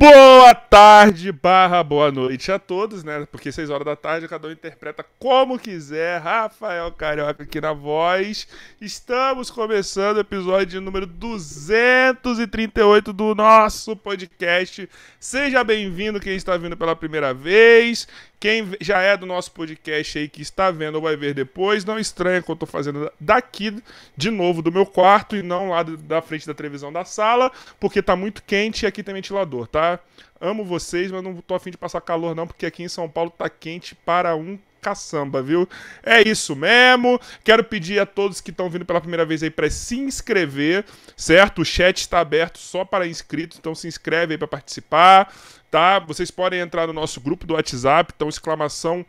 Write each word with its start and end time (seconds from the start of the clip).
Boom! 0.00 0.39
Boa 0.50 0.56
tarde, 0.56 1.30
barra 1.30 1.80
boa 1.80 2.10
noite 2.10 2.50
a 2.50 2.58
todos, 2.58 3.04
né? 3.04 3.24
Porque 3.30 3.52
6 3.52 3.70
horas 3.70 3.84
da 3.84 3.94
tarde 3.94 4.26
cada 4.26 4.48
um 4.48 4.50
interpreta 4.50 5.06
como 5.16 5.56
quiser. 5.56 6.20
Rafael 6.20 6.90
Carioca 6.90 7.44
aqui 7.44 7.60
na 7.60 7.72
voz. 7.72 8.48
Estamos 8.80 9.48
começando 9.48 10.16
o 10.16 10.20
episódio 10.20 10.80
número 10.80 11.06
238 11.06 13.12
do 13.12 13.32
nosso 13.32 13.94
podcast. 13.94 14.90
Seja 15.20 15.62
bem-vindo 15.62 16.18
quem 16.18 16.34
está 16.34 16.56
vindo 16.56 16.76
pela 16.76 16.96
primeira 16.96 17.32
vez. 17.32 18.08
Quem 18.40 18.72
já 18.80 19.00
é 19.00 19.16
do 19.16 19.26
nosso 19.26 19.52
podcast 19.52 20.18
aí, 20.18 20.28
que 20.28 20.42
está 20.42 20.72
vendo 20.72 20.96
ou 20.96 21.02
vai 21.02 21.14
ver 21.14 21.32
depois, 21.32 21.84
não 21.84 21.98
estranha 21.98 22.42
que 22.42 22.50
eu 22.50 22.54
estou 22.54 22.66
fazendo 22.66 23.12
daqui, 23.20 23.80
de 24.16 24.30
novo, 24.30 24.62
do 24.62 24.72
meu 24.72 24.86
quarto 24.86 25.36
e 25.36 25.42
não 25.42 25.68
lá 25.68 25.84
da 25.84 26.22
frente 26.22 26.46
da 26.46 26.54
televisão 26.54 26.90
da 26.90 27.04
sala, 27.04 27.52
porque 27.78 28.00
tá 28.00 28.16
muito 28.16 28.42
quente 28.42 28.84
e 28.84 28.86
aqui 28.86 29.02
tem 29.02 29.14
ventilador, 29.14 29.68
tá? 29.68 30.00
Amo 30.40 30.64
vocês, 30.64 31.10
mas 31.10 31.22
não 31.22 31.36
tô 31.36 31.54
afim 31.54 31.70
de 31.70 31.76
passar 31.76 32.00
calor 32.00 32.34
não, 32.34 32.46
porque 32.46 32.66
aqui 32.66 32.82
em 32.82 32.88
São 32.88 33.08
Paulo 33.08 33.30
tá 33.30 33.48
quente 33.48 33.94
para 33.94 34.34
um 34.34 34.58
caçamba, 34.80 35.42
viu? 35.42 35.68
É 36.02 36.26
isso 36.26 36.56
mesmo. 36.56 37.20
Quero 37.44 37.62
pedir 37.62 38.00
a 38.00 38.06
todos 38.06 38.40
que 38.40 38.50
estão 38.50 38.70
vindo 38.70 38.86
pela 38.86 39.00
primeira 39.00 39.26
vez 39.26 39.42
aí 39.42 39.50
para 39.50 39.68
se 39.68 39.98
inscrever, 39.98 40.86
certo? 41.14 41.60
O 41.60 41.64
chat 41.64 41.98
está 41.98 42.20
aberto 42.20 42.58
só 42.58 42.84
para 42.84 43.06
inscritos, 43.06 43.58
então 43.58 43.74
se 43.74 43.86
inscreve 43.86 44.34
aí 44.34 44.38
para 44.38 44.48
participar 44.48 45.30
tá? 45.70 45.98
Vocês 46.00 46.30
podem 46.30 46.60
entrar 46.60 46.86
no 46.86 46.92
nosso 46.92 47.20
grupo 47.20 47.46
do 47.46 47.54
WhatsApp, 47.54 48.12
então 48.14 48.28
exclamação 48.28 49.06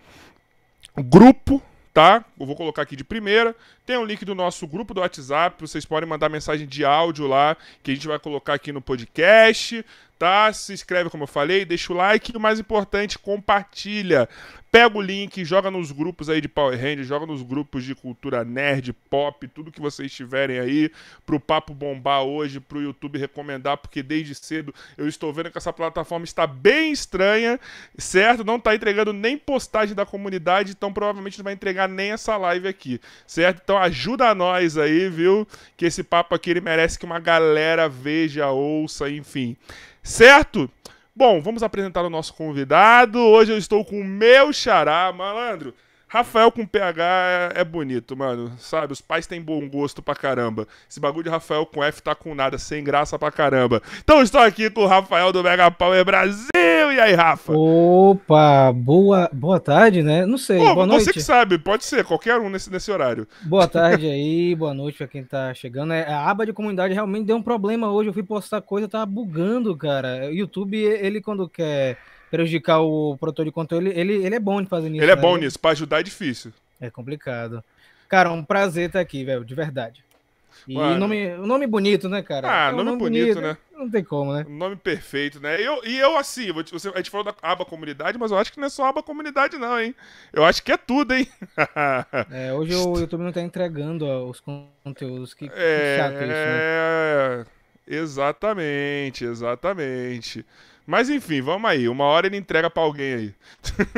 grupo, 0.96 1.62
tá? 1.94 2.24
Eu 2.40 2.46
vou 2.46 2.56
colocar 2.56 2.84
aqui 2.84 2.96
de 2.96 3.04
primeira. 3.04 3.56
Tem 3.86 3.98
um 3.98 4.06
link 4.06 4.24
do 4.24 4.36
nosso 4.36 4.68
grupo 4.68 4.94
do 4.94 5.02
WhatsApp, 5.02 5.60
vocês 5.60 5.86
podem 5.86 6.08
mandar 6.08 6.30
mensagem 6.30 6.68
de 6.68 6.86
áudio 6.86 7.28
lá, 7.28 7.58
que 7.82 7.92
a 7.92 7.94
gente 7.94 8.08
vai 8.08 8.20
colocar 8.20 8.54
aqui 8.54 8.72
no 8.72 8.82
podcast, 8.82 9.84
tá? 10.22 10.54
Se 10.54 10.72
inscreve, 10.72 11.10
como 11.10 11.24
eu 11.24 11.28
falei, 11.28 11.66
deixa 11.66 11.92
o 11.92 11.96
like 11.96 12.32
e 12.32 12.38
o 12.38 12.40
mais 12.40 12.60
importante, 12.60 13.18
compartilha. 13.18 14.30
Pega 14.72 14.98
o 14.98 15.02
link, 15.02 15.44
joga 15.44 15.70
nos 15.70 15.92
grupos 15.92 16.30
aí 16.30 16.40
de 16.40 16.48
Power 16.48 16.80
Rangers, 16.80 17.08
joga 17.08 17.26
nos 17.26 17.42
grupos 17.42 17.84
de 17.84 17.94
cultura 17.94 18.46
nerd, 18.46 18.94
pop, 19.10 19.46
tudo 19.50 19.72
que 19.72 19.82
vocês 19.82 20.14
tiverem 20.14 20.60
aí, 20.60 20.90
pro 21.26 21.42
papo 21.42 21.74
bombar 21.74 22.24
hoje, 22.24 22.62
pro 22.62 22.82
YouTube 22.82 23.18
recomendar, 23.20 23.78
porque 23.78 24.02
desde 24.02 24.34
cedo 24.34 24.74
eu 24.98 25.10
estou 25.10 25.34
vendo 25.34 25.52
que 25.52 25.58
essa 25.58 25.74
plataforma 25.74 26.24
está 26.24 26.48
bem 26.48 26.94
estranha, 26.94 27.60
certo? 27.98 28.46
Não 28.46 28.56
está 28.56 28.74
entregando 28.74 29.12
nem 29.12 29.38
postagem 29.38 29.94
da 29.94 30.06
comunidade, 30.06 30.72
então 30.72 30.94
provavelmente 30.94 31.38
não 31.40 31.44
vai 31.44 31.54
entregar 31.54 31.90
nem 31.90 32.12
essa 32.12 32.38
live 32.38 32.68
aqui, 32.68 33.02
certo? 33.28 33.60
Então 33.64 33.78
ajuda 33.78 34.34
nós 34.34 34.78
aí, 34.78 35.10
viu? 35.10 35.46
Que 35.76 35.88
esse 35.88 36.02
papo 36.02 36.34
aqui 36.34 36.50
ele 36.50 36.62
merece 36.62 36.98
que 36.98 37.06
uma 37.06 37.20
galera 37.20 37.90
veja, 37.90 38.50
ouça, 38.52 39.10
enfim. 39.10 39.58
Certo? 40.04 40.70
Bom, 41.16 41.42
vamos 41.42 41.62
apresentar 41.62 42.04
o 42.04 42.10
nosso 42.10 42.34
convidado. 42.34 43.20
Hoje 43.20 43.52
eu 43.52 43.58
estou 43.58 43.86
com 43.86 44.00
o 44.00 44.04
meu 44.04 44.52
xará, 44.52 45.12
malandro. 45.12 45.74
Rafael 46.08 46.52
com 46.52 46.66
PH 46.66 47.04
é, 47.04 47.62
é, 47.62 47.64
bonito, 47.64 48.18
mano. 48.18 48.52
Sabe? 48.58 48.92
Os 48.92 49.00
pais 49.00 49.28
têm 49.28 49.42
bom 49.42 49.70
gosto 49.70 50.02
pra 50.02 50.14
caramba. 50.14 50.68
Esse 50.90 51.00
bagulho 51.00 51.24
de 51.24 51.30
Rafael 51.30 51.66
com 51.66 51.82
F 51.82 52.02
tá 52.02 52.14
com 52.14 52.36
nada, 52.36 52.58
sem 52.58 52.84
graça 52.84 53.18
pra 53.18 53.32
caramba. 53.32 53.82
Então 54.04 54.22
estou 54.22 54.42
aqui 54.42 54.70
com 54.70 54.82
o 54.82 54.88
Rafael 54.88 55.32
do 55.32 55.42
Mega 55.42 55.72
Power 55.72 56.04
Brasil. 56.04 56.50
E 56.92 57.00
aí, 57.00 57.14
Rafa? 57.14 57.54
Opa, 57.54 58.72
boa, 58.74 59.30
boa 59.32 59.60
tarde, 59.60 60.04
né? 60.04 60.26
Não 60.26 60.38
sei, 60.38 60.58
Pô, 60.58 60.76
boa 60.76 60.86
noite. 60.86 61.06
Você 61.06 61.14
que 61.14 61.22
sabe, 61.22 61.58
pode 61.58 61.86
ser, 61.86 62.04
qualquer 62.04 62.38
um 62.38 62.50
nesse, 62.50 62.70
nesse 62.70 62.92
horário. 62.92 63.26
Boa 63.44 63.66
tarde 63.70 64.08
aí, 64.08 64.54
boa 64.54 64.74
noite 64.74 64.98
pra 64.98 65.08
quem 65.08 65.24
tá 65.24 65.54
chegando. 65.54 65.94
É, 65.94 66.04
a 66.12 66.30
aba 66.30 66.46
de 66.46 66.52
comunidade 66.52 66.94
realmente 66.94 67.26
deu 67.26 67.38
um 67.38 67.42
problema 67.42 67.90
hoje. 67.90 68.10
Eu 68.10 68.14
fui 68.14 68.24
postar 68.24 68.62
coisa, 68.62 68.90
tava 68.90 69.06
bugando, 69.06 69.76
cara. 69.78 70.28
O 70.30 70.34
YouTube, 70.34 70.78
ele 70.78 71.22
quando 71.22 71.48
quer 71.48 71.98
prejudicar 72.30 72.82
o 72.82 73.16
produtor 73.18 73.46
de 73.46 73.52
conteúdo, 73.52 73.88
ele, 73.88 74.00
ele, 74.00 74.26
ele 74.26 74.36
é 74.36 74.40
bom 74.40 74.62
de 74.62 74.68
fazer 74.68 74.90
nisso. 74.90 75.04
Ele 75.04 75.12
é 75.12 75.16
né? 75.16 75.22
bom 75.22 75.38
nisso, 75.38 75.58
pra 75.60 75.72
ajudar 75.72 76.02
é 76.02 76.04
difícil. 76.04 76.52
É 76.80 76.90
complicado. 76.90 77.64
Cara, 78.10 78.32
um 78.32 78.44
prazer 78.44 78.88
estar 78.88 79.00
aqui, 79.00 79.24
velho, 79.24 79.46
de 79.46 79.56
verdade. 79.56 80.04
E 80.68 80.78
o 80.78 80.98
nome, 80.98 81.30
nome 81.38 81.68
bonito, 81.68 82.08
né, 82.08 82.22
cara? 82.22 82.48
Ah, 82.50 82.70
é 82.70 82.74
um 82.74 82.78
nome, 82.78 82.90
nome, 82.92 83.00
bonito, 83.00 83.36
bonito, 83.36 83.42
né? 83.42 83.58
Não 83.76 83.90
tem 83.90 84.04
como, 84.04 84.34
né? 84.34 84.46
Nome 84.48 84.76
perfeito, 84.76 85.40
né? 85.40 85.60
Eu, 85.60 85.84
e 85.84 85.98
eu, 85.98 86.18
assim, 86.18 86.52
você, 86.52 86.90
a 86.90 86.98
gente 86.98 87.10
falou 87.10 87.26
da 87.26 87.34
aba 87.42 87.66
comunidade, 87.66 88.18
mas 88.18 88.32
eu 88.32 88.38
acho 88.38 88.54
que 88.54 88.60
não 88.60 88.68
é 88.68 88.70
só 88.70 88.86
aba 88.86 89.02
comunidade, 89.02 89.58
não, 89.58 89.80
hein? 89.80 89.96
Eu 90.32 90.44
acho 90.44 90.62
que 90.64 90.72
é 90.72 90.78
tudo, 90.78 91.14
hein? 91.14 91.28
é, 92.32 92.54
hoje 92.54 92.76
o 92.76 93.00
YouTube 93.00 93.24
não 93.24 93.32
tá 93.32 93.42
entregando 93.42 94.06
ó, 94.06 94.30
os 94.30 94.40
conteúdos. 94.84 95.34
Que, 95.34 95.46
é, 95.46 95.48
que 95.50 95.98
chato 95.98 96.14
isso, 96.14 96.28
né? 96.28 96.60
É, 96.60 97.46
exatamente, 97.88 99.26
exatamente. 99.26 100.46
Mas 100.86 101.10
enfim, 101.10 101.42
vamos 101.42 101.70
aí. 101.70 101.88
Uma 101.88 102.06
hora 102.06 102.28
ele 102.28 102.38
entrega 102.38 102.70
pra 102.70 102.84
alguém 102.84 103.14
aí. 103.14 103.34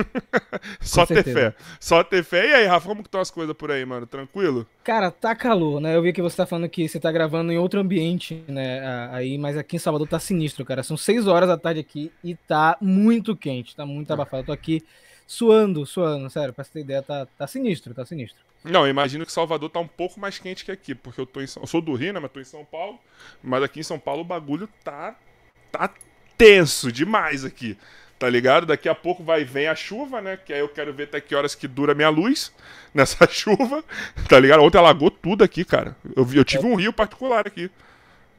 Só 0.81 1.05
ter 1.05 1.23
fé. 1.23 1.55
Só 1.79 2.03
ter 2.03 2.23
fé. 2.23 2.49
E 2.49 2.53
aí, 2.53 2.65
Rafa, 2.65 2.87
como 2.87 3.01
que 3.01 3.07
estão 3.07 3.21
as 3.21 3.31
coisas 3.31 3.55
por 3.55 3.71
aí, 3.71 3.85
mano? 3.85 4.05
Tranquilo? 4.05 4.67
Cara, 4.83 5.09
tá 5.09 5.35
calor, 5.35 5.79
né? 5.79 5.95
Eu 5.95 6.01
vi 6.01 6.13
que 6.13 6.21
você 6.21 6.37
tá 6.37 6.45
falando 6.45 6.69
que 6.69 6.87
você 6.87 6.99
tá 6.99 7.11
gravando 7.11 7.51
em 7.51 7.57
outro 7.57 7.79
ambiente, 7.79 8.43
né? 8.47 8.81
Aí, 9.11 9.37
mas 9.37 9.57
aqui 9.57 9.77
em 9.77 9.79
Salvador 9.79 10.07
tá 10.07 10.19
sinistro, 10.19 10.65
cara. 10.65 10.83
São 10.83 10.97
6 10.97 11.27
horas 11.27 11.47
da 11.47 11.57
tarde 11.57 11.79
aqui 11.79 12.11
e 12.23 12.35
tá 12.35 12.77
muito 12.81 13.35
quente, 13.35 13.75
tá 13.75 13.85
muito 13.85 14.11
abafado. 14.11 14.41
Eu 14.41 14.47
tô 14.47 14.51
aqui 14.51 14.83
suando, 15.25 15.85
suando, 15.85 16.29
sério, 16.29 16.53
pra 16.53 16.63
você 16.63 16.71
ter 16.71 16.79
ideia, 16.81 17.01
tá, 17.01 17.25
tá 17.37 17.47
sinistro, 17.47 17.93
tá 17.93 18.05
sinistro. 18.05 18.43
Não, 18.63 18.87
imagino 18.87 19.25
que 19.25 19.31
Salvador 19.31 19.69
tá 19.69 19.79
um 19.79 19.87
pouco 19.87 20.19
mais 20.19 20.39
quente 20.39 20.63
que 20.63 20.71
aqui, 20.71 20.95
porque 20.95 21.19
eu 21.19 21.25
tô 21.25 21.41
em 21.41 21.47
São... 21.47 21.63
Eu 21.63 21.67
sou 21.67 21.81
do 21.81 21.93
Rio, 21.93 22.13
né? 22.13 22.19
Mas 22.19 22.31
tô 22.31 22.39
em 22.39 22.45
São 22.45 22.63
Paulo. 22.63 22.97
Mas 23.43 23.61
aqui 23.61 23.81
em 23.81 23.83
São 23.83 23.99
Paulo 23.99 24.21
o 24.21 24.25
bagulho 24.25 24.69
tá. 24.83 25.15
tá 25.71 25.93
tenso 26.37 26.91
demais 26.91 27.43
aqui. 27.45 27.77
Tá 28.19 28.29
ligado? 28.29 28.65
Daqui 28.65 28.87
a 28.87 28.95
pouco 28.95 29.21
vai 29.21 29.43
vem 29.43 29.67
a 29.67 29.75
chuva, 29.75 30.21
né? 30.21 30.37
Que 30.37 30.53
aí 30.53 30.59
eu 30.59 30.69
quero 30.69 30.93
ver 30.93 31.03
até 31.03 31.19
que 31.19 31.35
horas 31.35 31.55
que 31.55 31.67
dura 31.67 31.91
a 31.91 31.95
minha 31.95 32.09
luz 32.09 32.53
nessa 32.93 33.27
chuva. 33.29 33.83
Tá 34.29 34.39
ligado? 34.39 34.63
Ontem 34.63 34.77
alagou 34.77 35.11
tudo 35.11 35.43
aqui, 35.43 35.65
cara. 35.65 35.95
Eu, 36.15 36.25
eu 36.33 36.45
tive 36.45 36.65
um 36.65 36.75
rio 36.75 36.93
particular 36.93 37.45
aqui. 37.45 37.69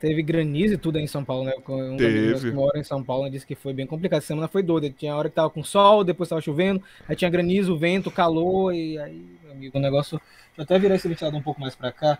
Teve 0.00 0.23
granizo 0.23 0.75
e 0.75 0.79
tudo 0.79 0.96
aí 0.96 1.05
em 1.05 1.06
São 1.06 1.25
Paulo, 1.25 1.44
né? 1.44 1.52
Um 1.69 1.96
Teve. 1.96 2.38
que 2.38 2.50
mora 2.50 2.79
em 2.79 2.85
São 2.85 3.02
Paulo 3.02 3.29
disse 3.31 3.46
que 3.46 3.55
foi 3.55 3.73
bem 3.73 3.87
complicado. 3.87 4.20
Semana 4.23 4.49
foi 4.49 4.62
doida. 4.62 4.91
Tinha 4.91 5.17
hora 5.17 5.29
que 5.29 5.35
tava 5.35 5.50
com 5.50 5.62
sol, 5.62 6.05
depois 6.05 6.29
tava 6.29 6.41
chovendo, 6.41 6.82
aí 7.08 7.17
tinha 7.17 7.31
granizo, 7.31 7.76
vento, 7.76 8.11
calor, 8.11 8.75
e 8.75 8.99
aí, 8.99 9.25
meu 9.43 9.52
amigo, 9.52 9.79
o 9.79 9.81
negócio. 9.81 10.19
Deixa 10.19 10.58
eu 10.58 10.62
até 10.64 10.79
virar 10.79 10.96
esse 10.96 11.08
ventilador 11.08 11.38
um 11.38 11.43
pouco 11.43 11.61
mais 11.61 11.75
pra 11.75 11.91
cá, 11.91 12.19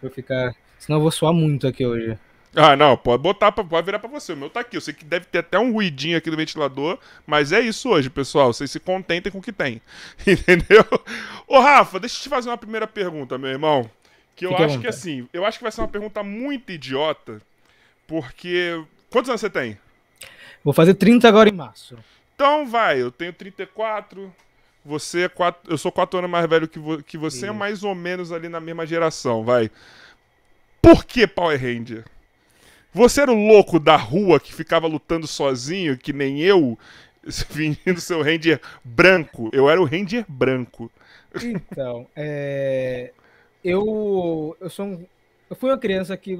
pra 0.00 0.08
eu 0.08 0.10
ficar. 0.10 0.54
Senão 0.78 0.98
eu 0.98 1.02
vou 1.02 1.10
suar 1.10 1.32
muito 1.32 1.66
aqui 1.66 1.84
hoje. 1.84 2.18
Ah, 2.54 2.74
não, 2.74 2.96
pode 2.96 3.22
botar, 3.22 3.52
pode 3.52 3.84
virar 3.84 3.98
pra 3.98 4.08
você. 4.08 4.32
O 4.32 4.36
meu 4.36 4.48
tá 4.48 4.60
aqui. 4.60 4.76
Eu 4.76 4.80
sei 4.80 4.94
que 4.94 5.04
deve 5.04 5.26
ter 5.26 5.38
até 5.38 5.58
um 5.58 5.72
ruidinho 5.72 6.16
aqui 6.16 6.30
no 6.30 6.36
ventilador, 6.36 6.98
mas 7.26 7.52
é 7.52 7.60
isso 7.60 7.88
hoje, 7.90 8.08
pessoal. 8.08 8.52
Vocês 8.52 8.70
se 8.70 8.80
contentem 8.80 9.30
com 9.30 9.38
o 9.38 9.42
que 9.42 9.52
tem. 9.52 9.80
Entendeu? 10.26 10.84
Ô, 11.46 11.60
Rafa, 11.60 12.00
deixa 12.00 12.16
eu 12.16 12.22
te 12.22 12.28
fazer 12.28 12.48
uma 12.48 12.58
primeira 12.58 12.86
pergunta, 12.86 13.36
meu 13.36 13.50
irmão. 13.50 13.90
Que 14.34 14.46
eu 14.46 14.50
Fique 14.50 14.62
acho 14.62 14.80
que 14.80 14.86
assim, 14.86 15.28
eu 15.32 15.44
acho 15.46 15.58
que 15.58 15.64
vai 15.64 15.72
ser 15.72 15.80
uma 15.80 15.88
pergunta 15.88 16.22
muito 16.22 16.70
idiota, 16.70 17.40
porque. 18.06 18.82
Quantos 19.10 19.30
anos 19.30 19.40
você 19.40 19.48
tem? 19.48 19.78
Vou 20.62 20.74
fazer 20.74 20.94
30 20.94 21.28
agora 21.28 21.48
em 21.48 21.52
março. 21.52 21.96
Então 22.34 22.66
vai, 22.66 23.00
eu 23.00 23.10
tenho 23.10 23.32
34. 23.32 24.32
Você 24.84 25.22
é 25.22 25.28
quatro, 25.28 25.72
eu 25.72 25.76
sou 25.76 25.90
4 25.90 26.18
anos 26.18 26.30
mais 26.30 26.48
velho 26.48 26.68
que, 26.68 26.78
vo, 26.78 27.02
que 27.02 27.18
você, 27.18 27.46
é 27.46 27.52
mais 27.52 27.82
ou 27.82 27.94
menos 27.94 28.30
ali 28.30 28.48
na 28.48 28.60
mesma 28.60 28.86
geração, 28.86 29.42
vai. 29.42 29.70
Por 30.80 31.04
que 31.04 31.26
Power 31.26 31.60
Ranger? 31.60 32.04
Você 32.96 33.20
era 33.20 33.30
o 33.30 33.46
louco 33.46 33.78
da 33.78 33.94
rua 33.94 34.40
que 34.40 34.54
ficava 34.54 34.86
lutando 34.86 35.26
sozinho, 35.26 35.98
que 35.98 36.14
nem 36.14 36.40
eu, 36.40 36.78
fingindo 37.50 38.00
seu 38.00 38.22
Ranger 38.22 38.58
branco. 38.82 39.50
Eu 39.52 39.68
era 39.68 39.78
o 39.78 39.84
Ranger 39.84 40.24
branco. 40.26 40.90
Então, 41.44 42.06
é... 42.16 43.12
eu, 43.62 44.56
eu 44.58 44.70
sou 44.70 44.86
um... 44.86 45.04
eu 45.50 45.54
fui 45.54 45.68
uma 45.68 45.76
criança 45.76 46.16
que 46.16 46.38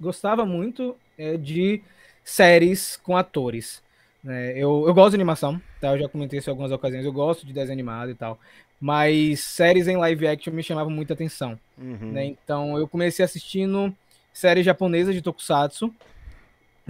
gostava 0.00 0.46
muito 0.46 0.96
é, 1.18 1.36
de 1.36 1.82
séries 2.24 2.96
com 2.96 3.14
atores. 3.14 3.82
Né? 4.24 4.52
Eu, 4.52 4.84
eu 4.86 4.94
gosto 4.94 5.10
de 5.10 5.16
animação, 5.16 5.60
tá? 5.78 5.88
Eu 5.88 5.98
já 5.98 6.08
comentei 6.08 6.38
isso 6.38 6.48
em 6.48 6.52
algumas 6.52 6.72
ocasiões. 6.72 7.04
Eu 7.04 7.12
gosto 7.12 7.44
de 7.44 7.52
desenho 7.52 7.74
animado 7.74 8.10
e 8.10 8.14
tal. 8.14 8.40
Mas 8.80 9.40
séries 9.40 9.86
em 9.86 9.98
live 9.98 10.26
action 10.26 10.54
me 10.54 10.62
chamavam 10.62 10.90
muita 10.90 11.12
atenção. 11.12 11.60
Uhum. 11.76 12.12
Né? 12.12 12.24
Então 12.24 12.78
eu 12.78 12.88
comecei 12.88 13.22
assistindo 13.22 13.94
série 14.38 14.62
japonesa 14.62 15.12
de 15.12 15.20
Tokusatsu. 15.20 15.92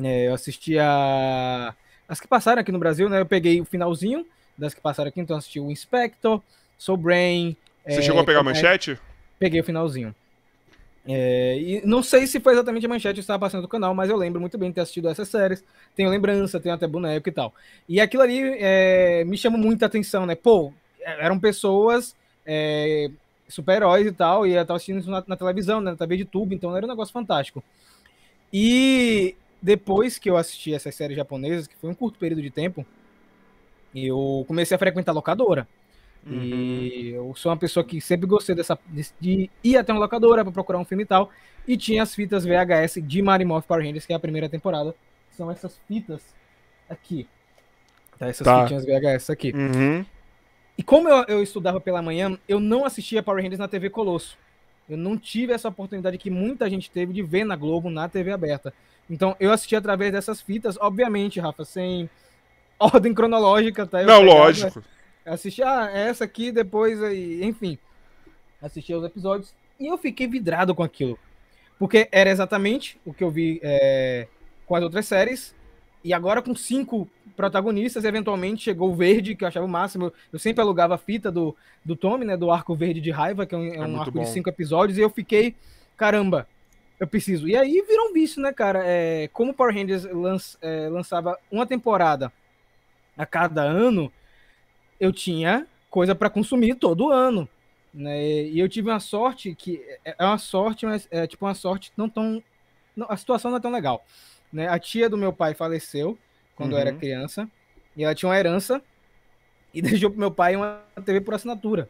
É, 0.02 0.28
eu 0.28 0.34
assisti 0.34 0.78
a... 0.78 1.74
as 2.06 2.20
que 2.20 2.28
passaram 2.28 2.60
aqui 2.60 2.70
no 2.70 2.78
Brasil, 2.78 3.08
né? 3.08 3.20
Eu 3.20 3.26
peguei 3.26 3.58
o 3.58 3.64
finalzinho 3.64 4.26
das 4.56 4.74
que 4.74 4.80
passaram 4.82 5.08
aqui, 5.08 5.18
então 5.18 5.36
assisti 5.36 5.58
o 5.58 5.70
Inspector, 5.70 6.42
Soul 6.76 6.98
Brain. 6.98 7.56
Você 7.86 8.00
é, 8.00 8.02
chegou 8.02 8.20
a 8.20 8.24
pegar 8.24 8.40
a 8.40 8.42
manchete? 8.42 8.98
Peguei 9.38 9.60
o 9.60 9.64
finalzinho. 9.64 10.14
É, 11.06 11.58
e 11.58 11.86
não 11.86 12.02
sei 12.02 12.26
se 12.26 12.38
foi 12.38 12.52
exatamente 12.52 12.84
a 12.84 12.88
manchete 12.88 13.14
que 13.14 13.20
estava 13.20 13.38
passando 13.38 13.62
do 13.62 13.68
canal, 13.68 13.94
mas 13.94 14.10
eu 14.10 14.16
lembro 14.18 14.38
muito 14.38 14.58
bem 14.58 14.68
de 14.68 14.74
ter 14.74 14.80
assistido 14.82 15.08
essas 15.08 15.28
séries. 15.28 15.64
Tenho 15.96 16.10
lembrança, 16.10 16.60
tenho 16.60 16.74
até 16.74 16.86
boneco 16.86 17.30
e 17.30 17.32
tal. 17.32 17.54
E 17.88 17.98
aquilo 17.98 18.24
ali 18.24 18.42
é, 18.58 19.24
me 19.24 19.38
chamou 19.38 19.58
muita 19.58 19.86
atenção, 19.86 20.26
né? 20.26 20.34
Pô, 20.34 20.70
eram 21.00 21.40
pessoas 21.40 22.14
é, 22.44 23.10
super-heróis 23.48 24.06
e 24.06 24.12
tal, 24.12 24.46
e 24.46 24.52
eu 24.52 24.64
tava 24.64 24.76
assistindo 24.76 25.00
isso 25.00 25.10
na, 25.10 25.24
na 25.26 25.36
televisão, 25.36 25.80
né, 25.80 25.92
na 25.92 25.96
TV 25.96 26.18
de 26.18 26.24
tubo, 26.24 26.54
então 26.54 26.76
era 26.76 26.84
um 26.84 26.88
negócio 26.88 27.12
fantástico. 27.12 27.62
E 28.52 29.34
depois 29.60 30.18
que 30.18 30.30
eu 30.30 30.36
assisti 30.36 30.74
essas 30.74 30.94
séries 30.94 31.16
japonesas, 31.16 31.66
que 31.66 31.76
foi 31.76 31.90
um 31.90 31.94
curto 31.94 32.18
período 32.18 32.42
de 32.42 32.50
tempo, 32.50 32.86
eu 33.94 34.44
comecei 34.46 34.74
a 34.74 34.78
frequentar 34.78 35.12
locadora. 35.12 35.66
Uhum. 36.26 36.42
E 36.42 37.08
eu 37.10 37.32
sou 37.34 37.50
uma 37.50 37.56
pessoa 37.56 37.84
que 37.84 38.00
sempre 38.00 38.26
gostei 38.26 38.54
dessa 38.54 38.78
de 39.20 39.50
ir 39.62 39.76
até 39.76 39.92
uma 39.92 40.00
locadora 40.00 40.44
para 40.44 40.52
procurar 40.52 40.78
um 40.78 40.84
filme 40.84 41.04
e 41.04 41.06
tal. 41.06 41.30
E 41.66 41.76
tinha 41.76 42.02
as 42.02 42.14
fitas 42.14 42.44
VHS 42.44 43.00
de 43.02 43.22
Marimorph 43.22 43.66
Power 43.66 43.84
Rangers, 43.84 44.06
que 44.06 44.12
é 44.12 44.16
a 44.16 44.20
primeira 44.20 44.48
temporada. 44.48 44.94
São 45.30 45.50
essas 45.50 45.78
fitas 45.86 46.22
aqui. 46.88 47.26
Tá, 48.18 48.28
essas 48.28 48.44
tá. 48.44 48.62
fitinhas 48.62 48.84
VHS 48.84 49.30
aqui. 49.30 49.52
Uhum. 49.54 50.04
E 50.78 50.82
como 50.84 51.08
eu, 51.08 51.24
eu 51.24 51.42
estudava 51.42 51.80
pela 51.80 52.00
manhã, 52.00 52.38
eu 52.48 52.60
não 52.60 52.84
assistia 52.84 53.22
Power 53.22 53.42
Rangers 53.42 53.58
na 53.58 53.66
TV 53.66 53.90
Colosso. 53.90 54.38
Eu 54.88 54.96
não 54.96 55.18
tive 55.18 55.52
essa 55.52 55.68
oportunidade 55.68 56.16
que 56.16 56.30
muita 56.30 56.70
gente 56.70 56.88
teve 56.88 57.12
de 57.12 57.20
ver 57.20 57.44
na 57.44 57.56
Globo, 57.56 57.90
na 57.90 58.08
TV 58.08 58.30
aberta. 58.30 58.72
Então 59.10 59.34
eu 59.40 59.52
assisti 59.52 59.74
através 59.74 60.12
dessas 60.12 60.40
fitas, 60.40 60.78
obviamente, 60.78 61.40
Rafa, 61.40 61.64
sem 61.64 62.08
ordem 62.78 63.12
cronológica, 63.12 63.86
tá? 63.86 64.00
Eu 64.00 64.06
não, 64.06 64.20
pegava, 64.20 64.38
lógico. 64.38 64.84
Assisti, 65.26 65.62
ah, 65.62 65.90
essa 65.92 66.24
aqui, 66.24 66.52
depois 66.52 67.02
aí, 67.02 67.44
enfim. 67.44 67.76
Assisti 68.62 68.94
os 68.94 69.04
episódios 69.04 69.52
e 69.78 69.86
eu 69.88 69.98
fiquei 69.98 70.26
vidrado 70.26 70.74
com 70.74 70.82
aquilo. 70.82 71.18
Porque 71.78 72.08
era 72.10 72.30
exatamente 72.30 73.00
o 73.04 73.12
que 73.12 73.22
eu 73.22 73.30
vi 73.30 73.60
é, 73.62 74.26
com 74.64 74.74
as 74.74 74.82
outras 74.82 75.06
séries. 75.06 75.54
E 76.08 76.14
agora 76.14 76.40
com 76.40 76.56
cinco 76.56 77.06
protagonistas, 77.36 78.02
eventualmente 78.02 78.64
chegou 78.64 78.88
o 78.88 78.94
Verde, 78.94 79.34
que 79.34 79.44
eu 79.44 79.48
achava 79.48 79.66
o 79.66 79.68
máximo. 79.68 80.10
Eu 80.32 80.38
sempre 80.38 80.62
alugava 80.62 80.94
a 80.94 80.98
fita 80.98 81.30
do, 81.30 81.54
do 81.84 81.94
Tommy, 81.94 82.24
né? 82.24 82.34
Do 82.34 82.50
Arco 82.50 82.74
Verde 82.74 82.98
de 82.98 83.10
Raiva, 83.10 83.44
que 83.44 83.54
é 83.54 83.58
um, 83.58 83.74
é 83.74 83.86
um 83.86 84.00
arco 84.00 84.12
bom. 84.12 84.22
de 84.22 84.30
cinco 84.30 84.48
episódios, 84.48 84.96
e 84.96 85.02
eu 85.02 85.10
fiquei, 85.10 85.54
caramba, 85.98 86.48
eu 86.98 87.06
preciso. 87.06 87.46
E 87.46 87.54
aí 87.54 87.84
virou 87.86 88.08
um 88.08 88.14
vício, 88.14 88.40
né, 88.40 88.54
cara? 88.54 88.82
É, 88.86 89.28
como 89.34 89.50
o 89.50 89.54
Power 89.54 89.74
Rangers 89.74 90.04
lanç, 90.04 90.56
é, 90.62 90.88
lançava 90.88 91.38
uma 91.52 91.66
temporada 91.66 92.32
a 93.14 93.26
cada 93.26 93.60
ano, 93.60 94.10
eu 94.98 95.12
tinha 95.12 95.66
coisa 95.90 96.14
para 96.14 96.30
consumir 96.30 96.74
todo 96.76 97.12
ano. 97.12 97.46
Né? 97.92 98.46
E 98.46 98.58
eu 98.58 98.66
tive 98.66 98.88
uma 98.88 99.00
sorte 99.00 99.54
que 99.54 99.84
é, 100.06 100.16
é 100.18 100.24
uma 100.24 100.38
sorte, 100.38 100.86
mas 100.86 101.06
é 101.10 101.26
tipo 101.26 101.44
uma 101.44 101.54
sorte 101.54 101.92
não 101.98 102.08
tão. 102.08 102.42
Não, 102.96 103.06
a 103.10 103.16
situação 103.18 103.50
não 103.50 103.58
é 103.58 103.60
tão 103.60 103.70
legal. 103.70 104.02
Né? 104.52 104.68
A 104.68 104.78
tia 104.78 105.08
do 105.08 105.16
meu 105.16 105.32
pai 105.32 105.54
faleceu 105.54 106.18
quando 106.54 106.72
uhum. 106.72 106.78
eu 106.78 106.80
era 106.80 106.92
uhum. 106.92 106.98
criança. 106.98 107.48
E 107.96 108.04
ela 108.04 108.14
tinha 108.14 108.28
uma 108.28 108.38
herança 108.38 108.82
e 109.72 109.80
deixou 109.82 110.10
pro 110.10 110.18
meu 110.18 110.30
pai 110.30 110.56
uma 110.56 110.80
TV 111.04 111.20
por 111.20 111.34
assinatura, 111.34 111.88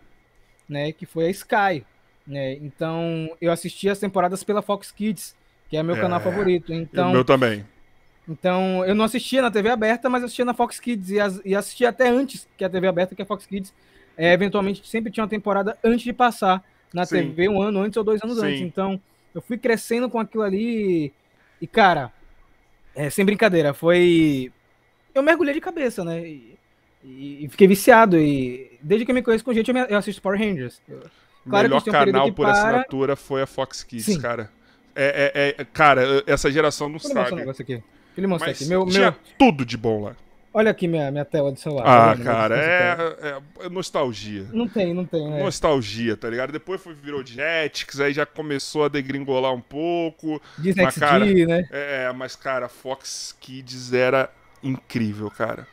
né? 0.69 0.93
Que 0.93 1.07
foi 1.07 1.27
a 1.27 1.31
Sky. 1.31 1.85
Né? 2.27 2.55
Então 2.55 3.35
eu 3.41 3.51
assisti 3.51 3.89
as 3.89 3.99
temporadas 3.99 4.45
pela 4.45 4.63
Fox 4.63 4.91
Kids, 4.91 5.35
que 5.69 5.77
é 5.77 5.83
meu 5.83 5.97
é, 5.97 6.01
canal 6.01 6.21
favorito. 6.21 6.73
Então, 6.73 7.13
meu 7.13 7.25
também. 7.25 7.65
Então 8.29 8.85
eu 8.85 8.95
não 8.95 9.05
assistia 9.05 9.41
na 9.41 9.51
TV 9.51 9.71
aberta, 9.71 10.11
mas 10.11 10.23
assistia 10.23 10.45
na 10.45 10.55
Fox 10.55 10.79
Kids 10.79 11.11
e, 11.11 11.21
as, 11.21 11.41
e 11.45 11.55
assistia 11.55 11.89
até 11.89 12.09
antes 12.09 12.47
que 12.57 12.65
a 12.65 12.69
TV 12.69 12.87
aberta, 12.87 13.15
que 13.15 13.23
a 13.23 13.27
Fox 13.27 13.47
Kids. 13.47 13.73
É, 14.17 14.33
eventualmente 14.33 14.85
sempre 14.85 15.13
tinha 15.13 15.23
uma 15.23 15.31
temporada 15.31 15.79
antes 15.83 16.03
de 16.03 16.13
passar 16.13 16.65
na 16.93 17.07
Sim. 17.07 17.29
TV, 17.29 17.49
um 17.49 17.63
ano 17.63 17.81
antes 17.81 17.97
ou 17.97 18.03
dois 18.03 18.21
anos 18.21 18.41
Sim. 18.41 18.47
antes. 18.47 18.61
Então 18.63 19.01
eu 19.33 19.41
fui 19.41 19.57
crescendo 19.57 20.11
com 20.11 20.19
aquilo 20.19 20.43
ali 20.43 21.13
e, 21.61 21.67
cara, 21.67 22.13
é, 22.99 23.09
sem 23.11 23.25
brincadeira, 23.25 23.73
foi. 23.73 24.51
Eu 25.15 25.23
mergulhei 25.23 25.55
de 25.55 25.61
cabeça, 25.61 26.05
né? 26.05 26.21
E, 26.21 26.59
e, 27.05 27.49
fiquei 27.49 27.69
viciado. 27.69 28.19
E 28.19 28.77
desde 28.83 29.05
que 29.05 29.13
eu 29.13 29.15
me 29.15 29.23
conheço 29.23 29.45
com 29.45 29.55
gente, 29.55 29.69
eu, 29.69 29.75
me, 29.75 29.87
eu 29.89 29.97
assisto 29.97 30.21
Power 30.21 30.37
Rangers. 30.37 30.83
Claro 31.49 31.69
melhor 31.69 31.81
um 31.81 31.93
canal 31.93 32.33
por 32.33 32.45
para... 32.45 32.51
assinatura 32.51 33.15
foi 33.15 33.41
a 33.41 33.47
Fox 33.47 33.85
Kids, 33.85 34.05
Sim. 34.05 34.21
cara. 34.21 34.51
É, 34.97 35.55
é, 35.57 35.63
é, 35.63 35.65
cara, 35.65 36.25
essa 36.27 36.51
geração 36.51 36.89
não 36.89 36.99
sabe. 36.99 37.35
Um 37.35 37.37
negócio 37.37 37.63
aqui. 37.63 37.81
Deixa 38.17 38.29
mostrar 38.29 38.51
aqui. 38.51 38.65
Meu, 38.67 38.85
tinha 38.87 39.13
meu... 39.13 39.21
tudo 39.39 39.65
de 39.65 39.77
bom 39.77 40.03
lá. 40.03 40.17
Olha 40.53 40.71
aqui 40.71 40.89
minha, 40.89 41.11
minha 41.11 41.25
tela 41.25 41.53
de 41.53 41.61
celular. 41.61 41.85
Ah, 41.87 42.17
tá 42.17 42.25
cara, 42.25 42.57
é, 42.57 43.67
é, 43.67 43.69
nostalgia. 43.69 44.47
Não 44.53 44.67
tem, 44.67 44.95
não 44.95 45.05
tem. 45.05 45.35
É. 45.35 45.43
Nostalgia, 45.43 46.17
tá 46.17 46.29
ligado? 46.31 46.53
Depois 46.53 46.81
foi, 46.81 46.95
virou 46.95 47.25
Jetix, 47.25 48.01
aí 48.01 48.13
já 48.13 48.25
começou 48.25 48.85
a 48.85 48.89
degringolar 48.89 49.53
um 49.53 49.61
pouco. 49.61 50.41
Disney 50.57 50.85
mas, 50.85 50.97
cara, 50.97 51.25
né? 51.27 51.69
É, 51.71 52.13
mas, 52.13 52.35
cara, 52.35 52.69
Fox 52.69 53.37
Kids 53.39 53.93
era 53.93 54.31
incrível, 54.63 55.31
cara. 55.31 55.67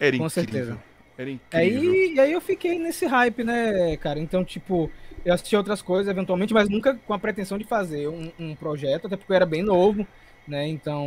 Era 0.00 0.18
Com 0.18 0.26
incrível. 0.26 0.30
Certeza. 0.30 0.78
Era 1.16 1.30
incrível. 1.30 1.80
Aí, 1.80 2.14
e 2.14 2.20
aí 2.20 2.32
eu 2.32 2.40
fiquei 2.40 2.78
nesse 2.78 3.06
hype, 3.06 3.44
né, 3.44 3.96
cara? 3.98 4.18
Então, 4.18 4.44
tipo, 4.44 4.90
eu 5.24 5.32
assisti 5.32 5.56
outras 5.56 5.80
coisas 5.80 6.10
eventualmente, 6.10 6.52
mas 6.52 6.68
nunca 6.68 6.98
com 7.06 7.14
a 7.14 7.18
pretensão 7.18 7.56
de 7.56 7.64
fazer 7.64 8.08
um, 8.08 8.32
um 8.38 8.54
projeto, 8.56 9.06
até 9.06 9.16
porque 9.16 9.30
eu 9.30 9.36
era 9.36 9.46
bem 9.46 9.62
novo, 9.62 10.06
né? 10.46 10.66
Então, 10.66 11.06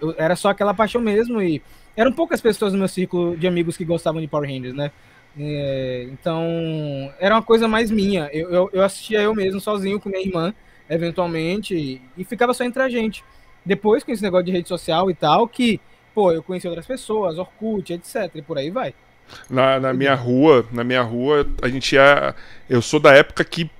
eu, 0.00 0.14
era 0.16 0.34
só 0.34 0.48
aquela 0.48 0.72
paixão 0.72 1.00
mesmo 1.00 1.42
e 1.42 1.62
eram 1.96 2.12
poucas 2.12 2.40
pessoas 2.40 2.72
no 2.72 2.78
meu 2.78 2.88
círculo 2.88 3.36
de 3.36 3.46
amigos 3.46 3.76
que 3.76 3.84
gostavam 3.84 4.20
de 4.20 4.28
Power 4.28 4.48
Rangers, 4.48 4.74
né? 4.74 4.90
É, 5.38 6.08
então, 6.12 6.44
era 7.18 7.34
uma 7.34 7.42
coisa 7.42 7.66
mais 7.66 7.90
minha. 7.90 8.28
Eu, 8.32 8.50
eu, 8.50 8.70
eu, 8.72 8.82
assistia 8.82 9.20
eu 9.20 9.34
mesmo, 9.34 9.60
sozinho, 9.60 9.98
com 9.98 10.08
minha 10.08 10.22
irmã, 10.22 10.54
eventualmente, 10.88 11.74
e, 11.74 12.02
e, 12.16 12.24
ficava 12.24 12.52
só 12.52 12.64
entre 12.64 12.82
a 12.82 12.88
gente. 12.88 13.24
Depois, 13.64 14.04
com 14.04 14.12
esse 14.12 14.22
negócio 14.22 14.44
de 14.46 14.52
rede 14.52 14.68
social 14.68 15.10
e 15.10 15.14
tal, 15.14 15.48
que, 15.48 15.80
pô, 16.14 16.32
eu 16.32 16.42
conheci 16.42 16.66
outras 16.66 16.86
pessoas, 16.86 17.38
Orkut, 17.38 17.92
etc, 17.92 18.30
e 18.34 18.42
por 18.42 18.58
aí 18.58 18.70
vai. 18.70 18.94
Na, 19.48 19.80
na 19.80 19.92
minha 19.94 20.14
rua, 20.14 20.66
na 20.70 20.84
minha 20.84 21.02
rua, 21.02 21.46
a 21.62 21.68
gente 21.68 21.94
ia. 21.94 22.34
Eu 22.68 22.82
sou 22.82 23.00
da 23.00 23.14
época 23.14 23.44
que 23.44 23.70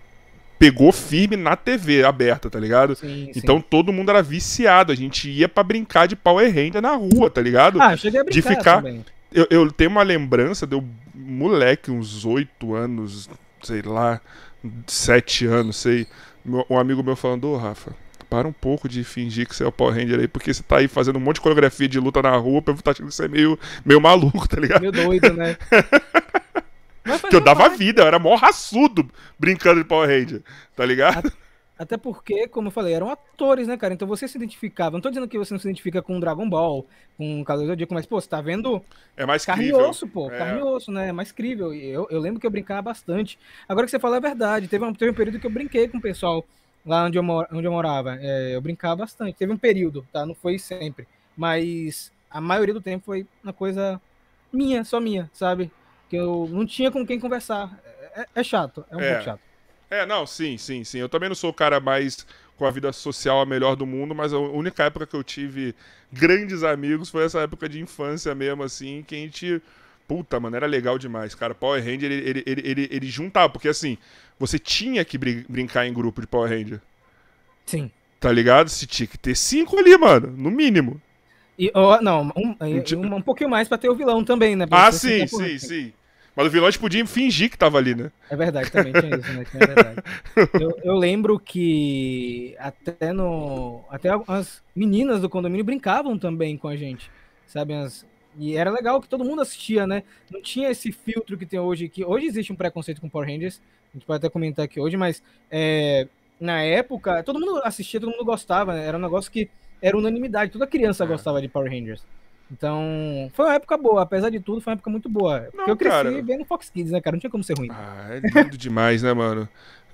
pegou 0.62 0.92
firme 0.92 1.36
na 1.36 1.56
TV 1.56 2.04
aberta, 2.04 2.48
tá 2.48 2.60
ligado? 2.60 2.94
Sim, 2.94 3.32
então 3.34 3.56
sim. 3.56 3.64
todo 3.68 3.92
mundo 3.92 4.10
era 4.12 4.22
viciado. 4.22 4.92
A 4.92 4.94
gente 4.94 5.28
ia 5.28 5.48
para 5.48 5.64
brincar 5.64 6.06
de 6.06 6.14
Power 6.14 6.46
Ranger 6.54 6.80
na 6.80 6.94
rua, 6.94 7.28
tá 7.28 7.40
ligado? 7.40 7.82
Ah, 7.82 7.94
eu 7.94 7.98
cheguei 7.98 8.20
a 8.20 8.24
brincar 8.24 8.48
de 8.48 8.56
ficar. 8.56 8.84
Eu, 9.32 9.46
eu, 9.50 9.72
tenho 9.72 9.90
uma 9.90 10.04
lembrança, 10.04 10.64
deu 10.64 10.84
moleque, 11.12 11.90
uns 11.90 12.24
oito 12.24 12.76
anos, 12.76 13.28
sei 13.60 13.82
lá, 13.82 14.20
sete 14.86 15.46
anos, 15.46 15.78
sei. 15.78 16.06
Um 16.70 16.78
amigo 16.78 17.02
meu 17.02 17.16
falando, 17.16 17.48
ô 17.48 17.56
Rafa, 17.56 17.92
para 18.30 18.46
um 18.46 18.52
pouco 18.52 18.88
de 18.88 19.02
fingir 19.02 19.48
que 19.48 19.56
você 19.56 19.64
é 19.64 19.66
o 19.66 19.72
Power 19.72 19.94
Ranger 19.94 20.20
aí, 20.20 20.28
porque 20.28 20.54
você 20.54 20.62
tá 20.62 20.76
aí 20.76 20.86
fazendo 20.86 21.16
um 21.16 21.20
monte 21.20 21.36
de 21.36 21.40
coreografia 21.40 21.88
de 21.88 21.98
luta 21.98 22.22
na 22.22 22.36
rua, 22.36 22.62
pra 22.62 22.72
tá 22.74 22.92
achando 22.92 23.08
que 23.08 23.14
você 23.14 23.24
é 23.24 23.28
meio, 23.28 23.58
meio 23.84 24.00
maluco, 24.00 24.48
tá 24.48 24.60
ligado? 24.60 24.80
Meio 24.80 24.92
doido, 24.92 25.32
né? 25.32 25.56
que 27.28 27.36
eu 27.36 27.40
dava 27.40 27.68
vida, 27.68 28.02
eu 28.02 28.06
era 28.06 28.18
mó 28.18 28.34
raçudo 28.36 29.08
brincando 29.38 29.82
de 29.82 29.88
Power 29.88 30.08
Ranger, 30.08 30.42
tá 30.76 30.84
ligado? 30.84 31.32
Até 31.82 31.96
porque, 31.96 32.46
como 32.46 32.68
eu 32.68 32.72
falei, 32.72 32.94
eram 32.94 33.10
atores, 33.10 33.66
né, 33.66 33.76
cara? 33.76 33.92
Então 33.92 34.06
você 34.06 34.28
se 34.28 34.36
identificava. 34.36 34.92
Não 34.92 35.00
tô 35.00 35.08
dizendo 35.08 35.26
que 35.26 35.36
você 35.36 35.52
não 35.52 35.58
se 35.58 35.66
identifica 35.66 36.00
com 36.00 36.20
Dragon 36.20 36.48
Ball, 36.48 36.86
com 37.16 37.42
Cavaleiro 37.44 37.70
do 37.70 37.72
Zodíaco, 37.72 37.94
mas, 37.94 38.06
pô, 38.06 38.20
você 38.20 38.28
tá 38.28 38.40
vendo. 38.40 38.80
É 39.16 39.26
mais 39.26 39.44
carne 39.44 39.66
e 39.66 39.72
osso, 39.72 40.06
pô. 40.06 40.30
É. 40.30 40.38
Carne 40.38 40.60
e 40.60 40.62
osso, 40.62 40.92
né? 40.92 41.08
É 41.08 41.12
mais 41.12 41.32
crível. 41.32 41.74
Eu, 41.74 42.06
eu 42.08 42.20
lembro 42.20 42.38
que 42.38 42.46
eu 42.46 42.50
brincava 42.50 42.82
bastante. 42.82 43.36
Agora 43.68 43.84
que 43.84 43.90
você 43.90 43.98
fala 43.98 44.18
é 44.18 44.20
verdade. 44.20 44.68
Teve 44.68 44.84
um, 44.84 44.94
teve 44.94 45.10
um 45.10 45.14
período 45.14 45.40
que 45.40 45.46
eu 45.46 45.50
brinquei 45.50 45.88
com 45.88 45.98
o 45.98 46.00
pessoal 46.00 46.44
lá 46.86 47.06
onde 47.06 47.18
eu, 47.18 47.22
mor 47.22 47.48
onde 47.50 47.66
eu 47.66 47.72
morava. 47.72 48.16
É, 48.20 48.54
eu 48.54 48.60
brincava 48.60 48.96
bastante. 48.96 49.36
Teve 49.36 49.52
um 49.52 49.58
período, 49.58 50.06
tá? 50.12 50.24
Não 50.24 50.36
foi 50.36 50.60
sempre. 50.60 51.08
Mas 51.36 52.12
a 52.30 52.40
maioria 52.40 52.74
do 52.74 52.80
tempo 52.80 53.04
foi 53.06 53.26
uma 53.42 53.52
coisa 53.52 54.00
minha, 54.52 54.84
só 54.84 55.00
minha, 55.00 55.28
sabe? 55.32 55.68
Que 56.12 56.16
eu 56.16 56.46
não 56.52 56.66
tinha 56.66 56.90
com 56.90 57.06
quem 57.06 57.18
conversar. 57.18 57.80
É, 58.14 58.20
é, 58.20 58.26
é 58.34 58.44
chato, 58.44 58.84
é 58.90 58.96
um 58.96 59.00
é. 59.00 59.10
pouco 59.12 59.24
chato. 59.24 59.40
É, 59.88 60.04
não, 60.04 60.26
sim, 60.26 60.58
sim, 60.58 60.84
sim. 60.84 60.98
Eu 60.98 61.08
também 61.08 61.30
não 61.30 61.34
sou 61.34 61.48
o 61.48 61.54
cara 61.54 61.80
mais 61.80 62.26
com 62.58 62.66
a 62.66 62.70
vida 62.70 62.92
social 62.92 63.40
a 63.40 63.46
melhor 63.46 63.76
do 63.76 63.86
mundo, 63.86 64.14
mas 64.14 64.34
a 64.34 64.38
única 64.38 64.84
época 64.84 65.06
que 65.06 65.16
eu 65.16 65.24
tive 65.24 65.74
grandes 66.12 66.62
amigos 66.62 67.08
foi 67.08 67.24
essa 67.24 67.40
época 67.40 67.66
de 67.66 67.80
infância 67.80 68.34
mesmo, 68.34 68.62
assim, 68.62 69.02
que 69.08 69.14
a 69.14 69.18
gente. 69.18 69.62
Puta, 70.06 70.38
mano, 70.38 70.54
era 70.54 70.66
legal 70.66 70.98
demais, 70.98 71.34
cara. 71.34 71.54
Power 71.54 71.82
Ranger, 71.82 72.12
ele, 72.12 72.28
ele, 72.28 72.42
ele, 72.44 72.62
ele, 72.62 72.88
ele 72.90 73.06
juntava, 73.06 73.48
porque 73.48 73.68
assim, 73.68 73.96
você 74.38 74.58
tinha 74.58 75.02
que 75.06 75.16
brin 75.16 75.46
brincar 75.48 75.86
em 75.86 75.94
grupo 75.94 76.20
de 76.20 76.26
Power 76.26 76.50
Ranger. 76.50 76.80
Sim. 77.64 77.90
Tá 78.20 78.30
ligado? 78.30 78.68
Você 78.68 78.86
tinha 78.86 79.06
que 79.06 79.16
ter 79.16 79.34
cinco 79.34 79.78
ali, 79.78 79.96
mano, 79.96 80.30
no 80.36 80.50
mínimo. 80.50 81.00
E, 81.58 81.70
oh, 81.74 81.98
não, 82.02 82.30
um, 82.36 82.54
um, 82.60 83.16
um, 83.16 83.22
pouquinho 83.22 83.48
mais 83.48 83.66
pra 83.66 83.78
ter 83.78 83.88
o 83.88 83.94
vilão 83.94 84.22
também, 84.22 84.56
né? 84.56 84.66
ah, 84.70 84.92
sim, 84.92 85.26
sim, 85.26 85.58
sim. 85.58 85.92
Mas 86.34 86.46
o 86.46 86.50
vilão 86.50 86.66
a 86.66 86.70
gente 86.70 86.80
podia 86.80 87.06
fingir 87.06 87.50
que 87.50 87.58
tava 87.58 87.76
ali, 87.76 87.94
né? 87.94 88.10
É 88.30 88.36
verdade, 88.36 88.70
também 88.70 88.92
tinha 88.92 89.16
isso, 89.16 89.32
né? 89.32 89.44
Tinha 89.44 89.66
verdade. 89.66 90.02
eu, 90.60 90.78
eu, 90.82 90.94
lembro 90.94 91.38
que 91.38 92.56
até 92.58 93.12
no. 93.12 93.84
Até 93.90 94.08
as 94.26 94.62
meninas 94.74 95.20
do 95.20 95.28
condomínio 95.28 95.64
brincavam 95.64 96.18
também 96.18 96.56
com 96.56 96.68
a 96.68 96.76
gente. 96.76 97.10
Sabe? 97.46 97.74
As, 97.74 98.06
e 98.38 98.56
era 98.56 98.70
legal 98.70 99.00
que 99.00 99.08
todo 99.08 99.24
mundo 99.24 99.42
assistia, 99.42 99.86
né? 99.86 100.02
Não 100.30 100.40
tinha 100.40 100.70
esse 100.70 100.90
filtro 100.90 101.36
que 101.36 101.44
tem 101.44 101.60
hoje, 101.60 101.88
que 101.88 102.04
hoje 102.04 102.26
existe 102.26 102.52
um 102.52 102.56
preconceito 102.56 103.00
com 103.00 103.10
Power 103.10 103.28
Rangers. 103.28 103.60
A 103.90 103.98
gente 103.98 104.06
pode 104.06 104.16
até 104.16 104.30
comentar 104.30 104.64
aqui 104.64 104.80
hoje, 104.80 104.96
mas 104.96 105.22
é, 105.50 106.08
na 106.40 106.62
época, 106.62 107.22
todo 107.22 107.38
mundo 107.38 107.60
assistia, 107.62 108.00
todo 108.00 108.10
mundo 108.10 108.24
gostava, 108.24 108.72
né? 108.72 108.86
Era 108.86 108.96
um 108.96 109.00
negócio 109.00 109.30
que 109.30 109.50
era 109.82 109.98
unanimidade, 109.98 110.52
toda 110.52 110.66
criança 110.66 111.04
é. 111.04 111.06
gostava 111.06 111.42
de 111.42 111.48
Power 111.48 111.70
Rangers. 111.70 112.02
Então, 112.52 113.30
foi 113.32 113.46
uma 113.46 113.54
época 113.54 113.78
boa, 113.78 114.02
apesar 114.02 114.28
de 114.28 114.38
tudo, 114.38 114.60
foi 114.60 114.72
uma 114.72 114.76
época 114.76 114.90
muito 114.90 115.08
boa. 115.08 115.40
Porque 115.40 115.56
não, 115.56 115.66
eu 115.68 115.76
cresci 115.76 115.96
cara. 115.96 116.22
vendo 116.22 116.44
Fox 116.44 116.68
Kids, 116.68 116.92
né, 116.92 117.00
cara? 117.00 117.16
Não 117.16 117.20
tinha 117.20 117.30
como 117.30 117.42
ser 117.42 117.56
ruim. 117.56 117.68
Ah, 117.70 118.08
é 118.10 118.20
lindo 118.20 118.58
demais, 118.58 119.02
né, 119.02 119.12
mano? 119.14 119.48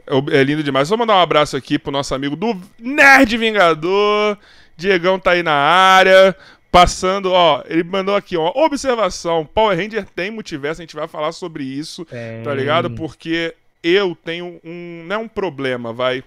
É, 0.07 0.41
é 0.41 0.43
lindo 0.43 0.63
demais. 0.63 0.89
Vou 0.89 0.99
mandar 0.99 1.17
um 1.17 1.21
abraço 1.21 1.57
aqui 1.57 1.79
pro 1.79 1.93
nosso 1.93 2.15
amigo 2.15 2.35
do 2.35 2.61
Nerd 2.79 3.37
Vingador. 3.37 4.37
Diegão 4.77 5.21
tá 5.21 5.33
aí 5.33 5.43
na 5.43 5.53
área. 5.53 6.35
Passando, 6.71 7.33
ó, 7.33 7.63
ele 7.67 7.83
mandou 7.83 8.15
aqui, 8.15 8.37
ó, 8.37 8.53
observação, 8.55 9.47
Power 9.47 9.75
Ranger 9.75 10.05
tem 10.05 10.31
multiverso, 10.31 10.83
a 10.83 10.85
gente 10.85 10.95
vai 10.95 11.09
falar 11.09 11.33
sobre 11.33 11.65
isso, 11.65 12.05
Tem. 12.05 12.43
tá 12.43 12.53
ligado? 12.53 12.91
Porque 12.91 13.55
eu 13.83 14.15
tenho 14.15 14.61
um, 14.63 15.03
não 15.07 15.17
é 15.17 15.19
um 15.19 15.29
problema, 15.29 15.95
vai. 15.95 16.23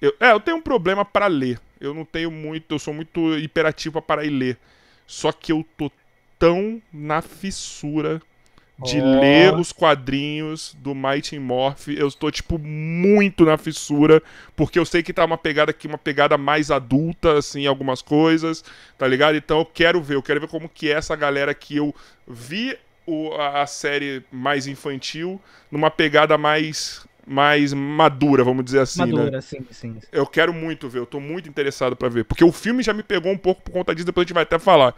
Eu, 0.00 0.12
é, 0.20 0.32
eu 0.32 0.40
tenho 0.40 0.58
um 0.58 0.60
problema 0.60 1.06
para 1.06 1.26
ler. 1.26 1.58
Eu 1.80 1.94
não 1.94 2.04
tenho 2.04 2.30
muito, 2.30 2.74
eu 2.74 2.78
sou 2.78 2.92
muito 2.92 3.38
hiperativo 3.38 3.94
para 3.94 4.02
parar 4.02 4.24
e 4.26 4.30
ler. 4.30 4.58
Só 5.12 5.30
que 5.32 5.52
eu 5.52 5.64
tô 5.76 5.90
tão 6.38 6.80
na 6.92 7.20
fissura 7.20 8.20
de 8.78 9.00
Ó. 9.00 9.02
ler 9.02 9.54
os 9.54 9.72
quadrinhos 9.72 10.74
do 10.80 10.94
Mighty 10.94 11.38
Morph. 11.38 11.88
Eu 11.88 12.08
estou, 12.08 12.30
tipo, 12.30 12.58
muito 12.58 13.44
na 13.44 13.58
fissura, 13.58 14.22
porque 14.56 14.78
eu 14.78 14.84
sei 14.86 15.02
que 15.02 15.12
tá 15.12 15.24
uma 15.24 15.38
pegada 15.38 15.70
aqui, 15.70 15.86
uma 15.86 15.98
pegada 15.98 16.38
mais 16.38 16.70
adulta, 16.70 17.38
assim, 17.38 17.66
algumas 17.66 18.02
coisas, 18.02 18.64
tá 18.98 19.06
ligado? 19.06 19.36
Então 19.36 19.58
eu 19.60 19.66
quero 19.66 20.02
ver, 20.02 20.14
eu 20.16 20.22
quero 20.22 20.40
ver 20.40 20.48
como 20.48 20.68
que 20.68 20.88
é 20.90 20.94
essa 20.94 21.14
galera 21.14 21.54
que 21.54 21.76
eu 21.76 21.94
vi 22.26 22.76
o- 23.06 23.32
a, 23.34 23.62
a 23.62 23.66
série 23.66 24.24
mais 24.32 24.66
infantil 24.66 25.40
numa 25.70 25.90
pegada 25.90 26.38
mais 26.38 27.06
mais 27.26 27.72
madura, 27.72 28.42
vamos 28.42 28.64
dizer 28.64 28.80
assim, 28.80 29.00
né? 29.06 29.12
Madura, 29.12 29.40
sim, 29.40 29.64
sim. 29.70 29.96
Eu 30.10 30.26
quero 30.26 30.52
muito 30.52 30.88
ver, 30.88 31.00
eu 31.00 31.06
tô 31.06 31.20
muito 31.20 31.48
interessado 31.48 31.94
pra 31.94 32.08
ver. 32.08 32.24
Porque 32.24 32.44
o 32.44 32.52
filme 32.52 32.82
já 32.82 32.92
me 32.92 33.02
pegou 33.02 33.32
um 33.32 33.38
pouco 33.38 33.62
por 33.62 33.70
conta 33.70 33.94
disso, 33.94 34.06
depois 34.06 34.24
a 34.24 34.26
gente 34.26 34.34
vai 34.34 34.42
até 34.42 34.58
falar. 34.58 34.94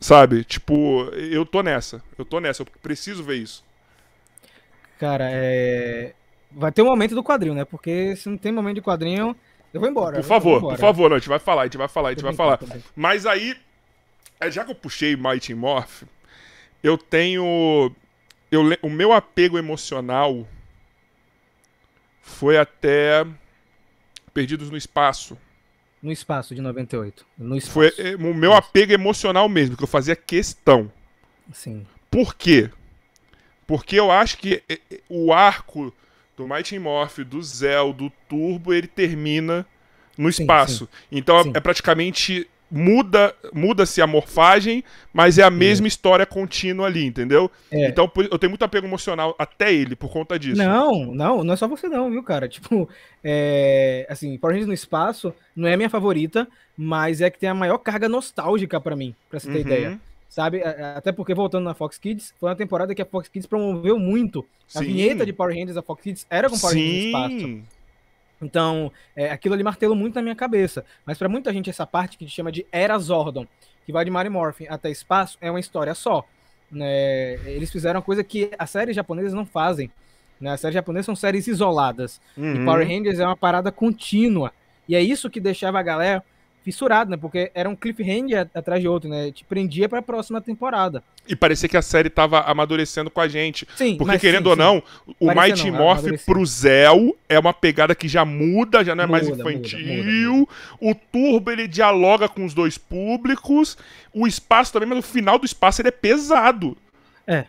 Sabe? 0.00 0.44
Tipo, 0.44 1.04
eu 1.14 1.44
tô 1.44 1.62
nessa. 1.62 2.02
Eu 2.18 2.24
tô 2.24 2.40
nessa, 2.40 2.62
eu 2.62 2.66
preciso 2.82 3.22
ver 3.22 3.36
isso. 3.36 3.64
Cara, 4.98 5.28
é... 5.30 6.12
vai 6.50 6.72
ter 6.72 6.82
um 6.82 6.86
momento 6.86 7.14
do 7.14 7.22
quadrinho, 7.22 7.54
né? 7.54 7.64
Porque 7.64 8.16
se 8.16 8.28
não 8.28 8.36
tem 8.36 8.52
momento 8.52 8.76
de 8.76 8.82
quadrinho, 8.82 9.36
eu 9.72 9.80
vou 9.80 9.88
embora. 9.88 10.16
Por 10.16 10.24
favor, 10.24 10.52
vou 10.52 10.60
por 10.60 10.66
embora. 10.66 10.78
favor, 10.78 11.10
não, 11.10 11.16
a 11.16 11.18
gente 11.18 11.28
vai 11.28 11.38
falar, 11.38 11.62
a 11.62 11.64
gente 11.66 11.76
vai 11.76 11.88
falar, 11.88 12.08
a 12.08 12.12
gente 12.12 12.22
vai 12.22 12.34
falar. 12.34 12.58
Mas 12.96 13.26
aí, 13.26 13.56
é, 14.40 14.50
já 14.50 14.64
que 14.64 14.70
eu 14.70 14.74
puxei 14.74 15.16
Mighty 15.16 15.54
Morph, 15.54 16.02
eu 16.82 16.98
tenho. 16.98 17.92
Eu, 18.50 18.62
o 18.82 18.90
meu 18.90 19.12
apego 19.12 19.56
emocional 19.56 20.46
foi 22.20 22.58
até 22.58 23.26
Perdidos 24.32 24.70
no 24.70 24.76
Espaço. 24.76 25.36
No 26.02 26.10
espaço 26.10 26.54
de 26.54 26.60
98. 26.60 27.26
No 27.36 27.56
espaço. 27.56 27.74
Foi 27.74 27.92
é, 27.98 28.16
o 28.16 28.34
meu 28.34 28.54
apego 28.54 28.92
emocional 28.92 29.48
mesmo, 29.48 29.76
que 29.76 29.82
eu 29.82 29.88
fazia 29.88 30.16
questão. 30.16 30.90
Sim. 31.52 31.86
Por 32.10 32.34
quê? 32.34 32.70
Porque 33.66 33.96
eu 33.96 34.10
acho 34.10 34.38
que 34.38 34.62
é, 34.68 34.80
é, 34.90 35.00
o 35.08 35.32
arco 35.32 35.94
do 36.36 36.48
Mighty 36.48 36.78
Morph, 36.78 37.18
do 37.18 37.42
Zell, 37.42 37.92
do 37.92 38.10
Turbo, 38.28 38.72
ele 38.72 38.86
termina 38.86 39.66
no 40.16 40.32
Sim, 40.32 40.42
espaço. 40.42 40.88
Então 41.12 41.42
Sim. 41.42 41.52
é 41.54 41.60
praticamente 41.60 42.48
muda 42.70 43.34
muda-se 43.52 44.00
a 44.00 44.06
morfagem, 44.06 44.84
mas 45.12 45.38
é 45.38 45.42
a 45.42 45.50
mesma 45.50 45.88
história 45.88 46.24
contínua 46.24 46.86
ali, 46.86 47.04
entendeu? 47.04 47.50
É. 47.70 47.88
Então 47.88 48.10
eu 48.30 48.38
tenho 48.38 48.50
muito 48.50 48.64
apego 48.64 48.86
emocional 48.86 49.34
até 49.38 49.72
ele 49.72 49.96
por 49.96 50.10
conta 50.10 50.38
disso. 50.38 50.62
Não, 50.62 51.06
não, 51.06 51.42
não 51.42 51.54
é 51.54 51.56
só 51.56 51.66
você 51.66 51.88
não, 51.88 52.10
viu, 52.10 52.22
cara? 52.22 52.48
Tipo, 52.48 52.88
é, 53.24 54.06
assim, 54.08 54.36
Power 54.38 54.54
Rangers 54.54 54.68
no 54.68 54.74
espaço 54.74 55.34
não 55.54 55.68
é 55.68 55.74
a 55.74 55.76
minha 55.76 55.90
favorita, 55.90 56.46
mas 56.76 57.20
é 57.20 57.28
que 57.30 57.38
tem 57.38 57.48
a 57.48 57.54
maior 57.54 57.78
carga 57.78 58.08
nostálgica 58.08 58.80
pra 58.80 58.96
mim, 58.96 59.14
pra 59.28 59.38
você 59.40 59.46
ter 59.48 59.54
Uhum. 59.54 59.60
ideia. 59.60 60.00
Sabe? 60.28 60.62
A- 60.62 60.70
a- 60.70 60.98
Até 60.98 61.10
porque, 61.10 61.34
voltando 61.34 61.64
na 61.64 61.74
Fox 61.74 61.98
Kids, 61.98 62.32
foi 62.38 62.48
uma 62.50 62.54
temporada 62.56 62.94
que 62.94 63.02
a 63.02 63.04
Fox 63.04 63.28
Kids 63.28 63.46
promoveu 63.48 63.98
muito. 63.98 64.46
A 64.74 64.78
Sim. 64.78 64.84
vinheta 64.84 65.26
de 65.26 65.32
Power 65.32 65.52
Rangers 65.52 65.74
da 65.74 65.82
Fox 65.82 66.02
Kids 66.02 66.24
era 66.30 66.48
com 66.48 66.56
Power 66.56 66.74
Rangers 66.76 66.94
no 67.02 67.06
espaço. 67.06 67.62
Então, 68.42 68.90
é, 69.14 69.30
aquilo 69.30 69.54
ali 69.54 69.62
martelou 69.62 69.94
muito 69.96 70.14
na 70.14 70.22
minha 70.22 70.34
cabeça. 70.36 70.84
Mas 71.04 71.18
pra 71.18 71.28
muita 71.28 71.52
gente, 71.52 71.68
essa 71.68 71.86
parte 71.86 72.16
que 72.16 72.24
a 72.24 72.26
gente 72.26 72.34
chama 72.36 72.50
de 72.50 72.66
Era 72.72 72.98
Zordon, 72.98 73.46
que 73.84 73.92
vai 73.92 74.04
de 74.04 74.10
Mary 74.10 74.28
Morphin 74.28 74.66
até 74.68 74.90
espaço, 74.90 75.36
é 75.40 75.50
uma 75.50 75.60
história 75.60 75.94
só. 75.94 76.24
né? 76.70 77.34
Eles 77.46 77.70
fizeram 77.70 77.98
uma 77.98 78.04
coisa 78.04 78.22
que 78.22 78.50
as 78.58 78.70
séries 78.70 78.94
japonesas 78.96 79.32
não 79.34 79.44
fazem. 79.44 79.90
Né? 80.40 80.52
As 80.52 80.60
séries 80.60 80.74
japonesas 80.74 81.06
são 81.06 81.16
séries 81.16 81.46
isoladas. 81.46 82.20
E 82.36 82.40
Uhum. 82.40 82.64
Power 82.64 82.86
Rangers 82.86 83.18
é 83.18 83.26
uma 83.26 83.36
parada 83.36 83.70
contínua. 83.72 84.52
E 84.88 84.94
é 84.94 85.02
isso 85.02 85.28
que 85.28 85.40
deixava 85.40 85.78
a 85.78 85.82
galera 85.82 86.22
fissurada, 86.70 87.10
né? 87.10 87.16
Porque 87.16 87.50
era 87.54 87.68
um 87.68 87.76
cliffhanger 87.76 88.48
atrás 88.54 88.80
de 88.80 88.88
outro, 88.88 89.08
né? 89.08 89.30
Te 89.32 89.44
prendia 89.44 89.88
pra 89.88 90.00
próxima 90.02 90.40
temporada. 90.40 91.02
E 91.28 91.36
parecia 91.36 91.68
que 91.68 91.76
a 91.76 91.82
série 91.82 92.10
tava 92.10 92.40
amadurecendo 92.40 93.10
com 93.10 93.20
a 93.20 93.28
gente. 93.28 93.66
Sim, 93.76 93.96
Porque, 93.96 94.18
querendo 94.18 94.44
sim, 94.44 94.48
ou 94.50 94.54
sim. 94.54 94.58
não, 94.60 94.82
o 95.20 95.26
Parecia 95.26 95.54
Mighty 95.66 95.70
não, 95.70 95.78
Morph 95.78 96.24
pro 96.26 96.44
Zell 96.46 97.16
é 97.28 97.38
uma 97.38 97.52
pegada 97.52 97.94
que 97.94 98.08
já 98.08 98.24
muda, 98.24 98.84
já 98.84 98.94
não 98.94 99.04
é 99.04 99.06
mais 99.06 99.28
Muda, 99.28 99.44
muda, 99.44 99.52
infantil. 99.52 100.34
muda, 100.34 100.50
O 100.80 100.94
Turbo, 100.94 101.50
ele 101.50 101.68
dialoga 101.68 102.28
com 102.28 102.44
os 102.44 102.54
dois 102.54 102.76
públicos. 102.78 103.76
O 104.12 104.26
espaço 104.26 104.72
também, 104.72 104.88
mas 104.88 104.98
o 104.98 105.02
final 105.02 105.38
do 105.38 105.44
espaço 105.46 105.80
ele 105.82 105.88
é 105.88 105.92
pesado. 105.92 106.76
É. 107.26 107.44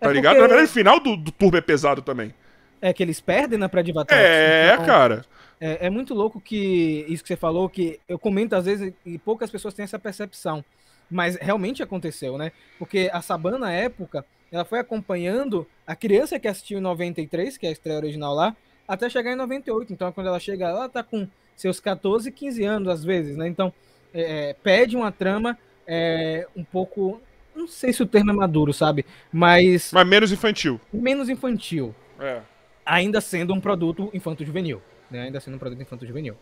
Tá 0.00 0.10
É 0.10 0.12
ligado? 0.12 0.34
porque- 0.34 0.42
Na 0.42 0.48
verdade, 0.48 0.70
o 0.70 0.74
final 0.74 1.00
do, 1.00 1.16
do 1.16 1.32
Turbo 1.32 1.56
é 1.56 1.60
pesado 1.62 2.02
também. 2.02 2.34
É 2.82 2.92
que 2.92 3.02
eles 3.02 3.18
perdem 3.20 3.58
na 3.58 3.68
Predivatox. 3.68 4.12
É, 4.20 4.72
então, 4.74 4.84
cara. 4.84 5.24
É, 5.60 5.86
é 5.86 5.90
muito 5.90 6.14
louco 6.14 6.40
que 6.40 7.04
isso 7.08 7.22
que 7.22 7.28
você 7.28 7.36
falou, 7.36 7.68
que 7.68 7.98
eu 8.08 8.18
comento 8.18 8.54
às 8.54 8.66
vezes 8.66 8.92
e 9.04 9.18
poucas 9.18 9.50
pessoas 9.50 9.74
têm 9.74 9.84
essa 9.84 9.98
percepção. 9.98 10.64
Mas 11.10 11.36
realmente 11.36 11.82
aconteceu, 11.82 12.36
né? 12.36 12.52
Porque 12.78 13.08
a 13.12 13.22
Sabana, 13.22 13.58
na 13.58 13.72
época, 13.72 14.24
ela 14.50 14.64
foi 14.64 14.78
acompanhando 14.78 15.66
a 15.86 15.94
criança 15.94 16.38
que 16.38 16.48
assistiu 16.48 16.78
em 16.78 16.82
93, 16.82 17.56
que 17.56 17.66
é 17.66 17.68
a 17.68 17.72
estreia 17.72 17.98
original 17.98 18.34
lá, 18.34 18.56
até 18.86 19.08
chegar 19.08 19.32
em 19.32 19.36
98. 19.36 19.92
Então, 19.92 20.10
quando 20.12 20.26
ela 20.26 20.40
chega, 20.40 20.66
ela 20.66 20.88
tá 20.88 21.02
com 21.02 21.28
seus 21.56 21.80
14, 21.80 22.30
15 22.30 22.64
anos, 22.64 22.88
às 22.88 23.04
vezes, 23.04 23.36
né? 23.36 23.48
Então, 23.48 23.72
é, 24.12 24.54
pede 24.62 24.96
uma 24.96 25.12
trama 25.12 25.56
é, 25.86 26.46
um 26.56 26.64
pouco. 26.64 27.20
Não 27.54 27.66
sei 27.66 27.92
se 27.92 28.02
o 28.02 28.06
termo 28.06 28.30
é 28.30 28.34
maduro, 28.34 28.72
sabe? 28.72 29.06
Mas 29.32 29.90
Mas 29.92 30.06
menos 30.06 30.32
infantil. 30.32 30.80
menos 30.92 31.28
infantil. 31.28 31.94
É. 32.20 32.40
Ainda 32.84 33.20
sendo 33.20 33.54
um 33.54 33.60
produto 33.60 34.10
infanto-juvenil. 34.12 34.82
Né? 35.10 35.22
Ainda 35.22 35.40
sendo 35.40 35.54
um 35.54 35.58
produto 35.58 35.80
infanto-juvenil. 35.82 36.36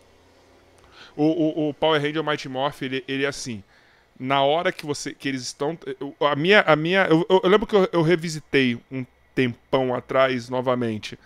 O, 1.15 1.23
o, 1.23 1.69
o 1.69 1.73
Power 1.73 2.01
Ranger 2.01 2.23
Mighty 2.23 2.49
Morph, 2.49 2.81
ele, 2.81 3.03
ele 3.07 3.23
é 3.25 3.27
assim. 3.27 3.63
Na 4.19 4.41
hora 4.43 4.71
que 4.71 4.85
você 4.85 5.13
que 5.13 5.27
eles 5.27 5.41
estão. 5.41 5.77
eu- 5.99 6.15
A 6.21 6.35
minha. 6.35 6.61
A 6.61 6.75
minha 6.75 7.05
eu, 7.09 7.25
eu- 7.29 7.49
lembro 7.49 7.67
que 7.67 7.75
eu, 7.75 7.87
eu 7.91 8.01
revisitei 8.01 8.79
um 8.91 9.05
tempão 9.33 9.93
atrás 9.93 10.49
novamente. 10.49 11.19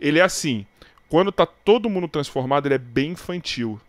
Ele 0.00 0.18
é 0.18 0.22
assim. 0.22 0.64
Quando 1.08 1.30
tá 1.32 1.44
todo 1.46 1.90
mundo 1.90 2.08
transformado, 2.08 2.66
ele 2.66 2.74
é 2.74 2.78
bem 2.78 3.12
infantil. 3.12 3.80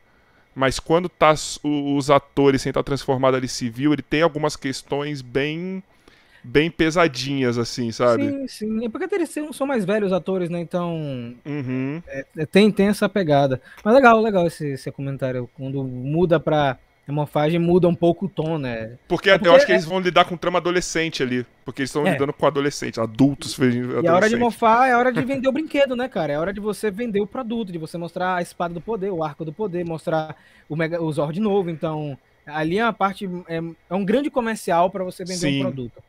Mas 0.55 0.79
quando 0.79 1.07
tá 1.07 1.35
os 1.63 2.09
atores 2.09 2.63
sem 2.63 2.71
estar 2.71 2.81
transformado 2.81 3.35
ali 3.37 3.47
civil, 3.47 3.93
ele 3.93 4.01
tem 4.01 4.23
algumas 4.23 4.55
questões 4.55 5.21
bem. 5.21 5.83
Bem 6.47 6.71
pesadinhas, 6.71 7.57
assim, 7.57 7.91
sabe? 7.91 8.29
Sim, 8.29 8.47
sim. 8.47 8.85
É 8.85 8.89
porque 8.89 9.13
eles 9.13 9.33
são 9.51 9.67
mais 9.67 9.83
velhos 9.85 10.13
atores, 10.13 10.49
né? 10.49 10.59
Então 10.59 10.95
Uhum. 11.45 12.01
é, 12.07 12.45
tem, 12.45 12.71
tem 12.71 12.87
essa 12.87 13.09
pegada. 13.09 13.61
Mas 13.83 13.93
legal, 13.93 14.21
legal 14.21 14.47
esse, 14.47 14.67
esse 14.69 14.91
comentário. 14.91 15.49
Quando 15.55 15.83
muda 15.83 16.39
pra 16.39 16.77
morfagem, 17.09 17.57
muda 17.57 17.87
um 17.87 17.95
pouco 17.95 18.25
o 18.25 18.29
tom, 18.29 18.57
né? 18.57 18.97
Porque, 19.07 19.29
É 19.29 19.35
eu 19.35 19.39
porque 19.39 19.55
acho 19.55 19.65
que 19.65 19.71
é- 19.71 19.75
eles 19.75 19.85
vão 19.85 19.99
lidar 19.99 20.25
com 20.25 20.35
trama 20.35 20.59
adolescente 20.59 21.23
ali. 21.23 21.45
Porque 21.63 21.81
eles 21.81 21.89
estão 21.89 22.05
É. 22.05 22.11
lidando 22.11 22.33
com 22.33 22.45
adolescentes, 22.45 22.99
adultos. 22.99 23.57
E 23.57 24.07
a 24.07 24.13
hora 24.13 24.27
de 24.29 24.35
morfar 24.35 24.89
é 24.89 24.91
a 24.93 24.97
hora 24.97 25.11
de 25.13 25.21
vender 25.25 25.47
o 25.47 25.51
brinquedo, 25.53 25.95
né, 25.95 26.07
cara? 26.09 26.33
É 26.33 26.35
a 26.35 26.41
hora 26.41 26.51
de 26.53 26.59
você 26.59 26.91
vender 26.91 27.21
o 27.21 27.27
produto, 27.27 27.71
de 27.71 27.77
você 27.77 27.97
mostrar 27.97 28.35
a 28.35 28.41
espada 28.41 28.73
do 28.73 28.81
poder, 28.81 29.09
o 29.11 29.23
arco 29.23 29.45
do 29.45 29.53
poder, 29.53 29.85
mostrar 29.85 30.35
o, 30.67 30.75
Mega, 30.75 31.01
o 31.01 31.09
Zord 31.11 31.39
novo. 31.39 31.69
Então, 31.69 32.17
ali 32.45 32.77
é 32.77 32.83
uma 32.83 32.91
parte. 32.93 33.29
É, 33.47 33.61
é 33.89 33.95
um 33.95 34.03
grande 34.03 34.29
comercial 34.29 34.89
pra 34.89 35.03
você 35.05 35.23
vender 35.23 35.37
Sim. 35.39 35.59
um 35.59 35.61
produto. 35.61 36.03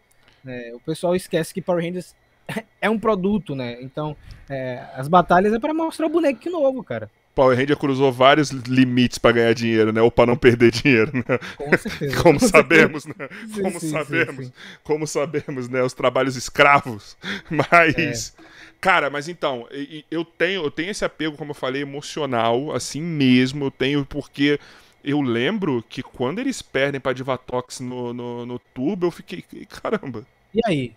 É, 0.47 0.73
o 0.75 0.81
pessoal 0.81 1.15
esquece 1.15 1.53
que 1.53 1.63
Power 1.63 1.85
Rangers 1.85 2.15
é 2.81 2.89
um 2.89 2.99
produto, 2.99 3.55
né? 3.55 3.79
Então, 3.81 4.17
é, 4.49 4.85
as 4.95 5.09
batalhas 5.09 5.53
é 5.53 5.59
pra 5.59 5.75
mostrar 5.75 6.07
o 6.07 6.11
boneco 6.11 6.49
novo, 6.51 6.83
cara. 6.83 7.11
Power 7.39 7.57
Ranger 7.57 7.77
cruzou 7.77 8.11
vários 8.11 8.51
limites 8.51 9.17
pra 9.17 9.31
ganhar 9.31 9.55
dinheiro, 9.55 9.93
né? 9.93 10.03
Ou 10.03 10.11
pra 10.11 10.27
não 10.27 10.37
perder 10.37 10.73
dinheiro, 10.73 11.13
né? 11.15 11.39
Com 11.57 11.79
certeza. 11.79 12.17
Como 12.21 12.41
com 12.41 12.49
sabemos, 12.49 13.07
né? 13.07 13.15
Sim, 13.55 13.63
Como 13.63 13.79
sim, 13.81 13.91
sabemos. 13.91 14.47
sim. 14.47 14.53
Como 14.83 15.07
sabemos, 15.07 15.69
né? 15.69 15.81
Os 15.85 15.93
trabalhos 15.93 16.35
escravos. 16.35 17.17
Mas. 17.49 18.35
Cara, 18.81 19.09
mas 19.09 19.29
então, 19.29 19.69
eu 20.11 20.25
tenho, 20.25 20.65
eu 20.65 20.71
tenho 20.71 20.91
esse 20.91 21.05
apego, 21.05 21.37
como 21.37 21.51
eu 21.51 21.55
falei, 21.55 21.83
emocional, 21.83 22.73
assim 22.73 23.01
mesmo. 23.01 23.67
Eu 23.67 23.71
tenho 23.71 24.05
porque 24.05 24.59
eu 25.05 25.21
lembro 25.21 25.83
que 25.89 26.03
quando 26.03 26.39
eles 26.41 26.63
perdem 26.63 27.01
pra 27.01 27.13
Divatox 27.13 27.81
no, 27.81 28.13
no, 28.13 28.47
no 28.47 28.59
Turbo, 28.59 29.07
eu 29.07 29.11
fiquei. 29.11 29.43
Caramba, 29.69 30.27
E 30.55 30.61
aí? 30.67 30.93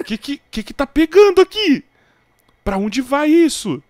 o 0.00 0.04
que, 0.04 0.18
que, 0.18 0.40
que 0.50 0.62
que 0.62 0.74
tá 0.74 0.86
pegando 0.86 1.40
aqui? 1.40 1.84
Pra 2.64 2.78
onde 2.78 3.02
vai 3.02 3.28
isso? 3.30 3.82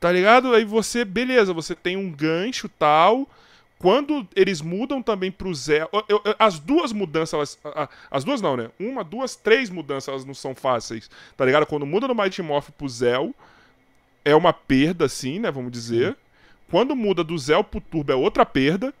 Tá 0.00 0.12
ligado? 0.12 0.54
Aí 0.54 0.64
você, 0.64 1.04
beleza, 1.04 1.52
você 1.52 1.74
tem 1.74 1.96
um 1.96 2.10
gancho 2.10 2.68
tal. 2.68 3.28
Quando 3.78 4.26
eles 4.36 4.60
mudam 4.62 5.02
também 5.02 5.30
pro 5.32 5.54
Zé. 5.54 5.82
eu- 5.92 6.04
eu- 6.08 6.22
as 6.38 6.58
duas 6.58 6.92
mudanças, 6.92 7.34
elas, 7.34 7.58
a- 7.64 7.84
a- 7.84 7.88
as 8.10 8.24
duas 8.24 8.40
não, 8.40 8.56
né? 8.56 8.70
Uma, 8.80 9.04
duas, 9.04 9.36
três 9.36 9.70
mudanças, 9.70 10.08
elas 10.08 10.24
não 10.24 10.34
são 10.34 10.54
fáceis. 10.54 11.10
Tá 11.36 11.44
ligado? 11.44 11.66
Quando 11.66 11.86
muda 11.86 12.08
do 12.08 12.14
Mighty 12.14 12.42
Morph 12.42 12.70
pro 12.70 12.88
Zell, 12.88 13.34
é 14.24 14.34
uma 14.34 14.52
perda, 14.52 15.06
assim, 15.06 15.38
né? 15.38 15.50
Vamos 15.50 15.72
dizer. 15.72 16.16
Quando 16.72 16.96
muda 16.96 17.22
do 17.22 17.36
Zell 17.36 17.62
pro 17.62 17.82
Turbo 17.82 18.12
é 18.12 18.16
outra 18.16 18.46
perda. 18.46 18.94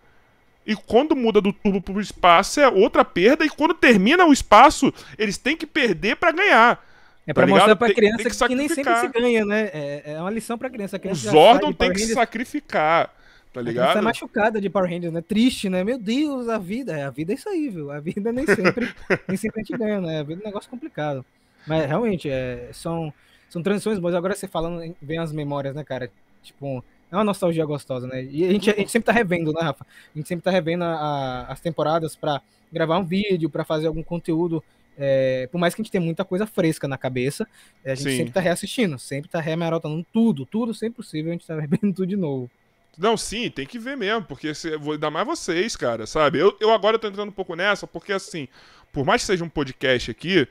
E 0.64 0.76
quando 0.76 1.16
muda 1.16 1.40
do 1.40 1.52
turbo 1.52 1.80
pro 1.80 2.00
espaço 2.00 2.60
é 2.60 2.68
outra 2.68 3.04
perda. 3.04 3.44
E 3.46 3.48
quando 3.48 3.72
termina 3.74 4.26
o 4.26 4.32
espaço, 4.32 4.92
eles 5.18 5.38
têm 5.38 5.56
que 5.56 5.66
perder 5.66 6.16
para 6.16 6.30
ganhar. 6.30 6.84
É 7.26 7.32
pra 7.32 7.46
tá 7.46 7.50
mostrar 7.50 7.74
pra 7.74 7.92
criança 7.92 8.18
tem, 8.18 8.30
tem 8.30 8.38
que, 8.38 8.48
que, 8.48 8.54
nem 8.54 8.68
sempre 8.68 8.96
se 9.00 9.08
ganha, 9.08 9.44
né? 9.44 9.70
É, 9.72 10.02
é 10.12 10.20
uma 10.20 10.30
lição 10.30 10.58
pra 10.58 10.68
criança. 10.68 10.98
criança 10.98 11.26
Os 11.26 11.32
Zordon 11.32 11.72
tem 11.72 11.92
que 11.92 12.00
se 12.00 12.12
sacrificar. 12.12 13.10
Tá 13.54 13.62
ligado? 13.62 13.96
A 13.96 14.02
machucada 14.02 14.60
de 14.60 14.68
Power 14.68 14.88
Rangers, 14.88 15.12
né? 15.12 15.22
Triste, 15.22 15.70
né? 15.70 15.82
Meu 15.82 15.98
Deus, 15.98 16.48
a 16.48 16.58
vida. 16.58 16.96
É, 16.96 17.04
a 17.04 17.10
vida 17.10 17.32
é 17.32 17.34
isso 17.34 17.48
aí, 17.48 17.70
viu? 17.70 17.90
A 17.90 18.00
vida 18.00 18.30
nem 18.32 18.46
sempre, 18.46 18.94
nem 19.26 19.36
sempre 19.36 19.60
a 19.62 19.64
gente 19.64 19.78
ganha, 19.78 20.00
né? 20.00 20.20
A 20.20 20.22
vida 20.22 20.40
é 20.40 20.44
um 20.44 20.46
negócio 20.46 20.70
complicado. 20.70 21.24
Mas 21.66 21.86
realmente, 21.86 22.28
é, 22.28 22.68
são, 22.72 23.12
são 23.48 23.62
transições 23.62 23.98
boas. 23.98 24.14
Agora 24.14 24.34
você 24.34 24.46
falando, 24.46 24.94
vem 25.00 25.18
as 25.18 25.32
memórias, 25.32 25.74
né, 25.74 25.82
cara? 25.82 26.10
Tipo, 26.42 26.84
é 27.12 27.16
uma 27.16 27.24
nostalgia 27.24 27.64
gostosa, 27.66 28.06
né? 28.06 28.24
E 28.24 28.44
a 28.44 28.50
gente, 28.50 28.70
a 28.70 28.74
gente 28.74 28.90
sempre 28.90 29.06
tá 29.06 29.12
revendo, 29.12 29.52
né, 29.52 29.60
Rafa? 29.60 29.84
A 29.84 30.18
gente 30.18 30.26
sempre 30.26 30.42
tá 30.42 30.50
revendo 30.50 30.82
a, 30.82 30.94
a, 30.94 31.52
as 31.52 31.60
temporadas 31.60 32.16
para 32.16 32.40
gravar 32.72 32.98
um 32.98 33.04
vídeo, 33.04 33.50
para 33.50 33.64
fazer 33.64 33.86
algum 33.86 34.02
conteúdo. 34.02 34.64
É, 34.96 35.46
por 35.52 35.58
mais 35.58 35.74
que 35.74 35.80
a 35.80 35.84
gente 35.84 35.92
tenha 35.92 36.02
muita 36.02 36.24
coisa 36.24 36.46
fresca 36.46 36.88
na 36.88 36.96
cabeça, 36.96 37.46
é, 37.84 37.92
a 37.92 37.94
gente 37.94 38.10
Sim. 38.10 38.16
sempre 38.16 38.32
tá 38.32 38.40
reassistindo, 38.40 38.98
sempre 38.98 39.30
tá 39.30 39.40
remarotando 39.40 40.04
tudo, 40.10 40.46
tudo 40.46 40.72
sempre 40.72 40.96
possível, 40.96 41.30
a 41.30 41.34
gente 41.34 41.46
tá 41.46 41.54
revendo 41.60 41.92
tudo 41.92 42.06
de 42.06 42.16
novo. 42.16 42.50
Não, 42.96 43.16
sim, 43.16 43.50
tem 43.50 43.66
que 43.66 43.78
ver 43.78 43.96
mesmo, 43.96 44.24
porque 44.24 44.54
se, 44.54 44.76
vou 44.76 44.98
dar 44.98 45.10
mais 45.10 45.26
vocês, 45.26 45.76
cara, 45.76 46.06
sabe? 46.06 46.38
Eu, 46.38 46.56
eu 46.60 46.70
agora 46.70 46.98
tô 46.98 47.08
entrando 47.08 47.30
um 47.30 47.32
pouco 47.32 47.54
nessa, 47.54 47.86
porque 47.86 48.12
assim, 48.12 48.48
por 48.92 49.04
mais 49.04 49.22
que 49.22 49.26
seja 49.26 49.44
um 49.44 49.48
podcast 49.48 50.10
aqui, 50.10 50.46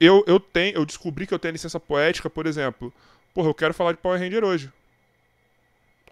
eu, 0.00 0.24
eu 0.26 0.40
tenho, 0.40 0.76
eu 0.76 0.86
descobri 0.86 1.26
que 1.26 1.34
eu 1.34 1.38
tenho 1.38 1.52
licença 1.52 1.78
poética, 1.78 2.30
por 2.30 2.46
exemplo. 2.46 2.92
Porra, 3.34 3.48
eu 3.48 3.54
quero 3.54 3.74
falar 3.74 3.92
de 3.92 3.98
Power 3.98 4.18
Ranger 4.18 4.44
hoje. 4.44 4.70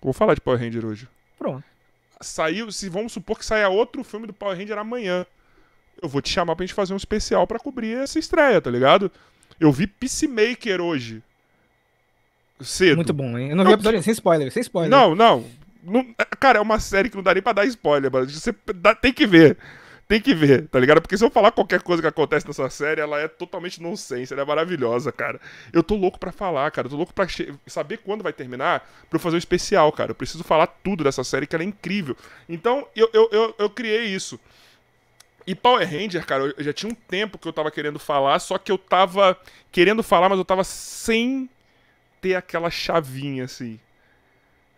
Vou 0.02 0.12
falar 0.12 0.34
de 0.34 0.40
Power 0.40 0.58
Ranger 0.58 0.84
hoje. 0.84 1.08
Pronto. 1.38 1.64
Saiu, 2.20 2.70
se 2.70 2.88
vamos 2.88 3.12
supor 3.12 3.38
que 3.38 3.44
saia 3.44 3.68
outro 3.68 4.04
filme 4.04 4.26
do 4.26 4.32
Power 4.32 4.56
Ranger 4.56 4.78
amanhã. 4.78 5.26
Eu 6.00 6.08
vou 6.08 6.22
te 6.22 6.30
chamar 6.30 6.56
pra 6.56 6.64
gente 6.64 6.74
fazer 6.74 6.92
um 6.92 6.98
especial 6.98 7.46
para 7.46 7.58
cobrir 7.58 7.96
essa 7.96 8.18
estreia, 8.18 8.60
tá 8.60 8.70
ligado? 8.70 9.10
Eu 9.58 9.70
vi 9.70 9.86
Peacemaker 9.86 10.80
hoje. 10.80 11.22
Cedo. 12.60 12.96
Muito 12.96 13.12
bom, 13.12 13.38
hein? 13.38 13.50
Eu 13.50 13.56
não 13.56 13.64
vi 13.64 13.70
o 13.70 13.74
episódio 13.74 14.02
sem 14.02 14.12
spoiler, 14.12 14.50
sem 14.52 14.60
spoiler. 14.60 14.90
Não, 14.90 15.14
não, 15.14 15.44
não. 15.82 16.14
Cara, 16.38 16.58
é 16.58 16.62
uma 16.62 16.78
série 16.78 17.08
que 17.08 17.16
não 17.16 17.22
dá 17.22 17.32
nem 17.34 17.42
pra 17.42 17.52
dar 17.52 17.64
spoiler, 17.66 18.10
mas 18.12 18.32
você 18.32 18.54
dá, 18.74 18.94
tem 18.94 19.12
que 19.12 19.26
ver 19.26 19.56
tem 20.10 20.20
que 20.20 20.34
ver, 20.34 20.66
tá 20.66 20.80
ligado? 20.80 21.00
Porque 21.00 21.16
se 21.16 21.24
eu 21.24 21.30
falar 21.30 21.52
qualquer 21.52 21.82
coisa 21.82 22.02
que 22.02 22.08
acontece 22.08 22.44
nessa 22.44 22.68
série, 22.68 23.00
ela 23.00 23.20
é 23.20 23.28
totalmente 23.28 23.80
nonsense, 23.80 24.32
ela 24.32 24.42
é 24.42 24.44
maravilhosa, 24.44 25.12
cara. 25.12 25.40
Eu 25.72 25.84
tô 25.84 25.94
louco 25.94 26.18
pra 26.18 26.32
falar, 26.32 26.68
cara. 26.72 26.86
Eu 26.88 26.90
tô 26.90 26.96
louco 26.96 27.14
pra 27.14 27.28
saber 27.68 27.98
quando 27.98 28.20
vai 28.20 28.32
terminar 28.32 28.80
pra 29.08 29.16
eu 29.16 29.20
fazer 29.20 29.36
um 29.36 29.38
especial, 29.38 29.92
cara. 29.92 30.10
Eu 30.10 30.14
preciso 30.16 30.42
falar 30.42 30.66
tudo 30.66 31.04
dessa 31.04 31.22
série, 31.22 31.46
que 31.46 31.54
ela 31.54 31.62
é 31.62 31.68
incrível. 31.68 32.16
Então, 32.48 32.88
eu, 32.96 33.08
eu, 33.12 33.28
eu, 33.30 33.54
eu 33.56 33.70
criei 33.70 34.06
isso. 34.06 34.40
E 35.46 35.54
Power 35.54 35.88
Ranger, 35.88 36.26
cara, 36.26 36.52
eu 36.58 36.64
já 36.64 36.72
tinha 36.72 36.90
um 36.90 36.94
tempo 36.94 37.38
que 37.38 37.46
eu 37.46 37.52
tava 37.52 37.70
querendo 37.70 38.00
falar, 38.00 38.40
só 38.40 38.58
que 38.58 38.72
eu 38.72 38.78
tava 38.78 39.38
querendo 39.70 40.02
falar, 40.02 40.28
mas 40.28 40.38
eu 40.38 40.44
tava 40.44 40.64
sem 40.64 41.48
ter 42.20 42.34
aquela 42.34 42.68
chavinha, 42.68 43.44
assim. 43.44 43.78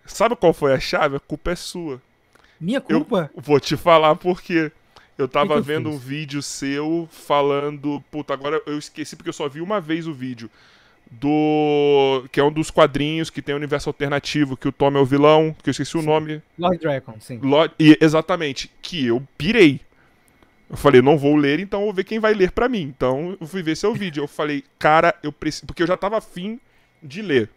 Sabe 0.04 0.36
qual 0.36 0.52
foi 0.52 0.74
a 0.74 0.78
chave? 0.78 1.16
A 1.16 1.20
culpa 1.20 1.52
é 1.52 1.56
sua. 1.56 2.02
Minha 2.60 2.82
culpa? 2.82 3.30
Eu 3.34 3.42
vou 3.42 3.58
te 3.58 3.78
falar 3.78 4.14
por 4.16 4.42
quê. 4.42 4.70
Eu 5.16 5.28
tava 5.28 5.54
que 5.54 5.60
que 5.60 5.66
vendo 5.66 5.90
um 5.90 5.98
vídeo 5.98 6.42
seu 6.42 7.08
falando. 7.10 8.02
Puta, 8.10 8.32
agora 8.32 8.60
eu 8.66 8.78
esqueci 8.78 9.14
porque 9.14 9.28
eu 9.28 9.34
só 9.34 9.48
vi 9.48 9.60
uma 9.60 9.80
vez 9.80 10.06
o 10.06 10.14
vídeo. 10.14 10.50
Do. 11.10 12.26
Que 12.32 12.40
é 12.40 12.44
um 12.44 12.52
dos 12.52 12.70
quadrinhos 12.70 13.28
que 13.28 13.42
tem 13.42 13.54
o 13.54 13.58
universo 13.58 13.88
alternativo, 13.90 14.56
que 14.56 14.66
o 14.66 14.72
Tom 14.72 14.96
é 14.96 15.00
o 15.00 15.04
vilão, 15.04 15.54
que 15.62 15.68
eu 15.68 15.72
esqueci 15.72 15.92
sim. 15.92 15.98
o 15.98 16.02
nome. 16.02 16.42
Lord 16.58 16.78
Dragon, 16.78 17.16
sim. 17.20 17.38
Lord... 17.42 17.74
E, 17.78 17.98
exatamente. 18.00 18.70
Que 18.80 19.06
eu 19.06 19.22
pirei. 19.36 19.80
Eu 20.70 20.76
falei, 20.78 21.02
não 21.02 21.18
vou 21.18 21.36
ler, 21.36 21.60
então 21.60 21.82
vou 21.82 21.92
ver 21.92 22.04
quem 22.04 22.18
vai 22.18 22.32
ler 22.32 22.50
para 22.50 22.66
mim. 22.66 22.80
Então 22.80 23.36
eu 23.38 23.46
fui 23.46 23.62
ver 23.62 23.76
seu 23.76 23.94
vídeo. 23.94 24.22
Eu 24.22 24.28
falei, 24.28 24.64
cara, 24.78 25.14
eu 25.22 25.30
preciso. 25.30 25.66
Porque 25.66 25.82
eu 25.82 25.86
já 25.86 25.98
tava 25.98 26.16
afim 26.16 26.58
de 27.02 27.20
ler. 27.20 27.50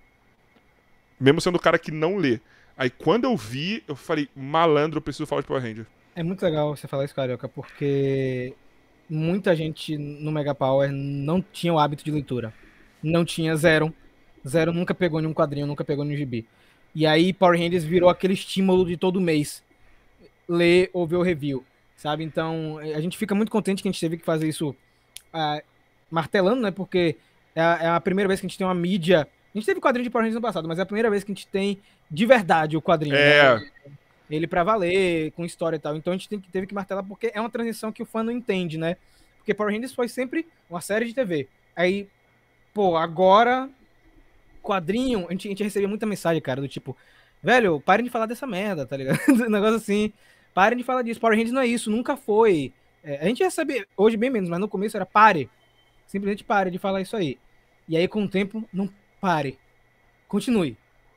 Mesmo 1.18 1.40
sendo 1.40 1.56
o 1.56 1.60
cara 1.60 1.80
que 1.80 1.92
não 1.92 2.18
lê. 2.18 2.42
Aí 2.78 2.90
quando 2.90 3.24
eu 3.24 3.38
vi, 3.38 3.82
eu 3.88 3.96
falei, 3.96 4.28
malandro, 4.36 4.98
eu 4.98 5.02
preciso 5.02 5.26
falar 5.26 5.42
de 5.42 5.48
Power 5.48 5.64
Ranger. 5.64 5.86
É 6.16 6.24
muito 6.24 6.42
legal 6.44 6.74
você 6.74 6.88
falar 6.88 7.04
isso, 7.04 7.14
Carioca, 7.14 7.50
porque 7.50 8.54
muita 9.10 9.54
gente 9.54 9.98
no 9.98 10.32
Mega 10.32 10.56
Power 10.56 10.90
não 10.90 11.42
tinha 11.42 11.74
o 11.74 11.78
hábito 11.78 12.06
de 12.06 12.12
leitura. 12.12 12.54
Não 13.04 13.26
tinha 13.26 13.54
zero. 13.58 13.94
Zero 14.48 14.72
nunca 14.72 14.96
pegou 14.96 15.20
nenhum 15.20 15.34
quadrinho, 15.34 15.68
nunca 15.68 15.84
pegou 15.84 16.06
nenhum 16.06 16.18
gibi. 16.18 16.48
E 16.96 17.06
aí 17.06 17.34
Power 17.34 17.60
Rangers 17.60 17.84
virou 17.84 18.10
aquele 18.10 18.34
estímulo 18.34 18.86
de 18.86 18.96
todo 18.96 19.20
mês. 19.20 19.62
Ler 20.48 20.90
ou 20.94 21.06
ver 21.06 21.18
o 21.18 21.22
review, 21.22 21.66
sabe? 21.98 22.24
Então, 22.24 22.78
a 22.78 23.02
gente 23.02 23.18
fica 23.18 23.36
muito 23.36 23.52
contente 23.52 23.82
que 23.82 23.90
a 23.90 23.92
gente 23.92 24.00
teve 24.00 24.18
que 24.18 24.24
fazer 24.24 24.48
isso 24.48 24.70
uh, 24.70 25.62
martelando, 26.10 26.62
né? 26.62 26.72
Porque 26.72 27.18
é 27.54 27.62
a, 27.62 27.80
é 27.82 27.88
a, 27.88 28.00
primeira 28.00 28.30
vez 28.30 28.40
que 28.40 28.46
a 28.46 28.50
gente 28.50 28.58
tem 28.58 28.66
uma 28.66 28.74
mídia... 28.74 29.28
A 29.54 29.58
gente 29.58 29.66
teve 29.66 29.82
quadrinho 29.82 30.04
de 30.04 30.10
Power 30.10 30.24
Rangers 30.24 30.36
no 30.36 30.42
passado, 30.42 30.68
mas 30.68 30.80
é 30.80 30.84
a 30.84 30.86
primeira 30.86 31.10
vez 31.10 31.24
que 31.24 31.32
a 31.32 31.36
gente 31.36 31.48
tem 31.48 31.80
de 32.10 32.26
verdade 32.26 32.78
o 32.78 32.82
quadrinho. 32.82 33.16
É... 33.16 33.60
Né? 33.60 33.72
Ele 34.30 34.48
para 34.48 34.64
valer, 34.64 35.32
com 35.32 35.46
história 35.46 35.78
e 35.78 35.80
tal. 35.80 35.96
Então 35.96 36.14
a 36.14 36.16
gente 36.16 36.30
tem, 36.30 36.40
teve 36.40 36.68
que 36.68 36.74
martelar 36.74 37.04
porque 37.04 37.32
é 37.34 37.40
uma 37.40 37.50
transição 37.50 37.92
que 37.92 38.04
o 38.04 38.06
fã 38.06 38.24
não 38.24 38.32
entende, 38.32 38.78
né? 38.78 38.98
Porque 39.38 39.54
Power 39.54 39.74
Rangers 39.74 39.94
foi 39.94 40.08
sempre 40.08 40.48
uma 40.70 40.82
série 40.82 41.06
de 41.06 41.14
TV. 41.14 41.48
Aí, 41.76 42.08
pô, 42.74 42.98
agora 42.98 43.70
quadrinho, 44.66 45.28
a 45.28 45.32
gente, 45.32 45.48
a 45.48 45.52
gente 45.52 45.64
recebia 45.64 45.88
muita 45.88 46.08
mensagem, 46.08 46.42
cara, 46.42 46.60
do 46.60 46.68
tipo, 46.68 46.98
velho, 47.42 47.80
parem 47.80 48.04
de 48.04 48.10
falar 48.10 48.26
dessa 48.26 48.48
merda, 48.48 48.86
tá 48.86 48.98
ligado? 48.98 49.20
um 49.30 49.50
negócio 49.50 49.76
assim, 49.76 50.12
parem 50.54 50.78
de 50.78 50.84
falar 50.84 51.04
disso. 51.04 51.20
Power 51.20 51.36
Rangers 51.36 51.54
não 51.54 51.62
é 51.62 51.68
isso, 51.68 51.92
nunca 51.92 52.18
foi. 52.18 52.74
É, 53.04 53.18
a 53.18 53.26
gente 53.26 53.44
recebe 53.44 53.86
hoje 53.96 54.18
bem 54.18 54.32
menos, 54.32 54.50
mas 54.50 54.60
no 54.60 54.68
começo 54.68 54.98
era 54.98 55.06
pare. 55.06 55.48
Simplesmente 56.08 56.44
pare 56.44 56.72
de 56.72 56.80
falar 56.80 57.02
isso 57.02 57.16
aí. 57.16 57.38
E 57.88 57.96
aí, 57.96 58.08
com 58.08 58.24
o 58.24 58.28
tempo, 58.28 58.68
não 58.74 58.90
pare. 59.22 59.60
Continue. 60.28 60.76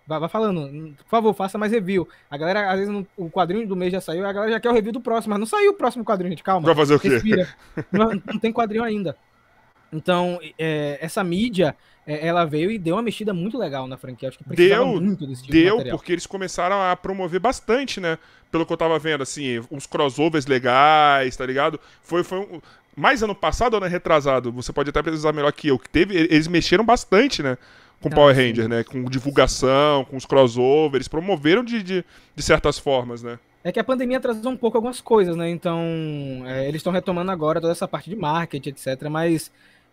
Vai, 0.09 0.19
vai, 0.19 0.29
falando, 0.31 0.95
por 0.97 1.11
favor, 1.11 1.35
faça 1.35 1.59
mais 1.59 1.71
review. 1.71 2.09
A 2.31 2.39
galera, 2.39 2.71
às 2.71 2.79
vezes, 2.79 2.91
não, 2.91 3.07
o 3.15 3.29
quadrinho 3.29 3.69
do 3.69 3.77
mês 3.77 3.93
já 3.93 4.01
saiu, 4.01 4.27
a 4.27 4.33
galera 4.33 4.53
já 4.53 4.59
quer 4.59 4.71
o 4.71 4.73
review 4.73 4.91
do 4.91 5.03
próximo, 5.03 5.33
mas 5.33 5.39
não 5.39 5.47
saiu 5.47 5.73
o 5.73 5.75
próximo 5.75 6.03
quadrinho, 6.03 6.31
gente. 6.31 6.43
Calma. 6.43 6.65
Vai 6.65 6.75
fazer 6.75 6.95
o 6.95 6.99
quê? 6.99 7.11
Não, 7.93 8.09
não, 8.25 8.39
tem 8.39 8.51
quadrinho 8.51 8.83
ainda. 8.83 9.15
Então, 9.93 10.41
é, 10.59 10.99
essa 11.03 11.23
mídia, 11.23 11.77
é, 12.07 12.27
ela 12.27 12.47
veio 12.47 12.71
e 12.71 12.79
deu 12.79 12.97
uma 12.97 13.03
mexida 13.03 13.35
muito 13.35 13.59
legal 13.59 13.87
na 13.87 13.99
franquia. 13.99 14.31
Acho 14.31 14.39
que 14.39 14.45
precisava 14.45 14.83
deu, 14.83 15.01
muito 15.01 15.27
desse 15.27 15.43
tipo 15.43 15.53
Deu, 15.53 15.85
de 15.85 15.91
porque 15.91 16.13
eles 16.13 16.27
começaram 16.27 16.81
a 16.81 16.97
promover 16.97 17.39
bastante, 17.39 18.01
né? 18.01 18.19
Pelo 18.51 18.65
que 18.65 18.73
eu 18.73 18.77
tava 18.79 18.99
vendo, 18.99 19.23
assim, 19.23 19.61
uns 19.71 19.87
crossovers 19.87 20.47
legais, 20.47 21.37
tá 21.37 21.45
ligado? 21.45 21.79
Foi, 22.03 22.25
foi 22.25 22.39
um, 22.39 22.61
mais 22.97 23.23
ano 23.23 23.35
passado 23.35 23.75
ou 23.75 23.79
ano 23.79 23.87
retrasado? 23.91 24.51
Você 24.53 24.73
pode 24.73 24.89
até 24.89 25.03
precisar 25.03 25.35
melhor 25.35 25.53
que 25.53 25.69
eu, 25.69 25.79
que 25.79 25.89
teve, 25.89 26.17
eles 26.17 26.49
mexeram 26.49 26.85
bastante, 26.85 27.43
né? 27.43 27.59
Com 28.01 28.11
Power 28.11 28.35
Ranger, 28.35 28.69
né? 28.69 28.85
Com 28.85 29.05
divulgação, 29.05 30.05
com 30.05 30.17
os 30.17 30.25
crossovers, 30.25 31.09
promoveram 31.09 31.65
de, 31.65 31.83
de, 31.83 32.05
de, 32.35 32.43
certas 32.43 32.79
formas, 32.79 33.23
né? 33.23 33.39
É 33.65 33.73
que 33.73 33.81
a 33.81 33.85
pandemia 33.85 34.19
atrasou 34.19 34.53
um 34.53 34.57
pouco 34.57 34.77
algumas 34.77 35.01
coisas, 35.01 35.37
né? 35.37 35.51
Então, 35.51 35.83
é, 36.47 36.69
eles 36.69 36.77
estão 36.77 36.93
retomando 36.93 37.31
agora 37.31 37.61
toda 37.61 37.73
essa 37.73 37.89
parte 37.89 38.09
de 38.09 38.17
marketing, 38.17 38.71
etc. 38.71 39.09
Mas, 39.11 39.51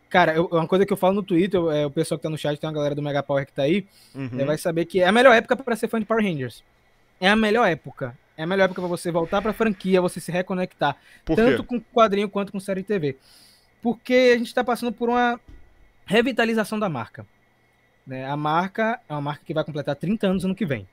cara, 0.07 0.35
eu, 0.35 0.45
uma 0.51 0.67
coisa 0.67 0.85
que 0.85 0.93
eu 0.93 0.97
falo 0.97 1.15
no 1.15 1.23
Twitter, 1.23 1.59
é, 1.71 1.85
o 1.85 1.91
pessoal 1.91 2.17
que 2.17 2.23
tá 2.23 2.29
no 2.29 2.37
chat, 2.37 2.59
tem 2.59 2.67
uma 2.69 2.75
galera 2.75 2.93
do 2.93 3.01
Mega 3.01 3.23
Power 3.23 3.45
que 3.45 3.53
tá 3.53 3.63
aí, 3.63 3.85
uhum. 4.13 4.29
é, 4.37 4.45
vai 4.45 4.57
saber 4.57 4.85
que 4.85 5.01
é 5.01 5.07
a 5.07 5.11
melhor 5.11 5.33
época 5.33 5.55
para 5.55 5.75
ser 5.75 5.87
fã 5.87 5.99
de 5.99 6.05
Power 6.05 6.23
Rangers. 6.23 6.63
É 7.19 7.27
a 7.27 7.35
melhor 7.35 7.67
época. 7.67 8.15
É 8.37 8.43
a 8.43 8.47
melhor 8.47 8.65
época 8.65 8.81
para 8.81 8.89
você 8.89 9.11
voltar 9.11 9.41
pra 9.41 9.53
franquia, 9.53 10.01
você 10.01 10.19
se 10.19 10.31
reconectar. 10.31 10.97
Tanto 11.23 11.63
com 11.63 11.79
quadrinho 11.79 12.29
quanto 12.29 12.51
com 12.51 12.59
série 12.59 12.81
de 12.81 12.87
TV. 12.87 13.17
Porque 13.81 14.33
a 14.35 14.37
gente 14.37 14.53
tá 14.53 14.63
passando 14.63 14.91
por 14.91 15.09
uma 15.09 15.39
revitalização 16.05 16.77
da 16.77 16.89
marca. 16.89 17.25
Né? 18.05 18.25
A 18.25 18.37
marca 18.37 18.99
é 19.09 19.13
uma 19.13 19.21
marca 19.21 19.43
que 19.43 19.53
vai 19.53 19.63
completar 19.63 19.95
30 19.95 20.27
anos 20.27 20.45
ano 20.45 20.55
que 20.55 20.65
vem. 20.65 20.87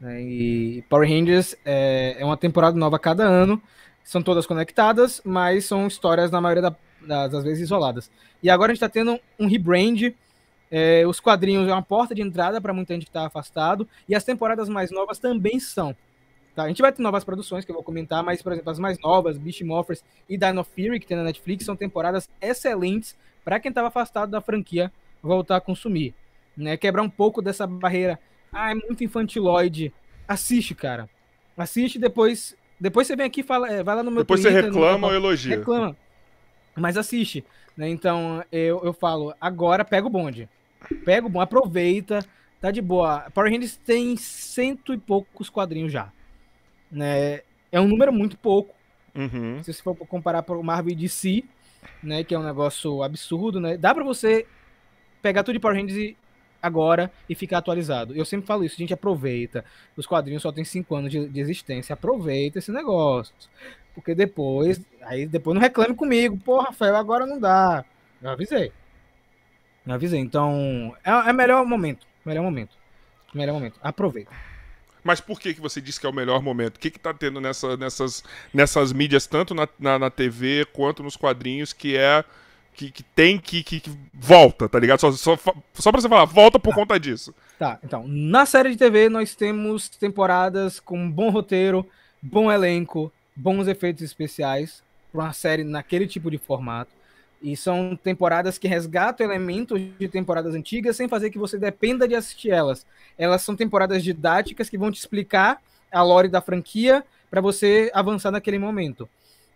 Né? 0.00 0.22
E 0.22 0.82
Power 0.88 1.08
Rangers 1.08 1.54
é, 1.64 2.16
é, 2.18 2.24
uma 2.24 2.36
temporada 2.36 2.76
nova 2.76 2.98
cada 2.98 3.24
ano. 3.24 3.60
São 4.02 4.22
todas 4.22 4.46
conectadas, 4.46 5.20
mas 5.24 5.66
são 5.66 5.86
histórias, 5.86 6.30
na 6.30 6.40
maioria 6.40 6.74
da, 7.02 7.28
das 7.28 7.44
vezes, 7.44 7.64
isoladas. 7.64 8.10
E 8.42 8.48
agora 8.48 8.72
a 8.72 8.74
gente 8.74 8.82
está 8.82 8.88
tendo 8.88 9.20
um 9.38 9.46
rebrand. 9.46 10.14
É, 10.70 11.06
os 11.06 11.20
quadrinhos 11.20 11.68
é 11.68 11.72
uma 11.72 11.82
porta 11.82 12.14
de 12.14 12.22
entrada 12.22 12.60
para 12.60 12.72
muita 12.72 12.94
gente 12.94 13.04
que 13.04 13.10
está 13.10 13.26
afastado. 13.26 13.86
E 14.08 14.14
as 14.14 14.24
temporadas 14.24 14.68
mais 14.68 14.90
novas 14.90 15.18
também 15.18 15.60
são. 15.60 15.94
Tá? 16.54 16.64
A 16.64 16.68
gente 16.68 16.80
vai 16.80 16.90
ter 16.90 17.02
novas 17.02 17.22
produções 17.22 17.66
que 17.66 17.70
eu 17.70 17.74
vou 17.74 17.84
comentar, 17.84 18.22
mas, 18.24 18.40
por 18.40 18.52
exemplo, 18.52 18.70
as 18.70 18.78
mais 18.78 18.98
novas, 18.98 19.36
Beast 19.36 19.60
Morphers 19.60 20.02
e 20.26 20.38
Dino 20.38 20.64
Fury, 20.64 20.98
que 20.98 21.06
tem 21.06 21.16
na 21.16 21.24
Netflix, 21.24 21.66
são 21.66 21.76
temporadas 21.76 22.30
excelentes 22.40 23.14
para 23.44 23.60
quem 23.60 23.68
estava 23.68 23.88
afastado 23.88 24.30
da 24.30 24.40
franquia 24.40 24.90
voltar 25.22 25.56
a 25.56 25.60
consumir 25.60 26.14
né? 26.58 26.76
Quebrar 26.76 27.02
um 27.02 27.08
pouco 27.08 27.40
dessa 27.40 27.66
barreira. 27.66 28.18
Ah, 28.52 28.72
é 28.72 28.74
muito 28.74 29.04
infantiloide. 29.04 29.92
Assiste, 30.26 30.74
cara. 30.74 31.08
Assiste 31.56 31.98
depois. 31.98 32.56
Depois 32.80 33.06
você 33.06 33.16
vem 33.16 33.26
aqui 33.26 33.40
e 33.40 33.44
fala, 33.44 33.70
é, 33.70 33.82
vai 33.82 33.94
lá 33.94 34.02
no 34.02 34.10
meu 34.10 34.22
Depois 34.22 34.42
Twitter, 34.42 34.62
você 34.62 34.66
reclama 34.68 35.06
ou 35.06 35.14
elogia. 35.14 35.56
Reclama. 35.56 35.96
Mas 36.76 36.96
assiste. 36.96 37.44
Né? 37.76 37.88
Então, 37.88 38.44
eu, 38.52 38.80
eu 38.84 38.92
falo, 38.92 39.34
agora 39.40 39.84
pega 39.84 40.06
o 40.06 40.10
bonde. 40.10 40.48
Pega 41.04 41.26
o 41.26 41.30
bonde, 41.30 41.44
aproveita, 41.44 42.24
tá 42.60 42.70
de 42.70 42.80
boa. 42.80 43.30
Power 43.32 43.50
Rangers 43.50 43.76
tem 43.76 44.16
cento 44.16 44.92
e 44.92 44.98
poucos 44.98 45.50
quadrinhos 45.50 45.92
já. 45.92 46.12
Né? 46.90 47.40
É 47.72 47.80
um 47.80 47.88
número 47.88 48.12
muito 48.12 48.36
pouco. 48.36 48.74
Uhum. 49.14 49.62
Se 49.62 49.72
você 49.72 49.82
for 49.82 49.96
comparar 49.96 50.42
para 50.42 50.56
o 50.56 50.62
Marvel 50.62 50.94
DC, 50.94 51.42
né, 52.02 52.22
que 52.22 52.34
é 52.34 52.38
um 52.38 52.44
negócio 52.44 53.02
absurdo, 53.02 53.60
né? 53.60 53.76
Dá 53.76 53.92
para 53.92 54.04
você 54.04 54.46
pegar 55.20 55.42
tudo 55.42 55.54
de 55.54 55.60
Power 55.60 55.76
Rangers 55.76 55.98
e 55.98 56.16
agora 56.62 57.10
e 57.28 57.34
ficar 57.34 57.58
atualizado. 57.58 58.14
Eu 58.14 58.24
sempre 58.24 58.46
falo 58.46 58.64
isso, 58.64 58.74
a 58.76 58.78
gente 58.78 58.94
aproveita. 58.94 59.64
Os 59.96 60.06
quadrinhos 60.06 60.42
só 60.42 60.52
tem 60.52 60.64
cinco 60.64 60.94
anos 60.94 61.10
de, 61.10 61.28
de, 61.28 61.40
existência, 61.40 61.92
aproveita 61.92 62.58
esse 62.58 62.72
negócio. 62.72 63.34
Porque 63.94 64.14
depois, 64.14 64.80
aí 65.02 65.26
depois 65.26 65.54
não 65.54 65.60
reclame 65.60 65.94
comigo, 65.94 66.38
pô, 66.38 66.60
Rafael, 66.60 66.96
agora 66.96 67.26
não 67.26 67.38
dá. 67.38 67.84
Eu 68.22 68.30
avisei. 68.30 68.72
Eu 69.86 69.94
avisei. 69.94 70.20
Então, 70.20 70.94
é, 71.04 71.10
é 71.10 71.32
melhor 71.32 71.64
momento. 71.64 72.06
Melhor 72.24 72.42
momento. 72.42 72.76
Melhor 73.34 73.54
momento. 73.54 73.78
Aproveita. 73.82 74.30
Mas 75.02 75.20
por 75.20 75.40
que, 75.40 75.54
que 75.54 75.60
você 75.60 75.80
disse 75.80 75.98
que 75.98 76.06
é 76.06 76.10
o 76.10 76.12
melhor 76.12 76.42
momento? 76.42 76.76
O 76.76 76.80
que, 76.80 76.90
que 76.90 76.98
tá 76.98 77.14
tendo 77.14 77.40
nessa, 77.40 77.76
nessas, 77.76 78.22
nessas 78.52 78.92
mídias, 78.92 79.26
tanto 79.26 79.54
na, 79.54 79.68
na, 79.78 79.98
na 79.98 80.10
TV 80.10 80.66
quanto 80.72 81.02
nos 81.02 81.16
quadrinhos, 81.16 81.72
que 81.72 81.96
é. 81.96 82.24
Que, 82.78 82.92
que 82.92 83.02
tem 83.02 83.40
que, 83.40 83.64
que, 83.64 83.80
que, 83.80 83.90
volta, 84.14 84.68
tá 84.68 84.78
ligado? 84.78 85.00
Só, 85.00 85.10
só, 85.10 85.36
só 85.74 85.90
pra 85.90 86.00
você 86.00 86.08
falar, 86.08 86.24
volta 86.26 86.60
por 86.60 86.70
tá. 86.70 86.76
conta 86.76 87.00
disso. 87.00 87.34
Tá, 87.58 87.76
então, 87.82 88.06
na 88.06 88.46
série 88.46 88.70
de 88.70 88.76
TV 88.76 89.08
nós 89.08 89.34
temos 89.34 89.88
temporadas 89.88 90.78
com 90.78 91.10
bom 91.10 91.28
roteiro, 91.28 91.84
bom 92.22 92.52
elenco, 92.52 93.12
bons 93.34 93.66
efeitos 93.66 94.04
especiais, 94.04 94.80
pra 95.10 95.24
uma 95.24 95.32
série 95.32 95.64
naquele 95.64 96.06
tipo 96.06 96.30
de 96.30 96.38
formato. 96.38 96.92
E 97.42 97.56
são 97.56 97.96
temporadas 97.96 98.58
que 98.58 98.68
resgatam 98.68 99.26
elementos 99.26 99.80
de 99.98 100.06
temporadas 100.06 100.54
antigas 100.54 100.94
sem 100.94 101.08
fazer 101.08 101.30
que 101.30 101.38
você 101.38 101.58
dependa 101.58 102.06
de 102.06 102.14
assistir 102.14 102.50
elas. 102.50 102.86
Elas 103.18 103.42
são 103.42 103.56
temporadas 103.56 104.04
didáticas 104.04 104.70
que 104.70 104.78
vão 104.78 104.92
te 104.92 105.00
explicar 105.00 105.60
a 105.90 106.00
lore 106.00 106.28
da 106.28 106.40
franquia 106.40 107.04
para 107.28 107.40
você 107.40 107.90
avançar 107.92 108.30
naquele 108.30 108.58
momento. 108.60 109.08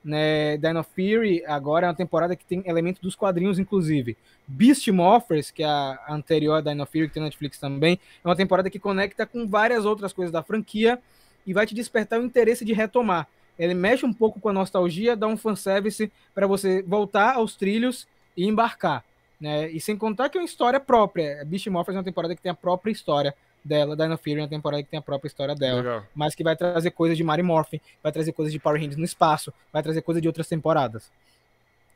Né, 0.05 0.57
Dino 0.57 0.83
Fury 0.83 1.45
agora 1.47 1.87
é 1.87 1.89
uma 1.89 1.95
temporada 1.95 2.35
que 2.35 2.45
tem 2.45 2.63
elementos 2.67 3.01
dos 3.01 3.15
quadrinhos, 3.15 3.59
inclusive. 3.59 4.17
Beast 4.49 4.89
Morphers, 4.89 5.51
que 5.51 5.63
é 5.63 5.67
a 5.67 6.07
anterior 6.11 6.55
a 6.57 6.61
Dino 6.61 6.85
Fury, 6.87 7.09
que 7.09 7.15
tem 7.15 7.21
na 7.21 7.27
Netflix 7.27 7.59
também, 7.59 7.99
é 8.25 8.29
uma 8.29 8.35
temporada 8.37 8.69
que 8.69 8.79
conecta 8.79 9.25
com 9.25 9.47
várias 9.47 9.85
outras 9.85 10.13
coisas 10.13 10.33
da 10.33 10.43
franquia 10.43 10.99
e 11.47 11.53
vai 11.53 11.67
te 11.67 11.75
despertar 11.75 12.21
o 12.21 12.25
interesse 12.25 12.65
de 12.65 12.73
retomar 12.73 13.29
ele 13.59 13.75
mexe 13.75 14.05
um 14.05 14.13
pouco 14.13 14.41
com 14.41 14.49
a 14.49 14.53
nostalgia, 14.53 15.17
dá 15.17 15.27
um 15.27 15.37
fanservice 15.37 16.11
para 16.35 16.47
você 16.47 16.83
voltar 16.83 17.35
aos 17.35 17.55
trilhos 17.55 18.07
e 18.37 18.47
embarcar. 18.47 19.05
Né? 19.41 19.71
E 19.71 19.81
sem 19.81 19.97
contar 19.97 20.29
que 20.29 20.39
é 20.39 20.41
uma 20.41 20.47
história 20.47 20.81
própria. 20.81 21.45
Beast 21.45 21.67
Morphers 21.67 21.97
é 21.97 21.99
uma 21.99 22.05
temporada 22.05 22.35
que 22.35 22.43
tem 22.43 22.51
a 22.51 22.55
própria 22.55 22.93
história 22.93 23.35
dela, 23.65 23.97
Dino 23.97 24.17
Fury 24.19 24.39
uma 24.39 24.49
temporada 24.49 24.83
que 24.83 24.89
tem 24.89 24.99
a 24.99 25.03
própria 25.03 25.29
história 25.29 25.55
dela, 25.55 25.81
Legal. 25.81 26.07
mas 26.15 26.35
que 26.35 26.43
vai 26.43 26.57
trazer 26.57 26.91
coisas 26.91 27.17
de 27.17 27.25
Mary 27.25 27.43
Morphin, 27.43 27.81
vai 28.03 28.11
trazer 28.11 28.33
coisas 28.33 28.53
de 28.53 28.59
Power 28.59 28.81
Rangers 28.81 28.97
no 28.97 29.05
espaço, 29.05 29.53
vai 29.73 29.83
trazer 29.83 30.03
coisas 30.03 30.21
de 30.21 30.29
outras 30.29 30.49
temporadas. 30.49 31.11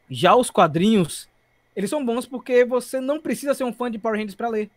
Já 0.09 0.35
os 0.35 0.50
quadrinhos, 0.50 1.29
eles 1.74 1.90
são 1.90 2.05
bons 2.05 2.26
porque 2.26 2.64
você 2.64 3.00
não 3.00 3.20
precisa 3.20 3.55
ser 3.55 3.64
um 3.64 3.72
fã 3.72 3.90
de 3.90 3.98
Power 3.98 4.16
Rangers 4.16 4.35
para 4.35 4.48
ler. 4.48 4.70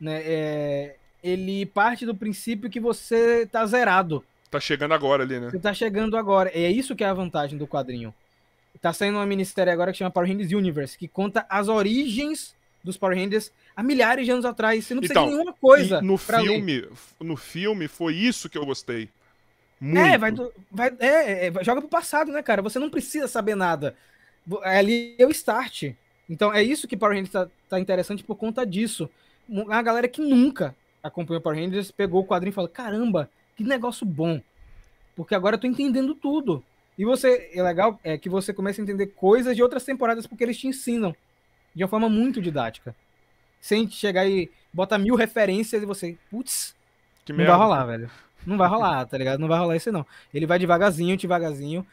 Né? 0.00 0.22
É, 0.24 0.96
ele 1.22 1.66
parte 1.66 2.06
do 2.06 2.14
princípio 2.14 2.70
que 2.70 2.80
você 2.80 3.46
tá 3.46 3.66
zerado 3.66 4.24
Tá 4.50 4.58
chegando 4.58 4.92
agora 4.92 5.22
ali, 5.22 5.38
né? 5.38 5.48
Você 5.48 5.60
tá 5.60 5.72
chegando 5.72 6.16
agora. 6.16 6.50
É 6.52 6.68
isso 6.68 6.96
que 6.96 7.04
é 7.04 7.06
a 7.06 7.14
vantagem 7.14 7.56
do 7.56 7.68
quadrinho. 7.68 8.12
Tá 8.80 8.92
saindo 8.92 9.18
uma 9.18 9.26
minissérie 9.26 9.72
agora 9.72 9.92
que 9.92 9.98
chama 9.98 10.10
Power 10.10 10.28
Rangers 10.28 10.50
Universe, 10.52 10.98
que 10.98 11.06
conta 11.06 11.46
as 11.48 11.68
origens 11.68 12.56
dos 12.82 12.96
Power 12.96 13.16
Rangers 13.16 13.52
há 13.76 13.82
milhares 13.82 14.24
de 14.24 14.32
anos 14.32 14.44
atrás. 14.44 14.84
Você 14.84 14.94
não 14.94 15.00
precisa 15.00 15.20
então, 15.20 15.30
de 15.30 15.36
nenhuma 15.36 15.52
coisa. 15.52 16.00
No 16.02 16.16
filme, 16.16 16.80
ler. 16.80 16.90
no 17.20 17.36
filme 17.36 17.88
foi 17.88 18.14
isso 18.14 18.48
que 18.48 18.58
eu 18.58 18.66
gostei. 18.66 19.08
Muito. 19.80 19.98
É, 19.98 20.18
vai, 20.18 20.32
vai, 20.70 20.96
é, 20.98 21.46
é, 21.46 21.64
joga 21.64 21.80
pro 21.80 21.88
passado, 21.88 22.30
né, 22.32 22.42
cara? 22.42 22.60
Você 22.62 22.78
não 22.78 22.90
precisa 22.90 23.26
saber 23.26 23.54
nada. 23.54 23.96
Ali 24.62 25.14
é 25.18 25.26
o 25.26 25.30
start. 25.30 25.92
Então 26.28 26.52
é 26.52 26.62
isso 26.62 26.86
que 26.86 26.96
Power 26.96 27.14
Rangers 27.14 27.32
tá, 27.32 27.48
tá 27.68 27.80
interessante 27.80 28.22
por 28.22 28.36
conta 28.36 28.66
disso. 28.66 29.08
A 29.68 29.82
galera 29.82 30.06
que 30.06 30.20
nunca 30.20 30.74
acompanhou 31.02 31.40
Power 31.40 31.58
Rangers 31.58 31.90
pegou 31.90 32.22
o 32.22 32.26
quadrinho 32.26 32.52
e 32.52 32.54
falou: 32.54 32.68
caramba, 32.68 33.30
que 33.56 33.64
negócio 33.64 34.06
bom. 34.06 34.40
Porque 35.16 35.34
agora 35.34 35.56
eu 35.56 35.60
tô 35.60 35.66
entendendo 35.66 36.14
tudo. 36.14 36.62
E 36.96 37.04
você, 37.04 37.50
é 37.54 37.62
legal 37.62 37.98
é 38.04 38.18
que 38.18 38.28
você 38.28 38.52
começa 38.52 38.80
a 38.80 38.84
entender 38.84 39.06
coisas 39.08 39.56
de 39.56 39.62
outras 39.62 39.84
temporadas 39.84 40.26
porque 40.26 40.44
eles 40.44 40.58
te 40.58 40.66
ensinam 40.66 41.14
de 41.74 41.82
uma 41.82 41.88
forma 41.88 42.08
muito 42.08 42.40
didática. 42.40 42.94
Sem 43.60 43.88
chegar 43.90 44.26
e 44.26 44.50
botar 44.72 44.98
mil 44.98 45.14
referências 45.14 45.82
e 45.82 45.86
você, 45.86 46.16
putz, 46.30 46.74
não 47.28 47.36
merda. 47.36 47.52
vai 47.52 47.60
rolar, 47.60 47.84
velho. 47.84 48.10
Não 48.46 48.56
vai 48.56 48.68
rolar, 48.68 49.04
tá 49.06 49.18
ligado? 49.18 49.38
Não 49.38 49.48
vai 49.48 49.58
rolar 49.58 49.76
isso 49.76 49.92
não. 49.92 50.06
Ele 50.32 50.46
vai 50.46 50.58
devagarzinho, 50.58 51.16
devagarzinho. 51.16 51.86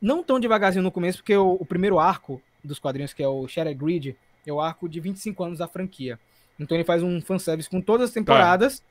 Não 0.00 0.22
tão 0.22 0.38
devagarzinho 0.38 0.82
no 0.82 0.92
começo, 0.92 1.18
porque 1.18 1.36
o, 1.36 1.56
o 1.60 1.66
primeiro 1.66 1.98
arco 1.98 2.40
dos 2.62 2.78
quadrinhos, 2.78 3.12
que 3.12 3.22
é 3.22 3.28
o 3.28 3.46
Shattered 3.48 3.78
Grid, 3.78 4.16
é 4.46 4.52
o 4.52 4.60
arco 4.60 4.88
de 4.88 5.00
25 5.00 5.42
anos 5.42 5.58
da 5.58 5.66
franquia. 5.66 6.18
Então 6.58 6.76
ele 6.76 6.84
faz 6.84 7.02
um 7.02 7.20
fanservice 7.20 7.68
com 7.68 7.80
todas 7.80 8.08
as 8.08 8.14
temporadas. 8.14 8.78
Tá 8.78 8.84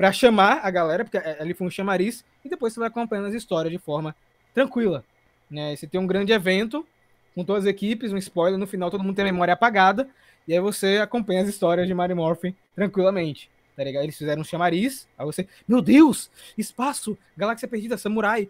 para 0.00 0.12
chamar 0.12 0.60
a 0.62 0.70
galera, 0.70 1.04
porque 1.04 1.18
ali 1.18 1.52
foi 1.52 1.66
um 1.66 1.70
chamariz, 1.70 2.24
e 2.42 2.48
depois 2.48 2.72
você 2.72 2.80
vai 2.80 2.88
acompanhando 2.88 3.26
as 3.26 3.34
histórias 3.34 3.70
de 3.70 3.78
forma 3.78 4.16
tranquila. 4.54 5.04
Né? 5.50 5.76
Você 5.76 5.86
tem 5.86 6.00
um 6.00 6.06
grande 6.06 6.32
evento 6.32 6.86
com 7.34 7.44
todas 7.44 7.64
as 7.64 7.70
equipes, 7.70 8.12
um 8.12 8.16
spoiler, 8.16 8.58
no 8.58 8.66
final 8.66 8.90
todo 8.90 9.02
mundo 9.02 9.16
tem 9.16 9.24
a 9.24 9.32
memória 9.32 9.54
apagada, 9.54 10.08
e 10.46 10.52
aí 10.52 10.60
você 10.60 10.98
acompanha 10.98 11.42
as 11.42 11.48
histórias 11.48 11.86
de 11.86 11.94
Mario 11.94 12.16
Morphin 12.16 12.54
tranquilamente. 12.74 13.50
Tá 13.76 13.84
ligado? 13.84 14.02
Eles 14.02 14.18
fizeram 14.18 14.42
um 14.42 14.44
chamariz, 14.44 15.08
aí 15.16 15.24
você, 15.24 15.48
meu 15.66 15.80
Deus, 15.80 16.30
espaço, 16.58 17.16
galáxia 17.36 17.68
perdida, 17.68 17.96
samurai, 17.96 18.48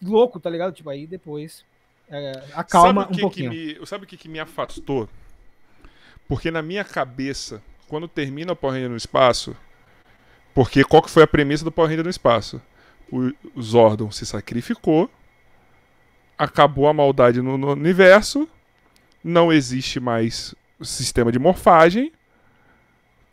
louco, 0.00 0.38
tá 0.38 0.48
ligado? 0.48 0.72
Tipo, 0.72 0.90
aí 0.90 1.06
depois 1.06 1.64
é, 2.10 2.44
acalma 2.54 3.08
um 3.10 3.16
pouquinho. 3.16 3.50
Me, 3.50 3.86
sabe 3.86 4.04
o 4.04 4.06
que, 4.06 4.16
que 4.16 4.28
me 4.28 4.38
afastou? 4.38 5.08
Porque 6.28 6.50
na 6.50 6.62
minha 6.62 6.84
cabeça, 6.84 7.62
quando 7.88 8.06
termina 8.06 8.52
o 8.52 8.56
Power 8.56 8.88
no 8.88 8.96
Espaço, 8.96 9.56
porque 10.54 10.84
qual 10.84 11.02
que 11.02 11.10
foi 11.10 11.22
a 11.22 11.26
premissa 11.26 11.64
do 11.64 11.72
Power 11.72 11.90
Ranger 11.90 12.04
no 12.04 12.10
espaço? 12.10 12.60
O, 13.10 13.32
Zordon 13.60 14.10
se 14.10 14.26
sacrificou, 14.26 15.10
acabou 16.38 16.86
a 16.86 16.92
maldade 16.92 17.42
no, 17.42 17.58
no 17.58 17.72
universo, 17.72 18.48
não 19.22 19.52
existe 19.52 19.98
mais 19.98 20.54
sistema 20.80 21.32
de 21.32 21.38
morfagem, 21.38 22.12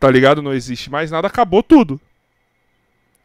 tá 0.00 0.10
ligado? 0.10 0.42
Não 0.42 0.52
existe 0.52 0.90
mais 0.90 1.10
nada, 1.10 1.28
acabou 1.28 1.62
tudo. 1.62 2.00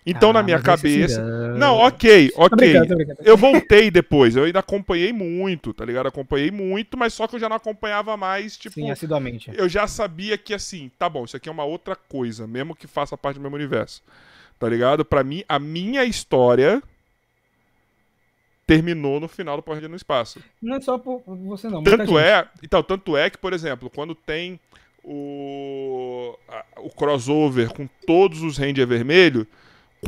Então, 0.06 0.32
ah, 0.32 0.34
na 0.34 0.44
minha 0.44 0.60
cabeça. 0.60 1.22
Não, 1.58 1.76
ok, 1.76 2.32
ok. 2.36 2.50
Tô 2.50 2.96
brincando. 2.96 3.16
Eu 3.24 3.38
voltei 3.38 3.92
depois. 3.92 4.36
Eu 4.36 4.46
ainda 4.46 4.60
acompanhei 4.60 5.14
muito, 5.14 5.74
tá 5.74 5.86
ligado? 5.86 6.08
Acompanhei 6.08 6.50
muito, 6.50 6.98
mas 6.98 7.14
só 7.14 7.28
que 7.28 7.36
eu 7.36 7.40
já 7.40 7.48
não 7.48 7.56
acompanhava 7.56 8.18
mais, 8.18 8.58
tipo. 8.58 8.74
Sim, 8.74 8.90
assiduamente. 8.90 9.52
Eu 9.54 9.70
já 9.70 9.86
sabia 9.88 10.38
que, 10.40 10.56
assim, 10.56 10.90
tá 10.98 11.08
bom, 11.08 11.26
isso 11.26 11.38
aqui 11.38 11.50
é 11.50 11.52
uma 11.52 11.66
outra 11.66 11.96
coisa, 11.96 12.48
mesmo 12.48 12.76
que 12.76 12.88
faça 12.88 13.16
parte 13.16 13.36
do 13.36 13.42
mesmo 13.42 13.56
universo. 13.56 14.02
Tá 14.58 14.68
ligado? 14.68 15.06
Pra 15.06 15.24
mim, 15.24 15.44
a 15.48 15.60
minha 15.60 16.04
história 16.04 16.82
terminou 18.72 19.20
no 19.20 19.28
final 19.28 19.58
do 19.58 19.64
Power 19.64 19.90
no 19.90 19.98
Espaço. 19.98 20.40
Não 20.62 20.78
é 20.78 20.82
só 20.82 20.98
por 20.98 21.22
você, 21.26 21.68
não. 21.68 21.84
Tanto 21.84 22.18
é. 22.18 22.48
Então, 22.64 22.82
tanto 22.82 23.18
é 23.18 23.30
que, 23.30 23.38
por 23.38 23.52
exemplo, 23.52 23.90
quando 23.90 24.16
tem 24.16 24.58
o, 25.04 26.38
a, 26.48 26.64
o 26.78 26.90
crossover 26.90 27.74
com 27.74 27.86
todos 28.06 28.42
os 28.42 28.58
Ranger 28.58 28.88
vermelho 28.88 29.46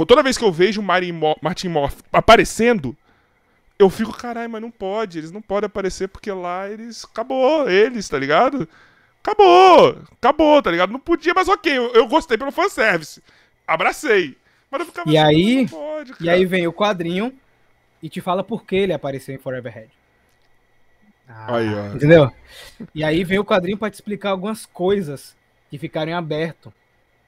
Toda 0.07 0.23
vez 0.23 0.37
que 0.37 0.43
eu 0.43 0.51
vejo 0.51 0.81
o 0.81 0.83
Martin, 0.83 1.11
Mo 1.11 1.37
Martin 1.39 1.67
Morph 1.67 1.99
aparecendo, 2.11 2.97
eu 3.77 3.91
fico, 3.91 4.11
caralho, 4.11 4.49
mas 4.49 4.61
não 4.61 4.71
pode. 4.71 5.19
Eles 5.19 5.31
não 5.31 5.41
podem 5.41 5.67
aparecer 5.67 6.07
porque 6.07 6.31
lá 6.31 6.67
eles. 6.67 7.03
Acabou, 7.03 7.69
eles, 7.69 8.09
tá 8.09 8.17
ligado? 8.17 8.67
Acabou! 9.21 9.97
Acabou, 10.13 10.61
tá 10.63 10.71
ligado? 10.71 10.91
Não 10.91 10.99
podia, 10.99 11.33
mas 11.35 11.47
ok, 11.47 11.77
eu, 11.77 11.93
eu 11.93 12.07
gostei 12.07 12.37
pelo 12.37 12.51
fanservice. 12.51 13.21
Abracei. 13.67 14.35
Mas 14.71 14.79
eu 14.79 14.87
ficava 14.87 15.11
e 15.11 15.17
assim, 15.17 15.27
aí, 15.27 15.67
pode, 15.67 16.13
E 16.19 16.29
aí 16.29 16.43
vem 16.43 16.65
o 16.65 16.73
quadrinho 16.73 17.31
e 18.03 18.09
te 18.09 18.19
fala 18.19 18.43
por 18.43 18.65
que 18.65 18.75
ele 18.75 18.91
apareceu 18.91 19.33
em 19.33 19.37
Forever 19.37 19.73
Head. 19.73 19.89
Ah, 21.25 21.55
aí, 21.55 21.95
entendeu? 21.95 22.29
E 22.93 23.01
aí 23.01 23.23
vem 23.23 23.39
o 23.39 23.45
quadrinho 23.45 23.77
para 23.77 23.89
te 23.89 23.93
explicar 23.93 24.31
algumas 24.31 24.65
coisas 24.65 25.37
que 25.69 25.77
ficaram 25.77 26.11
em 26.11 26.13
aberto 26.13 26.73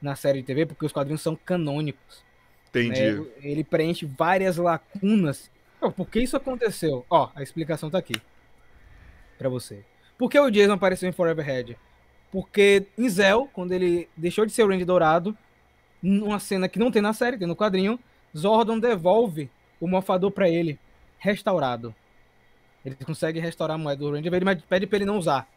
na 0.02 0.14
série 0.14 0.42
de 0.42 0.46
TV, 0.46 0.66
porque 0.66 0.84
os 0.84 0.92
quadrinhos 0.92 1.22
são 1.22 1.34
canônicos. 1.34 2.22
Entendi. 2.68 3.12
Né? 3.12 3.26
Ele 3.40 3.64
preenche 3.64 4.04
várias 4.04 4.58
lacunas. 4.58 5.50
Oh, 5.80 5.90
por 5.90 6.10
que 6.10 6.20
isso 6.20 6.36
aconteceu? 6.36 7.06
Ó, 7.08 7.30
a 7.34 7.42
explicação 7.42 7.88
tá 7.88 7.96
aqui. 7.96 8.20
Pra 9.38 9.48
você. 9.48 9.82
Por 10.18 10.30
que 10.30 10.38
o 10.38 10.50
Jason 10.50 10.74
apareceu 10.74 11.08
em 11.08 11.12
Forever 11.12 11.44
Head? 11.44 11.78
Porque 12.30 12.86
em 12.98 13.08
Zell, 13.08 13.48
quando 13.50 13.72
ele 13.72 14.10
deixou 14.14 14.44
de 14.44 14.52
ser 14.52 14.62
o 14.62 14.68
Randy 14.68 14.84
Dourado, 14.84 15.36
numa 16.02 16.38
cena 16.38 16.68
que 16.68 16.78
não 16.78 16.90
tem 16.90 17.00
na 17.00 17.14
série, 17.14 17.38
tem 17.38 17.48
no 17.48 17.56
quadrinho, 17.56 17.98
Zordon 18.36 18.78
devolve 18.78 19.50
o 19.80 19.86
mofador 19.86 20.30
para 20.30 20.48
ele, 20.48 20.78
restaurado. 21.18 21.94
Ele 22.84 22.96
consegue 23.04 23.40
restaurar 23.40 23.74
a 23.74 23.78
moeda 23.78 24.00
do 24.00 24.10
Randy, 24.10 24.30
mas 24.44 24.62
pede 24.62 24.86
pra 24.86 24.96
ele 24.96 25.04
não 25.04 25.18
usar. 25.18 25.48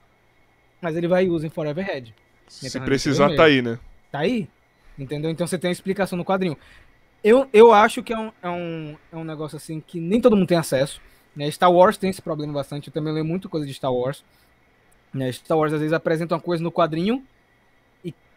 Mas 0.82 0.96
ele 0.96 1.08
vai 1.08 1.26
e 1.26 1.30
usa 1.30 1.46
em 1.46 1.50
Forever 1.50 1.86
Head. 1.86 2.16
Se 2.48 2.80
precisar, 2.80 3.36
tá 3.36 3.46
aí, 3.46 3.62
né? 3.62 3.78
Tá 4.12 4.20
aí. 4.20 4.50
Entendeu? 4.98 5.30
Então 5.30 5.46
você 5.46 5.58
tem 5.58 5.70
a 5.70 5.72
explicação 5.72 6.18
no 6.18 6.26
quadrinho. 6.26 6.58
Eu, 7.24 7.48
eu 7.54 7.74
acho 7.74 8.02
que 8.02 8.14
é 8.14 8.18
um, 8.18 8.32
é, 8.42 8.50
um, 8.50 8.98
é 9.12 9.16
um 9.16 9.24
negócio 9.24 9.58
assim 9.58 9.80
que 9.80 10.00
nem 10.00 10.20
todo 10.20 10.36
mundo 10.36 10.48
tem 10.48 10.58
acesso. 10.58 11.02
Né? 11.36 11.50
Star 11.52 11.72
Wars 11.72 11.98
tem 11.98 12.10
esse 12.10 12.22
problema 12.22 12.54
bastante. 12.54 12.88
Eu 12.88 12.94
também 12.94 13.14
leio 13.14 13.26
muita 13.26 13.48
coisa 13.48 13.68
de 13.68 13.74
Star 13.74 13.94
Wars. 13.94 14.24
Né? 15.14 15.32
Star 15.32 15.58
Wars 15.58 15.74
às 15.74 15.80
vezes 15.80 15.94
apresenta 15.94 16.34
uma 16.34 16.42
coisa 16.42 16.64
no 16.64 16.72
quadrinho 16.72 17.24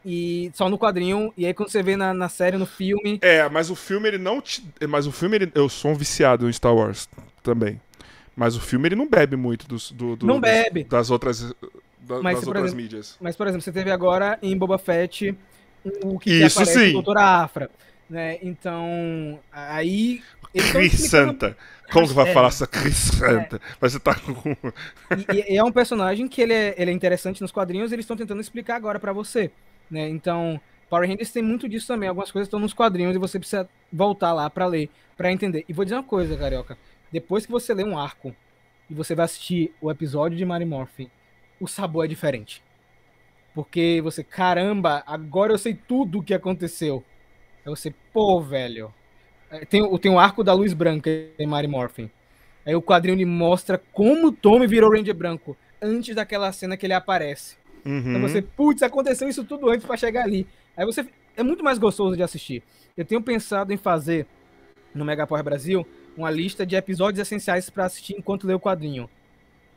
e, 0.05 0.51
só 0.55 0.69
no 0.69 0.79
quadrinho. 0.79 1.33
E 1.37 1.47
aí 1.47 1.55
quando 1.55 1.71
você 1.71 1.83
vê 1.83 1.97
na, 1.97 2.13
na 2.13 2.29
série, 2.29 2.57
no 2.57 2.67
filme. 2.67 3.19
É, 3.23 3.49
mas 3.49 3.71
o 3.71 3.75
filme 3.77 4.09
ele 4.09 4.19
não 4.19 4.41
te. 4.41 4.65
Mas 4.89 5.07
o 5.07 5.13
filme 5.13 5.37
ele... 5.37 5.53
eu 5.55 5.69
sou 5.69 5.93
um 5.93 5.95
viciado 5.95 6.49
em 6.49 6.53
Star 6.53 6.75
Wars 6.75 7.09
também. 7.43 7.81
Mas 8.35 8.57
o 8.57 8.61
filme 8.61 8.89
ele 8.89 8.97
não 8.97 9.09
bebe 9.09 9.37
muito 9.37 9.69
dos, 9.69 9.93
do, 9.93 10.17
do, 10.17 10.27
não 10.27 10.41
bebe. 10.41 10.85
das 10.85 11.11
outras, 11.11 11.55
da, 12.01 12.23
Mas, 12.23 12.37
das 12.37 12.47
outras 12.47 12.65
exemplo, 12.65 12.83
mídias. 12.83 13.17
Mas, 13.21 13.37
por 13.37 13.47
exemplo, 13.47 13.63
você 13.63 13.73
teve 13.73 13.91
agora 13.91 14.39
em 14.43 14.57
Boba 14.57 14.79
Fett 14.79 15.37
o 16.03 16.19
que, 16.19 16.31
Isso 16.31 16.57
que 16.57 16.63
aparece 16.63 16.87
sim. 16.87 16.93
Doutora 16.93 17.23
Afra. 17.23 17.71
Né? 18.09 18.39
Então, 18.43 19.39
aí. 19.51 20.23
Cris 20.71 21.09
Santa. 21.09 21.57
Como 21.91 22.07
que 22.07 22.15
vai 22.15 22.29
É. 22.31 22.33
falar 22.33 22.49
essa 22.49 22.67
Cris 22.67 22.97
Santa? 22.97 23.61
Mas 23.81 23.93
você 23.93 24.01
tá 24.01 24.15
com. 24.15 24.57
E, 25.33 25.55
e 25.55 25.57
é 25.57 25.65
um 25.65 25.73
personagem 25.73 26.29
que 26.29 26.41
ele 26.43 26.53
é, 26.53 26.75
ele 26.77 26.91
é 26.91 26.95
interessante 26.95 27.41
nos 27.41 27.51
quadrinhos 27.51 27.91
e 27.91 27.95
eles 27.95 28.05
estão 28.05 28.17
tentando 28.17 28.41
explicar 28.41 28.77
agora 28.77 28.99
pra 28.99 29.13
você. 29.13 29.51
Né? 29.93 30.09
Então, 30.09 30.59
Power 30.89 31.07
Rangers 31.07 31.31
tem 31.31 31.43
muito 31.43 31.69
disso 31.69 31.87
também. 31.87 32.09
Algumas 32.09 32.33
coisas 32.33 32.47
estão 32.47 32.59
nos 32.59 32.73
quadrinhos 32.73 33.15
e 33.15 33.19
você 33.19 33.39
precisa 33.39 33.69
voltar 33.93 34.33
lá 34.33 34.49
pra 34.49 34.67
ler, 34.67 34.89
pra 35.17 35.31
entender. 35.31 35.65
E 35.69 35.73
vou 35.73 35.85
dizer 35.85 35.97
uma 35.97 36.03
coisa, 36.03 36.37
Carioca. 36.37 36.79
Depois 37.13 37.45
que 37.45 37.53
você 37.53 37.75
lê 37.75 37.85
um 37.85 37.99
arco 37.99 38.35
e 38.89 38.95
você 38.95 39.15
vai 39.15 39.27
assistir 39.27 39.75
o 39.83 39.91
episódio 39.91 40.37
de 40.37 40.45
Mary 40.47 40.65
Morphin, 40.65 41.11
o 41.61 41.69
sabor 41.69 42.07
é 42.07 42.09
diferente. 42.09 42.63
Porque 43.55 44.01
você, 44.03 44.25
caramba, 44.25 45.03
agora 45.07 45.53
eu 45.53 45.59
sei 45.59 45.75
tudo 45.75 46.19
o 46.21 46.23
que 46.23 46.33
aconteceu. 46.33 47.05
Aí 47.65 47.71
você, 47.71 47.95
pô, 48.13 48.41
velho. 48.41 48.93
É, 49.51 49.67
Tem, 49.67 49.99
tem 49.99 50.11
o 50.11 50.19
arco 50.19 50.43
da 50.43 50.55
luz 50.55 50.73
branca 50.73 51.11
em 51.39 51.47
Mary 51.47 51.69
Morphin. 51.69 52.11
Aí 52.65 52.75
o 52.75 52.81
quadrinho 52.81 53.17
ele 53.17 53.27
mostra 53.27 53.77
como 53.93 54.29
o 54.29 54.33
Tommy 54.33 54.67
virou 54.67 54.91
Ranger 54.91 55.15
branco 55.15 55.55
antes 55.83 56.15
daquela 56.15 56.51
cena 56.53 56.77
que 56.77 56.87
ele 56.87 56.95
aparece. 56.95 57.57
Uhum. 57.85 57.99
Então 57.99 58.21
você, 58.21 58.43
putz, 58.43 58.83
aconteceu 58.83 59.29
isso 59.29 59.45
tudo 59.45 59.69
antes 59.71 59.87
pra 59.87 59.97
chegar 59.97 60.25
ali. 60.25 60.47
Aí 60.77 60.85
você 60.85 61.07
é 61.37 61.43
muito 61.43 61.65
mais 61.65 61.79
gostoso 61.79 62.17
de 62.17 62.23
assistir. 62.23 62.63
Eu 62.97 63.05
tenho 63.05 63.23
pensado 63.23 63.73
em 63.73 63.77
fazer 63.77 64.27
no 64.95 65.05
Mega 65.05 65.27
Power 65.27 65.43
Brasil 65.43 65.87
uma 66.17 66.31
lista 66.31 66.67
de 66.67 66.77
episódios 66.77 67.21
essenciais 67.21 67.71
pra 67.71 67.87
assistir 67.87 68.15
enquanto 68.17 68.47
lê 68.47 68.55
o 68.55 68.61
quadrinho. 68.61 69.09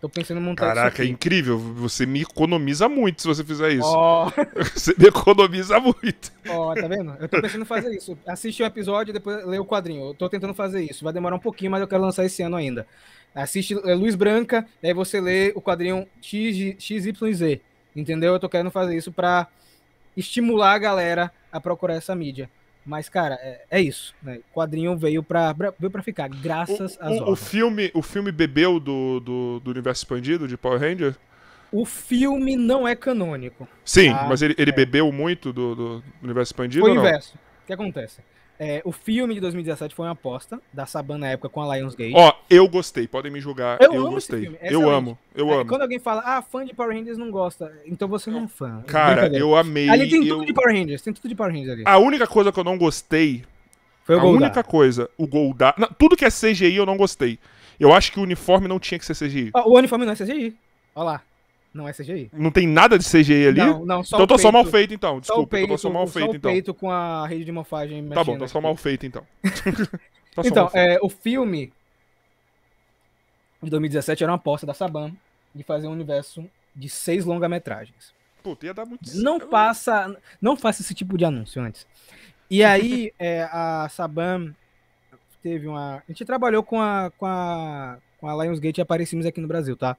Tô 0.02 0.10
pensando 0.10 0.39
em 0.39 0.44
montar 0.44 0.68
Caraca, 0.68 1.04
é 1.04 1.06
incrível. 1.08 1.58
Você 1.58 2.06
me 2.06 2.22
economiza 2.22 2.88
muito 2.88 3.22
se 3.22 3.28
você 3.28 3.44
fizer 3.44 3.72
isso. 3.72 3.88
Ó, 3.88 4.30
Você 4.76 4.94
me 4.98 5.08
economiza 5.08 5.80
muito. 5.80 6.32
ó, 6.50 6.76
tá 6.76 6.88
vendo? 6.88 7.15
Eu 7.20 7.30
tô 7.30 7.41
pensando 7.41 7.62
em 7.62 7.65
fazer 7.65 7.96
isso. 7.96 8.18
Assiste 8.28 8.62
o 8.62 8.65
episódio 8.65 9.12
e 9.12 9.13
depois 9.13 9.44
lê 9.46 9.58
o 9.58 9.65
quadrinho. 9.65 10.10
Eu 10.10 10.13
tô 10.13 10.30
tentando 10.30 10.54
fazer 10.54 10.84
isso. 10.84 11.04
Vai 11.04 11.13
demorar 11.13 11.38
um 11.38 11.39
pouquinho, 11.39 11.72
mas 11.72 11.82
eu 11.82 11.88
quero 11.88 12.04
lançar 12.04 12.26
esse 12.26 12.44
ano 12.44 12.58
ainda. 12.58 12.86
Assiste 13.34 13.74
é, 13.84 13.96
Luz 13.96 14.15
Branca, 14.15 14.65
daí 14.82 14.94
você 14.94 15.20
lê 15.20 15.52
o 15.56 15.62
quadrinho 15.62 16.06
X, 16.22 16.76
XYZ. 16.78 17.60
Entendeu? 17.96 18.34
Eu 18.34 18.40
tô 18.40 18.50
querendo 18.50 18.72
fazer 18.72 18.96
isso 18.98 19.12
pra 19.12 19.48
estimular 20.16 20.74
a 20.74 20.78
galera 20.80 21.32
a 21.52 21.60
procurar 21.60 21.96
essa 21.96 22.16
mídia. 22.16 22.50
Mas, 22.86 23.10
cara, 23.10 23.36
é, 23.42 23.62
é 23.72 23.82
isso. 23.82 24.14
Né? 24.22 24.40
O 24.52 24.54
quadrinho 24.56 24.96
veio 24.96 25.24
pra, 25.24 25.54
veio 25.80 25.90
pra 25.92 26.04
ficar, 26.04 26.28
graças 26.30 26.96
O, 26.98 27.04
às 27.04 27.12
o- 27.12 27.20
o 27.20 27.22
obras. 27.24 27.48
filme, 27.50 27.92
o 27.94 28.02
filme 28.02 28.32
bebeu 28.32 28.80
do, 28.80 29.20
do, 29.20 29.60
do 29.60 29.72
universo 29.72 30.02
expandido 30.04 30.48
de 30.48 30.56
Power 30.56 30.80
Ranger? 30.80 31.16
O 31.72 31.84
filme 31.84 32.56
não 32.56 32.88
é 32.88 32.96
canônico. 32.96 33.68
Sim, 33.84 34.10
Ah, 34.10 34.28
mas 34.30 34.42
ele, 34.44 34.54
ele 34.58 34.70
é. 34.70 34.74
bebeu 34.74 35.12
muito 35.12 35.52
do, 35.52 35.76
do 35.76 36.04
universo 36.22 36.50
expandido 36.54 36.86
Foi 36.86 36.96
o 36.96 37.00
inverso. 37.00 37.36
O 37.64 37.68
que 37.68 37.74
acontece? 37.74 38.22
É, 38.58 38.82
o 38.86 38.91
filme 38.94 39.34
de 39.34 39.41
2017 39.41 39.94
foi 39.94 40.06
uma 40.06 40.13
aposta 40.13 40.62
da 40.72 40.86
Saban 40.86 41.18
na 41.18 41.28
época 41.28 41.50
com 41.50 41.62
a 41.62 41.76
Lionsgate. 41.76 42.13
Ó, 42.15 42.32
eu 42.50 42.68
gostei, 42.70 43.06
podem 43.08 43.30
me 43.32 43.41
julgar. 43.41 43.78
Eu 43.82 43.94
Eu, 43.94 44.10
gostei. 44.10 44.58
é 44.62 44.74
eu 44.74 44.89
amo, 44.89 45.18
eu 45.36 45.50
É, 45.50 45.56
amo. 45.56 45.65
Quando 45.65 45.82
alguém 45.82 46.00
fala, 46.00 46.22
ah, 46.26 46.41
fã 46.41 46.63
de 46.65 46.74
Power 46.74 46.96
Rangers 46.96 47.18
não 47.18 47.30
gosta, 47.32 47.72
então 47.86 48.08
você 48.08 48.30
não 48.32 48.46
é 48.46 48.48
fã. 48.48 48.82
Cara, 48.88 49.13
Brincadeira. 49.24 49.44
eu 49.46 49.56
amei. 49.58 49.89
Ali 49.89 50.10
tem 50.10 50.26
eu- 50.26 50.36
tudo 50.38 50.46
de 50.48 50.54
Power 50.54 50.74
Rangers, 50.74 51.02
tem 51.02 51.13
tudo 51.13 51.28
de 51.28 51.36
Power 51.36 51.52
Rangers 51.52 51.72
ali. 51.74 51.84
A 51.86 51.98
única 51.98 52.26
coisa 52.28 52.52
que 52.52 52.58
eu 52.60 52.63
não 52.63 52.78
gostei, 52.78 53.44
Foi 54.06 54.15
o 54.15 54.20
a 54.20 54.22
Goldar. 54.22 54.41
única 54.44 54.63
coisa, 54.63 55.10
o 55.18 55.28
Goldar. 55.28 55.76
Não, 55.78 55.89
tudo 55.89 56.15
que 56.15 56.24
é 56.24 56.30
CGI 56.32 56.76
eu 56.78 56.86
não 56.86 56.96
gostei. 56.96 57.38
Eu 57.78 57.91
acho 57.94 58.10
que 58.13 58.20
o 58.22 58.24
uniforme 58.24 58.70
não 58.70 58.80
tinha 58.80 58.98
que 58.98 59.06
ser 59.06 59.15
CGI. 59.15 59.52
Ó, 59.54 59.70
o 59.70 59.78
uniforme 59.78 60.06
não 60.06 60.13
é 60.13 60.15
CGI. 60.15 60.56
Olha 60.96 61.04
lá. 61.06 61.22
Não 61.76 61.88
é 61.90 61.92
CGI. 61.92 62.30
Não 62.32 62.52
tem 62.52 62.66
nada 62.66 62.98
de 62.98 63.04
CGI 63.04 63.48
ali? 63.48 63.58
Não, 63.60 63.86
não, 63.86 64.02
só 64.04 64.16
então 64.16 64.20
eu 64.20 64.24
o 64.24 64.28
tô 64.28 64.38
só 64.38 64.50
mal 64.50 64.64
peito- 64.64 64.78
feito 64.78 64.94
então. 64.94 65.16
Só 65.16 65.20
Desculpa, 65.20 65.42
eu 65.42 65.48
peito, 65.60 65.68
tô 65.68 65.78
só 65.78 65.90
mal 65.90 66.08
só 66.08 66.14
feito 66.14 66.32
o 66.32 66.36
então. 66.38 66.52
peito 66.52 66.74
com 66.74 66.90
a 66.90 67.28
rede 67.28 67.44
de 67.44 67.52
morfagem 67.52 68.02
Tá 68.08 68.24
bom, 68.24 68.32
mexendo 68.32 68.40
tô 68.40 68.48
só 68.48 68.62
mal 68.62 68.76
feito 68.78 69.06
então. 69.06 69.24
Tá 70.34 70.42
só 70.44 70.50
Então, 70.50 70.70
feito. 70.70 70.86
é, 70.90 70.98
o 71.02 71.10
filme 71.10 71.72
de 73.62 73.70
2017 73.70 74.24
era 74.24 74.32
uma 74.32 74.38
aposta 74.38 74.66
da 74.66 74.74
Saban 74.74 75.12
de 75.54 75.64
fazer 75.64 75.88
um 75.88 75.92
universo 75.92 76.44
de 76.76 76.90
seis 76.90 77.26
longa-metragens. 77.26 78.14
Puta, 78.44 78.66
ia 78.66 78.74
dar 78.74 78.86
muito 78.86 79.02
Não 79.18 79.38
certo. 79.38 79.50
passa, 79.50 80.18
não 80.42 80.56
faça 80.56 80.82
esse 80.82 80.94
tipo 80.94 81.18
de 81.18 81.26
anúncio 81.26 81.62
antes. 81.62 81.88
E 82.50 82.64
aí, 82.66 83.12
é, 83.18 83.44
a 83.52 83.88
Saban 83.90 84.54
teve 85.42 85.68
uma. 85.68 85.98
A 85.98 86.04
gente 86.08 86.24
trabalhou 86.26 86.64
com 86.64 86.82
a, 86.82 87.12
com 87.18 87.26
a, 87.26 87.98
com 88.20 88.28
a 88.28 88.44
Lionsgate 88.44 88.80
e 88.80 88.84
aparecemos 88.84 89.26
aqui 89.26 89.42
no 89.42 89.48
Brasil, 89.48 89.76
tá? 89.76 89.98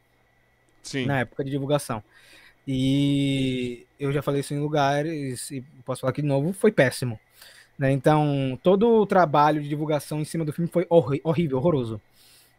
Sim. 0.87 1.07
Na 1.07 1.21
época 1.21 1.45
de 1.45 1.51
divulgação. 1.51 2.03
E 2.69 3.87
eu 3.99 4.13
já 4.13 4.21
falei 4.23 4.41
isso 4.41 4.53
em 4.53 4.59
lugares, 4.59 5.51
e 5.51 5.63
posso 5.85 6.01
falar 6.01 6.11
aqui 6.11 6.21
de 6.23 6.29
novo, 6.29 6.53
foi 6.53 6.71
péssimo. 6.73 7.19
né? 7.79 7.93
Então, 7.93 8.59
todo 8.63 9.03
o 9.03 9.07
trabalho 9.07 9.61
de 9.63 9.69
divulgação 9.69 10.21
em 10.21 10.25
cima 10.25 10.45
do 10.47 10.53
filme 10.53 10.71
foi 10.71 10.87
horri- 10.89 11.21
horrível, 11.23 11.59
horroroso. 11.59 12.01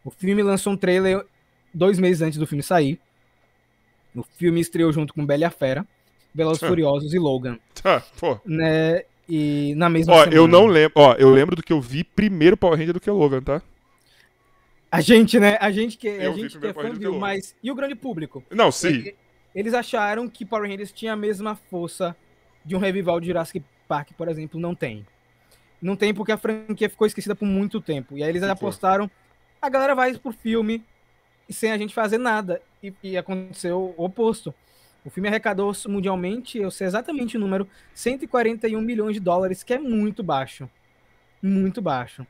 O 0.05 0.11
filme 0.11 0.43
lançou 0.43 0.73
um 0.73 0.77
trailer 0.77 1.25
dois 1.73 1.97
meses 1.99 2.21
antes 2.21 2.37
do 2.37 2.45
filme 2.45 2.61
sair. 2.61 2.99
O 4.15 4.21
filme 4.23 4.59
estreou 4.61 4.91
junto 4.93 5.13
com 5.13 5.25
Bela 5.25 5.41
e 5.41 5.45
a 5.45 5.49
Fera, 5.49 5.85
Velozes 6.35 6.61
e 6.61 6.65
Ah. 6.65 6.67
Furiosos 6.69 7.13
e 7.13 7.19
Logan, 7.19 7.57
Tá, 7.81 8.01
pô. 8.19 8.39
né? 8.45 9.03
E 9.27 9.73
na 9.75 9.89
mesma 9.89 10.13
Ó, 10.13 10.17
semana. 10.19 10.35
eu 10.35 10.47
não 10.47 10.67
lembro. 10.67 10.93
Ó, 10.95 11.13
eu 11.15 11.29
lembro 11.31 11.55
do 11.55 11.63
que 11.63 11.73
eu 11.73 11.81
vi 11.81 12.03
primeiro 12.03 12.55
Power 12.55 12.77
Ranger 12.77 12.93
do 12.93 12.99
que 12.99 13.09
Logan, 13.11 13.41
tá? 13.41 13.61
A 14.91 15.01
gente, 15.01 15.39
né? 15.39 15.57
A 15.59 15.69
gente 15.71 15.97
que, 15.97 16.07
Eu 16.07 16.31
a 16.31 16.35
gente 16.35 16.57
que 16.57 16.67
é 16.67 16.73
fã 16.73 16.93
viu, 16.93 17.19
mas 17.19 17.55
e 17.61 17.69
o 17.69 17.75
grande 17.75 17.95
público? 17.95 18.43
Não, 18.49 18.71
sim. 18.71 19.13
Eles 19.53 19.73
acharam 19.73 20.29
que 20.29 20.45
Power 20.45 20.69
Rangers 20.69 20.91
tinha 20.91 21.13
a 21.13 21.15
mesma 21.15 21.55
força 21.55 22.15
de 22.63 22.75
um 22.75 22.79
revival 22.79 23.19
de 23.19 23.27
Jurassic 23.27 23.63
Park, 23.87 24.11
por 24.17 24.27
exemplo, 24.27 24.59
não 24.59 24.75
tem. 24.75 25.05
Não 25.81 25.95
tem 25.95 26.13
porque 26.13 26.31
a 26.31 26.37
franquia 26.37 26.89
ficou 26.89 27.07
esquecida 27.07 27.35
por 27.35 27.45
muito 27.45 27.79
tempo. 27.81 28.17
E 28.17 28.23
aí 28.23 28.29
eles 28.29 28.41
Ficou. 28.41 28.53
apostaram, 28.53 29.09
a 29.61 29.69
galera 29.69 29.95
vai 29.95 30.17
pro 30.17 30.31
filme 30.31 30.83
sem 31.49 31.71
a 31.71 31.77
gente 31.77 31.93
fazer 31.93 32.17
nada. 32.17 32.61
E, 32.81 32.93
e 33.03 33.17
aconteceu 33.17 33.93
o 33.97 34.05
oposto. 34.05 34.53
O 35.05 35.09
filme 35.09 35.29
arrecadou 35.29 35.71
mundialmente, 35.87 36.57
eu 36.57 36.69
sei 36.69 36.85
exatamente 36.85 37.37
o 37.37 37.39
número, 37.39 37.67
141 37.93 38.81
milhões 38.81 39.13
de 39.13 39.19
dólares, 39.19 39.63
que 39.63 39.73
é 39.73 39.79
muito 39.79 40.21
baixo. 40.21 40.69
Muito 41.41 41.81
baixo. 41.81 42.27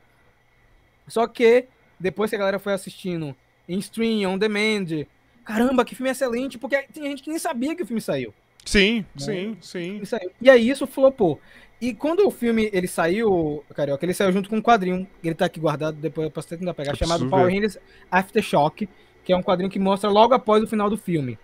Só 1.08 1.26
que, 1.26 1.66
depois 1.98 2.30
que 2.30 2.36
a 2.36 2.38
galera 2.38 2.58
foi 2.58 2.72
assistindo 2.72 3.34
em 3.68 3.78
stream, 3.78 4.30
on 4.30 4.38
demand, 4.38 5.04
caramba, 5.44 5.84
que 5.84 5.94
filme 5.94 6.10
excelente, 6.10 6.58
porque 6.58 6.82
tem 6.92 7.04
gente 7.04 7.22
que 7.22 7.30
nem 7.30 7.38
sabia 7.38 7.74
que 7.74 7.82
o 7.82 7.86
filme 7.86 8.00
saiu. 8.00 8.32
Sim, 8.64 8.98
Né? 8.98 9.04
sim, 9.16 9.58
sim. 9.62 10.00
Aí. 10.12 10.30
E 10.42 10.50
aí 10.50 10.68
isso 10.68 10.86
flopou. 10.86 11.40
E 11.80 11.94
quando 11.94 12.26
o 12.26 12.30
filme 12.30 12.68
ele 12.72 12.88
saiu, 12.88 13.64
Carioca, 13.74 14.04
ele 14.04 14.12
saiu 14.12 14.32
junto 14.32 14.50
com 14.50 14.56
um 14.56 14.62
quadrinho. 14.62 15.06
Ele 15.22 15.34
tá 15.34 15.44
aqui 15.46 15.60
guardado, 15.60 15.96
depois 15.96 16.24
eu 16.26 16.30
posso 16.30 16.48
tentar 16.48 16.74
pegar, 16.74 16.96
chamado 16.96 17.28
Power. 17.28 17.46
Rangers 17.46 17.78
Aftershock, 18.10 18.88
que 19.24 19.32
é 19.32 19.36
um 19.36 19.42
quadrinho 19.42 19.70
que 19.70 19.78
mostra 19.78 20.10
logo 20.10 20.34
após 20.34 20.62
o 20.62 20.66
final 20.66 20.90
do 20.90 20.96
filme. 20.96 21.38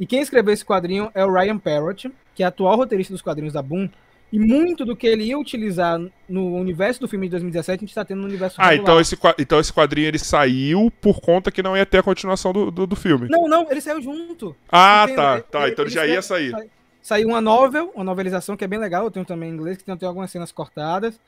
E 0.00 0.06
quem 0.06 0.20
escreveu 0.20 0.52
esse 0.52 0.64
quadrinho 0.64 1.10
é 1.14 1.24
o 1.24 1.32
Ryan 1.32 1.58
Parrott, 1.58 2.10
que 2.34 2.42
é 2.42 2.46
atual 2.46 2.76
roteirista 2.76 3.12
dos 3.12 3.22
quadrinhos 3.22 3.52
da 3.52 3.62
Boom. 3.62 3.88
E 4.32 4.38
muito 4.38 4.84
do 4.86 4.96
que 4.96 5.06
ele 5.06 5.24
ia 5.24 5.38
utilizar 5.38 6.00
no 6.26 6.54
universo 6.56 6.98
do 7.00 7.06
filme 7.06 7.26
de 7.26 7.32
2017, 7.32 7.84
a 7.84 7.86
gente 7.86 7.94
tá 7.94 8.02
tendo 8.02 8.22
no 8.22 8.26
universo 8.26 8.56
Ah, 8.58 8.70
regular. 8.70 8.82
então 8.82 9.00
esse, 9.00 9.18
então 9.38 9.60
esse 9.60 9.70
quadrinho 9.72 10.08
ele 10.08 10.18
saiu 10.18 10.90
por 11.02 11.20
conta 11.20 11.50
que 11.52 11.62
não 11.62 11.76
ia 11.76 11.84
ter 11.84 11.98
a 11.98 12.02
continuação 12.02 12.50
do, 12.50 12.70
do, 12.70 12.86
do 12.86 12.96
filme. 12.96 13.28
Não, 13.28 13.46
não, 13.46 13.70
ele 13.70 13.80
saiu 13.82 14.00
junto. 14.00 14.56
ah, 14.70 15.02
Entendo, 15.04 15.16
tá, 15.16 15.40
tá. 15.42 15.68
Então 15.68 15.84
ele 15.84 15.90
ele 15.90 15.90
já 15.90 16.06
ia 16.06 16.22
sair. 16.22 16.54
Saiu 17.02 17.28
uma 17.28 17.40
novel, 17.42 17.92
uma 17.94 18.04
novelização 18.04 18.56
que 18.56 18.64
é 18.64 18.66
bem 18.68 18.78
legal. 18.78 19.04
Eu 19.04 19.10
tenho 19.10 19.26
também 19.26 19.50
em 19.50 19.52
inglês, 19.52 19.76
que 19.76 19.84
tem, 19.84 19.94
tem 19.96 20.08
algumas 20.08 20.30
cenas 20.30 20.50
cortadas. 20.50 21.20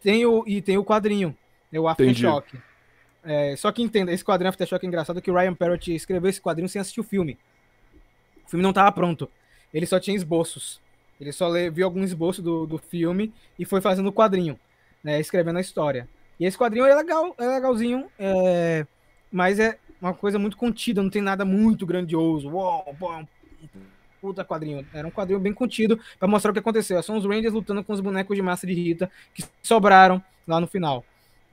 Tem 0.00 0.24
o, 0.24 0.44
e 0.46 0.60
tem 0.62 0.78
o 0.78 0.84
quadrinho, 0.84 1.34
é 1.72 1.80
o. 1.80 1.88
Aftershock. 1.88 2.58
É, 3.24 3.54
só 3.56 3.70
que 3.72 3.82
entenda, 3.82 4.12
esse 4.12 4.24
quadrinho 4.24 4.50
Aftershock 4.50 4.84
é 4.84 4.88
engraçado 4.88 5.22
que 5.22 5.30
o 5.30 5.34
Ryan 5.34 5.54
Parrott 5.54 5.92
escreveu 5.94 6.28
esse 6.28 6.40
quadrinho 6.40 6.68
sem 6.68 6.80
assistir 6.80 7.00
o 7.00 7.04
filme. 7.04 7.38
O 8.46 8.50
filme 8.50 8.62
não 8.62 8.70
estava 8.70 8.90
pronto. 8.92 9.28
Ele 9.72 9.86
só 9.86 9.98
tinha 9.98 10.16
esboços. 10.16 10.80
Ele 11.22 11.30
só 11.30 11.48
viu 11.70 11.86
algum 11.86 12.02
esboço 12.02 12.42
do, 12.42 12.66
do 12.66 12.78
filme 12.78 13.32
e 13.56 13.64
foi 13.64 13.80
fazendo 13.80 14.08
o 14.08 14.12
quadrinho, 14.12 14.58
né, 15.04 15.20
escrevendo 15.20 15.58
a 15.58 15.60
história. 15.60 16.08
E 16.38 16.44
esse 16.44 16.58
quadrinho 16.58 16.84
é 16.84 16.94
legal, 16.94 17.32
é 17.38 17.46
legalzinho, 17.46 18.06
é, 18.18 18.84
mas 19.30 19.60
é 19.60 19.78
uma 20.00 20.12
coisa 20.12 20.36
muito 20.36 20.56
contida, 20.56 21.00
não 21.00 21.08
tem 21.08 21.22
nada 21.22 21.44
muito 21.44 21.86
grandioso. 21.86 22.50
Uou, 22.50 22.92
pô, 22.98 23.16
um 23.16 23.26
puta 24.20 24.44
quadrinho. 24.44 24.84
Era 24.92 25.06
um 25.06 25.12
quadrinho 25.12 25.38
bem 25.38 25.52
contido 25.54 25.96
para 26.18 26.26
mostrar 26.26 26.50
o 26.50 26.52
que 26.52 26.58
aconteceu. 26.58 27.00
São 27.04 27.16
os 27.16 27.24
Rangers 27.24 27.54
lutando 27.54 27.84
com 27.84 27.92
os 27.92 28.00
bonecos 28.00 28.34
de 28.34 28.42
massa 28.42 28.66
de 28.66 28.74
Rita 28.74 29.08
que 29.32 29.44
sobraram 29.62 30.20
lá 30.44 30.60
no 30.60 30.66
final. 30.66 31.04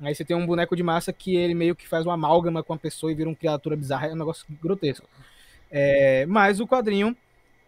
Aí 0.02 0.16
você 0.16 0.26
tem 0.26 0.36
um 0.36 0.48
boneco 0.48 0.76
de 0.76 0.82
massa 0.82 1.14
que 1.14 1.36
ele 1.36 1.54
meio 1.54 1.76
que 1.76 1.88
faz 1.88 2.08
uma 2.08 2.16
amálgama 2.16 2.64
com 2.64 2.74
a 2.74 2.78
pessoa 2.78 3.12
e 3.12 3.16
vira 3.16 3.30
uma 3.30 3.36
criatura 3.36 3.76
bizarra. 3.76 4.08
É 4.08 4.14
um 4.14 4.18
negócio 4.18 4.48
grotesco. 4.60 5.08
É, 5.70 6.26
mas 6.26 6.60
o 6.60 6.68
quadrinho 6.68 7.16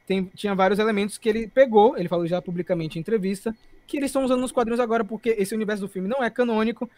tem, 0.06 0.26
tinha 0.36 0.56
vários 0.56 0.80
elementos 0.80 1.18
que 1.18 1.30
ele 1.30 1.48
pegou, 1.48 1.98
ele 1.98 2.10
falou 2.10 2.26
já 2.28 2.42
publicamente 2.42 2.98
em 2.98 3.02
entrevista, 3.02 3.56
que 3.88 3.98
eles 3.98 4.10
estão 4.10 4.24
usando 4.24 4.42
nos 4.42 4.52
quadrinhos 4.52 4.80
agora 4.80 5.04
porque 5.04 5.36
esse 5.38 5.54
universo 5.54 5.82
do 5.82 5.90
filme 5.90 6.08
não 6.08 6.24
é 6.24 6.30
canônico 6.30 6.90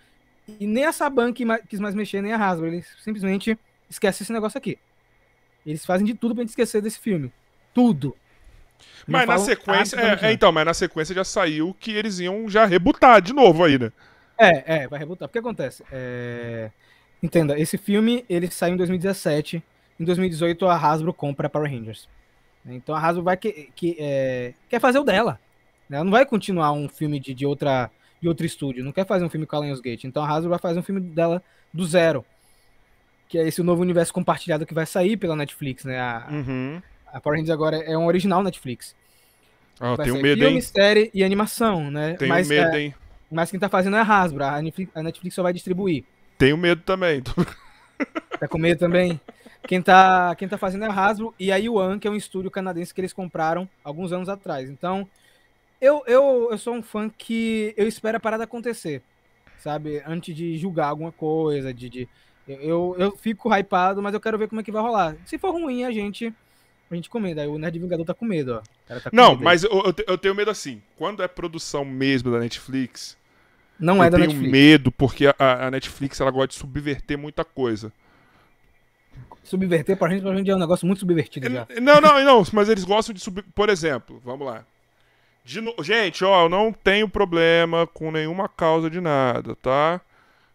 e 0.60 0.68
nem 0.68 0.86
a 0.86 0.91
Saban 0.91 1.32
que 1.32 1.45
quis 1.68 1.80
mais 1.80 1.95
mexer, 1.95 2.22
nem 2.22 2.34
a 2.34 2.38
Hasbro. 2.38 2.68
Eles 2.68 2.88
simplesmente 3.04 3.58
esquecem 3.89 4.24
esse 4.24 4.34
negócio 4.34 4.58
aqui. 4.58 4.78
Eles 5.66 5.86
fazem 5.86 6.06
de 6.06 6.14
tudo 6.14 6.36
pra 6.36 6.43
gente 6.43 6.49
esquecer 6.49 6.82
desse 6.82 6.99
filme. 6.99 7.32
Tudo. 7.74 8.16
Mas 9.08 9.28
na 9.28 9.38
sequência. 9.38 9.97
É, 9.97 10.28
é, 10.28 10.32
então, 10.34 10.51
mas 10.51 10.66
na 10.66 10.74
sequência 10.74 11.16
já 11.16 11.24
saiu 11.24 11.76
que 11.80 11.91
eles 11.91 12.20
iam 12.20 12.49
já 12.49 12.66
rebutar 12.66 13.22
de 13.22 13.34
novo 13.34 13.64
aí, 13.64 13.80
né? 13.80 13.91
É, 14.38 14.84
é, 14.84 14.88
vai 14.88 14.99
rebutar. 14.99 15.28
O 15.28 15.32
que 15.32 15.39
acontece? 15.39 15.84
É... 15.91 16.70
Entenda, 17.22 17.58
esse 17.58 17.78
filme 17.78 18.26
ele 18.30 18.51
saiu 18.51 18.74
em 18.74 18.78
2017. 18.78 19.64
Em 19.99 20.04
2018 20.04 20.68
a 20.68 20.76
Hasbro 20.76 21.14
compra 21.14 21.49
Power 21.49 21.72
Rangers. 21.72 22.10
Então 22.66 22.95
a 22.95 22.99
Hasbro 22.99 23.24
vai 23.24 23.38
que, 23.38 23.70
que 23.76 23.95
é... 23.99 24.53
quer 24.70 24.80
fazer 24.80 24.99
o 24.99 25.03
dela. 25.03 25.39
Né? 25.89 25.97
Ela 25.97 26.05
não 26.05 26.11
vai 26.11 26.26
continuar 26.26 26.72
um 26.72 26.88
filme 26.88 27.20
de, 27.20 27.34
de, 27.34 27.45
outra, 27.45 27.91
de 28.22 28.28
outro 28.28 28.45
estúdio. 28.45 28.84
Não 28.84 28.91
quer 28.91 29.05
fazer 29.05 29.26
um 29.26 29.30
filme 29.30 29.45
com 29.45 29.55
a 29.55 29.59
Lionsgate. 29.59 30.07
Então 30.07 30.24
a 30.24 30.28
Hasbro 30.28 30.49
vai 30.49 30.59
fazer 30.59 30.80
um 30.80 30.84
filme 30.84 31.01
dela 31.01 31.41
do 31.74 31.86
zero. 31.86 32.26
Que 33.28 33.38
é 33.38 33.47
esse 33.47 33.61
novo 33.64 33.82
universo 33.82 34.14
compartilhado 34.14 34.66
que 34.66 34.74
vai 34.74 34.86
sair 34.86 35.18
pela 35.18 35.36
Netflix, 35.36 35.84
né? 35.84 35.99
A, 35.99 36.28
uhum. 36.30 36.82
a 37.07 37.20
Power 37.20 37.38
Rangers 37.38 37.53
agora 37.53 37.78
é 37.78 37.97
um 37.97 38.05
original 38.05 38.43
Netflix. 38.43 38.95
Ah, 39.80 39.97
tenho 39.97 40.22
medo, 40.22 40.39
filme, 40.39 40.55
hein? 40.55 40.61
série 40.61 41.11
e 41.14 41.24
animação, 41.24 41.89
né? 41.89 42.14
Tenho 42.14 42.30
Mas, 42.30 42.47
medo, 42.47 42.76
é, 42.76 42.82
hein? 42.82 42.95
Mas 43.32 43.49
quem 43.49 43.59
tá 43.59 43.68
fazendo 43.68 43.95
é 43.95 43.99
a 43.99 44.03
Hasbro. 44.03 44.43
A 44.43 44.61
Netflix, 44.61 44.91
a 44.95 45.03
Netflix 45.03 45.36
só 45.36 45.41
vai 45.41 45.51
distribuir. 45.51 46.03
Tenho 46.38 46.57
medo 46.57 46.82
também. 46.82 47.22
Tá 48.39 48.47
com 48.49 48.57
medo 48.57 48.80
também? 48.80 49.22
Quem 49.68 49.82
tá, 49.82 50.36
quem 50.36 50.47
tá 50.47 50.57
fazendo 50.57 50.86
é 50.86 50.88
a 50.88 50.91
Hasbro 50.91 51.34
e 51.39 51.51
a 51.51 51.57
Yuan, 51.57 51.97
que 51.97 52.07
é 52.07 52.11
um 52.11 52.16
estúdio 52.16 52.51
canadense 52.51 52.93
que 52.93 52.99
eles 52.99 53.14
compraram 53.14 53.68
alguns 53.84 54.11
anos 54.11 54.28
atrás. 54.28 54.70
Então, 54.70 55.07
eu, 55.80 56.03
eu, 56.05 56.49
eu 56.51 56.57
sou 56.57 56.76
um 56.76 56.84
fã 56.84 57.09
que 57.09 57.74
eu 57.78 57.88
espero 57.88 58.18
a 58.18 58.20
parada 58.20 58.43
acontecer, 58.43 59.01
sabe? 59.57 60.01
Antes 60.05 60.36
de 60.36 60.57
julgar 60.57 60.88
alguma 60.88 61.11
coisa, 61.11 61.74
de, 61.74 61.89
de 61.89 62.09
eu, 62.47 62.95
eu 62.97 63.16
fico 63.16 63.53
hypado, 63.53 64.01
mas 64.01 64.14
eu 64.14 64.20
quero 64.20 64.38
ver 64.38 64.49
como 64.49 64.61
é 64.61 64.64
que 64.64 64.72
vai 64.72 64.82
rolar. 64.82 65.16
Se 65.26 65.38
for 65.38 65.51
ruim, 65.51 65.84
a 65.84 65.91
gente 65.91 66.34
a 66.91 66.95
gente 66.95 67.09
comenta. 67.09 67.41
Aí 67.41 67.47
o 67.47 67.57
Nerd 67.57 67.80
Vingador 67.80 68.05
tá 68.05 68.14
com 68.14 68.26
medo, 68.26 68.55
ó. 68.55 68.61
Tá 68.99 69.09
com 69.09 69.16
não, 69.16 69.32
medo 69.32 69.43
mas 69.43 69.64
eu, 69.64 69.93
eu, 70.07 70.18
tenho 70.18 70.36
medo 70.36 70.51
assim. 70.51 70.82
Quando 70.97 71.24
é 71.24 71.28
produção 71.28 71.84
mesmo 71.84 72.32
da 72.32 72.39
Netflix, 72.39 73.18
não 73.80 74.03
é 74.03 74.07
eu 74.07 74.11
da 74.11 74.18
tenho 74.18 74.30
Netflix. 74.30 74.51
medo 74.51 74.91
porque 74.91 75.28
a, 75.28 75.68
a, 75.68 75.72
Netflix 75.72 76.20
ela 76.20 76.32
gosta 76.32 76.47
de 76.49 76.55
subverter 76.55 77.18
muita 77.18 77.43
coisa. 77.43 77.91
Subverter 79.44 79.98
pra 79.98 80.10
gente, 80.10 80.22
pra 80.22 80.36
gente 80.36 80.50
é 80.50 80.56
um 80.56 80.60
negócio 80.60 80.88
muito 80.88 81.00
subvertido 81.00 81.50
já. 81.50 81.68
Não, 81.82 82.00
não, 82.00 82.24
não, 82.24 82.44
mas 82.54 82.70
eles 82.70 82.84
gostam 82.84 83.14
de 83.14 83.20
subir. 83.20 83.44
Por 83.54 83.70
exemplo, 83.70 84.22
vamos 84.24 84.48
lá. 84.48 84.66
No... 85.56 85.84
Gente, 85.84 86.24
ó, 86.24 86.46
eu 86.46 86.50
não 86.50 86.72
tenho 86.72 87.10
problema 87.10 87.86
com 87.86 88.10
nenhuma 88.10 88.48
causa 88.48 88.89
de 88.89 89.02
nada, 89.02 89.56
tá? 89.58 90.00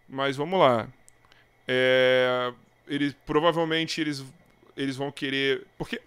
Mas 0.09 0.37
vamos 0.37 0.59
lá. 0.59 0.89
É... 1.67 2.53
Eles 2.87 3.15
provavelmente 3.27 4.01
eles, 4.01 4.25
eles 4.75 4.97
vão 4.97 5.13
querer. 5.13 5.67
Porque 5.77 6.01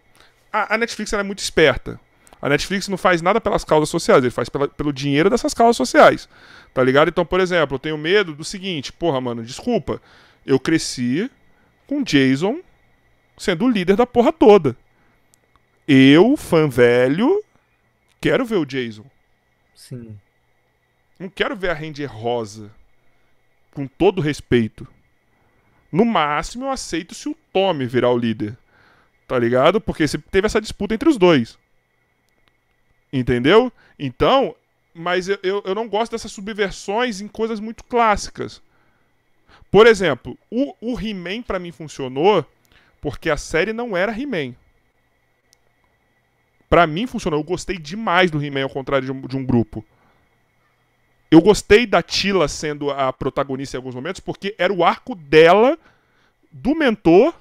a, 0.51 0.73
a 0.73 0.77
Netflix 0.77 1.13
é 1.13 1.21
muito 1.21 1.39
esperta. 1.39 1.99
A 2.41 2.49
Netflix 2.49 2.87
não 2.87 2.97
faz 2.97 3.21
nada 3.21 3.39
pelas 3.39 3.63
causas 3.63 3.89
sociais, 3.89 4.23
ele 4.23 4.31
faz 4.31 4.49
pela, 4.49 4.67
pelo 4.67 4.91
dinheiro 4.91 5.29
dessas 5.29 5.53
causas 5.53 5.77
sociais. 5.77 6.27
Tá 6.73 6.83
ligado? 6.83 7.09
Então, 7.09 7.23
por 7.23 7.39
exemplo, 7.39 7.75
eu 7.75 7.79
tenho 7.79 7.97
medo 7.97 8.33
do 8.33 8.43
seguinte: 8.43 8.91
porra, 8.91 9.21
mano, 9.21 9.43
desculpa. 9.43 10.01
Eu 10.43 10.59
cresci 10.59 11.29
com 11.85 12.01
Jason 12.01 12.59
sendo 13.41 13.65
o 13.65 13.69
líder 13.69 13.95
da 13.95 14.05
porra 14.05 14.31
toda. 14.31 14.77
Eu, 15.87 16.37
fã 16.37 16.69
velho, 16.69 17.43
quero 18.21 18.45
ver 18.45 18.57
o 18.57 18.65
Jason. 18.65 19.03
Sim. 19.73 20.15
Não 21.19 21.27
quero 21.27 21.55
ver 21.55 21.71
a 21.71 21.73
Ranger 21.73 22.11
rosa. 22.11 22.71
Com 23.73 23.87
todo 23.87 24.21
respeito. 24.21 24.87
No 25.91 26.05
máximo, 26.05 26.65
eu 26.65 26.69
aceito 26.69 27.15
se 27.15 27.27
o 27.29 27.35
Tommy 27.51 27.87
virar 27.87 28.11
o 28.11 28.17
líder. 28.17 28.55
Tá 29.27 29.39
ligado? 29.39 29.81
Porque 29.81 30.05
teve 30.29 30.45
essa 30.45 30.61
disputa 30.61 30.93
entre 30.93 31.09
os 31.09 31.17
dois. 31.17 31.57
Entendeu? 33.11 33.73
Então, 33.97 34.55
mas 34.93 35.27
eu, 35.27 35.39
eu, 35.41 35.63
eu 35.65 35.73
não 35.73 35.89
gosto 35.89 36.11
dessas 36.11 36.31
subversões 36.31 37.21
em 37.21 37.27
coisas 37.27 37.59
muito 37.59 37.83
clássicas. 37.85 38.61
Por 39.71 39.87
exemplo, 39.87 40.37
o, 40.51 40.75
o 40.79 40.99
He-Man 40.99 41.41
pra 41.41 41.57
mim 41.57 41.71
funcionou 41.71 42.45
porque 43.01 43.29
a 43.29 43.37
série 43.37 43.73
não 43.73 43.97
era 43.97 44.17
He-Man. 44.17 44.55
Pra 46.69 46.87
mim 46.87 47.07
funcionou. 47.07 47.39
Eu 47.39 47.43
gostei 47.43 47.77
demais 47.77 48.31
do 48.31 48.41
He-Man, 48.41 48.63
ao 48.63 48.69
contrário 48.69 49.05
de 49.05 49.11
um, 49.11 49.21
de 49.21 49.35
um 49.35 49.45
grupo. 49.45 49.83
Eu 51.29 51.41
gostei 51.41 51.85
da 51.85 52.01
Tila 52.01 52.47
sendo 52.47 52.91
a 52.91 53.11
protagonista 53.11 53.75
em 53.75 53.79
alguns 53.79 53.95
momentos, 53.95 54.21
porque 54.21 54.55
era 54.57 54.71
o 54.71 54.83
arco 54.83 55.15
dela, 55.15 55.77
do 56.51 56.75
mentor 56.75 57.33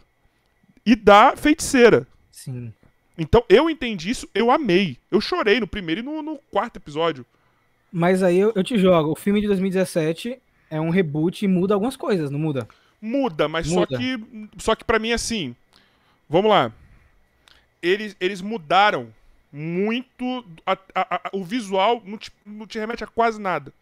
e 0.87 0.97
da 0.97 1.37
feiticeira. 1.37 2.07
Sim. 2.31 2.73
Então 3.19 3.45
eu 3.49 3.69
entendi 3.69 4.11
isso, 4.11 4.29
eu 4.35 4.51
amei. 4.51 4.97
Eu 5.11 5.21
chorei 5.21 5.61
no 5.61 5.67
primeiro 5.67 6.01
e 6.01 6.05
no, 6.05 6.23
no 6.23 6.39
quarto 6.51 6.77
episódio. 6.77 7.27
Mas 7.93 8.23
aí 8.23 8.39
eu, 8.39 8.53
eu, 8.55 8.63
te 8.63 8.79
jogo. 8.79 9.11
O 9.11 9.17
filme 9.17 9.41
de 9.41 9.47
2017 9.49 10.41
é 10.71 10.81
um 10.81 10.91
reboot 10.91 11.45
e 11.45 11.49
muda 11.49 11.75
algumas 11.75 11.97
coisas, 11.97 12.31
não 12.31 12.39
muda? 12.39 12.67
Muda, 13.01 13.49
mas 13.49 13.67
muda. 13.69 13.87
só 13.91 13.99
que 13.99 14.49
só 14.59 14.75
que 14.75 14.85
para 14.85 14.99
mim 14.99 15.13
assim, 15.13 15.55
vamos 16.29 16.51
lá. 16.51 16.73
Eles, 17.83 18.15
eles 18.21 18.41
mudaram 18.43 19.13
muito 19.53 20.45
a, 20.67 20.73
a, 20.95 21.17
a, 21.17 21.31
o 21.33 21.43
visual 21.43 22.03
não 22.05 22.19
te, 22.19 22.31
não 22.45 22.67
te 22.67 22.79
remete 22.79 23.03
a 23.03 23.07
quase 23.07 23.41
nada. 23.41 23.73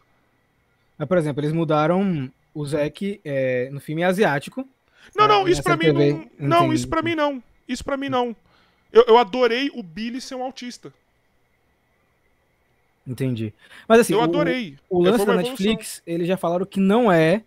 Mas, 0.97 1.09
por 1.09 1.19
exemplo, 1.19 1.41
eles 1.41 1.53
mudaram 1.53 2.31
o 2.55 2.65
Zack 2.65 3.21
é, 3.25 3.69
no 3.71 3.81
filme 3.81 4.03
asiático 4.05 4.67
não, 5.17 5.29
não, 5.29 5.49
isso 5.49 5.63
pra 5.63 5.77
mim 5.77 5.93
não. 5.93 6.31
Não, 6.39 6.73
isso 6.73 6.89
pra 6.89 7.03
mim 7.03 7.15
não. 7.15 7.43
Isso 7.67 7.85
pra 7.85 7.97
mim 7.97 8.09
não. 8.09 8.35
Eu, 8.93 9.05
eu 9.07 9.19
adorei 9.19 9.71
o 9.75 9.83
Billy 9.83 10.21
ser 10.21 10.35
um 10.35 10.43
autista. 10.43 10.93
Entendi. 13.07 13.55
Mas 13.87 14.01
assim, 14.01 14.13
eu 14.13 14.21
adorei. 14.21 14.77
O, 14.89 14.99
o 14.99 15.03
lance 15.03 15.25
da 15.25 15.37
Netflix, 15.37 16.03
eles 16.07 16.27
já 16.27 16.37
falaram 16.37 16.67
que 16.67 16.81
não 16.81 17.11
é, 17.11 17.43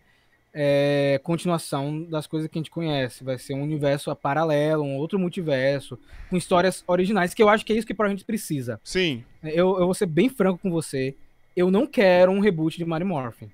é, 0.53 1.19
continuação 1.23 2.03
das 2.03 2.27
coisas 2.27 2.49
que 2.49 2.57
a 2.57 2.61
gente 2.61 2.71
conhece. 2.71 3.23
Vai 3.23 3.37
ser 3.37 3.53
um 3.53 3.63
universo 3.63 4.13
paralelo, 4.15 4.83
um 4.83 4.97
outro 4.97 5.17
multiverso, 5.17 5.97
com 6.29 6.37
histórias 6.37 6.83
originais, 6.87 7.33
que 7.33 7.41
eu 7.41 7.49
acho 7.49 7.65
que 7.65 7.73
é 7.73 7.75
isso 7.75 7.87
que 7.87 7.95
a 7.97 8.09
gente 8.09 8.25
precisa. 8.25 8.79
Sim. 8.83 9.23
Eu, 9.43 9.79
eu 9.79 9.85
vou 9.85 9.93
ser 9.93 10.05
bem 10.05 10.29
franco 10.29 10.59
com 10.59 10.71
você. 10.71 11.15
Eu 11.55 11.69
não 11.69 11.85
quero 11.85 12.31
um 12.31 12.39
reboot 12.39 12.77
de 12.77 12.85
Mario 12.85 13.07
Morphin. 13.07 13.51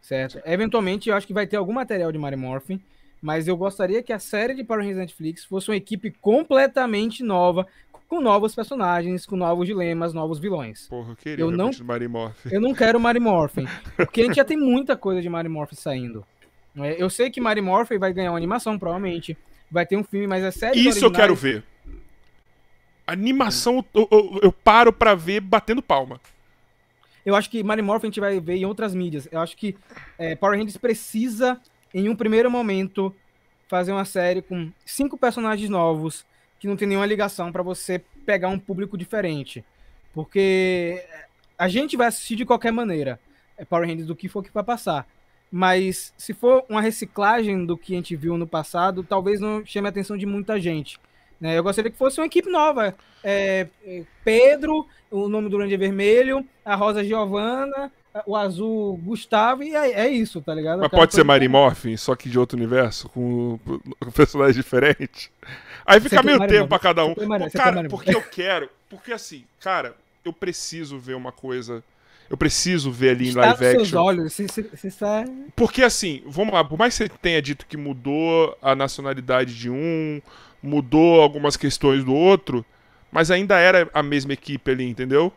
Certo? 0.00 0.40
Eventualmente, 0.44 1.08
eu 1.08 1.16
acho 1.16 1.26
que 1.26 1.32
vai 1.32 1.46
ter 1.46 1.56
algum 1.56 1.72
material 1.72 2.12
de 2.12 2.18
Mario 2.18 2.38
Morphin 2.38 2.80
mas 3.24 3.48
eu 3.48 3.56
gostaria 3.56 4.02
que 4.02 4.12
a 4.12 4.18
série 4.18 4.52
de 4.52 4.62
Power 4.62 4.82
Rangers 4.82 4.98
Netflix 4.98 5.46
fosse 5.46 5.70
uma 5.70 5.76
equipe 5.76 6.10
completamente 6.10 7.22
nova, 7.22 7.66
com 8.08 8.20
novos 8.20 8.54
personagens, 8.54 9.26
com 9.26 9.36
novos 9.36 9.66
dilemas, 9.66 10.12
novos 10.12 10.38
vilões. 10.38 10.86
Porra, 10.88 11.12
eu 11.12 11.16
queria 11.16 11.44
eu 11.44 11.50
não, 11.50 11.70
Mary 11.82 12.08
Morphin. 12.08 12.48
Eu 12.50 12.60
não 12.60 12.74
quero 12.74 13.00
Mary 13.00 13.20
Morphin, 13.20 13.66
porque 13.96 14.22
a 14.22 14.24
gente 14.24 14.36
já 14.36 14.44
tem 14.44 14.56
muita 14.56 14.96
coisa 14.96 15.20
de 15.20 15.28
Mary 15.28 15.48
Morphin 15.48 15.76
saindo. 15.76 16.24
É, 16.76 17.00
eu 17.00 17.08
sei 17.08 17.30
que 17.30 17.40
Mary 17.40 17.60
Morphin 17.60 17.98
vai 17.98 18.12
ganhar 18.12 18.32
uma 18.32 18.36
animação, 18.36 18.78
provavelmente. 18.78 19.36
Vai 19.70 19.86
ter 19.86 19.96
um 19.96 20.04
filme, 20.04 20.26
mas 20.26 20.44
a 20.44 20.52
série. 20.52 20.78
Isso 20.86 21.04
eu 21.04 21.10
quero 21.10 21.34
ver. 21.34 21.64
Animação, 23.06 23.84
eu, 23.94 24.08
eu, 24.10 24.40
eu 24.44 24.52
paro 24.52 24.92
pra 24.92 25.14
ver 25.14 25.40
batendo 25.40 25.82
palma. 25.82 26.20
Eu 27.24 27.34
acho 27.34 27.50
que 27.50 27.62
Mary 27.62 27.82
Morphin 27.82 28.06
a 28.06 28.10
gente 28.10 28.20
vai 28.20 28.38
ver 28.40 28.56
em 28.56 28.66
outras 28.66 28.94
mídias. 28.94 29.28
Eu 29.30 29.40
acho 29.40 29.56
que 29.56 29.76
é, 30.18 30.34
Power 30.34 30.58
Rangers 30.58 30.76
precisa 30.76 31.60
em 31.92 32.08
um 32.08 32.16
primeiro 32.16 32.50
momento, 32.50 33.14
fazer 33.68 33.92
uma 33.92 34.04
série 34.04 34.42
com 34.42 34.70
cinco 34.84 35.16
personagens 35.16 35.70
novos 35.70 36.24
que 36.58 36.66
não 36.66 36.76
tem 36.76 36.88
nenhuma 36.88 37.06
ligação 37.06 37.52
para 37.52 37.62
você 37.62 38.00
pegar 38.24 38.48
um 38.48 38.58
público 38.58 38.96
diferente. 38.96 39.64
Porque 40.12 41.04
a 41.58 41.68
gente 41.68 41.96
vai 41.96 42.06
assistir 42.06 42.36
de 42.36 42.44
qualquer 42.44 42.72
maneira 42.72 43.18
é 43.56 43.64
Power 43.64 43.88
Rangers 43.88 44.06
do 44.06 44.16
que 44.16 44.28
for 44.28 44.42
que 44.42 44.52
vai 44.52 44.64
passar. 44.64 45.06
Mas 45.50 46.12
se 46.16 46.34
for 46.34 46.64
uma 46.68 46.80
reciclagem 46.80 47.64
do 47.64 47.76
que 47.76 47.92
a 47.92 47.96
gente 47.96 48.16
viu 48.16 48.36
no 48.36 48.46
passado, 48.46 49.04
talvez 49.04 49.40
não 49.40 49.64
chame 49.64 49.86
a 49.86 49.90
atenção 49.90 50.16
de 50.16 50.26
muita 50.26 50.60
gente. 50.60 50.98
Né? 51.40 51.56
Eu 51.56 51.62
gostaria 51.62 51.90
que 51.90 51.96
fosse 51.96 52.20
uma 52.20 52.26
equipe 52.26 52.50
nova. 52.50 52.94
É, 53.22 53.68
Pedro, 54.24 54.86
o 55.10 55.28
nome 55.28 55.48
do 55.48 55.58
Ranger 55.58 55.78
Vermelho, 55.78 56.44
a 56.64 56.74
Rosa 56.74 57.04
Giovanna, 57.04 57.92
o 58.26 58.36
azul 58.36 58.96
Gustavo 58.98 59.62
e 59.62 59.74
é, 59.74 59.92
é 59.92 60.08
isso, 60.08 60.40
tá 60.40 60.54
ligado? 60.54 60.80
Mas 60.80 60.88
pode 60.88 61.14
ser 61.14 61.24
Mary 61.24 61.48
Morphin, 61.48 61.96
só 61.96 62.14
que 62.14 62.28
de 62.28 62.38
outro 62.38 62.56
universo, 62.56 63.08
com, 63.08 63.58
com 63.98 64.10
personagem 64.12 64.54
diferente. 64.54 65.30
Aí 65.84 66.00
fica 66.00 66.22
meio 66.22 66.38
tem 66.38 66.48
tempo 66.48 66.68
pra 66.68 66.78
cada 66.78 67.04
um. 67.04 67.14
cara, 67.52 67.88
porque 67.88 68.14
eu 68.14 68.22
quero. 68.22 68.70
Porque 68.88 69.12
assim, 69.12 69.44
cara, 69.60 69.94
eu 70.24 70.32
preciso 70.32 70.98
ver 70.98 71.14
uma 71.14 71.32
coisa. 71.32 71.82
Eu 72.30 72.36
preciso 72.36 72.90
ver 72.90 73.10
ali 73.10 73.26
em 73.26 73.28
Está 73.28 73.50
nos 73.50 73.60
live 73.60 73.76
seus 73.76 73.88
action. 73.88 74.02
olhos. 74.02 74.32
Você, 74.32 74.48
você, 74.48 74.62
você 74.62 74.88
está... 74.88 75.24
Porque 75.54 75.82
assim, 75.82 76.22
vamos 76.26 76.54
lá, 76.54 76.64
por 76.64 76.78
mais 76.78 76.96
que 76.96 77.04
você 77.04 77.10
tenha 77.20 77.42
dito 77.42 77.66
que 77.66 77.76
mudou 77.76 78.56
a 78.62 78.74
nacionalidade 78.74 79.54
de 79.54 79.68
um, 79.68 80.22
mudou 80.62 81.20
algumas 81.20 81.56
questões 81.56 82.02
do 82.02 82.14
outro, 82.14 82.64
mas 83.12 83.30
ainda 83.30 83.58
era 83.58 83.90
a 83.92 84.02
mesma 84.02 84.32
equipe 84.32 84.70
ali, 84.70 84.88
entendeu? 84.88 85.32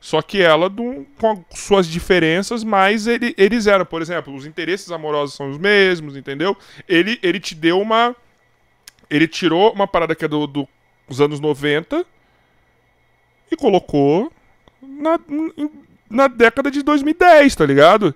Só 0.00 0.22
que 0.22 0.40
ela 0.40 0.68
do- 0.70 1.06
com 1.18 1.32
as 1.52 1.58
suas 1.58 1.86
diferenças, 1.86 2.64
mas 2.64 3.06
ele- 3.06 3.34
eles 3.36 3.66
eram, 3.66 3.84
por 3.84 4.00
exemplo, 4.00 4.34
os 4.34 4.46
interesses 4.46 4.90
amorosos 4.90 5.36
são 5.36 5.50
os 5.50 5.58
mesmos, 5.58 6.16
entendeu? 6.16 6.56
Ele, 6.88 7.18
ele 7.22 7.38
te 7.38 7.54
deu 7.54 7.78
uma. 7.80 8.16
Ele 9.10 9.28
tirou 9.28 9.72
uma 9.72 9.86
parada 9.86 10.14
que 10.14 10.24
é 10.24 10.28
do- 10.28 10.46
do- 10.46 10.68
dos 11.06 11.20
anos 11.20 11.38
90 11.40 12.06
e 13.50 13.56
colocou 13.56 14.32
na, 14.80 15.18
na 16.08 16.28
década 16.28 16.70
de 16.70 16.82
2010, 16.82 17.54
tá 17.54 17.66
ligado? 17.66 18.14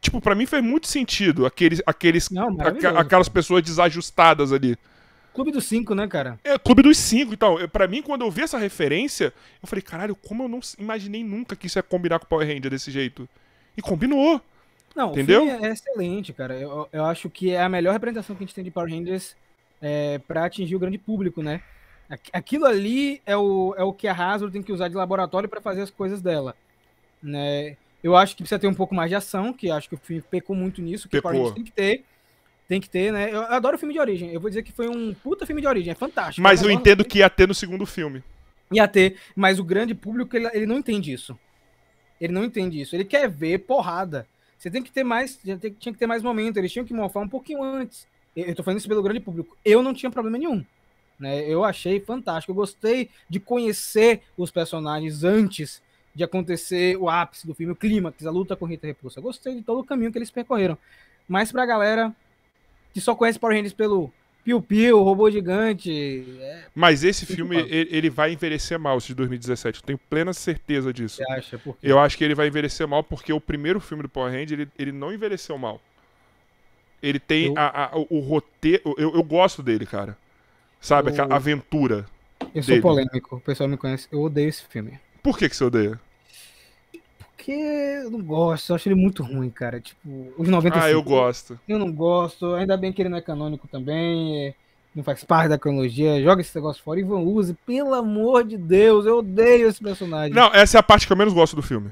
Tipo, 0.00 0.20
pra 0.20 0.34
mim 0.34 0.46
fez 0.46 0.62
muito 0.62 0.86
sentido 0.86 1.44
aqueles, 1.46 1.82
aqueles, 1.86 2.30
Não, 2.30 2.98
aquelas 2.98 3.28
pessoas 3.28 3.62
desajustadas 3.62 4.52
ali. 4.52 4.76
Clube 5.34 5.52
dos 5.52 5.64
Cinco, 5.66 5.94
né, 5.94 6.06
cara? 6.08 6.38
É, 6.42 6.58
Clube 6.58 6.82
dos 6.82 6.98
Cinco, 6.98 7.32
então. 7.32 7.58
Eu, 7.58 7.68
pra 7.68 7.86
mim, 7.86 8.02
quando 8.02 8.22
eu 8.22 8.30
vi 8.30 8.42
essa 8.42 8.58
referência, 8.58 9.32
eu 9.62 9.68
falei, 9.68 9.82
caralho, 9.82 10.16
como 10.16 10.42
eu 10.44 10.48
não 10.48 10.60
imaginei 10.78 11.22
nunca 11.22 11.54
que 11.54 11.66
isso 11.66 11.78
ia 11.78 11.82
combinar 11.82 12.18
com 12.18 12.24
o 12.24 12.28
Power 12.28 12.46
Ranger 12.46 12.70
desse 12.70 12.90
jeito. 12.90 13.28
E 13.76 13.82
combinou. 13.82 14.40
Não, 14.96 15.12
Entendeu? 15.12 15.42
é 15.48 15.70
excelente, 15.70 16.32
cara. 16.32 16.58
Eu, 16.58 16.88
eu 16.92 17.04
acho 17.04 17.30
que 17.30 17.52
é 17.52 17.62
a 17.62 17.68
melhor 17.68 17.92
representação 17.92 18.34
que 18.34 18.42
a 18.42 18.46
gente 18.46 18.54
tem 18.54 18.64
de 18.64 18.70
Power 18.70 18.90
Rangers 18.90 19.36
é, 19.80 20.18
para 20.26 20.44
atingir 20.44 20.74
o 20.74 20.78
grande 20.80 20.98
público, 20.98 21.40
né? 21.42 21.62
Aqu- 22.10 22.30
Aquilo 22.32 22.64
ali 22.66 23.22
é 23.24 23.36
o, 23.36 23.74
é 23.78 23.84
o 23.84 23.92
que 23.92 24.08
a 24.08 24.12
Hasbro 24.14 24.50
tem 24.50 24.62
que 24.62 24.72
usar 24.72 24.88
de 24.88 24.96
laboratório 24.96 25.48
para 25.48 25.60
fazer 25.60 25.82
as 25.82 25.90
coisas 25.90 26.20
dela. 26.20 26.56
Né? 27.22 27.76
Eu 28.02 28.16
acho 28.16 28.34
que 28.36 28.42
precisa 28.42 28.58
ter 28.58 28.66
um 28.66 28.74
pouco 28.74 28.94
mais 28.94 29.08
de 29.10 29.14
ação, 29.16 29.52
que 29.52 29.70
acho 29.70 29.88
que 29.88 29.94
o 29.94 29.98
filme 30.02 30.22
pecou 30.22 30.56
muito 30.56 30.80
nisso, 30.80 31.08
que 31.08 31.18
o 31.18 31.22
Power 31.22 31.34
Pecou. 31.36 31.48
Rangers 31.50 31.54
tem 31.54 31.64
que 31.64 31.72
ter. 31.72 32.04
Tem 32.68 32.82
que 32.82 32.90
ter, 32.90 33.10
né? 33.10 33.32
Eu 33.32 33.40
adoro 33.44 33.78
filme 33.78 33.94
de 33.94 34.00
origem. 34.00 34.30
Eu 34.30 34.38
vou 34.38 34.50
dizer 34.50 34.62
que 34.62 34.70
foi 34.70 34.88
um 34.88 35.14
puta 35.14 35.46
filme 35.46 35.62
de 35.62 35.66
origem, 35.66 35.90
é 35.90 35.94
fantástico. 35.94 36.42
Mas 36.42 36.62
eu 36.62 36.70
entendo 36.70 37.02
que 37.02 37.18
ia 37.18 37.30
ter 37.30 37.48
no 37.48 37.54
segundo 37.54 37.86
filme. 37.86 38.22
ia 38.70 38.86
ter, 38.86 39.16
mas 39.34 39.58
o 39.58 39.64
grande 39.64 39.94
público 39.94 40.36
ele, 40.36 40.46
ele 40.52 40.66
não 40.66 40.76
entende 40.76 41.10
isso. 41.10 41.36
Ele 42.20 42.32
não 42.32 42.44
entende 42.44 42.78
isso. 42.78 42.94
Ele 42.94 43.06
quer 43.06 43.26
ver 43.26 43.60
porrada. 43.60 44.26
Você 44.58 44.70
tem 44.70 44.82
que 44.82 44.92
ter 44.92 45.02
mais, 45.02 45.38
tinha 45.38 45.56
que 45.56 45.98
ter 45.98 46.06
mais 46.06 46.22
momento. 46.22 46.58
Eles 46.58 46.70
tinham 46.70 46.84
que 46.84 46.92
morfar 46.92 47.22
um 47.22 47.28
pouquinho 47.28 47.62
antes. 47.62 48.06
Eu 48.36 48.44
eu 48.46 48.54
tô 48.54 48.62
falando 48.62 48.78
isso 48.78 48.88
pelo 48.88 49.02
grande 49.02 49.20
público. 49.20 49.56
Eu 49.64 49.82
não 49.82 49.94
tinha 49.94 50.10
problema 50.10 50.36
nenhum. 50.36 50.62
Né? 51.18 51.48
Eu 51.48 51.64
achei 51.64 52.00
fantástico. 52.00 52.50
Eu 52.50 52.56
gostei 52.56 53.08
de 53.30 53.40
conhecer 53.40 54.20
os 54.36 54.50
personagens 54.50 55.24
antes 55.24 55.80
de 56.14 56.22
acontecer 56.22 56.96
o 56.96 57.08
ápice 57.08 57.46
do 57.46 57.54
filme, 57.54 57.72
o 57.72 57.76
clímax, 57.76 58.26
a 58.26 58.30
luta 58.30 58.56
com 58.56 58.66
Rita 58.66 58.86
Repulsa. 58.86 59.20
Eu 59.20 59.22
gostei 59.22 59.54
de 59.54 59.62
todo 59.62 59.80
o 59.80 59.84
caminho 59.84 60.12
que 60.12 60.18
eles 60.18 60.30
percorreram. 60.30 60.76
Mas 61.28 61.50
pra 61.52 61.64
galera 61.64 62.14
que 62.92 63.00
só 63.00 63.14
conhece 63.14 63.38
Power 63.38 63.56
Rangers 63.56 63.72
pelo 63.72 64.12
Piu 64.44 64.62
Piu, 64.62 65.02
Robô 65.02 65.30
Gigante, 65.30 66.24
é, 66.40 66.64
Mas 66.74 67.04
esse 67.04 67.26
filme, 67.26 67.56
ele, 67.58 67.88
ele 67.92 68.10
vai 68.10 68.32
envelhecer 68.32 68.78
mal, 68.78 68.96
esse 68.96 69.08
de 69.08 69.14
2017. 69.14 69.80
Eu 69.80 69.84
tenho 69.86 69.98
plena 70.08 70.32
certeza 70.32 70.92
disso. 70.92 71.16
você 71.16 71.32
acha? 71.32 71.58
Por 71.58 71.74
quê? 71.74 71.80
Eu 71.82 71.98
acho 71.98 72.16
que 72.16 72.24
ele 72.24 72.34
vai 72.34 72.48
envelhecer 72.48 72.86
mal 72.88 73.04
porque 73.04 73.32
o 73.32 73.40
primeiro 73.40 73.78
filme 73.78 74.02
do 74.02 74.08
Power 74.08 74.32
Ranger, 74.32 74.60
ele, 74.60 74.70
ele 74.78 74.92
não 74.92 75.12
envelheceu 75.12 75.58
mal. 75.58 75.80
Ele 77.02 77.18
tem 77.20 77.46
Eu- 77.48 77.54
a- 77.58 77.84
a- 77.92 77.96
o, 77.98 78.06
o 78.10 78.20
roteiro. 78.20 78.82
Eu, 78.96 79.14
eu 79.14 79.22
gosto 79.22 79.62
dele, 79.62 79.84
cara. 79.86 80.16
Sabe? 80.80 81.10
Eu- 81.10 81.12
Aquela 81.12 81.36
aventura. 81.36 82.06
Eu 82.54 82.62
sou 82.62 82.72
dele. 82.72 82.80
polêmico, 82.82 83.36
o 83.36 83.40
pessoal 83.40 83.68
me 83.68 83.76
conhece. 83.76 84.08
Eu 84.10 84.20
odeio 84.22 84.48
esse 84.48 84.64
filme. 84.66 84.98
Por 85.22 85.36
que, 85.36 85.48
que 85.48 85.56
você 85.56 85.64
odeia? 85.64 86.00
Porque 87.48 88.04
eu 88.04 88.10
não 88.10 88.20
gosto, 88.22 88.68
eu 88.70 88.76
acho 88.76 88.88
ele 88.88 88.94
muito 88.94 89.22
ruim, 89.22 89.48
cara. 89.48 89.80
Tipo, 89.80 90.32
os 90.36 90.46
95. 90.48 90.84
Ah, 90.86 90.90
eu 90.90 91.02
gosto. 91.02 91.58
Eu 91.66 91.78
não 91.78 91.90
gosto, 91.90 92.52
ainda 92.54 92.76
bem 92.76 92.92
que 92.92 93.00
ele 93.00 93.08
não 93.08 93.16
é 93.16 93.22
canônico 93.22 93.66
também, 93.66 94.48
é, 94.48 94.54
não 94.94 95.02
faz 95.02 95.24
parte 95.24 95.48
da 95.48 95.58
cronologia. 95.58 96.22
Joga 96.22 96.42
esse 96.42 96.54
negócio 96.54 96.82
fora. 96.82 97.00
Ivan 97.00 97.20
Uzi, 97.20 97.54
pelo 97.66 97.94
amor 97.94 98.44
de 98.44 98.58
Deus, 98.58 99.06
eu 99.06 99.18
odeio 99.20 99.66
esse 99.66 99.82
personagem. 99.82 100.34
Não, 100.34 100.52
essa 100.52 100.76
é 100.76 100.80
a 100.80 100.82
parte 100.82 101.06
que 101.06 101.12
eu 101.12 101.16
menos 101.16 101.32
gosto 101.32 101.56
do 101.56 101.62
filme. 101.62 101.90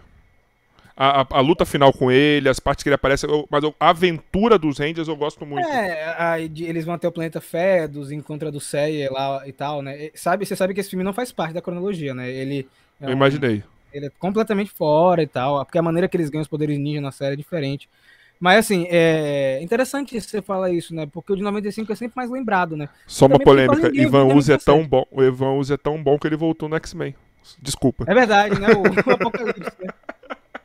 A, 0.94 1.22
a- 1.22 1.26
a 1.30 1.40
luta 1.40 1.64
final 1.64 1.90
com 1.90 2.11
ele, 2.11 2.50
as 2.50 2.61
partes 2.61 2.82
que 2.82 2.88
ele 2.90 2.94
aparece. 2.94 3.26
eu- 3.26 3.46
mas 3.50 3.62
eu- 3.64 3.74
a 3.80 3.88
aventura 3.90 4.59
dos 4.59 4.78
Rangers 4.78 5.09
eu 5.09 5.16
gosto 5.16 5.46
muito. 5.46 5.66
É, 5.66 6.48
de- 6.48 6.64
eles 6.64 6.84
vão 6.84 6.94
até 6.94 7.09
o 7.09 7.12
planeta 7.12 7.40
Fedos, 7.40 8.12
encontra 8.12 8.50
do 8.52 8.61
Seiya 8.61 9.11
lá 9.11 9.42
e 9.48 9.52
tal, 9.52 9.80
né? 9.80 10.07
E 10.07 10.12
Sabe, 10.14 10.44
você 10.44 10.54
sabe 10.54 10.74
que 10.74 10.80
esse 10.80 10.90
filme 10.90 11.04
não 11.04 11.14
faz 11.14 11.32
parte 11.32 11.54
da 11.54 11.62
cronologia, 11.62 12.14
né? 12.14 12.30
Ele 12.30 12.68
é 13.00 13.07
eu 13.07 13.09
um- 13.09 13.12
imaginei. 13.12 13.62
Ele 13.93 14.07
é 14.07 14.11
completamente 14.18 14.70
fora 14.70 15.22
e 15.22 15.26
tal, 15.26 15.64
porque 15.64 15.78
a 15.78 15.82
maneira 15.82 16.09
que 16.09 16.16
eles 16.16 16.30
ganham 16.30 16.43
os 16.43 16.49
poderes 16.49 16.78
ninja 16.78 17.01
na 17.01 17.12
série 17.12 17.34
é 17.34 17.37
diferente. 17.37 17.89
Mas 18.39 18.59
assim, 18.59 18.87
é 18.91 19.61
interessante 19.62 20.20
você 20.20 20.43
falar 20.43 20.70
isso, 20.70 20.95
né? 20.95 21.07
Porque 21.07 21.32
o 21.32 21.37
de 21.37 21.43
95 21.43 21.91
é 21.91 21.97
sempre 21.97 22.16
mais 22.16 22.30
lembrado, 22.30 22.76
né? 22.76 22.89
Só 23.07 23.26
uma 23.26 23.39
polêmica. 23.39 23.89
ninguém 23.89 24.03
Ivan 24.03 24.26
Uzi 24.34 24.53
é 24.53 24.59
tão 24.59 24.87
bom. 24.87 25.07
O 25.11 25.22
Ivan 25.22 25.53
Uzi 25.55 25.72
é 25.72 25.76
tão 25.78 26.03
bom 26.03 26.18
que 26.18 26.26
ele 26.26 26.37
voltou 26.37 26.68
no 26.68 26.76
X-Men. 26.76 27.14
Desculpa. 27.61 28.05
É 28.07 28.14
verdade, 28.14 28.61
né? 28.61 28.68
O, 28.68 28.82
o 29.09 29.14
Apocalipse, 29.14 29.72
né? 29.80 29.89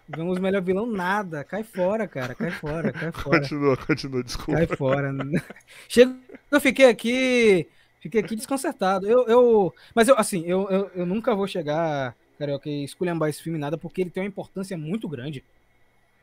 Vamos 0.10 0.38
o 0.38 0.42
melhor 0.42 0.62
vilão, 0.62 0.86
nada. 0.86 1.44
Cai 1.44 1.64
fora, 1.64 2.08
cara. 2.08 2.36
Cai 2.36 2.52
fora, 2.52 2.92
cai 2.92 3.12
fora. 3.12 3.40
Continua, 3.40 3.78
continua, 3.78 4.24
desculpa. 4.24 4.66
Cai 4.66 4.78
fora. 4.78 5.14
Chega, 5.88 6.14
eu 6.52 6.60
fiquei 6.60 6.90
aqui. 6.90 7.68
Fiquei 8.02 8.20
aqui 8.20 8.36
desconcertado. 8.36 9.08
Eu, 9.08 9.28
eu, 9.28 9.74
mas 9.96 10.08
eu, 10.08 10.18
assim, 10.18 10.44
eu, 10.46 10.68
eu, 10.70 10.92
eu 10.96 11.06
nunca 11.06 11.36
vou 11.36 11.48
chegar, 11.48 12.16
Carioca, 12.42 12.70
esculhambar 12.70 13.30
esse 13.30 13.42
filme 13.42 13.58
nada, 13.58 13.78
porque 13.78 14.02
ele 14.02 14.10
tem 14.10 14.24
uma 14.24 14.28
importância 14.28 14.78
muito 14.78 15.08
grande. 15.08 15.44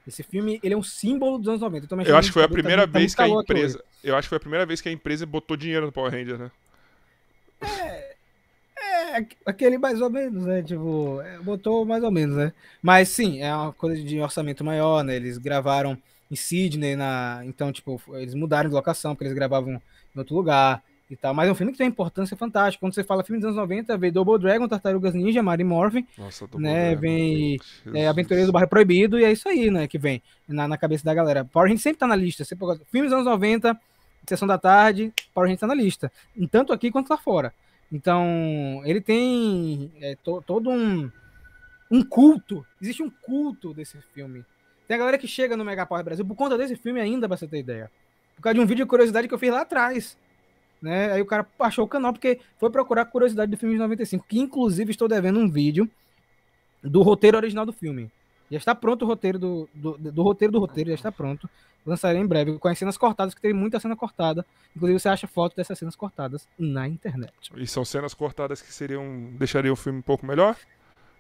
Esse 0.06 0.22
filme, 0.22 0.58
ele 0.62 0.74
é 0.74 0.76
um 0.76 0.82
símbolo 0.82 1.38
dos 1.38 1.48
anos 1.48 1.60
90. 1.60 1.86
tô 1.86 1.94
Eu 1.94 1.98
mexendo 1.98 2.16
acho 2.16 2.28
que 2.28 2.34
foi 2.34 2.44
a 2.44 2.48
primeira 2.48 2.88
tá 2.88 2.98
vez 2.98 3.14
que 3.14 3.22
a 3.22 3.28
empresa. 3.28 3.84
Eu 4.02 4.16
acho 4.16 4.26
que 4.26 4.30
foi 4.30 4.38
a 4.38 4.40
primeira 4.40 4.64
vez 4.64 4.80
que 4.80 4.88
a 4.88 4.92
empresa 4.92 5.26
botou 5.26 5.56
dinheiro 5.56 5.86
no 5.86 5.92
Power 5.92 6.10
Ranger, 6.10 6.38
né? 6.38 6.50
É, 7.60 9.26
aquele 9.44 9.76
mais 9.76 10.00
ou 10.00 10.08
menos, 10.08 10.44
né? 10.44 10.62
Tipo, 10.62 11.20
é, 11.20 11.38
botou 11.40 11.84
mais 11.84 12.02
ou 12.02 12.10
menos, 12.10 12.36
né? 12.36 12.52
Mas 12.80 13.08
sim, 13.10 13.42
é 13.42 13.54
uma 13.54 13.72
coisa 13.72 14.02
de 14.02 14.20
orçamento 14.20 14.64
maior, 14.64 15.04
né? 15.04 15.16
Eles 15.16 15.36
gravaram 15.36 15.98
em 16.30 16.36
Sydney, 16.36 16.96
na... 16.96 17.42
então, 17.44 17.72
tipo, 17.72 18.00
eles 18.14 18.34
mudaram 18.34 18.68
de 18.68 18.74
locação, 18.74 19.14
porque 19.14 19.24
eles 19.24 19.34
gravavam 19.34 19.74
em 19.74 20.18
outro 20.18 20.34
lugar 20.34 20.82
e 21.10 21.16
tal. 21.16 21.32
Mas 21.34 21.48
é 21.48 21.52
um 21.52 21.54
filme 21.54 21.72
que 21.72 21.78
tem 21.78 21.86
uma 21.86 21.90
importância 21.92 22.36
fantástica. 22.36 22.80
Quando 22.80 22.94
você 22.94 23.02
fala 23.04 23.24
filme 23.24 23.40
dos 23.40 23.46
anos 23.46 23.56
90, 23.56 23.96
vem 23.96 24.12
Double 24.12 24.38
Dragon, 24.38 24.68
Tartarugas 24.68 25.14
Ninja, 25.14 25.42
Mary 25.42 25.64
Morphin, 25.64 26.06
Nossa, 26.16 26.46
né? 26.58 26.88
Dragon. 26.94 27.00
Vem 27.00 27.58
é, 27.94 28.08
Aventureiros 28.08 28.46
do 28.48 28.52
Bairro 28.52 28.68
Proibido, 28.68 29.18
e 29.18 29.24
é 29.24 29.32
isso 29.32 29.48
aí, 29.48 29.70
né? 29.70 29.86
Que 29.88 29.98
vem 29.98 30.22
na, 30.46 30.68
na 30.68 30.76
cabeça 30.76 31.04
da 31.04 31.14
galera. 31.14 31.44
Power 31.44 31.66
Rangers 31.68 31.82
sempre 31.82 31.98
tá 32.00 32.06
na 32.06 32.16
lista. 32.16 32.44
Pega 32.44 32.80
filmes 32.90 33.10
dos 33.10 33.20
anos 33.20 33.24
90, 33.26 33.78
Sessão 34.28 34.46
da 34.46 34.58
Tarde, 34.58 35.12
Power 35.34 35.46
Rangers 35.46 35.60
tá 35.60 35.66
na 35.66 35.74
lista. 35.74 36.12
Tanto 36.50 36.72
aqui 36.72 36.90
quanto 36.90 37.08
lá 37.10 37.16
fora. 37.16 37.52
Então, 37.90 38.82
ele 38.84 39.00
tem 39.00 39.90
é, 40.00 40.14
to- 40.22 40.42
todo 40.46 40.68
um, 40.68 41.10
um 41.90 42.02
culto. 42.04 42.64
Existe 42.82 43.02
um 43.02 43.10
culto 43.22 43.72
desse 43.72 43.96
filme. 44.12 44.44
Tem 44.86 44.94
a 44.94 44.98
galera 44.98 45.16
que 45.18 45.26
chega 45.26 45.56
no 45.56 45.64
Mega 45.64 45.86
Power 45.86 46.04
Brasil 46.04 46.24
por 46.24 46.34
conta 46.34 46.56
desse 46.58 46.76
filme 46.76 47.00
ainda, 47.00 47.26
pra 47.26 47.36
você 47.36 47.46
ter 47.46 47.58
ideia. 47.58 47.90
Por 48.36 48.42
causa 48.42 48.54
de 48.54 48.60
um 48.60 48.66
vídeo 48.66 48.84
de 48.84 48.88
curiosidade 48.88 49.26
que 49.26 49.34
eu 49.34 49.38
fiz 49.38 49.50
lá 49.50 49.62
atrás. 49.62 50.16
Né? 50.80 51.12
Aí 51.12 51.20
o 51.20 51.26
cara 51.26 51.46
achou 51.58 51.84
o 51.84 51.88
canal 51.88 52.12
porque 52.12 52.40
foi 52.58 52.70
procurar 52.70 53.04
curiosidade 53.06 53.50
do 53.50 53.56
filme 53.56 53.74
de 53.74 53.80
95, 53.80 54.24
que 54.28 54.38
inclusive 54.38 54.90
estou 54.90 55.08
devendo 55.08 55.38
um 55.38 55.50
vídeo 55.50 55.90
do 56.82 57.02
roteiro 57.02 57.36
original 57.36 57.66
do 57.66 57.72
filme. 57.72 58.10
Já 58.50 58.58
está 58.58 58.74
pronto 58.74 59.04
o 59.04 59.08
roteiro 59.08 59.38
do, 59.38 59.68
do, 59.74 59.98
do 59.98 60.22
roteiro 60.22 60.52
do 60.52 60.58
roteiro, 60.58 60.90
já 60.90 60.94
está 60.94 61.12
pronto. 61.12 61.48
Lançarei 61.84 62.20
em 62.20 62.26
breve, 62.26 62.58
com 62.58 62.68
as 62.68 62.78
cenas 62.78 62.96
cortadas, 62.96 63.34
que 63.34 63.40
tem 63.40 63.52
muita 63.52 63.80
cena 63.80 63.96
cortada. 63.96 64.44
Inclusive, 64.74 64.98
você 64.98 65.08
acha 65.08 65.26
foto 65.26 65.56
dessas 65.56 65.78
cenas 65.78 65.96
cortadas 65.96 66.46
na 66.58 66.88
internet. 66.88 67.32
E 67.56 67.66
são 67.66 67.84
cenas 67.84 68.14
cortadas 68.14 68.60
que 68.60 68.72
seriam. 68.72 69.30
deixariam 69.38 69.72
o 69.72 69.76
filme 69.76 69.98
um 69.98 70.02
pouco 70.02 70.26
melhor? 70.26 70.56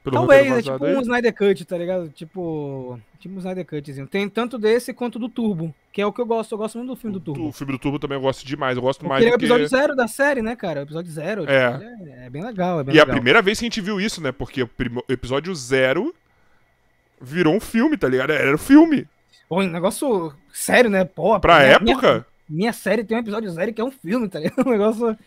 Pelo 0.04 0.16
Talvez, 0.16 0.40
roteiro 0.46 0.54
é 0.58 0.62
vazado 0.62 0.78
tipo 0.78 0.84
aí? 0.86 0.96
um 0.96 1.00
Snyder 1.02 1.34
Cut, 1.34 1.64
tá 1.64 1.76
ligado? 1.78 2.08
Tipo. 2.10 3.00
Tipo 3.18 3.34
um 3.34 3.38
Snyder 3.38 3.66
Cutzinho. 3.66 4.06
Tem 4.06 4.28
tanto 4.28 4.56
desse 4.58 4.94
quanto 4.94 5.18
do 5.18 5.28
Turbo, 5.28 5.74
que 5.92 6.00
é 6.00 6.06
o 6.06 6.12
que 6.12 6.20
eu 6.20 6.24
gosto. 6.26 6.52
Eu 6.52 6.58
gosto 6.58 6.78
muito 6.78 6.90
do 6.90 6.96
filme 6.96 7.14
do 7.14 7.20
Turbo. 7.20 7.48
O 7.48 7.52
filme 7.52 7.72
do 7.72 7.78
Turbo 7.78 7.98
também 7.98 8.16
eu 8.16 8.22
gosto 8.22 8.46
demais. 8.46 8.76
Eu 8.76 8.82
gosto 8.82 9.00
Porque 9.00 9.08
mais 9.08 9.22
ele 9.22 9.32
é 9.32 9.34
o 9.34 9.36
do 9.36 9.40
que... 9.40 9.44
episódio 9.46 9.66
zero 9.68 9.96
da 9.96 10.06
série, 10.06 10.40
né, 10.40 10.54
cara? 10.54 10.80
O 10.80 10.82
episódio 10.84 11.10
zero. 11.10 11.40
tipo, 11.40 11.52
É. 11.52 11.96
ele 12.00 12.10
é, 12.12 12.26
é 12.26 12.30
bem 12.30 12.44
legal, 12.44 12.78
é 12.80 12.84
bem 12.84 12.94
E 12.94 12.98
é 12.98 13.00
a 13.00 13.04
legal. 13.04 13.16
primeira 13.16 13.42
vez 13.42 13.58
que 13.58 13.64
a 13.64 13.66
gente 13.66 13.80
viu 13.80 14.00
isso, 14.00 14.22
né? 14.22 14.30
Porque 14.30 14.62
o 14.62 14.70
episódio 15.08 15.52
zero 15.54 16.14
virou 17.20 17.54
um 17.54 17.60
filme, 17.60 17.96
tá 17.96 18.08
ligado? 18.08 18.30
Era 18.32 18.54
um 18.54 18.58
filme. 18.58 19.06
Pô, 19.48 19.60
um 19.62 19.68
negócio 19.68 20.32
sério, 20.52 20.88
né? 20.90 21.04
Pô, 21.04 21.38
Pra 21.40 21.58
minha- 21.58 21.72
época, 21.72 22.12
Minha, 22.12 22.26
minha 22.48 22.72
série 22.72 23.02
tem 23.02 23.16
um 23.16 23.20
episódio 23.20 23.50
zero 23.50 23.72
que 23.72 23.80
é 23.80 23.84
um 23.84 23.90
filme, 23.90 24.28
tá 24.28 24.38
ligado? 24.38 24.62
Um 24.66 24.70
negócio. 24.70 25.18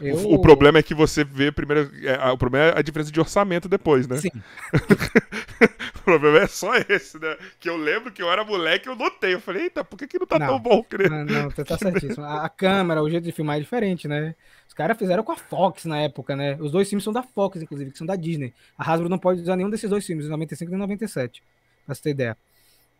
Eu- 0.00 0.16
o, 0.16 0.34
o 0.34 0.40
problema 0.40 0.78
é 0.78 0.82
que 0.82 0.94
você 0.94 1.24
vê 1.24 1.50
primeiro. 1.52 1.90
é, 2.06 2.30
o 2.30 2.38
problema 2.38 2.66
é 2.66 2.78
a 2.78 2.82
diferença 2.82 3.10
de 3.10 3.18
orçamento 3.20 3.68
depois, 3.68 4.06
né? 4.06 4.16
Sim. 4.18 4.30
problema 6.04 6.38
é 6.38 6.46
só 6.46 6.72
esse, 6.88 7.18
né? 7.18 7.36
Que 7.60 7.68
eu 7.68 7.76
lembro 7.76 8.10
que 8.10 8.22
eu 8.22 8.30
era 8.30 8.44
moleque 8.44 8.88
e 8.88 8.90
eu 8.90 8.96
notei. 8.96 9.34
Eu 9.34 9.40
falei, 9.40 9.64
eita, 9.64 9.84
por 9.84 9.98
que, 9.98 10.06
que 10.06 10.18
não 10.18 10.26
tá 10.26 10.38
Não. 10.38 10.46
tão 10.46 10.58
bom, 10.60 10.82
querido? 10.82 11.10
Não, 11.10 11.24
não, 11.24 11.50
você 11.50 11.64
tá 11.64 11.76
certíssimo. 11.76 12.24
A, 12.24 12.44
a 12.44 12.48
câmera, 12.48 13.02
o 13.02 13.10
jeito 13.10 13.24
de 13.24 13.32
filmar 13.32 13.56
é 13.56 13.60
diferente, 13.60 14.08
né? 14.08 14.34
Os 14.66 14.74
caras 14.74 14.96
fizeram 14.96 15.22
com 15.22 15.32
a 15.32 15.36
Fox 15.36 15.84
na 15.84 15.98
época, 16.00 16.34
né? 16.36 16.56
Os 16.60 16.70
dois 16.72 16.88
filmes 16.88 17.04
são 17.04 17.12
da 17.12 17.22
Fox, 17.22 17.60
inclusive, 17.60 17.90
que 17.90 17.98
são 17.98 18.06
da 18.06 18.16
Disney. 18.16 18.54
A 18.78 18.90
Hasbro 18.90 19.08
não 19.08 19.18
pode 19.18 19.42
usar 19.42 19.56
nenhum 19.56 19.70
desses 19.70 19.90
dois 19.90 20.06
filmes, 20.06 20.28
95 20.28 20.72
e 20.72 20.76
97, 20.76 21.42
pra 21.84 21.94
você 21.94 22.02
ter 22.02 22.10
ideia. 22.10 22.36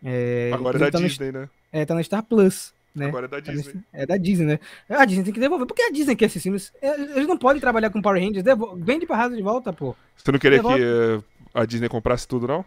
É, 0.04 0.50
Agora 0.54 0.76
é 0.76 0.80
da 0.80 0.90
tá 0.90 1.00
no- 1.00 1.08
Disney, 1.08 1.32
né? 1.32 1.48
é, 1.72 1.84
tá 1.84 1.94
na 1.94 2.02
Star 2.02 2.22
Plus, 2.22 2.72
né? 2.98 3.06
Agora 3.06 3.26
é 3.26 3.28
da 3.28 3.40
Tá 3.42 3.52
Disney. 3.52 3.82
É 3.92 4.06
da 4.06 4.16
Disney, 4.16 4.46
né? 4.46 4.58
A 4.88 5.04
Disney 5.04 5.24
tem 5.24 5.32
que 5.32 5.40
devolver. 5.40 5.66
Por 5.66 5.74
que 5.74 5.82
a 5.82 5.90
Disney 5.90 6.16
quer 6.16 6.26
esses 6.26 6.42
filmes? 6.42 6.72
É, 6.82 6.88
Eles 7.00 7.26
não 7.26 7.38
podem 7.38 7.60
trabalhar 7.60 7.90
com 7.90 8.02
Power 8.02 8.22
Rangers. 8.22 8.42
Devo... 8.42 8.76
Vende 8.76 9.06
pra 9.06 9.16
Hasbro 9.16 9.36
de 9.36 9.42
volta, 9.42 9.72
pô. 9.72 9.94
Você 10.16 10.30
não 10.32 10.38
queria 10.38 10.58
Devolve. 10.58 10.78
que 10.78 10.84
eh, 10.84 11.22
a 11.54 11.64
Disney 11.64 11.88
comprasse 11.88 12.26
tudo, 12.26 12.46
não? 12.46 12.64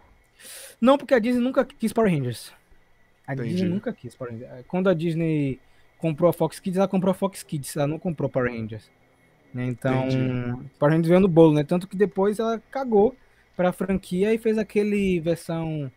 Não, 0.79 0.97
porque 0.97 1.13
a 1.13 1.19
Disney 1.19 1.41
nunca 1.43 1.63
quis 1.65 1.93
Power 1.93 2.11
Rangers. 2.11 2.51
A 3.27 3.33
Entendi. 3.33 3.49
Disney 3.51 3.69
nunca 3.69 3.93
quis 3.93 4.15
Power 4.15 4.33
Rangers. 4.33 4.65
Quando 4.67 4.89
a 4.89 4.93
Disney 4.93 5.59
comprou 5.97 6.29
a 6.29 6.33
Fox 6.33 6.59
Kids, 6.59 6.77
ela 6.77 6.87
comprou 6.87 7.11
a 7.11 7.13
Fox 7.13 7.43
Kids, 7.43 7.75
ela 7.77 7.87
não 7.87 7.99
comprou 7.99 8.27
Power 8.29 8.51
Rangers. 8.51 8.89
Né, 9.53 9.65
Então, 9.65 10.07
Entendi. 10.07 10.69
Power 10.79 10.93
Rangers 10.93 11.07
veio 11.07 11.19
no 11.19 11.27
bolo, 11.27 11.53
né? 11.53 11.63
Tanto 11.63 11.87
que 11.87 11.95
depois 11.95 12.39
ela 12.39 12.61
cagou 12.71 13.15
pra 13.55 13.71
franquia 13.71 14.33
e 14.33 14.37
fez 14.39 14.57
aquele 14.57 15.19
versão 15.19 15.91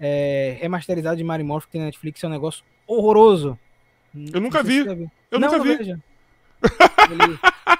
é, 0.00 0.56
remasterizada 0.60 1.16
de 1.16 1.22
Mario 1.22 1.46
Morph 1.46 1.66
que 1.66 1.72
tem 1.72 1.80
na 1.80 1.86
Netflix, 1.86 2.24
é 2.24 2.26
um 2.26 2.30
negócio 2.30 2.64
horroroso. 2.86 3.56
Eu 4.32 4.40
nunca 4.40 4.62
vi. 4.62 4.78
Eu 4.78 5.40
Não, 5.40 5.48
nunca 5.48 5.58
não 5.58 5.64
vi. 5.64 5.76
veja. 5.76 5.98
Eles, 7.10 7.38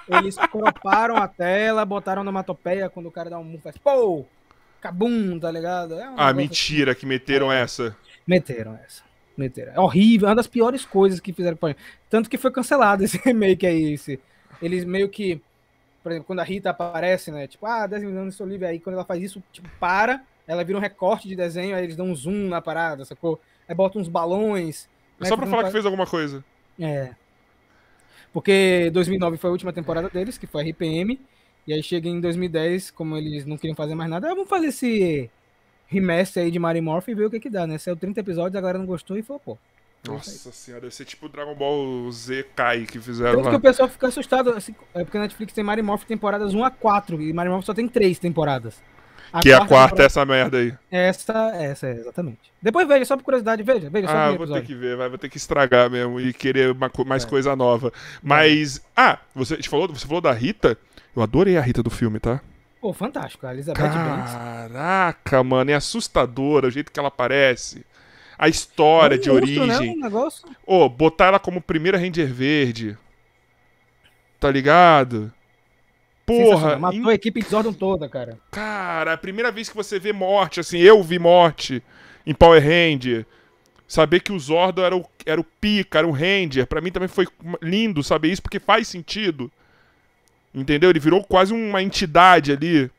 eles 0.09 0.37
croparam 0.51 1.17
a 1.17 1.27
tela, 1.27 1.85
botaram 1.85 2.23
onomatopeia 2.23 2.91
quando 2.91 3.07
o 3.07 3.13
cara 3.13 3.31
dá 3.31 3.39
um 3.39 3.45
murro, 3.45 3.63
faz 3.63 3.79
pô, 3.79 4.25
cabum, 4.81 5.39
tá 5.39 5.51
ligado? 5.51 5.95
É 5.95 6.13
Ah, 6.17 6.33
mentira 6.33 6.95
que 6.95 7.07
meteram 7.07 7.51
essa. 7.51 7.97
Meteram 8.27 8.79
essa. 8.85 9.03
Meteram. 9.37 9.73
É 9.73 9.81
horrível, 9.81 10.29
é 10.29 10.31
uma 10.31 10.37
das 10.37 10.47
piores 10.47 10.85
coisas 10.85 11.19
que 11.21 11.33
fizeram 11.33 11.57
com 11.57 11.67
a 11.67 11.75
Tanto 12.11 12.29
que 12.31 12.39
foi 12.39 12.51
cancelado 12.51 13.03
esse 13.03 13.19
remake 13.25 13.67
aí. 13.67 13.95
Esse. 13.95 14.21
Eles 14.61 14.85
meio 14.85 15.09
que. 15.09 15.41
Por 16.03 16.13
exemplo, 16.13 16.27
quando 16.27 16.41
a 16.41 16.45
Rita 16.45 16.71
aparece, 16.71 17.33
né? 17.33 17.47
Tipo, 17.47 17.65
ah, 17.67 17.87
10 17.87 18.03
milhões 18.05 18.29
de 18.31 18.35
seu 18.37 18.47
livre. 18.47 18.67
Aí 18.67 18.79
quando 18.79 18.95
ela 18.95 19.05
faz 19.05 19.23
isso, 19.23 19.43
tipo, 19.51 19.69
para, 19.81 20.23
ela 20.47 20.63
vira 20.63 20.79
um 20.79 20.81
recorte 20.81 21.27
de 21.27 21.35
desenho, 21.35 21.75
aí 21.75 21.83
eles 21.83 21.97
dão 21.97 22.07
um 22.07 22.15
zoom 22.15 22.49
na 22.49 22.61
parada, 22.61 23.05
sacou? 23.07 23.41
Aí 23.67 23.75
botam 23.75 24.01
uns 24.03 24.09
balões. 24.09 24.87
É 25.25 25.29
só 25.29 25.37
pra 25.37 25.47
falar 25.47 25.59
que 25.59 25.63
faz- 25.65 25.73
fez 25.73 25.85
alguma 25.87 26.07
coisa. 26.07 26.45
É. 26.81 27.11
Porque 28.33 28.91
2009 28.93 29.37
foi 29.37 29.49
a 29.49 29.53
última 29.53 29.73
temporada 29.73 30.09
deles, 30.09 30.37
que 30.39 30.47
foi 30.47 30.63
RPM. 30.71 31.21
E 31.67 31.73
aí 31.73 31.83
chega 31.83 32.09
em 32.09 32.21
2010, 32.21 32.91
como 32.91 33.17
eles 33.17 33.47
não 33.47 33.57
queriam 33.57 33.75
fazer 33.77 33.95
mais 33.95 34.11
nada, 34.11 34.27
ah, 34.27 34.35
vamos 34.35 34.49
fazer 34.51 34.67
esse 34.67 35.31
remaster 35.87 36.43
aí 36.43 36.51
de 36.51 36.59
Mario 36.59 36.83
Morph 36.83 37.09
e 37.09 37.15
ver 37.15 37.25
o 37.27 37.31
que 37.31 37.41
que 37.41 37.49
dá, 37.49 37.67
né? 37.67 37.79
Saiu 37.79 37.97
30 37.97 38.21
episódios, 38.21 38.57
a 38.57 38.61
galera 38.61 38.79
não 38.79 38.87
gostou 38.87 39.17
e 39.17 39.23
falou, 39.23 39.41
pô. 39.41 39.59
Nossa 40.07 40.53
senhora, 40.53 40.83
deve 40.83 40.95
ser 40.95 41.07
tipo 41.07 41.25
o 41.25 41.29
Dragon 41.31 41.55
Ball 41.55 42.11
Z 42.13 42.45
Kai 42.55 42.85
que 42.85 43.01
fizeram 43.01 43.37
Tanto 43.37 43.45
que 43.45 43.51
lá. 43.53 43.57
o 43.57 43.61
pessoal 43.61 43.89
fica 43.89 44.09
assustado, 44.09 44.51
assim, 44.51 44.75
é 44.93 45.03
porque 45.03 45.17
a 45.17 45.21
Netflix 45.23 45.55
tem 45.55 45.65
Mario 45.65 45.83
Morph 45.83 46.05
temporadas 46.05 46.53
1 46.53 46.63
a 46.63 46.71
4 46.71 47.23
e 47.23 47.33
Mario 47.33 47.53
Morph 47.53 47.65
só 47.65 47.73
tem 47.73 47.89
3 47.89 48.19
temporadas. 48.19 48.83
Que 49.43 49.51
é 49.51 49.55
a 49.55 49.59
quarta, 49.59 49.69
temporada- 49.69 50.03
essa 50.05 50.25
merda 50.25 50.59
aí. 50.59 50.75
Essa, 50.91 51.33
essa, 51.57 51.87
é, 51.89 51.93
exatamente. 51.93 52.39
Depois 52.63 52.87
veja, 52.87 53.05
só 53.05 53.17
por 53.17 53.25
curiosidade, 53.25 53.63
veja, 53.63 53.91
veja 53.91 54.09
Ah, 54.09 54.31
vou 54.33 54.47
ter 54.47 54.63
que 54.63 54.75
ver, 54.75 54.97
vai, 54.97 55.09
vou 55.09 55.19
ter 55.19 55.29
que 55.29 55.37
estragar 55.37 55.91
mesmo 55.91 56.21
e 56.21 56.33
querer 56.33 56.71
uma 56.73 56.91
mais 57.05 57.25
É. 57.25 57.29
coisa 57.29 57.55
nova. 57.57 57.93
Mas, 58.23 58.81
ah, 58.97 59.19
você 59.35 59.57
te 59.57 59.69
falou, 59.69 59.89
você 59.89 60.07
falou 60.07 60.21
da 60.21 60.33
Rita? 60.33 60.79
Eu 61.17 61.23
adorei 61.23 61.57
a 61.57 61.61
Rita 61.61 61.83
do 61.83 61.91
filme, 61.91 62.19
tá? 62.21 62.41
Pô, 62.81 62.93
fantástico, 62.93 63.47
a 63.47 63.53
Elizabeth 63.55 63.81
Banks. 63.83 64.33
Caraca, 64.35 65.43
mano, 65.43 65.71
é 65.71 65.75
assustadora 65.75 66.69
o 66.69 66.71
jeito 66.71 66.93
que 66.93 66.99
ela 66.99 67.09
aparece. 67.09 67.85
A 68.39 68.49
história 68.49 69.15
É 69.15 69.19
um 69.19 69.21
de 69.21 69.31
monstro, 69.31 69.67
né? 69.67 69.77
origem. 69.77 69.97
Um 69.97 70.01
negócio. 70.01 70.47
Ô, 70.67 70.89
botar 70.89 71.27
ela 71.27 71.39
como 71.39 71.61
primeira 71.61 71.97
Ranger 71.99 72.27
Verde. 72.33 72.99
Tá 74.41 74.51
ligado? 74.51 75.33
Porra, 76.27 76.79
Matou 76.79 77.09
a 77.09 77.15
equipe 77.15 77.43
de 77.43 77.49
Zordon 77.49 77.73
toda, 77.73 78.09
cara. 78.09 78.39
Cara, 78.51 79.13
a 79.13 79.17
primeira 79.17 79.53
vez 79.53 79.69
que 79.69 79.77
você 79.77 79.99
vê 79.99 80.13
morte, 80.13 80.61
assim, 80.61 80.79
eu 80.79 81.03
vi 81.03 81.19
morte 81.19 81.83
em 82.27 82.35
Power 82.35 82.63
Ranger. 82.63 83.27
Saber 83.87 84.21
que 84.21 84.33
o 84.33 84.39
Zordon 84.39 84.83
era 84.83 84.97
o, 84.97 85.05
era 85.27 85.41
o 85.41 85.45
pica, 85.45 85.99
era 85.99 86.07
um 86.07 86.11
Ranger, 86.11 86.67
pra 86.67 86.81
mim 86.81 86.91
também 86.91 87.09
foi 87.09 87.27
lindo 87.61 88.03
saber 88.03 88.29
isso, 88.29 88.43
porque 88.43 88.59
faz 88.59 88.89
sentido. 88.89 89.53
Entendeu? 90.55 90.89
Ele 90.91 90.99
virou 90.99 91.23
quase 91.23 91.53
uma 91.53 91.83
entidade 91.83 92.53
ali. 92.53 92.91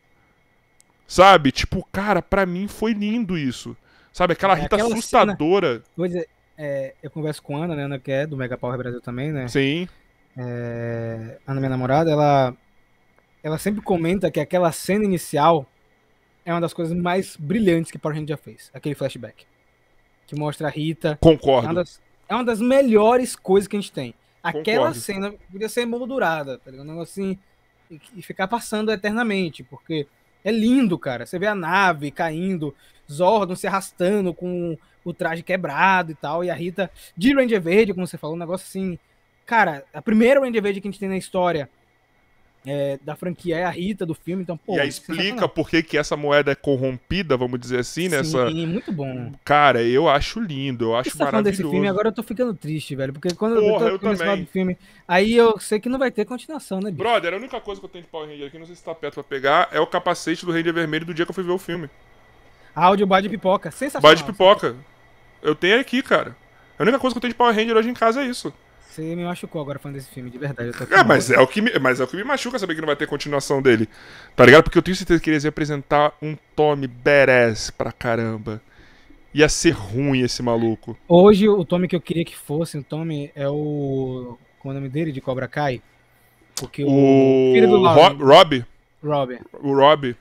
Sabe? 1.08 1.52
Tipo, 1.52 1.88
cara, 1.92 2.22
pra 2.22 2.46
mim 2.46 2.68
foi 2.68 2.94
lindo 2.94 3.38
isso. 3.38 3.76
Sabe? 4.14 4.34
Aquela 4.34 4.54
É, 4.58 4.62
Rita 4.62 4.76
aquela 4.76 4.94
assustadora. 4.94 5.82
Vou 5.98 6.08
dizer, 6.08 6.28
é, 6.58 6.94
eu 7.02 7.10
converso 7.10 7.42
com 7.42 7.58
a 7.58 7.66
Ana, 7.66 7.76
né? 7.76 7.84
Ana 7.84 8.00
que 8.00 8.12
é 8.12 8.28
do 8.28 8.38
Mega 8.38 8.58
Power 8.58 8.78
Brasil 8.78 9.02
também, 9.02 9.32
né? 9.32 9.48
Sim. 9.48 9.88
É, 10.38 11.38
Ana, 11.48 11.60
minha 11.60 11.70
namorada, 11.70 12.12
ela, 12.12 12.56
ela 13.46 13.60
sempre 13.60 13.80
comenta 13.80 14.32
que 14.32 14.40
aquela 14.40 14.72
cena 14.72 15.06
inicial 15.06 15.68
é 16.44 16.52
uma 16.52 16.60
das 16.60 16.74
coisas 16.74 16.98
mais 16.98 17.38
brilhantes 17.38 17.92
que 17.92 18.00
Power 18.00 18.16
Ranger 18.18 18.30
já 18.30 18.38
fez. 18.38 18.72
Aquele 18.74 18.96
flashback. 18.96 19.46
Que 20.26 20.36
mostra 20.36 20.68
a 20.68 20.72
Rita. 20.72 21.10
É 21.10 21.12
uma 21.12 21.18
Concordo. 21.18 21.76
das, 21.76 22.02
é 22.28 22.34
uma 22.34 22.44
das 22.44 22.60
melhores 22.60 23.36
coisas 23.36 23.68
que 23.68 23.78
a 23.78 23.80
gente 23.80 23.92
tem. 23.92 24.16
Aquela 24.42 24.88
Concordo. 24.88 25.00
cena 25.00 25.34
podia 25.52 25.70
ser 25.70 25.86
moldurada, 25.86 26.58
tá 26.58 26.72
ligado? 26.72 26.88
Um 26.88 26.90
negócio 26.90 27.12
assim. 27.12 27.38
E, 27.92 28.02
e 28.16 28.22
ficar 28.24 28.48
passando 28.48 28.92
eternamente, 28.92 29.62
porque 29.62 30.08
é 30.44 30.52
lindo, 30.52 30.98
cara. 30.98 31.28
Você 31.28 31.38
vê 31.38 31.46
a 31.46 31.54
nave 31.54 32.10
caindo, 32.10 32.74
Zordon 33.08 33.56
se 33.56 33.68
arrastando 33.68 34.34
com 34.34 34.76
o 35.04 35.14
traje 35.14 35.44
quebrado 35.44 36.12
e 36.12 36.16
tal, 36.16 36.44
e 36.44 36.50
a 36.50 36.56
Rita 36.56 36.90
de 37.16 37.32
Ranger 37.32 37.62
Verde, 37.62 37.94
como 37.94 38.08
você 38.08 38.18
falou, 38.18 38.36
um 38.36 38.40
negócio 38.40 38.66
assim. 38.66 38.98
Cara, 39.46 39.86
a 39.94 40.02
primeira 40.02 40.40
Ranger 40.40 40.64
Verde 40.64 40.82
que 40.82 40.88
a 40.88 40.92
gente 40.92 41.00
tem 41.00 41.10
na 41.10 41.18
história 41.18 41.70
é, 42.66 42.98
da 43.04 43.16
franquia 43.16 43.58
é 43.58 43.64
a 43.64 43.70
Rita 43.70 44.06
do 44.06 44.14
filme, 44.16 44.42
então, 44.44 44.58
pô. 44.58 44.76
e 44.76 44.80
aí 44.80 44.88
explica 44.90 45.48
por 45.48 45.70
que, 45.70 45.84
que 45.84 45.98
essa 45.98 46.18
moeda 46.18 46.52
é 46.52 46.56
corrompida, 46.56 47.38
vamos 47.38 47.60
dizer 47.60 47.80
assim, 47.80 48.10
nessa. 48.10 48.48
Sim, 48.50 48.66
muito 48.66 48.92
bom. 48.92 49.32
Cara, 49.44 49.84
eu 49.84 50.10
acho 50.10 50.40
lindo, 50.40 50.86
eu 50.86 50.96
acho 50.96 51.12
Você 51.12 51.18
tá 51.18 51.26
falando 51.28 51.46
desse 51.46 51.62
maravilhoso. 51.62 51.72
filme, 51.74 51.88
agora 51.88 52.08
eu 52.10 52.14
tô 52.14 52.24
ficando 52.24 52.54
triste, 52.54 52.96
velho. 52.96 53.14
Porque 53.14 53.34
quando 53.36 53.60
Porra, 53.60 53.86
eu 53.86 53.92
eu 53.94 54.00
tô 54.00 54.06
falar 54.16 54.18
também. 54.18 54.44
do 54.46 54.48
filme, 54.52 54.78
aí 55.08 55.36
eu 55.36 55.60
sei 55.60 55.80
que 55.80 55.90
não 55.90 56.00
vai 56.00 56.12
ter 56.12 56.26
continuação, 56.26 56.80
né, 56.80 56.90
bicho? 56.92 57.04
Brother, 57.04 57.34
a 57.34 57.38
única 57.38 57.62
coisa 57.62 57.80
que 57.80 57.86
eu 57.86 57.90
tenho 57.90 58.04
de 58.04 58.10
Power 58.10 58.28
Ranger 58.28 58.48
aqui, 58.48 58.58
não 58.58 58.66
sei 58.66 58.76
se 58.76 58.84
tá 58.84 58.96
perto 58.96 59.16
pra 59.16 59.24
pegar, 59.24 59.70
é 59.72 59.80
o 59.80 59.88
capacete 59.88 60.46
do 60.46 60.52
Ranger 60.52 60.74
Vermelho 60.74 61.06
do 61.06 61.14
dia 61.14 61.26
que 61.26 61.32
eu 61.32 61.36
fui 61.36 61.44
ver 61.44 61.52
o 61.52 61.60
filme. 61.60 61.90
Áudio 62.76 63.08
bar 63.08 63.22
de 63.22 63.30
pipoca, 63.30 63.72
sensacional. 63.72 64.12
Bate 64.12 64.24
de 64.24 64.32
pipoca. 64.32 64.76
Eu 65.42 65.56
tenho 65.56 65.80
aqui, 65.80 66.02
cara. 66.02 66.36
A 66.78 66.84
única 66.84 67.00
coisa 67.00 67.14
que 67.14 67.18
eu 67.18 67.22
tenho 67.22 67.34
de 67.34 67.38
Power 67.38 67.56
Ranger 67.56 67.78
hoje 67.78 67.90
em 67.90 67.94
casa 67.94 68.22
é 68.22 68.26
isso. 68.26 68.54
Você 68.96 69.14
me 69.14 69.26
machucou 69.26 69.62
agora 69.62 69.78
falando 69.78 69.98
desse 69.98 70.10
filme, 70.10 70.30
de 70.30 70.38
verdade. 70.38 70.72
Eu 70.90 70.98
É, 70.98 71.04
mas 71.04 71.30
é 71.30 71.38
o 71.38 71.46
que 71.46 71.62
me, 71.62 71.78
mas 71.80 72.00
é 72.00 72.04
o 72.06 72.08
que 72.08 72.16
me 72.16 72.24
machuca 72.24 72.58
saber 72.58 72.76
que 72.76 72.80
não 72.82 72.86
vai 72.88 72.96
ter 72.96 73.06
continuação 73.06 73.62
dele. 73.62 73.90
Tá 74.38 74.46
ligado? 74.46 74.64
Porque 74.64 74.78
eu 74.78 74.82
tenho 74.82 74.96
certeza 74.96 75.22
que 75.22 75.30
eles 75.30 75.44
iam 75.44 75.50
apresentar 75.50 76.14
um 76.22 76.38
Tommy 76.56 76.88
badass 76.88 77.70
pra 77.72 77.92
caramba. 77.92 78.62
Ia 79.34 79.50
ser 79.50 79.72
ruim 79.72 80.22
esse 80.22 80.42
maluco. 80.42 80.98
Hoje 81.10 81.50
o 81.50 81.66
Tommy 81.66 81.90
que 81.90 81.96
eu 81.98 82.00
queria 82.00 82.24
que 82.24 82.38
fosse, 82.38 82.78
o 82.78 82.84
Tommy 82.84 83.30
é 83.36 83.50
o. 83.50 84.38
Como 84.60 84.74
é 84.74 84.78
o 84.78 84.80
nome 84.80 84.88
dele? 84.88 85.12
De 85.12 85.20
Cobra 85.20 85.50
Kai? 85.50 85.82
Porque 86.56 86.86
o, 86.86 86.88
O 86.88 87.54
filho 87.54 87.68
do 87.68 87.76
Lauren, 87.76 88.16
Ro 88.16 88.26
Rob, 88.26 88.66
Rob. 89.04 89.42
o 89.62 89.76
Rob, 89.76 90.16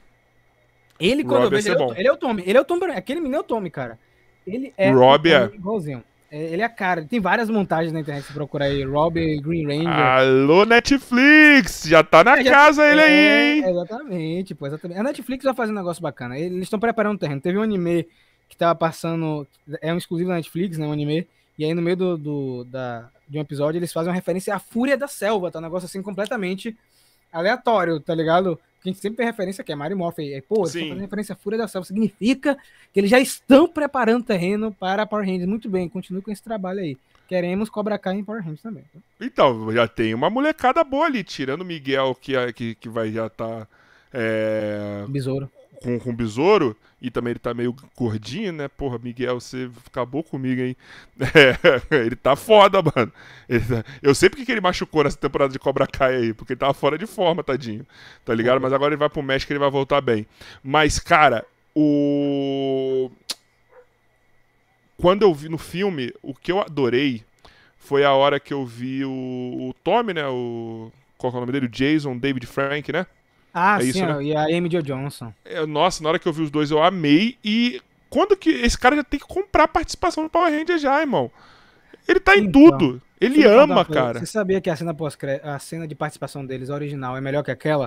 Ele, 0.98 1.22
quando 1.22 1.44
eu 1.44 1.50
Rob 1.50 1.54
ia 1.54 1.62
vejo, 1.62 1.68
ele, 1.72 1.80
é 1.80 1.86
o- 1.86 1.94
ele 1.94 2.08
é 2.08 2.12
o 2.12 2.16
Tommy. 2.16 2.42
Ele 2.44 2.58
é 2.58 2.60
o 2.60 2.64
Tommy. 2.64 2.86
Aquele 2.90 3.20
menino 3.20 3.36
é 3.36 3.40
o 3.40 3.44
Tommy, 3.44 3.70
cara. 3.70 4.00
Ele 4.44 4.74
é 4.76 4.90
Rob 4.90 5.28
o 5.28 5.32
é. 5.32 5.46
Tommy 5.46 5.58
igualzinho. 5.58 6.04
É, 6.36 6.52
Ele 6.52 6.62
é 6.62 6.64
a 6.64 6.68
cara. 6.68 7.04
Tem 7.04 7.20
várias 7.20 7.48
montagens 7.48 7.92
na 7.92 8.00
internet 8.00 8.26
se 8.26 8.32
procurar 8.32 8.64
aí. 8.64 8.82
Rob 8.82 9.14
Green 9.40 9.66
Ranger. 9.66 9.88
Alô 9.88 10.64
Netflix, 10.64 11.84
já 11.86 12.02
tá 12.02 12.24
na 12.24 12.38
É, 12.38 12.42
já- 12.44 12.50
casa 12.50 12.84
ele 12.90 13.00
É, 13.00 13.04
aí, 13.04 13.58
hein? 13.58 13.64
Exatamente, 13.68 14.54
pô, 14.54 14.66
exatamente. 14.66 14.98
A 14.98 15.02
Netflix 15.04 15.44
vai 15.44 15.54
fazer 15.54 15.70
um 15.70 15.76
negócio 15.76 16.02
bacana. 16.02 16.36
Eles 16.36 16.62
estão 16.64 16.78
preparando 16.80 17.14
o 17.14 17.18
terreno. 17.18 17.40
Teve 17.40 17.56
um 17.58 17.62
anime 17.62 18.08
que 18.48 18.56
tava 18.56 18.74
passando. 18.74 19.46
É 19.80 19.94
um 19.94 19.96
exclusivo 19.96 20.30
da 20.30 20.34
Netflix, 20.36 20.76
né? 20.76 20.86
Um 20.86 20.92
anime. 20.92 21.26
E 21.56 21.64
aí, 21.64 21.72
no 21.72 21.80
meio 21.82 21.96
do, 21.96 22.16
do- 22.18 22.64
da, 22.64 23.08
de 23.28 23.38
um 23.38 23.40
episódio, 23.40 23.78
eles 23.78 23.92
fazem 23.92 24.08
uma 24.08 24.14
referência 24.16 24.54
à 24.56 24.58
Fúria 24.58 24.96
da 24.98 25.06
Selva. 25.06 25.52
Tá 25.52 25.60
um 25.60 25.62
negócio 25.62 25.86
assim 25.86 26.02
completamente 26.02 26.76
aleatório, 27.32 28.00
tá 28.00 28.12
ligado? 28.14 28.58
Porque 28.84 28.90
a 28.90 28.92
gente 28.92 29.00
sempre 29.00 29.16
tem 29.16 29.24
referência 29.26 29.64
que 29.64 29.72
é 29.72 29.74
Mario 29.74 29.96
Morph. 29.96 30.18
Aí, 30.18 30.42
pô, 30.42 30.56
eles 30.60 30.72
Sim. 30.72 30.88
fazendo 30.88 31.00
referência 31.00 31.32
à 31.32 31.36
Fúria 31.36 31.58
da 31.58 31.66
Selva. 31.66 31.86
Significa 31.86 32.54
que 32.92 33.00
eles 33.00 33.10
já 33.10 33.18
estão 33.18 33.66
preparando 33.66 34.20
o 34.20 34.26
terreno 34.26 34.70
para 34.72 35.06
Power 35.06 35.24
Rangers. 35.26 35.48
Muito 35.48 35.70
bem, 35.70 35.88
continue 35.88 36.20
com 36.20 36.30
esse 36.30 36.42
trabalho 36.42 36.80
aí. 36.80 36.98
Queremos 37.26 37.70
Cobra 37.70 37.98
Kai 37.98 38.16
em 38.16 38.22
Power 38.24 38.42
Rangers 38.42 38.60
também. 38.60 38.84
tá? 38.92 39.00
Então, 39.22 39.72
já 39.72 39.88
tem 39.88 40.12
uma 40.12 40.28
molecada 40.28 40.84
boa 40.84 41.06
ali, 41.06 41.24
tirando 41.24 41.62
o 41.62 41.64
Miguel, 41.64 42.14
que, 42.14 42.36
é- 42.36 42.52
que, 42.52 42.74
que 42.74 42.86
vai 42.90 43.10
já 43.10 43.30
tá 43.30 43.66
é, 44.12 45.06
Besouro. 45.08 45.50
Com, 45.84 45.98
com 45.98 46.10
o 46.10 46.14
besouro, 46.14 46.76
e 47.00 47.10
também 47.10 47.32
ele 47.32 47.38
tá 47.38 47.52
meio 47.54 47.74
gordinho, 47.96 48.52
né? 48.52 48.68
Porra, 48.68 48.98
Miguel, 48.98 49.40
você 49.40 49.70
acabou 49.86 50.22
comigo, 50.24 50.60
hein? 50.62 50.76
É, 51.92 51.96
ele 52.04 52.16
tá 52.16 52.34
foda, 52.36 52.80
mano. 52.82 53.12
Tá- 53.68 53.84
Eu 54.02 54.14
sei 54.14 54.28
porque 54.30 54.44
que 54.44 54.52
ele 54.52 54.60
machucou 54.60 55.04
nessa 55.04 55.16
temporada 55.18 55.52
de 55.52 55.58
Cobra 55.58 55.86
Kai 55.86 56.16
aí, 56.16 56.34
porque 56.34 56.54
ele 56.54 56.60
tava 56.60 56.74
fora 56.74 56.96
de 56.98 57.06
forma, 57.06 57.44
tadinho. 57.44 57.86
Tá 58.24 58.34
ligado? 58.34 58.60
Mas 58.60 58.72
agora 58.72 58.92
ele 58.94 58.98
vai 58.98 59.08
pro 59.10 59.22
México 59.22 59.52
e 59.52 59.54
ele 59.54 59.60
vai 59.60 59.70
voltar 59.70 60.00
bem. 60.00 60.26
Mas, 60.62 60.98
cara, 60.98 61.44
O. 61.76 63.10
Quando 64.96 65.22
eu 65.22 65.34
vi 65.34 65.48
no 65.48 65.58
filme, 65.58 66.12
o 66.22 66.34
que 66.34 66.52
eu 66.52 66.60
adorei 66.60 67.24
foi 67.78 68.04
a 68.04 68.12
hora 68.12 68.40
que 68.40 68.54
eu 68.54 68.64
vi 68.64 69.04
o, 69.04 69.10
o 69.10 69.74
Tommy, 69.82 70.14
né? 70.14 70.26
O. 70.28 70.90
Qual 71.18 71.32
é 71.32 71.36
o 71.36 71.40
nome 71.40 71.52
dele? 71.52 71.66
O 71.66 71.70
Jason 71.70 72.16
David 72.16 72.46
Frank, 72.46 72.92
né? 72.92 73.06
Ah, 73.54 73.78
É 73.78 73.82
sim, 73.82 73.88
isso, 73.90 74.04
né? 74.04 74.22
e 74.24 74.36
a 74.36 74.42
Amy 74.46 74.68
Jo 74.70 74.82
Johnson. 74.82 75.32
É, 75.44 75.64
Nossa, 75.64 76.02
na 76.02 76.08
hora 76.08 76.18
que 76.18 76.26
eu 76.26 76.32
vi 76.32 76.42
os 76.42 76.50
dois 76.50 76.70
eu 76.72 76.82
amei. 76.82 77.38
E 77.44 77.80
quando 78.10 78.36
que. 78.36 78.50
Esse 78.50 78.76
cara 78.76 78.96
já 78.96 79.04
tem 79.04 79.20
que 79.20 79.26
comprar 79.26 79.68
participação 79.68 80.24
no 80.24 80.28
Power 80.30 80.52
Ranger 80.52 80.76
já, 80.78 81.00
irmão. 81.00 81.30
Ele 82.08 82.18
tá 82.20 82.36
em 82.36 82.40
Então, 82.46 82.52
tudo. 82.78 83.02
Ele 83.20 83.44
ama, 83.46 83.84
cara. 83.84 84.18
Você 84.18 84.26
sabia 84.26 84.60
que 84.60 84.68
a 84.68 84.76
cena 84.76 84.92
pós 84.92 85.16
a 85.42 85.58
cena 85.58 85.86
de 85.86 85.94
participação 85.94 86.44
deles, 86.44 86.68
a 86.68 86.74
original, 86.74 87.16
é 87.16 87.20
melhor 87.20 87.42
que 87.44 87.50
aquela? 87.50 87.86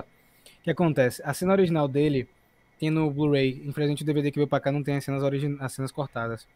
O 0.60 0.62
que 0.64 0.70
acontece? 0.70 1.22
A 1.24 1.32
cena 1.34 1.52
original 1.52 1.86
dele 1.86 2.26
tem 2.80 2.90
no 2.90 3.10
Blu-ray. 3.10 3.62
Infelizmente 3.66 4.02
o 4.02 4.06
DVD 4.06 4.30
que 4.32 4.38
veio 4.38 4.48
pra 4.48 4.58
cá 4.58 4.72
não 4.72 4.82
tem 4.82 4.96
as 4.96 5.04
cenas, 5.04 5.22
as 5.60 5.72
cenas 5.72 5.92
cortadas. 5.92 6.48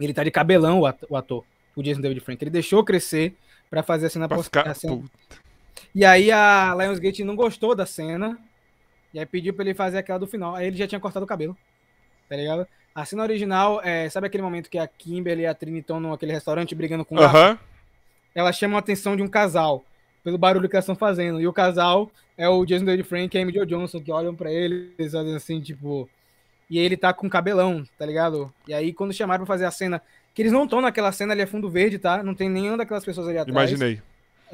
Ele 0.00 0.12
tá 0.14 0.24
de 0.24 0.30
cabelão, 0.30 0.80
o 0.80 0.86
at- 0.86 1.04
o 1.08 1.16
ator, 1.16 1.44
o 1.76 1.82
Jason 1.82 2.00
David 2.00 2.20
Frank. 2.20 2.42
Ele 2.42 2.50
deixou 2.50 2.82
crescer 2.82 3.34
pra 3.70 3.82
fazer 3.82 4.06
a 4.06 4.10
cena 4.10 4.28
pós 4.28 4.46
ficar. 4.46 4.66
a 4.66 4.74
cena- 4.74 4.96
Pô, 4.96 5.04
E 5.94 6.04
aí 6.04 6.30
a 6.30 6.74
Lionsgate 6.78 7.24
não 7.24 7.36
gostou 7.36 7.74
da 7.74 7.86
cena. 7.86 8.38
E 9.12 9.18
aí 9.18 9.26
pediu 9.26 9.54
pra 9.54 9.64
ele 9.64 9.74
fazer 9.74 9.98
aquela 9.98 10.18
do 10.18 10.26
final. 10.26 10.54
Aí 10.54 10.66
ele 10.66 10.76
já 10.76 10.86
tinha 10.86 11.00
cortado 11.00 11.24
o 11.24 11.28
cabelo. 11.28 11.56
Tá 12.28 12.36
ligado? 12.36 12.66
A 12.94 13.04
cena 13.04 13.22
original, 13.22 13.80
é, 13.82 14.08
sabe 14.08 14.26
aquele 14.26 14.42
momento 14.42 14.70
que 14.70 14.78
a 14.78 14.86
Kimberly 14.86 15.42
e 15.42 15.46
a 15.46 15.54
Trini 15.54 15.80
estão 15.80 16.00
naquele 16.00 16.32
restaurante 16.32 16.74
brigando 16.74 17.04
com 17.04 17.16
o? 17.16 17.20
Aham. 17.20 17.58
Elas 18.34 18.56
chamam 18.56 18.76
a 18.76 18.80
atenção 18.80 19.16
de 19.16 19.22
um 19.22 19.28
casal. 19.28 19.84
Pelo 20.22 20.38
barulho 20.38 20.68
que 20.68 20.74
elas 20.74 20.84
estão 20.84 20.96
fazendo. 20.96 21.40
E 21.40 21.46
o 21.46 21.52
casal 21.52 22.10
é 22.36 22.48
o 22.48 22.64
Jason 22.64 22.84
David 22.84 23.06
Frank 23.06 23.36
e 23.36 23.38
a 23.38 23.42
Amy 23.42 23.52
Jo 23.52 23.66
Johnson, 23.66 24.00
que 24.00 24.10
olham 24.10 24.34
pra 24.34 24.50
ele, 24.50 24.92
eles 24.98 25.12
fazem 25.12 25.34
assim, 25.34 25.60
tipo. 25.60 26.08
E 26.68 26.78
ele 26.78 26.96
tá 26.96 27.12
com 27.12 27.28
cabelão, 27.28 27.84
tá 27.98 28.06
ligado? 28.06 28.52
E 28.66 28.72
aí, 28.72 28.92
quando 28.92 29.12
chamaram 29.12 29.44
pra 29.44 29.54
fazer 29.54 29.66
a 29.66 29.70
cena, 29.70 30.00
que 30.34 30.40
eles 30.40 30.52
não 30.52 30.64
estão 30.64 30.80
naquela 30.80 31.12
cena 31.12 31.32
ali, 31.32 31.42
é 31.42 31.46
fundo 31.46 31.68
verde, 31.68 31.98
tá? 31.98 32.22
Não 32.22 32.34
tem 32.34 32.48
nenhuma 32.48 32.78
daquelas 32.78 33.04
pessoas 33.04 33.28
ali 33.28 33.38
atrás. 33.38 33.70
Imaginei. 33.70 34.00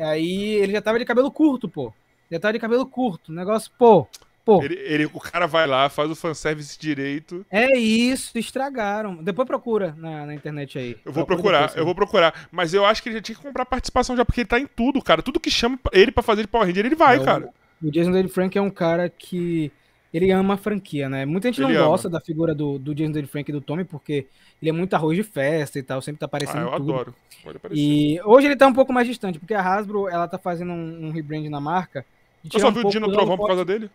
Aí 0.01 0.55
ele 0.55 0.73
já 0.73 0.81
tava 0.83 0.99
de 0.99 1.05
cabelo 1.05 1.31
curto, 1.31 1.69
pô. 1.69 1.93
Já 2.31 2.39
tava 2.39 2.53
de 2.53 2.59
cabelo 2.59 2.87
curto. 2.87 3.33
Negócio, 3.33 3.71
pô. 3.79 4.07
Pô, 4.43 4.63
Ele, 4.63 4.75
ele- 4.81 5.05
o 5.13 5.21
cara 5.21 5.47
vai 5.47 5.67
lá, 5.67 5.91
faz 5.91 6.11
o 6.11 6.17
fanservice 6.17 6.79
direito. 6.81 7.45
é 7.51 7.77
isso, 7.77 8.37
estragaram. 8.39 9.17
Depois 9.23 9.47
procura 9.47 9.95
na, 9.99 10.25
na 10.25 10.35
internet 10.35 10.79
aí. 10.79 10.97
Eu 11.05 11.13
vou 11.13 11.27
Procura 11.27 11.37
procurar, 11.37 11.61
depois, 11.61 11.77
eu 11.77 11.85
vou 11.85 11.95
procurar. 11.95 12.49
Mas 12.51 12.73
eu 12.73 12.85
acho 12.87 13.03
que 13.03 13.11
ele 13.11 13.17
já 13.17 13.23
tinha 13.23 13.37
que 13.37 13.43
comprar 13.43 13.67
participação 13.67 14.17
já, 14.17 14.25
porque 14.25 14.41
ele 14.41 14.49
tá 14.49 14.59
em 14.59 14.67
tudo, 14.67 15.03
cara. 15.03 15.21
Tudo 15.23 15.39
que 15.39 15.51
chama 15.51 15.79
ele 15.93 16.11
pra 16.11 16.23
fazer 16.23 16.43
de 16.43 16.49
Power 16.49 16.67
Ranger, 16.67 16.87
ele 16.87 16.95
vai, 16.95 17.19
É, 17.19 17.21
o- 17.21 17.25
cara. 17.25 17.49
O 17.83 17.91
Jason 17.91 18.13
David 18.13 18.33
Frank 18.33 18.57
é 18.57 18.63
um 18.63 18.71
cara 18.71 19.11
que 19.11 19.71
ele 20.13 20.31
ama 20.31 20.55
a 20.55 20.57
franquia, 20.57 21.09
né? 21.09 21.27
Muita 21.27 21.49
gente 21.49 21.61
não 21.61 21.69
Ele 21.69 21.79
ama. 21.79 21.89
gosta 21.89 22.09
da 22.09 22.21
figura 22.21 22.55
do, 22.55 22.79
do 22.79 22.95
Jason 22.95 23.13
David 23.13 23.31
Frank 23.31 23.51
e 23.51 23.53
do 23.53 23.61
Tommy 23.61 23.85
porque 23.85 24.27
ele 24.61 24.71
é 24.71 24.73
muito 24.73 24.95
arroz 24.95 25.17
de 25.17 25.23
festa 25.23 25.79
e 25.79 25.83
tal, 25.83 26.01
sempre 26.03 26.19
tá 26.21 26.27
Ah, 26.27 26.29
aparecendo 26.29 26.63
eu 26.63 26.69
em 26.69 26.77
tudo. 26.77 26.93
adoro. 26.93 27.15
Pode 27.43 27.57
aparecer. 27.57 27.81
E 27.83 28.21
hoje 28.25 28.47
ele 28.47 28.57
tá 28.57 28.67
um 28.67 28.73
pouco 28.73 28.93
mais 28.93 29.07
distante, 29.07 29.39
porque 29.39 29.55
a 29.55 29.61
Hasbro, 29.63 30.09
ela 30.09 30.29
tá 30.29 30.39
fazendo 30.39 30.73
um, 30.73 31.07
um 31.07 31.11
rebrand 31.11 31.49
na 31.49 31.61
marca. 31.61 32.05
Eu 32.45 32.51
tirar 32.51 32.63
só 32.63 32.69
um 32.69 32.73
vi 32.73 32.81
o 32.81 32.91
Dino 32.91 33.11
Trovão 33.11 33.37
por 33.37 33.47
causa 33.47 33.65
dele. 33.65 33.91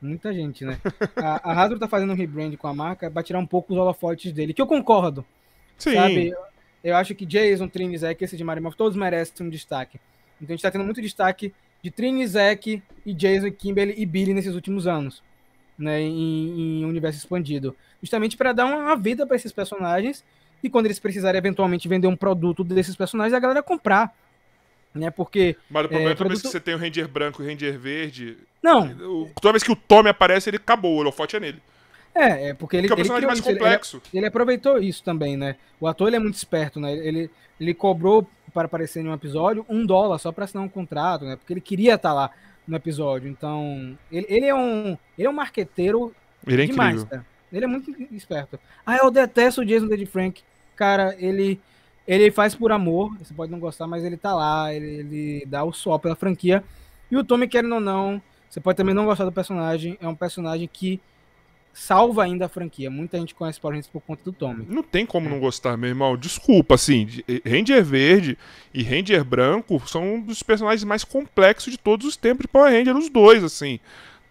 Muita 0.00 0.34
gente, 0.34 0.64
né? 0.64 0.78
A, 1.16 1.50
a 1.50 1.62
Hasbro 1.62 1.78
tá 1.78 1.86
fazendo 1.88 2.12
um 2.12 2.16
rebrand 2.16 2.54
com 2.56 2.66
a 2.66 2.74
marca 2.74 3.10
pra 3.10 3.22
tirar 3.22 3.38
um 3.38 3.46
pouco 3.46 3.72
os 3.72 3.78
holofotes 3.78 4.32
dele, 4.32 4.52
que 4.52 4.60
eu 4.60 4.66
concordo, 4.66 5.24
Sim. 5.78 5.94
sabe? 5.94 6.34
Eu 6.82 6.96
acho 6.96 7.14
que 7.14 7.24
Jason, 7.24 7.68
Trini, 7.68 7.96
Zack, 7.96 8.22
esse 8.24 8.36
de 8.36 8.42
Mario 8.42 8.62
Morph, 8.64 8.74
todos 8.74 8.96
merecem 8.96 9.46
um 9.46 9.48
destaque. 9.48 10.00
Então 10.40 10.52
a 10.52 10.56
gente 10.56 10.62
tá 10.62 10.70
tendo 10.72 10.84
muito 10.84 11.00
destaque 11.00 11.54
de 11.80 11.90
Trini, 11.90 12.26
Zack 12.26 12.82
e 13.06 13.14
Jason, 13.14 13.50
Kimberly 13.52 13.94
e 13.96 14.04
Billy 14.04 14.34
nesses 14.34 14.54
últimos 14.56 14.86
anos, 14.88 15.22
né? 15.82 16.00
Em, 16.00 16.80
em 16.80 16.84
universo 16.84 17.18
expandido. 17.18 17.74
Justamente 18.00 18.36
para 18.36 18.52
dar 18.52 18.64
uma 18.66 18.96
vida 18.96 19.26
para 19.26 19.36
esses 19.36 19.52
personagens 19.52 20.24
e 20.62 20.70
quando 20.70 20.86
eles 20.86 20.98
precisarem 20.98 21.38
eventualmente 21.38 21.88
vender 21.88 22.06
um 22.06 22.16
produto 22.16 22.62
desses 22.64 22.94
personagens, 22.96 23.34
a 23.34 23.38
galera 23.40 23.62
comprar. 23.62 24.14
Né? 24.94 25.10
Porque. 25.10 25.56
Mas 25.70 25.86
o 25.86 25.88
problema 25.88 26.10
é, 26.10 26.12
que 26.14 26.18
toda 26.18 26.28
vez 26.28 26.40
produto- 26.40 26.42
que 26.42 26.48
você 26.58 26.60
tem 26.60 26.74
o 26.74 26.78
Ranger 26.78 27.08
branco 27.08 27.42
e 27.42 27.46
o 27.46 27.48
Ranger 27.48 27.78
verde, 27.78 28.36
Não, 28.62 28.86
o- 29.22 29.30
toda 29.40 29.52
vez 29.52 29.62
que 29.62 29.72
o 29.72 29.76
Tommy 29.76 30.10
aparece, 30.10 30.50
ele 30.50 30.58
acabou, 30.58 30.94
o 30.94 30.98
holofote 30.98 31.34
é 31.36 31.40
nele. 31.40 31.62
é, 32.14 32.48
é 32.50 32.54
porque 32.54 32.76
ele. 32.76 32.88
Porque 32.88 33.00
é 33.00 33.04
o 33.12 33.16
ele 33.16 33.26
mais 33.26 33.38
isso, 33.38 33.48
ele- 33.48 33.58
complexo. 33.58 34.02
Ele 34.12 34.26
aproveitou 34.26 34.78
isso 34.78 35.02
também, 35.02 35.36
né? 35.36 35.56
O 35.80 35.86
ator 35.88 36.08
ele 36.08 36.16
é 36.16 36.18
muito 36.18 36.34
esperto, 36.34 36.78
né? 36.78 36.92
Ele, 36.92 37.30
ele 37.58 37.72
cobrou 37.72 38.28
para 38.52 38.66
aparecer 38.66 39.00
em 39.02 39.08
um 39.08 39.14
episódio 39.14 39.64
um 39.66 39.86
dólar 39.86 40.18
só 40.18 40.30
para 40.30 40.44
assinar 40.44 40.62
um 40.62 40.68
contrato, 40.68 41.24
né? 41.24 41.36
Porque 41.36 41.54
ele 41.54 41.60
queria 41.62 41.94
estar 41.94 42.12
lá 42.12 42.30
no 42.66 42.76
episódio. 42.76 43.28
Então, 43.28 43.96
ele, 44.10 44.26
ele 44.28 44.46
é 44.46 44.54
um 44.54 44.96
ele 45.18 45.26
é 45.26 45.30
um 45.30 45.34
marqueteiro 45.34 46.14
Ele 46.46 46.62
é 46.62 46.66
demais, 46.66 47.02
incrível. 47.02 47.18
tá? 47.18 47.24
Ele 47.52 47.64
é 47.64 47.68
muito 47.68 47.90
esperto. 48.14 48.58
Ah, 48.86 48.96
eu 48.96 49.10
detesto 49.10 49.60
o 49.60 49.64
Jason 49.64 49.86
David 49.86 50.10
Frank. 50.10 50.42
Cara, 50.74 51.14
ele 51.18 51.60
ele 52.06 52.30
faz 52.30 52.54
por 52.54 52.72
amor. 52.72 53.16
Você 53.18 53.34
pode 53.34 53.52
não 53.52 53.60
gostar, 53.60 53.86
mas 53.86 54.04
ele 54.04 54.16
tá 54.16 54.34
lá. 54.34 54.72
Ele, 54.72 54.86
ele 54.86 55.46
dá 55.46 55.62
o 55.64 55.72
sol 55.72 55.98
pela 55.98 56.16
franquia. 56.16 56.64
E 57.10 57.16
o 57.16 57.22
Tommy, 57.24 57.46
querendo 57.46 57.74
ou 57.74 57.80
não, 57.80 58.20
você 58.48 58.60
pode 58.60 58.76
também 58.76 58.94
não 58.94 59.04
gostar 59.04 59.24
do 59.24 59.32
personagem. 59.32 59.98
É 60.00 60.08
um 60.08 60.14
personagem 60.14 60.68
que 60.72 61.00
salva 61.72 62.24
ainda 62.24 62.46
a 62.46 62.48
franquia. 62.48 62.90
Muita 62.90 63.18
gente 63.18 63.34
conhece 63.34 63.60
Power 63.60 63.74
Rangers 63.74 63.90
por 63.90 64.02
conta 64.02 64.22
do 64.24 64.32
Tommy. 64.32 64.66
Não 64.68 64.82
tem 64.82 65.06
como 65.06 65.28
não 65.28 65.40
gostar, 65.40 65.76
meu 65.76 65.88
irmão. 65.88 66.16
Desculpa, 66.16 66.74
assim, 66.74 67.08
Ranger 67.46 67.84
verde 67.84 68.38
e 68.74 68.82
Ranger 68.82 69.24
branco 69.24 69.82
são 69.86 70.14
um 70.14 70.20
dos 70.20 70.42
personagens 70.42 70.84
mais 70.84 71.04
complexos 71.04 71.72
de 71.72 71.78
todos 71.78 72.06
os 72.06 72.16
tempos 72.16 72.42
de 72.42 72.48
Power 72.48 72.72
Ranger, 72.72 72.96
os 72.96 73.08
dois, 73.08 73.42
assim. 73.42 73.80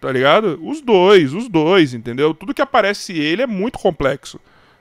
Tá 0.00 0.10
ligado? 0.10 0.58
Os 0.62 0.80
dois, 0.80 1.32
os 1.32 1.48
dois, 1.48 1.94
entendeu? 1.94 2.34
Tudo 2.34 2.54
que 2.54 2.62
aparece 2.62 3.12
ele 3.12 3.42
é 3.42 3.46
muito 3.46 3.78
complexo. 3.78 4.40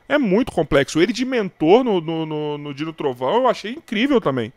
É 0.09 0.18
muito 0.18 0.51
complexo. 0.51 1.01
Ele 1.01 1.14
de 1.14 1.24
mentor 1.24 1.84
no, 1.84 2.01
no, 2.01 2.26
no, 2.26 2.57
no 2.57 2.74
Dino 2.74 2.91
Trovão 2.91 3.36
eu 3.36 3.47
achei 3.47 3.72
incrível 3.72 4.20
também. 4.20 4.51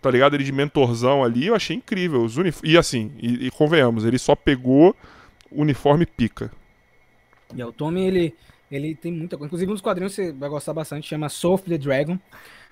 Tá 0.00 0.10
ligado? 0.10 0.34
Ele 0.34 0.44
de 0.44 0.52
mentorzão 0.52 1.22
ali 1.22 1.46
eu 1.46 1.54
achei 1.54 1.76
incrível. 1.76 2.22
Os 2.22 2.36
unif... 2.36 2.60
E 2.64 2.78
assim, 2.78 3.12
e, 3.20 3.46
e 3.46 3.50
convenhamos, 3.50 4.04
ele 4.04 4.18
só 4.18 4.34
pegou 4.34 4.96
uniforme 5.50 6.06
pica. 6.06 6.50
E 7.54 7.60
é, 7.62 7.66
o 7.66 7.72
Tommy, 7.72 8.06
ele, 8.06 8.34
ele 8.70 8.94
tem 8.94 9.12
muita 9.12 9.36
coisa. 9.36 9.46
Inclusive, 9.46 9.70
um 9.70 9.74
dos 9.74 9.82
quadrinhos 9.82 10.14
você 10.14 10.32
vai 10.32 10.48
gostar 10.48 10.72
bastante, 10.74 11.08
chama 11.08 11.28
Soul 11.28 11.54
of 11.54 11.64
the 11.64 11.78
Dragon. 11.78 12.18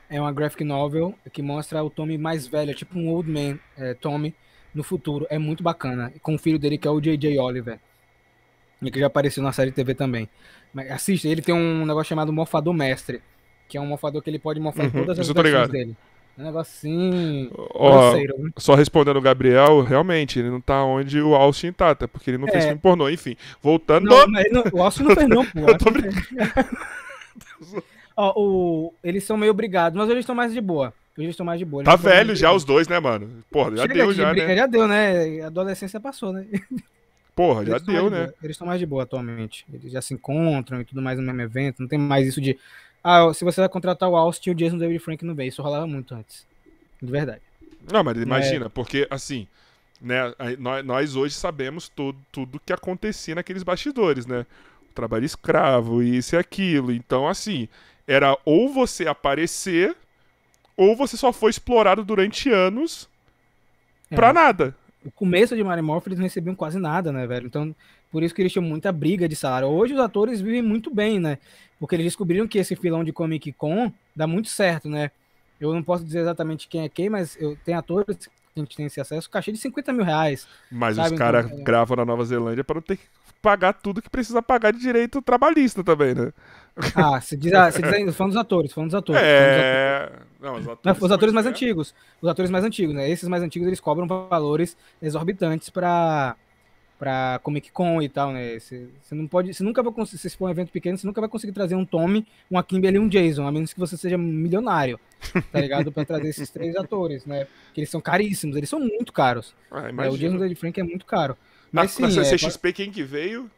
É 0.09 0.21
uma 0.21 0.33
graphic 0.33 0.63
novel 0.65 1.15
que 1.33 1.43
mostra 1.43 1.83
o 1.83 1.91
Tommy 1.91 2.17
mais 2.19 2.47
velho, 2.47 2.71
é 2.71 2.75
tipo 2.75 2.99
um 2.99 3.09
old 3.09 3.29
man 3.31 3.59
é, 3.77 3.95
Tommy 3.95 4.35
no 4.75 4.85
futuro. 4.85 5.27
É 5.31 5.39
muito 5.39 5.63
bacana. 5.63 6.13
Com 6.23 6.35
o 6.35 6.39
filho 6.39 6.59
dele, 6.59 6.79
que 6.79 6.87
é 6.87 6.91
o 6.91 7.01
J.J. 7.01 7.39
Oliver. 7.39 7.81
E 8.83 8.91
que 8.91 9.01
já 9.01 9.07
apareceu 9.07 9.43
na 9.43 9.53
série 9.53 9.73
TV 9.73 9.95
também. 9.95 10.29
Mas 10.73 10.91
assista, 10.91 11.29
ele 11.29 11.43
tem 11.43 11.55
um 11.55 11.87
negócio 11.87 12.09
chamado 12.09 12.33
Morfador 12.33 12.75
Mestre. 12.75 13.23
Que 13.69 13.79
é 13.79 13.81
um 13.81 13.87
morfador 13.87 14.23
que 14.23 14.31
ele 14.31 14.39
pode 14.39 14.61
morfar 14.61 14.87
em 14.87 14.91
Uhum, 14.91 14.93
todas 14.93 15.19
as 15.19 15.29
versões 15.31 15.69
dele. 15.69 15.97
É 16.39 16.43
um 16.43 16.45
negócio 16.45 16.73
assim. 16.77 17.51
Ó, 17.75 18.13
viu? 18.13 18.51
Só 18.59 18.75
respondendo 18.75 19.17
o 19.17 19.23
Gabriel, 19.23 19.83
realmente, 19.83 20.39
ele 20.39 20.51
não 20.51 20.61
tá 20.61 20.85
onde 20.85 21.21
o 21.21 21.35
Austin 21.35 21.73
tá, 21.73 21.91
até 21.91 22.07
porque 22.07 22.31
ele 22.31 22.39
não 22.39 22.47
fez 22.49 22.65
É. 22.65 22.67
filme 22.69 22.81
pornô. 22.81 23.09
Enfim, 23.09 23.37
voltando. 23.63 24.05
Não, 24.05 24.27
não- 24.27 24.65
o 24.73 24.83
Austin 24.83 25.05
não 25.05 25.15
fez, 25.15 25.29
não, 25.29 25.45
pô. 25.47 25.61
Eu 25.69 25.79
tô 25.79 25.87
Ó, 28.17 28.33
o, 28.37 28.95
eles 29.05 29.25
são 29.25 29.37
meio 29.37 29.53
brigados, 29.53 29.97
mas 29.99 30.09
eles 30.09 30.21
estão 30.21 30.35
mais 30.35 30.53
de 30.53 30.61
boa. 30.61 30.89
Hoje 31.17 31.25
eles 31.27 31.31
estão 31.35 31.47
mais 31.47 31.59
de 31.59 31.65
boa. 31.65 31.85
Tá 31.85 31.97
velho 31.97 32.35
já 32.35 32.53
os 32.53 32.65
dois, 32.65 32.89
né, 32.89 32.99
mano? 33.01 33.43
Porra, 33.51 33.71
já 33.77 33.83
Chega 33.83 33.95
deu, 33.95 34.13
de 34.13 34.19
já, 34.19 34.31
briga, 34.31 34.47
né? 34.47 34.57
Já 34.57 34.67
deu, 34.67 34.89
né? 34.89 35.41
A 35.43 35.47
adolescência 35.47 36.01
passou, 36.01 36.33
né? 36.33 36.47
Porra, 37.35 37.65
já 37.67 37.73
Eles 37.73 37.83
tão 37.85 37.95
deu, 37.95 38.05
de 38.05 38.11
né? 38.11 38.23
boa. 38.25 38.35
Eles 38.43 38.55
estão 38.55 38.67
mais 38.67 38.81
de 38.81 38.87
boa 38.87 39.03
atualmente. 39.03 39.67
Eles 39.73 39.93
já 39.93 40.01
se 40.01 40.15
encontram 40.15 40.81
e 40.81 40.85
tudo 40.87 41.03
mais 41.03 41.19
no 41.19 41.25
mesmo 41.25 41.41
evento. 41.43 41.81
Não 41.81 41.89
tem 41.89 41.99
mais 41.99 42.27
isso 42.27 42.41
de. 42.41 42.59
Ah, 43.09 43.33
se 43.33 43.45
você 43.45 43.61
vai 43.61 43.69
contratar 43.69 44.09
o 44.09 44.17
Austin, 44.17 44.51
o 44.51 44.55
Jason 44.55 44.79
David 44.79 44.99
Frank 44.99 45.25
não 45.25 45.33
veio. 45.35 45.49
Isso 45.49 45.63
rolava 45.63 45.87
muito 45.87 46.13
antes. 46.13 46.45
De 47.01 47.11
verdade. 47.11 47.41
Não, 47.93 48.03
mas 48.03 48.17
imagina, 48.21 48.69
porque 48.69 49.07
assim, 49.09 49.47
né, 50.01 50.35
nós, 50.85 51.15
hoje 51.15 51.35
sabemos 51.35 51.89
tudo, 51.89 52.19
tudo 52.33 52.61
que 52.65 52.73
acontecia 52.73 53.35
naqueles 53.37 53.63
bastidores, 53.63 54.27
né? 54.27 54.45
O 54.91 54.95
trabalho 54.95 55.25
escravo, 55.25 56.03
isso 56.03 56.35
e 56.35 56.39
aquilo. 56.39 56.91
Então, 56.91 57.29
assim, 57.29 57.69
era 58.09 58.37
ou 58.45 58.73
você 58.73 59.07
aparecer, 59.07 59.95
ou 60.77 60.97
você 60.97 61.17
só 61.17 61.33
foi 61.33 61.51
explorado 61.51 62.05
durante 62.05 62.51
anos 62.51 63.09
É. 64.11 64.17
pra 64.17 64.33
nada. 64.33 64.75
O 65.05 65.11
começo 65.13 65.55
de 65.55 65.63
Mario 65.63 65.85
Morph 65.85 66.09
eles 66.09 66.19
não 66.19 66.25
recebiam 66.25 66.57
quase 66.57 66.81
nada, 66.81 67.13
né, 67.13 67.25
velho? 67.25 67.47
Então, 67.47 67.73
por 68.11 68.23
isso 68.23 68.35
que 68.35 68.43
eles 68.43 68.53
tinham 68.53 68.65
muita 68.65 68.93
briga 68.93 69.29
de 69.29 69.37
salário. 69.37 69.69
Hoje 69.69 69.95
os 69.95 70.01
atores 70.01 70.41
vivem 70.41 70.63
muito 70.63 70.95
bem, 70.95 71.19
né? 71.21 71.39
Porque 71.79 71.95
eles 71.95 72.07
descobriram 72.07 72.47
que 72.49 72.59
esse 72.59 72.75
filão 72.77 73.05
de 73.05 73.13
Comic 73.13 73.53
Con 73.53 73.93
dá 74.15 74.27
muito 74.27 74.49
certo, 74.49 74.89
né? 74.89 75.11
Eu 75.61 75.73
não 75.75 75.83
posso 75.83 76.05
dizer 76.05 76.21
exatamente 76.21 76.69
quem 76.69 76.83
é 76.83 76.89
quem, 76.89 77.09
mas 77.09 77.37
eu 77.41 77.57
tenho 77.65 77.79
atores 77.79 78.17
que 78.17 78.31
a 78.57 78.61
gente 78.61 78.77
tem 78.77 78.87
esse 78.87 79.01
acesso, 79.01 79.29
cachê 79.29 79.53
de 79.53 79.59
50 79.59 79.93
mil 79.93 80.05
reais. 80.05 80.47
Mas 80.71 80.97
Sabe, 80.97 81.13
os 81.13 81.19
caras 81.19 81.47
então, 81.47 81.59
é. 81.59 81.63
gravam 81.63 81.97
na 81.97 82.05
Nova 82.05 82.25
Zelândia 82.25 82.65
pra 82.65 82.75
não 82.75 82.83
ter 82.83 82.97
que 82.97 83.05
pagar 83.43 83.75
tudo 83.75 84.03
que 84.03 84.11
precisa 84.11 84.43
pagar 84.43 84.73
de 84.73 84.81
direito 84.81 85.21
trabalhista 85.23 85.85
também, 85.85 86.15
né? 86.15 86.33
Ah, 86.95 87.21
se 87.21 87.37
diz, 87.37 87.53
ah, 87.55 87.71
se 87.71 87.81
diz 87.81 88.17
falando 88.17 88.33
dos 88.33 88.41
atores, 88.41 88.73
falando 88.73 88.91
dos 88.91 88.99
atores. 88.99 89.23
falando 89.23 89.37
dos 89.37 89.59
atores. 89.59 89.65
É. 89.65 90.13
Não, 90.41 90.55
os 90.57 90.67
Não, 90.67 90.73
atores, 90.73 91.03
os 91.03 91.13
atores 91.13 91.35
mais 91.35 91.47
espertos. 91.47 91.63
antigos. 91.63 91.95
Os 92.21 92.29
atores 92.29 92.51
mais 92.51 92.65
antigos, 92.65 92.95
né? 92.95 93.11
Esses 93.11 93.29
mais 93.29 93.43
antigos 93.43 93.67
eles 93.67 93.81
cobram 93.81 94.07
valores 94.07 94.77
exorbitantes 95.01 95.71
pra, 95.71 96.37
pra 96.99 97.39
Comic 97.43 97.71
Con 97.73 98.01
e 98.01 98.09
tal, 98.09 98.33
né? 98.33 98.59
Você 98.59 98.89
não 99.13 99.27
pode. 99.27 99.53
Você 99.53 99.63
nunca 99.63 99.83
vai 99.83 99.93
conseguir. 99.93 100.19
Se 100.19 100.37
for 100.37 100.47
um 100.47 100.51
evento 100.51 100.71
pequeno, 100.71 100.97
você 100.97 101.07
nunca 101.07 101.21
vai 101.21 101.29
conseguir 101.29 101.53
trazer 101.53 101.75
um 101.75 101.85
Tommy, 101.85 102.27
um 102.51 102.61
Kimberly 102.63 102.97
e 102.97 103.01
um 103.01 103.09
Jason, 103.09 103.47
a 103.47 103.53
menos 103.53 103.73
que 103.73 103.81
você 103.81 103.97
seja 103.97 104.17
milionário, 104.17 104.99
tá 105.53 105.61
ligado? 105.61 105.93
pra 105.93 106.05
trazer 106.05 106.29
esses 106.29 106.51
três 106.51 106.75
atores, 106.77 107.27
né? 107.27 107.47
Que 107.75 107.81
eles 107.81 107.91
são 107.91 108.01
caríssimos, 108.01 108.57
eles 108.57 108.69
são 108.69 108.81
muito 108.81 109.13
caros. 109.13 109.55
Ah, 109.71 109.89
é, 109.89 110.09
o 110.09 110.17
Jason 110.17 110.39
David 110.39 110.59
Frank 110.59 110.81
é 110.81 110.85
muito 110.85 111.07
caro. 111.07 111.37
Mas, 111.71 111.99
na, 111.99 112.11
sim, 112.11 112.17
na 112.17 112.25
CXP, 112.25 112.69
é, 112.69 112.73
quem 112.73 112.91
que 112.91 113.03
veio? 113.03 113.51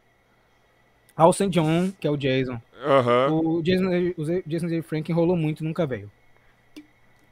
Al 1.16 1.32
St. 1.32 1.48
John, 1.48 1.92
que 1.98 2.06
é 2.06 2.10
o 2.10 2.16
Jason. 2.16 2.60
Uhum. 2.84 3.56
O 3.56 3.62
Jason, 3.62 3.86
o 4.16 4.24
Jason 4.46 4.66
David 4.68 4.82
Frank 4.82 5.10
enrolou 5.10 5.36
muito 5.36 5.64
nunca 5.64 5.86
veio. 5.86 6.10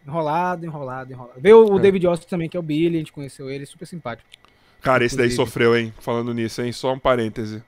Enrolado, 0.06 0.64
enrolado, 0.64 1.12
enrolado. 1.12 1.40
Veio 1.40 1.68
o 1.68 1.78
é. 1.78 1.82
David 1.82 2.06
Austin 2.06 2.28
também, 2.28 2.48
que 2.48 2.56
é 2.56 2.60
o 2.60 2.62
Billy, 2.62 2.96
a 2.96 2.98
gente 2.98 3.12
conheceu 3.12 3.50
ele, 3.50 3.66
super 3.66 3.86
simpático. 3.86 4.28
Cara, 4.80 5.04
esse 5.04 5.16
daí 5.16 5.30
sofreu, 5.30 5.76
hein? 5.76 5.92
Falando 5.98 6.32
nisso, 6.32 6.62
hein? 6.62 6.72
Só 6.72 6.92
um 6.92 6.98
parêntese. 6.98 7.62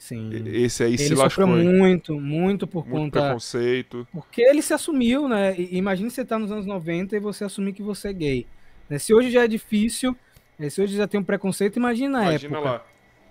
Sim. 0.00 0.30
Esse 0.46 0.82
aí 0.82 0.94
ele 0.94 0.98
se 0.98 1.14
lascou. 1.14 1.44
Ele 1.44 1.52
sofreu 1.52 1.74
muito, 1.78 2.18
muito 2.18 2.66
por 2.66 2.88
muito 2.88 3.12
conta. 3.12 3.20
preconceito. 3.20 4.08
Porque 4.10 4.40
ele 4.40 4.62
se 4.62 4.72
assumiu, 4.72 5.28
né? 5.28 5.54
Imagina 5.58 6.08
você 6.08 6.24
tá 6.24 6.38
nos 6.38 6.50
anos 6.50 6.64
90 6.64 7.14
e 7.16 7.20
você 7.20 7.44
assumir 7.44 7.74
que 7.74 7.82
você 7.82 8.08
é 8.08 8.12
gay. 8.14 8.46
Né? 8.88 8.98
Se 8.98 9.12
hoje 9.12 9.30
já 9.30 9.44
é 9.44 9.46
difícil, 9.46 10.16
né? 10.58 10.70
se 10.70 10.80
hoje 10.80 10.96
já 10.96 11.06
tem 11.06 11.20
um 11.20 11.24
preconceito, 11.24 11.76
imagina, 11.76 12.20
a 12.20 12.22
imagina 12.30 12.56
época. 12.56 12.70
Lá. 12.70 12.84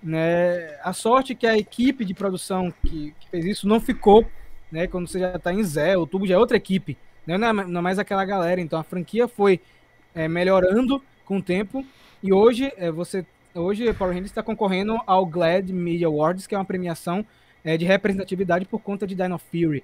Né? 0.04 0.78
A 0.84 0.94
sorte 0.94 1.34
que 1.34 1.48
a 1.48 1.58
equipe 1.58 2.06
de 2.06 2.14
produção 2.14 2.72
que, 2.84 3.16
que 3.20 3.30
fez 3.32 3.46
isso 3.46 3.68
não 3.68 3.82
ficou, 3.82 4.24
né? 4.72 4.86
Quando 4.86 5.08
você 5.08 5.20
já 5.20 5.40
tá 5.40 5.52
em 5.52 5.64
Zé, 5.64 5.98
o 5.98 6.06
tubo 6.06 6.28
já 6.28 6.36
é 6.36 6.38
outra 6.38 6.56
equipe. 6.56 6.96
Né? 7.26 7.36
Não, 7.36 7.48
é, 7.48 7.54
não 7.66 7.80
é 7.80 7.84
mais 7.84 7.98
aquela 7.98 8.24
galera. 8.24 8.62
Então 8.62 8.80
a 8.80 8.84
franquia 8.84 9.28
foi 9.28 9.60
é, 10.14 10.28
melhorando 10.28 11.04
com 11.26 11.38
o 11.38 11.42
tempo 11.42 11.84
e 12.22 12.34
hoje 12.34 12.72
é, 12.78 12.92
você 12.92 13.26
hoje 13.54 13.92
Power 13.94 14.14
Rangers 14.14 14.32
está 14.32 14.44
concorrendo 14.44 15.00
ao 15.06 15.26
GLAD 15.26 15.74
Media 15.74 16.08
Awards, 16.08 16.48
que 16.48 16.56
é 16.56 16.58
uma 16.58 16.66
premiação 16.66 17.26
é, 17.64 17.78
de 17.78 17.86
representatividade 17.86 18.66
por 18.66 18.80
conta 18.80 19.06
de 19.06 19.16
Dino 19.16 19.38
Fury, 19.38 19.84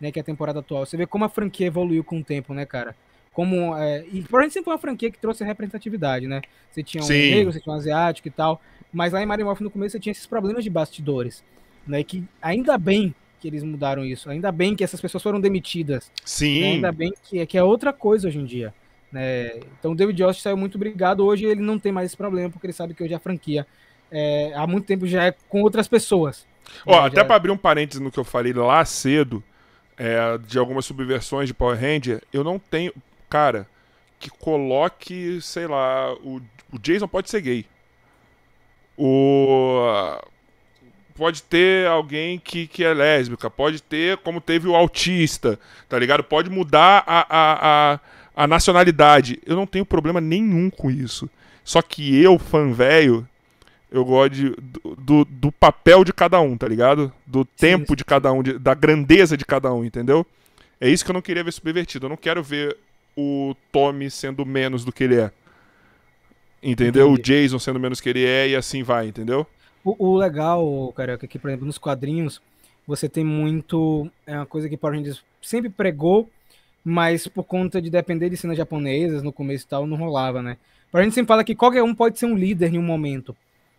né, 0.00 0.10
que 0.10 0.18
é 0.18 0.22
a 0.22 0.24
temporada 0.24 0.60
atual. 0.60 0.84
Você 0.84 0.96
vê 0.96 1.06
como 1.06 1.24
a 1.24 1.28
franquia 1.28 1.66
evoluiu 1.66 2.02
com 2.04 2.18
o 2.18 2.24
tempo, 2.24 2.52
né, 2.52 2.66
cara? 2.66 2.94
Como, 3.32 3.76
é, 3.76 4.04
e 4.12 4.22
Power 4.22 4.42
Rangers 4.42 4.52
sempre 4.52 4.64
foi 4.64 4.72
uma 4.74 4.78
franquia 4.78 5.10
que 5.10 5.18
trouxe 5.18 5.42
representatividade, 5.44 6.26
né? 6.26 6.40
Você 6.70 6.82
tinha 6.82 7.02
um 7.02 7.06
Sim. 7.06 7.34
negro, 7.34 7.52
você 7.52 7.60
tinha 7.60 7.72
um 7.72 7.76
asiático 7.76 8.28
e 8.28 8.30
tal, 8.30 8.60
mas 8.92 9.12
lá 9.12 9.22
em 9.22 9.26
Mario 9.26 9.46
Morph 9.46 9.60
no 9.60 9.70
começo 9.70 9.92
você 9.92 10.00
tinha 10.00 10.12
esses 10.12 10.26
problemas 10.26 10.62
de 10.62 10.70
bastidores, 10.70 11.42
né? 11.86 12.02
Que 12.04 12.22
ainda 12.40 12.78
bem 12.78 13.14
que 13.40 13.48
eles 13.48 13.62
mudaram 13.62 14.04
isso, 14.04 14.30
ainda 14.30 14.50
bem 14.50 14.74
que 14.74 14.82
essas 14.82 15.00
pessoas 15.00 15.22
foram 15.22 15.40
demitidas. 15.40 16.10
Sim. 16.24 16.60
Né? 16.60 16.66
Ainda 16.74 16.92
bem 16.92 17.12
que, 17.24 17.44
que 17.44 17.58
é 17.58 17.62
outra 17.62 17.92
coisa 17.92 18.28
hoje 18.28 18.38
em 18.38 18.44
dia. 18.46 18.72
Né? 19.14 19.60
Então 19.78 19.92
o 19.92 19.94
David 19.94 20.18
Jost 20.18 20.42
saiu 20.42 20.56
muito 20.56 20.74
obrigado. 20.74 21.24
Hoje 21.24 21.46
ele 21.46 21.60
não 21.60 21.78
tem 21.78 21.92
mais 21.92 22.06
esse 22.06 22.16
problema, 22.16 22.50
porque 22.50 22.66
ele 22.66 22.72
sabe 22.72 22.94
que 22.94 23.04
hoje 23.04 23.14
a 23.14 23.20
franquia 23.20 23.64
é, 24.10 24.52
há 24.56 24.66
muito 24.66 24.86
tempo 24.86 25.06
já 25.06 25.24
é 25.24 25.34
com 25.48 25.62
outras 25.62 25.86
pessoas. 25.86 26.44
Ó, 26.84 26.98
até 27.00 27.20
é... 27.20 27.24
para 27.24 27.36
abrir 27.36 27.52
um 27.52 27.56
parênteses 27.56 28.00
no 28.00 28.10
que 28.10 28.18
eu 28.18 28.24
falei 28.24 28.52
lá 28.52 28.84
cedo, 28.84 29.40
é, 29.96 30.36
de 30.38 30.58
algumas 30.58 30.84
subversões 30.84 31.46
de 31.46 31.54
Power 31.54 31.80
Ranger, 31.80 32.22
eu 32.32 32.42
não 32.42 32.58
tenho. 32.58 32.92
Cara, 33.30 33.68
que 34.18 34.28
coloque, 34.30 35.40
sei 35.40 35.68
lá, 35.68 36.12
o, 36.14 36.40
o 36.72 36.78
Jason 36.80 37.06
pode 37.06 37.30
ser 37.30 37.40
gay. 37.40 37.66
O. 38.98 40.18
Pode 41.14 41.44
ter 41.44 41.86
alguém 41.86 42.40
que, 42.40 42.66
que 42.66 42.82
é 42.82 42.92
lésbica, 42.92 43.48
pode 43.48 43.80
ter, 43.80 44.16
como 44.18 44.40
teve 44.40 44.66
o 44.66 44.74
autista, 44.74 45.56
tá 45.88 45.96
ligado? 45.96 46.24
Pode 46.24 46.50
mudar 46.50 47.04
a, 47.06 47.20
a, 47.20 47.94
a 47.94 48.00
a 48.34 48.46
nacionalidade. 48.46 49.40
Eu 49.46 49.56
não 49.56 49.66
tenho 49.66 49.86
problema 49.86 50.20
nenhum 50.20 50.70
com 50.70 50.90
isso. 50.90 51.28
Só 51.62 51.80
que 51.80 52.20
eu, 52.20 52.38
fã 52.38 52.72
velho, 52.72 53.26
eu 53.90 54.04
gosto 54.04 54.34
de, 54.34 54.50
do, 54.50 54.96
do, 54.96 55.24
do, 55.24 55.52
papel 55.52 56.04
de 56.04 56.12
cada 56.12 56.40
um, 56.40 56.56
tá 56.56 56.68
ligado? 56.68 57.12
Do 57.26 57.40
sim, 57.40 57.48
tempo 57.56 57.92
sim. 57.92 57.96
de 57.96 58.04
cada 58.04 58.32
um, 58.32 58.42
de, 58.42 58.58
da 58.58 58.74
grandeza 58.74 59.36
de 59.36 59.44
cada 59.44 59.72
um, 59.72 59.84
entendeu? 59.84 60.26
É 60.80 60.88
isso 60.88 61.04
que 61.04 61.10
eu 61.10 61.14
não 61.14 61.22
queria 61.22 61.44
ver 61.44 61.52
subvertido. 61.52 62.06
Eu 62.06 62.10
não 62.10 62.16
quero 62.16 62.42
ver 62.42 62.76
o 63.16 63.54
Tommy 63.72 64.10
sendo 64.10 64.44
menos 64.44 64.84
do 64.84 64.92
que 64.92 65.04
ele 65.04 65.20
é. 65.20 65.30
Entendeu? 66.62 67.10
Entendi. 67.10 67.20
O 67.20 67.22
Jason 67.22 67.58
sendo 67.58 67.78
menos 67.78 68.00
que 68.00 68.08
ele 68.08 68.24
é 68.24 68.48
e 68.48 68.56
assim 68.56 68.82
vai, 68.82 69.06
entendeu? 69.06 69.46
O, 69.84 70.08
o 70.08 70.16
legal, 70.16 70.92
cara, 70.96 71.18
é 71.20 71.26
que, 71.26 71.38
por 71.38 71.48
exemplo, 71.48 71.66
nos 71.66 71.78
quadrinhos, 71.78 72.40
você 72.86 73.08
tem 73.08 73.24
muito. 73.24 74.10
É 74.26 74.34
uma 74.36 74.46
coisa 74.46 74.68
que 74.68 74.76
Power 74.76 74.96
Rangers 74.96 75.22
sempre 75.40 75.70
pregou 75.70 76.28
mas 76.84 77.26
por 77.26 77.44
conta 77.44 77.80
de 77.80 77.88
depender 77.88 78.28
de 78.28 78.36
cenas 78.36 78.56
japonesas 78.56 79.22
no 79.22 79.32
começo 79.32 79.64
e 79.64 79.68
tal, 79.68 79.86
não 79.86 79.96
rolava, 79.96 80.42
né? 80.42 80.58
A 80.92 81.02
gente 81.02 81.14
sempre 81.14 81.28
fala 81.28 81.42
que 81.42 81.54
qualquer 81.56 81.82
um 81.82 81.94
pode 81.94 82.18
ser 82.18 82.26
um 82.26 82.36
líder 82.36 82.72
em 82.72 82.78
um 82.78 82.82
momento. 82.82 83.34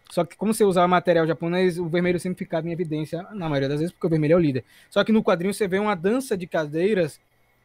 Só 0.10 0.26
que 0.26 0.36
como 0.36 0.53
você 0.53 0.64
usava 0.64 0.88
material 0.88 1.26
japonês, 1.26 1.80
o 1.80 1.88
vermelho 1.88 2.20
sempre 2.20 2.39
ficava 2.39 2.68
em 2.68 2.72
evidência, 2.72 3.24
na 3.34 3.47
maioria 3.47 3.70
das 3.70 3.80
vezes, 3.80 3.93
porque 3.93 4.08
o 4.08 4.10
vermelho 4.10 4.34
é 4.34 4.36
o 4.36 4.39
líder. 4.39 4.66
Só 4.89 5.03
que 5.03 5.12
no 5.12 5.24
quadrinho 5.24 5.53
você 5.53 5.68
vê 5.68 5.80
uma 5.80 5.95
dança 5.95 6.36
de 6.36 6.45
cadeiras 6.45 7.20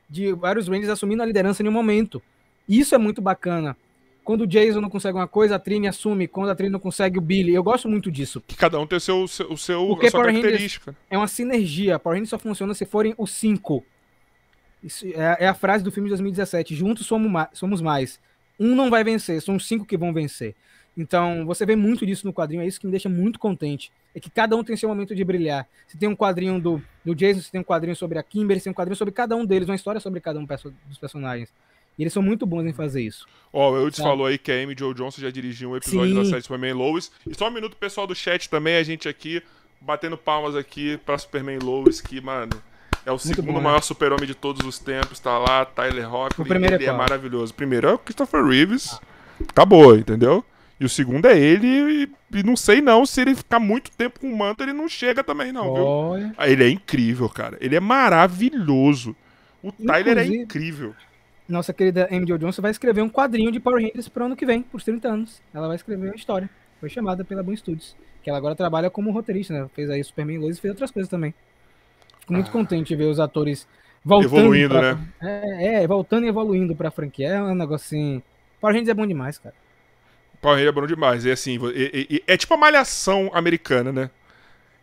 de 0.08 0.32
vários 0.32 0.68
Rangers 0.68 0.88
assumindo 0.88 1.22
a 1.22 1.26
liderança 1.26 1.62
em 1.62 1.68
um 1.68 1.72
momento. 1.72 2.22
Isso 2.68 2.94
é 2.94 2.98
muito 2.98 3.20
bacana. 3.20 3.76
Quando 4.24 4.42
o 4.42 4.46
Jason 4.46 4.80
não 4.80 4.90
consegue 4.90 5.16
uma 5.16 5.26
coisa, 5.26 5.56
a 5.56 5.58
Trini 5.58 5.88
assume. 5.88 6.28
Quando 6.28 6.50
a 6.50 6.54
Trini 6.54 6.72
não 6.72 6.78
consegue, 6.78 7.18
o 7.18 7.20
Billy. 7.20 7.54
Eu 7.54 7.62
gosto 7.62 7.88
muito 7.88 8.10
disso. 8.10 8.42
Que 8.46 8.56
cada 8.56 8.78
um 8.78 8.86
tem 8.86 8.98
o 8.98 9.00
seu, 9.00 9.24
o 9.24 9.56
seu, 9.56 9.86
Porque 9.88 10.06
a 10.06 10.10
sua 10.10 10.20
Power 10.20 10.34
característica. 10.34 10.94
é 11.10 11.16
uma 11.16 11.26
sinergia. 11.26 11.98
Power 11.98 12.16
Rangers 12.16 12.30
só 12.30 12.38
funciona 12.38 12.74
se 12.74 12.84
forem 12.84 13.14
os 13.18 13.32
cinco. 13.32 13.84
Isso 14.82 15.06
é, 15.06 15.36
é, 15.40 15.48
a 15.48 15.54
frase 15.54 15.84
do 15.84 15.92
filme 15.92 16.08
de 16.08 16.10
2017. 16.10 16.74
Juntos 16.74 17.06
somos, 17.06 17.30
ma 17.30 17.48
somos 17.52 17.80
mais. 17.80 18.20
Um 18.58 18.74
não 18.74 18.90
vai 18.90 19.02
vencer, 19.02 19.40
são 19.40 19.58
cinco 19.58 19.84
que 19.84 19.96
vão 19.96 20.12
vencer. 20.12 20.54
Então, 20.96 21.46
você 21.46 21.64
vê 21.64 21.76
muito 21.76 22.04
disso 22.04 22.26
no 22.26 22.32
quadrinho, 22.32 22.62
é 22.62 22.66
isso 22.66 22.80
que 22.80 22.86
me 22.86 22.90
deixa 22.90 23.08
muito 23.08 23.38
contente. 23.38 23.90
É 24.14 24.20
que 24.20 24.28
cada 24.28 24.56
um 24.56 24.64
tem 24.64 24.76
seu 24.76 24.88
momento 24.88 25.14
de 25.14 25.24
brilhar. 25.24 25.66
Você 25.86 25.96
tem 25.96 26.08
um 26.08 26.16
quadrinho 26.16 26.60
do, 26.60 26.82
do 27.04 27.14
Jason, 27.14 27.40
você 27.40 27.50
tem 27.50 27.60
um 27.60 27.64
quadrinho 27.64 27.94
sobre 27.96 28.18
a 28.18 28.22
Kimber, 28.22 28.58
você 28.58 28.64
tem 28.64 28.70
um 28.70 28.74
quadrinho 28.74 28.96
sobre 28.96 29.12
cada 29.12 29.36
um 29.36 29.46
deles, 29.46 29.68
uma 29.68 29.74
história 29.74 30.00
sobre 30.00 30.20
cada 30.20 30.38
um 30.38 30.44
dos 30.44 30.98
personagens. 30.98 31.50
E 31.96 32.02
eles 32.02 32.12
são 32.12 32.22
muito 32.22 32.44
bons 32.44 32.66
em 32.66 32.72
fazer 32.72 33.02
isso. 33.02 33.26
Ó, 33.52 33.68
oh, 33.68 33.72
o 33.72 33.76
Eudes 33.78 33.98
falou 33.98 34.26
aí 34.26 34.38
que 34.38 34.50
a 34.50 34.54
Amy 34.62 34.74
Joe 34.78 34.94
Johnson 34.94 35.20
já 35.20 35.30
dirigiu 35.30 35.70
um 35.70 35.76
episódio 35.76 36.14
Sim. 36.14 36.22
da 36.22 36.24
série 36.24 36.42
Superman 36.42 36.72
Lois. 36.72 37.10
E 37.26 37.34
só 37.34 37.48
um 37.48 37.50
minuto, 37.50 37.76
pessoal 37.76 38.06
do 38.06 38.14
chat 38.14 38.48
também, 38.48 38.76
a 38.76 38.82
gente 38.82 39.08
aqui 39.08 39.42
batendo 39.80 40.16
palmas 40.16 40.56
aqui 40.56 40.98
pra 40.98 41.16
Superman 41.18 41.58
Lois, 41.58 42.00
que, 42.00 42.20
mano, 42.20 42.50
é 43.04 43.12
o 43.12 43.18
segundo 43.18 43.52
bom, 43.52 43.60
maior 43.60 43.76
né? 43.76 43.82
super-homem 43.82 44.26
de 44.26 44.34
todos 44.34 44.66
os 44.66 44.78
tempos. 44.78 45.18
Tá 45.18 45.38
lá, 45.38 45.64
Tyler 45.64 46.12
Hoechlin. 46.12 46.44
O 46.44 46.46
primeiro 46.46 46.76
ele 46.76 46.84
é, 46.84 46.88
é 46.88 46.92
maravilhoso. 46.92 47.52
O 47.52 47.56
primeiro 47.56 47.88
é 47.88 47.92
o 47.92 47.98
Christopher 47.98 48.44
Reeves. 48.44 48.98
Acabou, 49.48 49.96
entendeu? 49.96 50.44
E 50.78 50.84
o 50.84 50.88
segundo 50.88 51.26
é 51.26 51.38
ele, 51.38 51.66
e, 51.66 52.38
e, 52.38 52.42
não 52.42 52.56
sei 52.56 52.80
não 52.80 53.04
se 53.04 53.20
ele 53.20 53.34
ficar 53.34 53.60
muito 53.60 53.90
tempo 53.90 54.18
com 54.18 54.32
o 54.32 54.36
manto, 54.36 54.62
ele 54.62 54.72
não 54.72 54.88
chega 54.88 55.22
também, 55.22 55.52
não, 55.52 55.68
Olha. 55.68 56.24
viu? 56.24 56.34
Ah, 56.38 56.48
ele 56.48 56.64
é 56.64 56.70
incrível, 56.70 57.28
cara. 57.28 57.58
Ele 57.60 57.76
é 57.76 57.80
maravilhoso. 57.80 59.14
O 59.62 59.68
Inclusive, 59.68 59.86
Tyler 59.86 60.18
é 60.18 60.26
incrível. 60.26 60.94
Nossa 61.46 61.74
querida 61.74 62.08
Amy 62.10 62.26
Jo 62.26 62.38
Johnson 62.38 62.62
vai 62.62 62.70
escrever 62.70 63.02
um 63.02 63.10
quadrinho 63.10 63.52
de 63.52 63.60
Power 63.60 63.82
Rangers 63.82 64.08
pro 64.08 64.24
ano 64.24 64.36
que 64.36 64.46
vem, 64.46 64.62
por 64.62 64.80
30 64.80 65.06
anos. 65.06 65.42
Ela 65.52 65.66
vai 65.66 65.76
escrever 65.76 66.06
uma 66.06 66.14
história. 66.14 66.48
Foi 66.78 66.88
chamada 66.88 67.24
pela 67.24 67.42
Boom 67.42 67.56
Studios. 67.56 67.94
Que 68.22 68.30
ela 68.30 68.38
agora 68.38 68.54
trabalha 68.54 68.88
como 68.88 69.10
roteirista, 69.10 69.52
né? 69.52 69.68
Fez 69.74 69.90
aí 69.90 70.02
Superman 70.02 70.38
Lois 70.38 70.56
e 70.56 70.60
fez 70.60 70.70
outras 70.70 70.90
coisas 70.90 71.10
também. 71.10 71.34
Fico 72.30 72.32
muito 72.32 72.48
ah. 72.48 72.52
contente 72.52 72.88
de 72.88 72.96
ver 72.96 73.06
os 73.06 73.18
atores 73.18 73.66
voltando. 74.04 74.36
Evoluindo, 74.36 74.74
pra, 74.74 74.94
né? 74.94 75.08
É, 75.20 75.82
é, 75.82 75.86
voltando 75.86 76.24
e 76.24 76.28
evoluindo 76.28 76.74
pra 76.76 76.90
franquia. 76.90 77.28
É 77.28 77.42
um 77.42 77.54
negocinho. 77.54 78.22
Power 78.60 78.74
Rangers 78.74 78.88
é 78.88 78.94
bom 78.94 79.06
demais, 79.06 79.38
cara. 79.38 79.54
Power 80.40 80.56
Rangers 80.56 80.76
é 80.76 80.80
bom 80.80 80.86
demais. 80.86 81.24
E 81.24 81.30
assim, 81.30 81.58
é, 81.74 82.16
é, 82.16 82.34
é 82.34 82.36
tipo 82.36 82.54
a 82.54 82.56
malhação 82.56 83.30
americana, 83.34 83.92
né? 83.92 84.10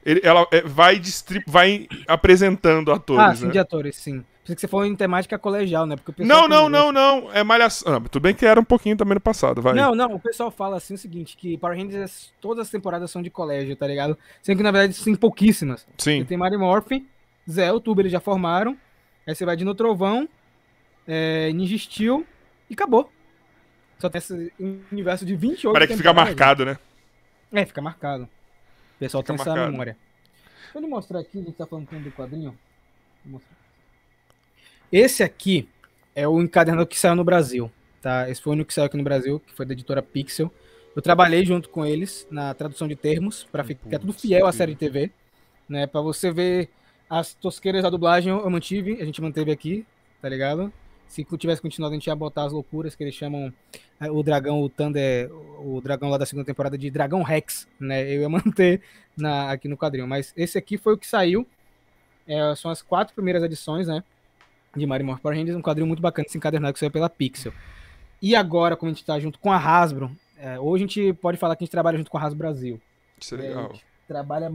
Ele, 0.06 0.22
ela 0.24 0.48
é, 0.52 0.62
vai, 0.62 1.02
vai 1.46 1.88
apresentando 2.08 2.92
atores. 2.92 3.24
Ah, 3.24 3.36
sim, 3.36 3.46
né? 3.46 3.52
de 3.52 3.60
atores, 3.60 3.96
sim. 3.96 4.24
Pensei 4.42 4.56
que 4.56 4.62
você 4.62 4.68
falou 4.68 4.86
em 4.86 4.96
temática 4.96 5.38
colegial, 5.38 5.86
né? 5.86 5.98
Porque 5.98 6.24
não, 6.24 6.48
não, 6.48 6.70
não, 6.70 6.90
não. 6.94 7.30
É 7.34 7.44
malhação. 7.44 7.96
Ah, 7.96 8.00
tudo 8.00 8.22
bem 8.22 8.34
que 8.34 8.46
era 8.46 8.58
um 8.58 8.64
pouquinho 8.64 8.96
também 8.96 9.16
no 9.16 9.20
passado, 9.20 9.62
vai. 9.62 9.74
Não, 9.74 9.94
não. 9.94 10.14
O 10.14 10.20
pessoal 10.20 10.50
fala 10.50 10.78
assim 10.78 10.94
o 10.94 10.98
seguinte: 10.98 11.36
que 11.36 11.58
Power 11.58 11.78
Rangers, 11.78 12.32
todas 12.40 12.68
as 12.68 12.70
temporadas 12.70 13.12
são 13.12 13.22
de 13.22 13.30
colégio, 13.30 13.76
tá 13.76 13.86
ligado? 13.86 14.18
Sendo 14.42 14.56
que 14.56 14.64
na 14.64 14.72
verdade 14.72 14.94
são 14.94 15.14
pouquíssimas. 15.16 15.86
Sim. 15.98 16.20
Você 16.20 16.26
tem 16.26 16.38
Mario 16.38 16.60
Morphin, 16.60 17.06
Zé, 17.50 17.72
o 17.72 17.80
Tubo 17.80 18.02
eles 18.02 18.12
já 18.12 18.20
formaram. 18.20 18.78
Aí 19.26 19.36
você 19.36 19.46
vai 19.46 19.56
de 19.56 19.66
No 19.66 19.76
Trovão, 19.76 20.28
é, 21.08 21.52
Ninja 21.52 21.78
Steel 21.78 22.26
e 22.70 22.74
acabou. 22.74 23.12
Só 24.00 24.10
tem 24.10 24.20
esse 24.20 24.54
universo 24.92 25.26
de 25.26 25.36
28 25.36 25.74
Parece 25.74 25.92
que 25.94 25.98
fica 25.98 26.14
marcado, 26.14 26.66
né? 26.66 26.78
É, 27.52 27.66
fica 27.66 27.82
marcado. 27.82 28.24
O 28.24 29.00
pessoal 29.00 29.24
fica 29.24 29.34
tem 29.34 29.38
marcado. 29.38 29.60
essa 29.60 29.72
memória. 29.72 29.98
Deixa 30.74 30.78
eu 30.78 30.90
mostrar 30.90 31.20
aqui, 31.20 31.40
a 31.40 31.42
gente 31.42 31.54
tá 31.54 31.66
falando 31.66 31.88
do 31.88 32.12
quadrinho. 32.12 32.58
Esse 34.92 35.24
aqui 35.24 35.68
é 36.16 36.28
o 36.28 36.42
encadernador 36.42 36.88
que 36.88 37.00
saiu 37.00 37.16
no 37.16 37.24
Brasil. 37.24 37.72
Tá? 38.02 38.30
Esse 38.30 38.42
foi 38.42 38.52
o 38.52 38.54
único 38.54 38.68
que 38.68 38.74
saiu 38.74 38.86
aqui 38.86 38.98
no 38.98 39.04
Brasil, 39.04 39.40
que 39.40 39.54
foi 39.54 39.66
da 39.66 39.74
editora 39.74 40.02
Pixel. 40.02 40.54
Eu 40.96 41.02
trabalhei 41.02 41.46
junto 41.46 41.70
com 41.70 41.86
eles 41.86 42.28
na 42.30 42.54
tradução 42.54 42.88
de 42.88 42.96
termos, 42.96 43.44
para 43.52 43.64
ficar 43.64 44.00
tudo 44.00 44.14
fiel 44.14 44.48
à 44.48 44.52
série 44.52 44.74
de 44.74 44.80
TV. 44.80 45.12
Né, 45.68 45.86
para 45.86 46.00
você 46.00 46.32
ver 46.32 46.70
as 47.10 47.34
tosqueiras 47.34 47.84
da 47.84 47.90
dublagem 47.90 48.32
eu 48.32 48.50
mantive, 48.50 49.02
a 49.02 49.06
gente 49.06 49.22
manteve 49.22 49.52
aqui, 49.52 49.86
tá 50.22 50.28
ligado? 50.28 50.72
Se 51.08 51.24
tivesse 51.38 51.62
continuado, 51.62 51.94
a 51.94 51.98
gente 51.98 52.08
ia 52.08 52.16
botar 52.16 52.44
as 52.44 52.52
loucuras 52.52 52.94
que 52.94 53.04
eles 53.04 53.16
chamam 53.16 53.54
é, 54.00 54.12
o 54.12 54.22
dragão, 54.22 54.62
o 54.62 54.70
Thunder, 54.70 55.32
o 55.60 55.80
dragão 55.82 56.10
lá 56.10 56.18
da 56.18 56.26
segunda 56.26 56.46
temporada 56.46 56.78
de 56.78 56.92
Dragão 56.92 57.24
Rex, 57.24 57.68
né? 57.80 58.04
Eu 58.04 58.22
ia 58.22 58.30
manter 58.30 58.82
na, 59.16 59.52
aqui 59.52 59.68
no 59.68 59.78
quadrinho. 59.78 60.08
Mas 60.08 60.34
esse 60.36 60.58
aqui 60.58 60.78
foi 60.78 60.94
o 60.94 60.98
que 60.98 61.08
saiu. 61.08 61.48
É, 62.28 62.54
são 62.56 62.70
as 62.70 62.82
quatro 62.82 63.16
primeiras 63.16 63.42
edições, 63.42 63.88
né? 63.88 64.04
De 64.76 64.86
Mario 64.86 65.06
Morph 65.06 65.22
Power 65.22 65.38
Rangers, 65.38 65.58
um 65.58 65.62
quadrinho 65.62 65.88
muito 65.88 66.02
bacana, 66.02 66.26
esse 66.28 66.38
encadernado 66.38 66.74
que 66.74 66.80
saiu 66.80 66.92
pela 66.92 67.10
Pixel. 67.10 67.54
E 68.22 68.36
agora, 68.36 68.76
como 68.76 68.92
a 68.92 68.94
gente 68.94 69.06
tá 69.06 69.18
junto 69.18 69.40
com 69.40 69.52
a 69.52 69.58
Hasbro, 69.58 70.12
é, 70.38 70.60
hoje 70.60 70.84
a 70.84 70.88
gente 70.88 71.14
pode 71.14 71.38
falar 71.38 71.56
que 71.56 71.64
a 71.64 71.66
gente 71.66 71.72
trabalha 71.72 71.98
junto 71.98 72.12
com 72.12 72.18
a 72.18 72.22
Hasbro 72.22 72.38
Brasil. 72.38 72.82
Isso 73.20 73.34
é 73.36 73.38
legal. 73.38 73.74
trabalha 74.08 74.52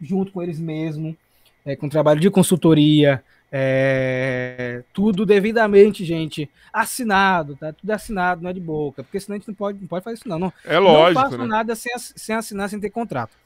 junto 0.00 0.32
com 0.32 0.42
eles 0.42 0.58
mesmo, 0.58 1.16
é, 1.64 1.76
com 1.76 1.88
trabalho 1.88 2.20
de 2.20 2.30
consultoria, 2.30 3.22
é, 3.50 4.82
tudo 4.92 5.26
devidamente, 5.26 6.04
gente, 6.04 6.48
assinado, 6.72 7.54
tá? 7.56 7.72
Tudo 7.72 7.90
assinado, 7.90 8.42
não 8.42 8.50
é 8.50 8.52
de 8.52 8.60
boca, 8.60 9.02
porque 9.02 9.20
senão 9.20 9.36
a 9.36 9.38
gente 9.38 9.48
não 9.48 9.54
pode, 9.54 9.78
não 9.78 9.86
pode 9.86 10.04
fazer 10.04 10.16
isso, 10.16 10.28
não. 10.28 10.38
não 10.38 10.52
é 10.64 10.78
lógico. 10.78 11.20
Não 11.20 11.30
faço 11.30 11.42
né? 11.42 11.46
nada 11.46 11.74
sem, 11.74 11.92
sem 11.98 12.34
assinar, 12.34 12.70
sem 12.70 12.80
ter 12.80 12.90
contrato. 12.90 13.36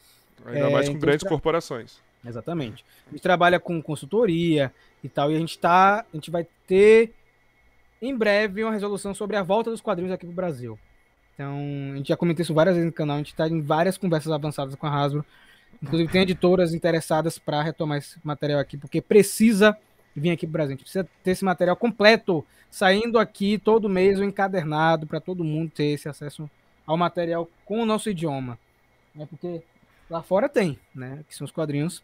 Ainda 0.47 0.59
é, 0.59 0.71
mais 0.71 0.87
com 0.87 0.93
então 0.93 1.01
grandes 1.01 1.21
tra... 1.21 1.29
corporações. 1.29 1.99
Exatamente. 2.25 2.85
A 3.09 3.11
gente 3.11 3.23
trabalha 3.23 3.59
com 3.59 3.83
consultoria 3.83 4.73
e 5.03 5.09
tal, 5.09 5.31
e 5.33 5.37
a 5.37 5.39
gente 5.39 5.59
tá. 5.59 6.05
A 6.13 6.17
gente 6.17 6.31
vai 6.31 6.47
ter 6.67 7.13
em 8.01 8.17
breve 8.17 8.63
uma 8.63 8.73
resolução 8.73 9.15
sobre 9.15 9.37
a 9.37 9.43
volta 9.43 9.71
dos 9.71 9.81
quadrinhos 9.81 10.13
aqui 10.13 10.25
pro 10.25 10.35
Brasil. 10.35 10.79
Então, 11.35 11.59
a 11.93 11.97
gente 11.97 12.09
já 12.09 12.17
comentou 12.17 12.43
isso 12.43 12.55
várias 12.55 12.77
vezes 12.77 12.87
no 12.87 12.93
canal, 12.93 13.17
a 13.17 13.19
gente 13.19 13.33
está 13.33 13.47
em 13.49 13.61
várias 13.61 13.99
conversas 13.99 14.33
avançadas 14.33 14.75
com 14.75 14.87
a 14.87 14.91
Hasbro. 14.91 15.25
Inclusive, 15.83 16.11
tem 16.11 16.23
editoras 16.23 16.75
interessadas 16.75 17.39
para 17.39 17.63
retomar 17.63 17.99
esse 17.99 18.19
material 18.25 18.61
aqui, 18.61 18.77
porque 18.77 19.01
precisa 19.01 19.77
vir 20.15 20.31
aqui 20.31 20.47
para 20.47 20.51
o 20.51 20.53
Brasil. 20.53 20.75
A 20.75 20.77
gente 20.77 20.83
precisa 20.83 21.09
ter 21.23 21.31
esse 21.33 21.45
material 21.45 21.77
completo, 21.77 22.45
saindo 22.71 23.19
aqui 23.19 23.59
todo 23.59 23.89
mês, 23.89 24.19
o 24.19 24.25
encadernado, 24.25 25.07
para 25.07 25.21
todo 25.21 25.45
mundo 25.45 25.71
ter 25.71 25.87
esse 25.87 26.09
acesso 26.09 26.51
ao 26.87 26.97
material 26.97 27.49
com 27.65 27.81
o 27.81 27.87
nosso 27.87 28.09
idioma. 28.09 28.59
Né? 29.15 29.27
Porque 29.29 29.63
lá 30.09 30.23
fora 30.23 30.49
tem, 30.49 30.79
né? 30.95 31.25
Que 31.29 31.35
são 31.35 31.45
os 31.45 31.51
quadrinhos 31.51 32.03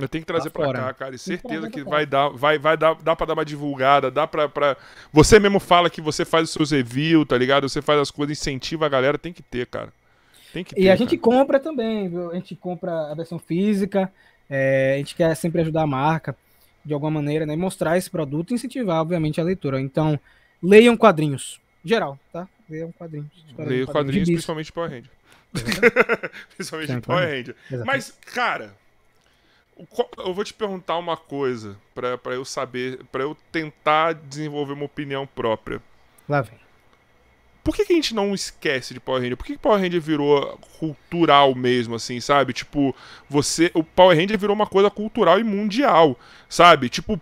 eu 0.00 0.08
tenho 0.08 0.22
que 0.22 0.26
trazer 0.26 0.50
para 0.50 0.72
cá, 0.72 0.92
cara. 0.92 1.14
E 1.14 1.18
certeza 1.18 1.70
que 1.70 1.82
vai 1.82 2.04
dar, 2.04 2.28
vai, 2.28 2.58
vai 2.58 2.76
dar, 2.76 2.94
dá 2.96 3.16
para 3.16 3.26
dar 3.26 3.32
uma 3.34 3.44
divulgada, 3.44 4.10
dá 4.10 4.26
para 4.26 4.48
pra... 4.48 4.76
Você 5.12 5.38
mesmo 5.40 5.58
fala 5.58 5.88
que 5.88 6.00
você 6.00 6.24
faz 6.24 6.44
os 6.44 6.50
seus 6.50 6.70
reviews, 6.70 7.26
tá 7.26 7.36
ligado? 7.36 7.68
Você 7.68 7.80
faz 7.80 8.00
as 8.00 8.10
coisas, 8.10 8.38
incentiva 8.38 8.86
a 8.86 8.88
galera, 8.88 9.16
tem 9.16 9.32
que 9.32 9.42
ter, 9.42 9.66
cara. 9.66 9.92
Tem 10.56 10.64
que 10.64 10.74
ter, 10.74 10.80
e 10.80 10.88
a 10.88 10.96
gente 10.96 11.18
compra 11.18 11.60
também, 11.60 12.08
viu? 12.08 12.30
A 12.30 12.34
gente 12.34 12.56
compra 12.56 13.12
a 13.12 13.14
versão 13.14 13.38
física, 13.38 14.10
é, 14.48 14.94
a 14.94 14.96
gente 14.96 15.14
quer 15.14 15.34
sempre 15.36 15.60
ajudar 15.60 15.82
a 15.82 15.86
marca, 15.86 16.34
de 16.82 16.94
alguma 16.94 17.10
maneira, 17.10 17.44
né? 17.44 17.54
Mostrar 17.54 17.98
esse 17.98 18.08
produto 18.08 18.52
e 18.52 18.54
incentivar, 18.54 19.02
obviamente, 19.02 19.38
a 19.38 19.44
leitura. 19.44 19.78
Então, 19.78 20.18
leiam 20.62 20.96
quadrinhos. 20.96 21.60
Geral, 21.84 22.18
tá? 22.32 22.48
Leiam 22.70 22.90
quadrinhos. 22.90 23.28
Leiam 23.58 23.86
quadrinhos, 23.86 24.30
principalmente 24.30 24.72
Power 24.72 24.90
Ranger. 24.90 25.10
principalmente 26.56 27.00
Power 27.02 27.28
Ranger. 27.28 27.56
Mas, 27.84 28.18
cara 28.24 28.72
eu 30.18 30.32
vou 30.32 30.42
te 30.42 30.54
perguntar 30.54 30.96
uma 30.96 31.18
coisa 31.18 31.76
para 31.94 32.34
eu 32.34 32.46
saber, 32.46 33.04
para 33.12 33.22
eu 33.22 33.36
tentar 33.52 34.14
desenvolver 34.14 34.72
uma 34.72 34.86
opinião 34.86 35.26
própria. 35.26 35.82
Lá 36.26 36.40
vem. 36.40 36.58
Por 37.66 37.74
que, 37.74 37.84
que 37.84 37.92
a 37.92 37.96
gente 37.96 38.14
não 38.14 38.32
esquece 38.32 38.94
de 38.94 39.00
Power 39.00 39.20
Ranger? 39.20 39.36
Por 39.36 39.44
que, 39.44 39.54
que 39.54 39.58
Power 39.58 39.80
Ranger 39.80 40.00
virou 40.00 40.56
cultural 40.78 41.52
mesmo, 41.52 41.96
assim, 41.96 42.20
sabe? 42.20 42.52
Tipo, 42.52 42.94
você. 43.28 43.72
O 43.74 43.82
Power 43.82 44.16
Ranger 44.16 44.38
virou 44.38 44.54
uma 44.54 44.68
coisa 44.68 44.88
cultural 44.88 45.40
e 45.40 45.42
mundial, 45.42 46.16
sabe? 46.48 46.88
Tipo, 46.88 47.20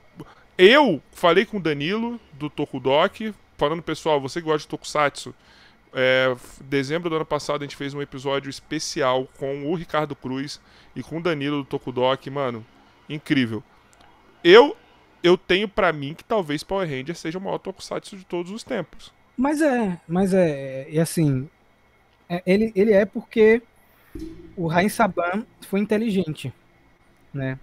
eu 0.58 1.02
falei 1.12 1.46
com 1.46 1.56
o 1.56 1.60
Danilo 1.60 2.20
do 2.34 2.50
Tokudok, 2.50 3.32
falando, 3.56 3.82
pessoal, 3.82 4.20
você 4.20 4.38
que 4.38 4.44
gosta 4.44 4.58
de 4.58 4.68
Tokusatsu, 4.68 5.34
é, 5.94 6.36
dezembro 6.60 7.08
do 7.08 7.16
ano 7.16 7.24
passado 7.24 7.62
a 7.62 7.64
gente 7.64 7.74
fez 7.74 7.94
um 7.94 8.02
episódio 8.02 8.50
especial 8.50 9.26
com 9.38 9.72
o 9.72 9.74
Ricardo 9.74 10.14
Cruz 10.14 10.60
e 10.94 11.02
com 11.02 11.16
o 11.16 11.22
Danilo 11.22 11.62
do 11.62 11.64
Tokudok, 11.64 12.28
mano, 12.28 12.66
incrível. 13.08 13.64
Eu 14.44 14.76
eu 15.22 15.38
tenho 15.38 15.66
para 15.66 15.90
mim 15.90 16.12
que 16.12 16.22
talvez 16.22 16.62
Power 16.62 16.86
Ranger 16.86 17.16
seja 17.16 17.38
o 17.38 17.40
maior 17.40 17.56
tokusatsu 17.56 18.18
de 18.18 18.26
todos 18.26 18.52
os 18.52 18.62
tempos. 18.62 19.10
Mas 19.36 19.60
é, 19.60 19.98
mas 20.06 20.32
é, 20.32 20.86
e 20.88 21.00
assim, 21.00 21.48
é, 22.28 22.42
ele, 22.46 22.72
ele 22.74 22.92
é 22.92 23.04
porque 23.04 23.62
o 24.56 24.66
Rain 24.66 24.88
Saban 24.88 25.44
foi 25.62 25.80
inteligente, 25.80 26.52
né? 27.32 27.58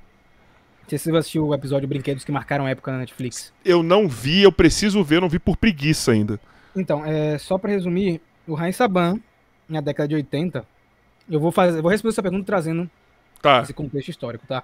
Não 0.82 0.90
sei 0.90 0.98
se 0.98 1.12
você 1.12 1.18
assistiu 1.18 1.48
o 1.48 1.54
episódio 1.54 1.88
Brinquedos 1.88 2.26
que 2.26 2.32
marcaram 2.32 2.68
época 2.68 2.92
na 2.92 2.98
Netflix. 2.98 3.54
Eu 3.64 3.82
não 3.82 4.10
vi, 4.10 4.42
eu 4.42 4.52
preciso 4.52 5.04
ver, 5.04 5.22
não 5.22 5.30
vi 5.30 5.40
por 5.40 5.56
preguiça 5.56 6.12
ainda. 6.12 6.40
Então, 6.76 7.06
é, 7.06 7.38
só 7.38 7.58
para 7.58 7.72
resumir, 7.72 8.22
o 8.46 8.54
Rain 8.54 8.74
Saban, 8.74 9.20
na 9.70 9.80
década 9.80 10.10
de 10.10 10.16
80, 10.16 10.66
eu 11.30 11.40
vou 11.40 11.52
fazer, 11.52 11.78
eu 11.78 11.82
vou 11.82 11.92
responder 11.92 12.14
essa 12.14 12.22
pergunta 12.22 12.46
trazendo 12.46 12.90
tá. 13.42 13.62
esse 13.62 13.74
contexto 13.74 14.10
histórico, 14.10 14.46
tá? 14.46 14.64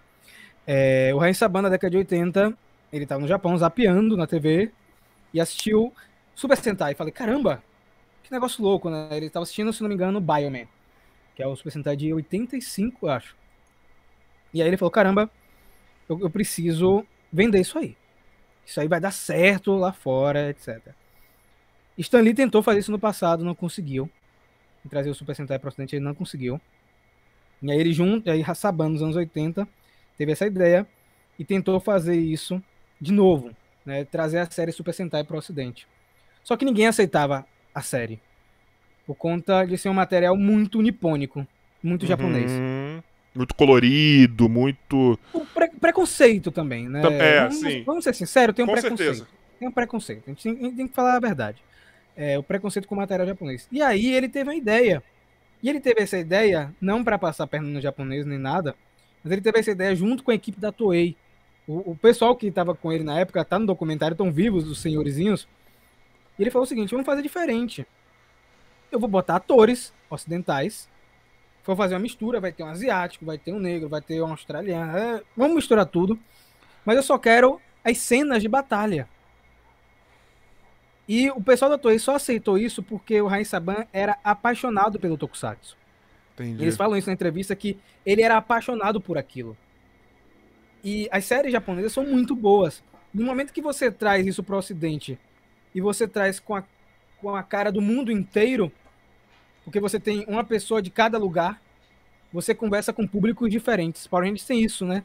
É, 0.66 1.12
o 1.14 1.18
Rain 1.18 1.34
Saban, 1.34 1.62
na 1.62 1.70
década 1.70 1.91
de 1.91 1.97
80, 1.97 2.53
ele 2.91 3.05
tava 3.05 3.22
no 3.22 3.28
Japão 3.28 3.58
zapeando 3.58 4.18
na 4.18 4.28
TV 4.28 4.72
e 5.34 5.39
assistiu 5.39 5.93
Super 6.38 6.55
Sentai. 6.55 6.93
Falei, 6.93 7.11
caramba, 7.11 7.63
que 8.21 8.31
negócio 8.31 8.63
louco, 8.63 8.91
né? 8.91 9.09
Ele 9.11 9.27
tava 9.27 9.41
assistindo, 9.41 9.73
se 9.73 9.81
não 9.81 9.89
me 9.89 9.95
engano, 9.95 10.21
Bioman, 10.21 10.67
que 11.35 11.41
é 11.41 11.47
o 11.47 11.55
Super 11.55 11.71
Sentai 11.71 11.95
de 11.97 12.13
85, 12.13 13.07
eu 13.07 13.09
acho. 13.09 13.35
E 14.53 14.61
aí 14.61 14.67
ele 14.67 14.77
falou, 14.77 14.91
caramba, 14.91 15.31
eu, 16.07 16.19
eu 16.19 16.29
preciso 16.29 17.03
vender 17.33 17.59
isso 17.59 17.79
aí. 17.79 17.97
Isso 18.63 18.79
aí 18.79 18.88
vai 18.88 18.99
dar 18.99 19.09
certo 19.09 19.75
lá 19.75 19.91
fora, 19.91 20.51
etc. 20.51 20.93
Stan 21.97 22.21
Lee 22.21 22.35
tentou 22.35 22.61
fazer 22.61 22.81
isso 22.81 22.91
no 22.91 22.99
passado, 22.99 23.43
não 23.43 23.55
conseguiu. 23.55 24.07
Trazer 24.88 25.09
o 25.09 25.15
Super 25.15 25.35
Sentai 25.35 25.57
para 25.57 25.67
o 25.67 25.69
ocidente, 25.69 25.95
ele 25.95 26.05
não 26.05 26.13
conseguiu. 26.13 26.61
E 27.63 27.71
aí 27.71 27.79
ele 27.79 27.91
junto, 27.91 28.29
aí 28.29 28.43
Hassaban 28.43 28.89
nos 28.89 29.01
anos 29.01 29.15
80 29.15 29.67
teve 30.15 30.31
essa 30.33 30.45
ideia 30.45 30.88
e 31.39 31.43
tentou 31.43 31.79
fazer 31.79 32.15
isso 32.15 32.63
de 33.01 33.11
novo, 33.11 33.49
né, 33.83 34.05
trazer 34.05 34.38
a 34.38 34.45
série 34.45 34.71
Super 34.71 34.93
Sentai 34.93 35.23
para 35.23 35.35
o 35.35 35.39
ocidente. 35.39 35.88
Só 36.47 36.55
que 36.55 36.63
ninguém 36.63 36.87
aceitava 36.87 37.45
a 37.75 37.81
série 37.81 38.19
por 39.05 39.15
conta 39.15 39.65
de 39.65 39.77
ser 39.77 39.89
um 39.89 39.93
material 39.93 40.37
muito 40.37 40.81
nipônico, 40.81 41.45
muito 41.83 42.03
uhum. 42.03 42.07
japonês. 42.07 42.51
Muito 43.35 43.53
colorido, 43.53 44.47
muito. 44.47 45.19
O 45.33 45.45
pre 45.45 45.69
preconceito 45.69 46.51
também, 46.51 46.87
né? 46.87 47.01
É, 47.01 47.41
vamos, 47.41 47.55
sim. 47.59 47.83
Vamos 47.83 48.03
ser 48.03 48.15
sinceros, 48.15 48.55
tem 48.55 48.63
um 48.63 48.67
Com 48.67 48.73
preconceito. 48.73 49.15
Certeza. 49.15 49.27
Tem 49.59 49.67
um 49.67 49.71
preconceito. 49.71 50.23
A 50.25 50.29
gente 50.29 50.43
tem, 50.43 50.73
tem 50.73 50.87
que 50.87 50.93
falar 50.93 51.15
a 51.15 51.19
verdade 51.19 51.61
é, 52.17 52.37
o 52.37 52.43
preconceito 52.43 52.87
com 52.87 52.95
o 52.95 52.97
material 52.97 53.27
japonês. 53.27 53.67
E 53.71 53.79
aí 53.79 54.11
ele 54.11 54.27
teve 54.27 54.49
uma 54.49 54.55
ideia. 54.55 55.03
E 55.61 55.69
ele 55.69 55.79
teve 55.79 56.01
essa 56.01 56.17
ideia 56.17 56.73
não 56.81 57.03
para 57.03 57.17
passar 57.17 57.43
a 57.43 57.47
perna 57.47 57.67
no 57.69 57.79
japonês 57.79 58.25
nem 58.25 58.39
nada, 58.39 58.75
mas 59.23 59.31
ele 59.31 59.41
teve 59.41 59.59
essa 59.59 59.71
ideia 59.71 59.95
junto 59.95 60.23
com 60.23 60.31
a 60.31 60.35
equipe 60.35 60.59
da 60.59 60.71
Toei. 60.71 61.15
O, 61.67 61.91
o 61.91 61.95
pessoal 61.95 62.35
que 62.35 62.47
estava 62.47 62.73
com 62.73 62.91
ele 62.91 63.03
na 63.03 63.19
época 63.19 63.45
tá 63.45 63.59
no 63.59 63.67
documentário, 63.67 64.17
tão 64.17 64.31
vivos, 64.31 64.67
os 64.67 64.81
senhorizinhos. 64.81 65.47
E 66.38 66.43
ele 66.43 66.51
falou 66.51 66.65
o 66.65 66.67
seguinte: 66.67 66.91
vamos 66.91 67.05
fazer 67.05 67.21
diferente. 67.21 67.85
Eu 68.91 68.99
vou 68.99 69.09
botar 69.09 69.35
atores 69.35 69.93
ocidentais. 70.09 70.89
Vou 71.65 71.75
fazer 71.75 71.95
uma 71.95 71.99
mistura, 71.99 72.39
vai 72.39 72.53
ter 72.53 72.63
um 72.63 72.67
asiático, 72.67 73.25
vai 73.25 73.38
ter 73.38 73.51
um 73.51 73.59
negro, 73.59 73.89
vai 73.89 74.01
ter 74.01 74.21
um 74.21 74.31
australiano. 74.31 74.97
É, 74.97 75.21
vamos 75.35 75.55
misturar 75.55 75.85
tudo. 75.85 76.17
Mas 76.85 76.95
eu 76.95 77.03
só 77.03 77.17
quero 77.17 77.59
as 77.83 77.97
cenas 77.97 78.41
de 78.41 78.47
batalha. 78.47 79.09
E 81.07 81.29
o 81.31 81.41
pessoal 81.41 81.71
da 81.71 81.77
Toei 81.77 81.99
só 81.99 82.15
aceitou 82.15 82.57
isso 82.57 82.81
porque 82.81 83.21
o 83.21 83.27
Rain 83.27 83.43
Saban 83.43 83.85
era 83.91 84.17
apaixonado 84.23 84.99
pelo 84.99 85.17
Tokusatsu. 85.17 85.77
Entendi. 86.33 86.63
Eles 86.63 86.77
falam 86.77 86.97
isso 86.97 87.07
na 87.07 87.13
entrevista 87.13 87.55
que 87.55 87.77
ele 88.05 88.21
era 88.21 88.38
apaixonado 88.38 89.01
por 89.01 89.17
aquilo. 89.17 89.57
E 90.83 91.09
as 91.11 91.25
séries 91.25 91.51
japonesas 91.51 91.91
são 91.91 92.05
muito 92.05 92.35
boas. 92.35 92.83
No 93.13 93.25
momento 93.25 93.51
que 93.51 93.61
você 93.61 93.91
traz 93.91 94.25
isso 94.25 94.43
para 94.43 94.55
o 94.55 94.59
Ocidente 94.59 95.17
e 95.74 95.82
você 95.82 96.07
traz 96.07 96.39
com 96.39 96.55
a, 96.55 96.63
com 97.20 97.36
a 97.36 97.43
cara 97.43 97.72
do 97.72 97.82
mundo 97.82 98.11
inteiro, 98.11 98.72
porque 99.63 99.80
você 99.80 99.99
tem 99.99 100.26
uma 100.28 100.43
pessoa 100.43 100.82
de 100.82 100.89
cada 100.89 101.18
lugar, 101.18 101.61
você 102.32 102.53
conversa 102.53 102.91
com 102.93 103.07
públicos 103.07 103.49
diferentes. 103.49 104.07
Power 104.07 104.26
Rangers 104.26 104.45
tem 104.45 104.63
isso, 104.63 104.86
né? 104.86 105.03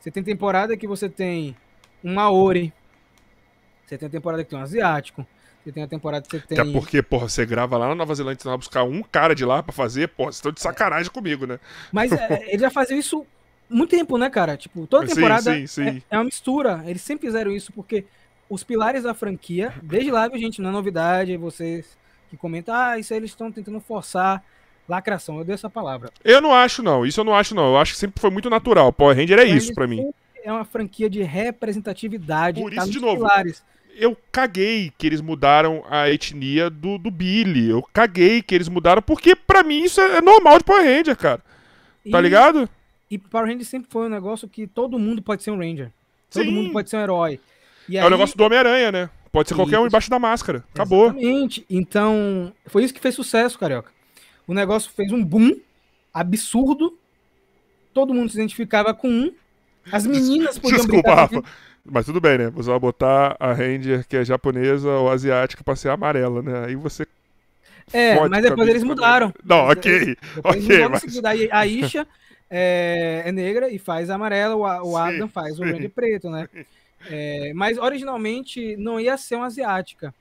Você 0.00 0.10
tem 0.10 0.22
temporada 0.22 0.76
que 0.76 0.86
você 0.86 1.08
tem 1.08 1.56
um 2.02 2.14
Maori, 2.14 2.72
você 3.86 3.98
tem 3.98 4.08
a 4.08 4.10
temporada 4.10 4.42
que 4.42 4.50
tem 4.50 4.58
um 4.58 4.62
asiático. 4.62 5.26
Você 5.64 5.70
tem 5.70 5.82
a 5.82 5.86
temporada 5.86 6.26
que 6.26 6.36
você 6.36 6.44
tem. 6.44 6.58
Até 6.58 6.72
porque, 6.72 7.02
porra, 7.02 7.28
você 7.28 7.46
grava 7.46 7.78
lá 7.78 7.88
na 7.88 7.94
Nova 7.94 8.14
Zelândia, 8.14 8.42
você 8.42 8.48
vai 8.48 8.58
buscar 8.58 8.82
um 8.82 9.02
cara 9.02 9.34
de 9.34 9.44
lá 9.44 9.62
pra 9.62 9.72
fazer, 9.72 10.08
porra, 10.08 10.32
vocês 10.32 10.38
estão 10.38 10.50
de 10.50 10.60
sacanagem 10.60 11.08
é. 11.08 11.10
comigo, 11.10 11.46
né? 11.46 11.60
Mas 11.92 12.10
é, 12.10 12.46
ele 12.50 12.58
já 12.58 12.70
fazia 12.70 12.96
isso 12.96 13.24
muito 13.70 13.90
tempo, 13.90 14.18
né, 14.18 14.28
cara? 14.28 14.56
Tipo, 14.56 14.86
toda 14.86 15.06
temporada 15.06 15.54
sim, 15.54 15.66
sim, 15.66 15.84
sim. 15.84 16.02
É, 16.10 16.16
é, 16.16 16.18
uma 16.18 16.24
mistura. 16.24 16.82
Eles 16.84 17.02
sempre 17.02 17.28
fizeram 17.28 17.52
isso 17.52 17.72
porque 17.72 18.04
os 18.52 18.62
pilares 18.62 19.02
da 19.04 19.14
franquia, 19.14 19.72
desde 19.82 20.10
lá, 20.10 20.28
gente, 20.34 20.60
não 20.60 20.68
é 20.68 20.72
novidade, 20.72 21.34
vocês 21.38 21.96
que 22.28 22.36
comentam, 22.36 22.74
ah, 22.74 22.98
isso 22.98 23.12
aí 23.14 23.18
eles 23.18 23.30
estão 23.30 23.50
tentando 23.50 23.80
forçar 23.80 24.44
lacração. 24.86 25.38
Eu 25.38 25.44
dei 25.44 25.54
essa 25.54 25.70
palavra. 25.70 26.10
Eu 26.22 26.38
não 26.42 26.52
acho, 26.52 26.82
não. 26.82 27.06
Isso 27.06 27.18
eu 27.20 27.24
não 27.24 27.34
acho, 27.34 27.54
não. 27.54 27.70
Eu 27.70 27.78
acho 27.78 27.92
que 27.94 27.98
sempre 27.98 28.20
foi 28.20 28.28
muito 28.28 28.50
natural. 28.50 28.92
Power 28.92 29.16
Ranger 29.16 29.38
é 29.38 29.44
isso 29.44 29.72
para 29.74 29.86
mim. 29.86 30.12
É 30.44 30.52
uma 30.52 30.66
franquia 30.66 31.08
de 31.08 31.22
representatividade. 31.22 32.60
Por 32.60 32.74
tá 32.74 32.82
isso, 32.82 32.90
de 32.90 33.00
novo. 33.00 33.16
Pilares. 33.22 33.62
eu 33.96 34.14
caguei 34.30 34.92
que 34.98 35.06
eles 35.06 35.22
mudaram 35.22 35.82
a 35.88 36.10
etnia 36.10 36.68
do, 36.68 36.98
do 36.98 37.10
Billy. 37.10 37.70
Eu 37.70 37.82
caguei 37.92 38.42
que 38.42 38.54
eles 38.54 38.68
mudaram, 38.68 39.00
porque 39.00 39.34
pra 39.34 39.62
mim 39.62 39.84
isso 39.84 39.98
é, 40.00 40.18
é 40.18 40.20
normal 40.20 40.58
de 40.58 40.64
Power 40.64 40.84
Ranger, 40.84 41.16
cara. 41.16 41.38
Tá 42.10 42.18
E- 42.18 42.22
ligado? 42.22 42.68
E 43.10 43.16
Power 43.18 43.46
Ranger 43.46 43.64
sempre 43.66 43.90
foi 43.90 44.06
um 44.06 44.10
negócio 44.10 44.46
que 44.48 44.66
todo 44.66 44.98
mundo 44.98 45.22
pode 45.22 45.42
ser 45.42 45.50
um 45.52 45.58
Ranger. 45.58 45.90
Todo 46.30 46.44
Sim. 46.44 46.50
mundo 46.50 46.72
pode 46.72 46.88
ser 46.90 46.96
um 46.96 47.00
herói. 47.00 47.40
E 47.88 47.96
É 47.98 48.04
o 48.04 48.10
negócio 48.10 48.36
do 48.36 48.44
Homem-Aranha, 48.44 48.92
né? 48.92 49.10
Pode 49.30 49.48
ser 49.48 49.54
qualquer 49.54 49.78
um 49.78 49.86
embaixo 49.86 50.10
da 50.10 50.18
máscara. 50.18 50.62
Acabou. 50.74 51.06
Exatamente. 51.06 51.64
Então, 51.70 52.52
foi 52.66 52.84
isso 52.84 52.92
que 52.92 53.00
fez 53.00 53.14
sucesso, 53.14 53.58
Carioca. 53.58 53.90
O 54.46 54.52
negócio 54.54 54.90
fez 54.90 55.10
um 55.12 55.24
boom 55.24 55.56
absurdo. 56.12 56.98
Todo 57.94 58.12
mundo 58.14 58.30
se 58.30 58.36
identificava 58.36 58.92
com 58.92 59.08
um. 59.08 59.32
As 59.90 60.06
meninas 60.06 60.58
podiam 60.58 60.78
Desculpa, 60.78 61.02
brincar 61.02 61.14
Rafa. 61.38 61.42
Mas 61.84 62.06
tudo 62.06 62.20
bem, 62.20 62.38
né? 62.38 62.50
Você 62.50 62.70
vai 62.70 62.78
botar 62.78 63.36
a 63.40 63.52
Ranger 63.52 64.06
que 64.06 64.16
é 64.16 64.24
japonesa 64.24 64.88
ou 64.88 65.10
asiática 65.10 65.64
pra 65.64 65.74
ser 65.74 65.88
amarela, 65.88 66.42
né? 66.42 66.66
Aí 66.66 66.76
você. 66.76 67.06
É, 67.92 68.14
mas 68.28 68.44
a 68.44 68.48
depois 68.48 68.68
eles 68.68 68.84
mudaram. 68.84 69.34
Não, 69.44 69.66
ok. 69.68 70.16
Ok, 70.44 70.88
mas- 70.88 71.24
aí 71.24 71.48
a 71.50 71.66
Isha 71.66 72.06
é, 72.48 73.22
é 73.26 73.32
negra 73.32 73.68
e 73.68 73.78
faz 73.78 74.08
amarela, 74.10 74.54
o, 74.54 74.64
A- 74.64 74.82
o 74.84 74.96
Adam 74.96 75.28
faz 75.28 75.58
o 75.58 75.64
sim. 75.66 75.88
Preto, 75.88 76.30
né? 76.30 76.48
É, 77.10 77.52
mas 77.54 77.78
originalmente 77.78 78.76
não 78.76 79.00
ia 79.00 79.16
ser 79.16 79.36
uma 79.36 79.46
asiática, 79.46 80.14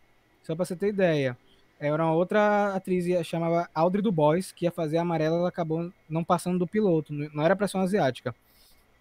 só 0.43 0.55
pra 0.55 0.65
você 0.65 0.75
ter 0.75 0.89
ideia. 0.89 1.38
Era 1.79 2.03
uma 2.03 2.13
outra 2.13 2.75
atriz, 2.75 3.05
chamava 3.25 3.67
Audrey 3.73 4.03
Du 4.03 4.11
Bois, 4.11 4.51
que 4.51 4.65
ia 4.65 4.71
fazer 4.71 4.97
a 4.97 5.01
amarela, 5.01 5.38
ela 5.38 5.49
acabou 5.49 5.91
não 6.09 6.23
passando 6.23 6.59
do 6.59 6.67
piloto, 6.67 7.11
não 7.11 7.43
era 7.43 7.55
pra 7.55 7.67
ser 7.67 7.77
uma 7.77 7.84
asiática 7.84 8.36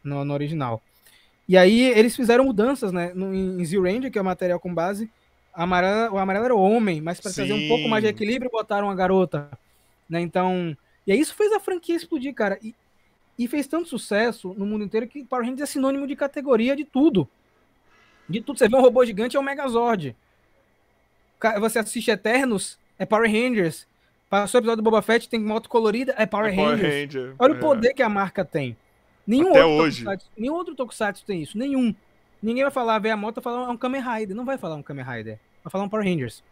no, 0.02 0.24
no 0.24 0.32
original. 0.32 0.82
E 1.46 1.58
aí 1.58 1.82
eles 1.82 2.16
fizeram 2.16 2.44
mudanças, 2.44 2.92
né? 2.92 3.12
No, 3.14 3.34
em 3.34 3.64
Z 3.64 3.78
Ranger, 3.78 4.10
que 4.10 4.18
é 4.18 4.22
o 4.22 4.24
material 4.24 4.60
com 4.60 4.72
base, 4.72 5.10
a 5.52 5.64
amarela, 5.64 6.12
o 6.12 6.18
amarelo 6.18 6.44
era 6.44 6.54
o 6.54 6.60
homem, 6.60 7.00
mas 7.00 7.20
para 7.20 7.32
trazer 7.32 7.52
um 7.52 7.68
pouco 7.68 7.88
mais 7.88 8.02
de 8.02 8.08
equilíbrio, 8.08 8.50
botaram 8.50 8.88
a 8.90 8.94
garota. 8.94 9.50
Né? 10.08 10.20
Então. 10.20 10.76
E 11.06 11.12
aí 11.12 11.20
isso 11.20 11.34
fez 11.34 11.52
a 11.52 11.60
franquia 11.60 11.96
explodir, 11.96 12.34
cara. 12.34 12.58
E, 12.62 12.74
e 13.38 13.48
fez 13.48 13.66
tanto 13.66 13.88
sucesso 13.88 14.54
no 14.56 14.64
mundo 14.64 14.84
inteiro 14.84 15.08
que 15.08 15.24
Power 15.24 15.44
Rangers 15.44 15.68
é 15.68 15.72
sinônimo 15.72 16.06
de 16.06 16.14
categoria 16.14 16.76
de 16.76 16.84
tudo. 16.84 17.28
De 18.30 18.40
tudo. 18.40 18.58
Você 18.58 18.68
vê 18.68 18.76
um 18.76 18.80
robô 18.80 19.04
gigante, 19.04 19.36
é 19.36 19.40
o 19.40 19.42
Megazord. 19.42 20.16
Você 21.58 21.78
assiste 21.78 22.10
Eternos, 22.10 22.78
é 22.98 23.04
Power 23.06 23.30
Rangers. 23.30 23.86
Passou 24.28 24.58
o 24.58 24.60
episódio 24.60 24.82
do 24.82 24.84
Boba 24.88 25.02
Fett, 25.02 25.28
tem 25.28 25.40
moto 25.40 25.68
colorida, 25.68 26.14
é 26.16 26.24
Power 26.26 26.52
É 26.52 26.54
Power 26.54 26.70
Rangers. 26.76 26.94
Ranger. 27.14 27.34
Olha 27.38 27.52
É. 27.52 27.56
o 27.56 27.58
poder 27.58 27.94
que 27.94 28.02
a 28.02 28.08
marca 28.08 28.44
tem. 28.44 28.76
Nenhum 29.26 29.50
Até 29.50 29.64
outro, 29.64 29.84
hoje. 29.86 30.04
Nenhum 30.36 30.54
outro 30.54 30.74
Tokusatsu 30.74 31.24
tem 31.24 31.42
isso. 31.42 31.58
Nenhum. 31.58 31.94
Ninguém 32.42 32.62
vai 32.62 32.70
falar, 32.72 32.98
ver 32.98 33.10
a 33.10 33.16
moto 33.16 33.38
e 33.38 33.42
falar 33.42 33.66
é 33.66 33.70
um 33.70 33.76
Kamen 33.76 34.00
Rider. 34.02 34.36
Não 34.36 34.44
vai 34.44 34.56
falar 34.56 34.76
um 34.76 34.82
Kamen 34.82 35.04
Rider. 35.04 35.38
Vai 35.64 35.70
falar 35.70 35.84
um 35.84 35.88
Power 35.88 36.06
Rangers. 36.06 36.42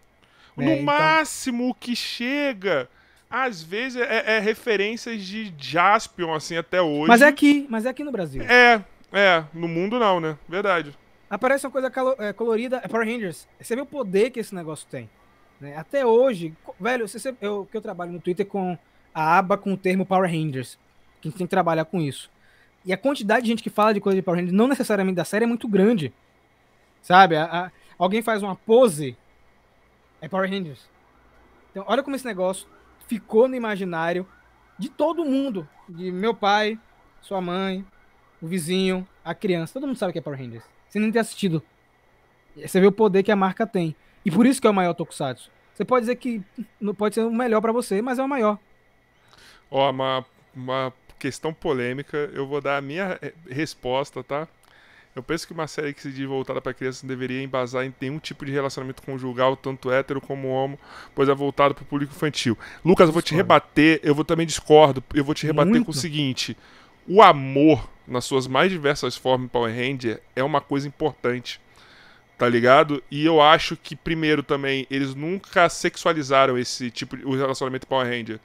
No 0.57 0.64
É, 0.64 0.72
então- 0.74 0.85
máximo 0.85 1.68
o 1.70 1.74
que 1.74 1.95
chega. 1.95 2.89
Às 3.31 3.62
vezes 3.62 4.01
é, 4.01 4.37
é 4.37 4.39
referências 4.41 5.22
de 5.22 5.53
Jaspion, 5.59 6.33
assim, 6.35 6.57
até 6.57 6.81
hoje. 6.81 7.09
Mas 7.09 7.20
é 7.22 7.26
aqui, 7.26 7.66
mas 7.68 7.85
é 7.87 7.91
aqui 7.91 8.03
no 8.03 8.11
Brasil. 8.11 8.43
É, 8.43 8.83
é. 9.12 9.45
No 9.55 9.68
mundo 9.68 9.99
não, 9.99 10.18
né? 10.18 10.37
Verdade. 10.49 10.97
Aparece 11.31 11.66
uma 11.66 11.72
coisa 11.72 11.93
é, 12.18 12.33
colorida, 12.33 12.81
é 12.83 12.89
Power 12.89 13.07
Rangers. 13.07 13.47
Você 13.61 13.74
vê 13.76 13.83
o 13.83 13.87
poder 13.87 14.31
que 14.31 14.41
esse 14.41 14.55
negócio 14.55 14.87
tem. 14.91 15.09
né? 15.61 15.76
Até 15.76 16.07
hoje, 16.07 16.55
velho, 16.81 17.07
você- 17.09 17.35
eu, 17.41 17.66
que 17.70 17.76
eu 17.76 17.81
trabalho 17.83 18.12
no 18.12 18.20
Twitter 18.20 18.47
com 18.47 18.79
a 19.12 19.39
aba 19.39 19.59
com 19.59 19.72
o 19.72 19.76
termo 19.76 20.07
Power 20.07 20.31
Rangers. 20.31 20.79
Que 21.20 21.29
a 21.29 21.31
gente 21.31 21.39
tem 21.39 21.47
que 21.47 21.51
trabalhar 21.51 21.85
com 21.85 22.01
isso. 22.01 22.31
E 22.85 22.93
a 22.93 22.97
quantidade 22.97 23.43
de 23.43 23.49
gente 23.49 23.62
que 23.62 23.68
fala 23.70 23.93
de 23.93 24.01
coisa 24.01 24.16
de 24.16 24.22
Power 24.22 24.39
Rangers, 24.39 24.57
não 24.57 24.68
necessariamente 24.68 25.16
da 25.16 25.24
série, 25.24 25.45
é 25.45 25.49
muito 25.49 25.66
grande. 25.68 26.12
Sabe? 27.03 27.37
A- 27.37 27.45
a- 27.66 27.72
alguém 27.99 28.22
faz 28.22 28.43
uma 28.43 28.55
pose, 28.57 29.16
é 30.20 30.29
Power 30.29 30.49
Rangers. 30.49 30.89
Então, 31.72 31.85
olha 31.89 32.03
como 32.03 32.14
esse 32.16 32.24
negócio 32.24 32.66
ficou 33.07 33.49
no 33.49 33.55
imaginário 33.55 34.26
de 34.79 34.89
todo 34.89 35.24
mundo. 35.24 35.68
De 35.89 36.11
meu 36.12 36.35
pai, 36.35 36.79
sua 37.20 37.41
mãe, 37.41 37.85
o 38.41 38.47
vizinho, 38.47 39.07
a 39.24 39.35
criança. 39.35 39.72
Todo 39.74 39.87
mundo 39.87 39.97
sabe 39.99 40.12
que 40.12 40.18
é 40.18 40.22
Power 40.22 40.39
Rangers. 40.39 40.64
Sem 40.89 41.03
nem 41.03 41.12
ter 41.12 41.18
assistido. 41.18 41.62
Você 42.57 42.80
vê 42.80 42.86
o 42.86 42.93
poder 42.93 43.22
que 43.22 43.30
a 43.30 43.36
marca 43.36 43.66
tem. 43.66 43.95
E 44.24 44.30
por 44.30 44.47
isso 44.47 44.61
que 44.61 44.66
é 44.66 44.70
o 44.70 44.74
maior 44.74 44.95
Tokusatsu. 44.95 45.51
Você 45.74 45.84
pode 45.84 46.03
dizer 46.03 46.16
que 46.16 46.43
não 46.80 46.95
pode 46.95 47.14
ser 47.14 47.22
o 47.22 47.30
melhor 47.30 47.61
pra 47.61 47.70
você, 47.70 48.03
mas 48.03 48.18
é 48.18 48.22
o 48.22 48.28
maior. 48.28 48.59
Ó, 49.70 49.91
uma, 49.91 50.24
uma 50.55 50.93
questão 51.18 51.53
polêmica. 51.53 52.30
Eu 52.32 52.47
vou 52.47 52.61
dar 52.61 52.78
a 52.78 52.80
minha 52.80 53.18
eh, 53.22 53.32
resposta, 53.49 54.24
tá? 54.24 54.49
Eu 55.14 55.22
penso 55.22 55.47
que 55.47 55.53
uma 55.53 55.66
série 55.66 55.93
que 55.93 56.01
se 56.01 56.12
diz 56.12 56.26
voltada 56.26 56.61
para 56.61 56.72
crianças 56.72 57.03
não 57.03 57.09
deveria 57.09 57.43
embasar 57.43 57.84
em 57.84 57.93
nenhum 58.01 58.18
tipo 58.18 58.45
de 58.45 58.53
relacionamento 58.53 59.03
conjugal, 59.03 59.57
tanto 59.57 59.91
hétero 59.91 60.20
como 60.20 60.49
homo, 60.49 60.78
pois 61.14 61.28
é 61.28 61.34
voltado 61.34 61.74
para 61.74 61.82
o 61.82 61.86
público 61.86 62.14
infantil. 62.14 62.57
Lucas, 62.84 63.09
eu 63.09 63.12
vou 63.12 63.22
te 63.22 63.34
rebater, 63.34 64.01
eu 64.05 64.14
vou 64.14 64.24
também 64.24 64.47
discordo, 64.47 65.03
eu 65.12 65.24
vou 65.24 65.34
te 65.34 65.47
rebater 65.47 65.72
com 65.72 65.78
o 65.78 65.84
Muito. 65.86 65.95
seguinte: 65.95 66.57
o 67.07 67.20
amor, 67.20 67.89
nas 68.09 68.25
suas 68.25 68.47
mais 68.47 68.71
diversas 68.71 69.17
formas 69.17 69.47
em 69.47 69.49
Power 69.49 69.75
Ranger, 69.75 70.21
é 70.35 70.43
uma 70.43 70.61
coisa 70.61 70.89
importante. 70.89 71.61
Tá 72.39 72.49
ligado? 72.49 73.03
E 73.11 73.27
eu 73.27 73.41
acho 73.41 73.77
que, 73.77 73.97
primeiro, 73.97 74.45
também, 74.45 74.87
eles 74.89 75.13
nunca 75.13 75.69
sexualizaram 75.69 76.57
esse 76.57 76.89
tipo 76.89 77.17
de 77.17 77.25
o 77.25 77.37
relacionamento 77.37 77.87
Power 77.87 78.07
Ranger. 78.07 78.39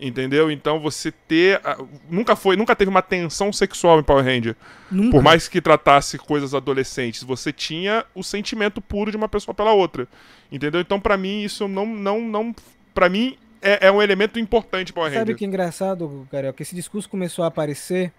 Entendeu? 0.00 0.50
Então 0.50 0.80
você 0.80 1.10
ter. 1.10 1.60
Nunca 2.08 2.34
foi, 2.36 2.56
nunca 2.56 2.74
teve 2.74 2.88
uma 2.88 3.02
tensão 3.02 3.52
sexual 3.52 3.98
em 3.98 4.02
Power 4.02 4.24
Ranger. 4.24 4.56
Nunca. 4.90 5.10
Por 5.10 5.22
mais 5.22 5.48
que 5.48 5.60
tratasse 5.60 6.18
coisas 6.18 6.54
adolescentes, 6.54 7.22
você 7.24 7.52
tinha 7.52 8.04
o 8.14 8.22
sentimento 8.22 8.80
puro 8.80 9.10
de 9.10 9.16
uma 9.16 9.28
pessoa 9.28 9.54
pela 9.54 9.72
outra. 9.72 10.06
Entendeu? 10.50 10.80
Então, 10.80 11.00
pra 11.00 11.16
mim, 11.16 11.42
isso 11.42 11.66
não. 11.66 11.84
não, 11.84 12.20
não 12.20 12.54
para 12.94 13.08
mim, 13.08 13.36
é, 13.60 13.88
é 13.88 13.92
um 13.92 14.02
elemento 14.02 14.38
importante 14.38 14.92
Power 14.92 15.10
Sabe 15.10 15.16
o 15.16 15.20
Ranger. 15.20 15.36
que 15.36 15.44
é 15.44 15.48
engraçado, 15.48 16.28
Carioca? 16.30 16.62
Esse 16.62 16.74
discurso 16.74 17.08
começou 17.08 17.44
a 17.44 17.48
aparecer 17.48 18.12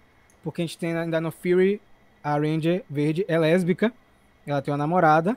porque 0.44 0.62
a 0.62 0.64
gente 0.64 0.78
tem 0.78 0.94
ainda 0.96 1.20
no 1.20 1.32
Fury 1.32 1.80
a 2.22 2.34
Ranger 2.38 2.84
Verde 2.88 3.24
é 3.26 3.36
lésbica, 3.38 3.92
ela 4.46 4.62
tem 4.62 4.70
uma 4.72 4.78
namorada. 4.78 5.36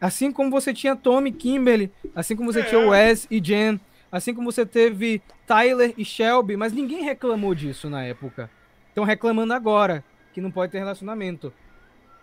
Assim 0.00 0.30
como 0.30 0.50
você 0.50 0.72
tinha 0.72 0.94
Tommy 0.94 1.32
Kimberly, 1.32 1.90
assim 2.14 2.36
como 2.36 2.52
você 2.52 2.60
É. 2.60 2.64
tinha 2.64 2.80
Wes 2.88 3.26
e 3.30 3.40
Jen, 3.40 3.80
assim 4.12 4.32
como 4.34 4.52
você 4.52 4.64
teve 4.66 5.20
Tyler 5.46 5.92
e 5.98 6.04
Shelby, 6.04 6.56
mas 6.56 6.72
ninguém 6.72 7.02
reclamou 7.02 7.54
disso 7.54 7.88
na 7.90 8.04
época. 8.04 8.48
Estão 8.88 9.02
reclamando 9.04 9.52
agora 9.52 10.04
que 10.32 10.40
não 10.40 10.50
pode 10.50 10.70
ter 10.72 10.78
relacionamento. 10.78 11.52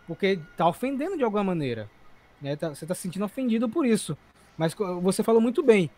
Porque 0.07 0.39
tá 0.57 0.67
ofendendo 0.67 1.17
de 1.17 1.24
alguma 1.24 1.43
maneira. 1.43 1.89
né? 2.41 2.55
Tá- 2.55 2.69
você 2.69 2.88
tá 2.88 2.95
se 2.95 3.01
sentindo 3.01 3.24
ofendido 3.26 3.69
por 3.69 3.86
isso. 3.86 4.17
Mas 4.57 4.74
você 5.01 5.22
falou 5.22 5.39
muito 5.39 5.61
bem. 5.61 5.91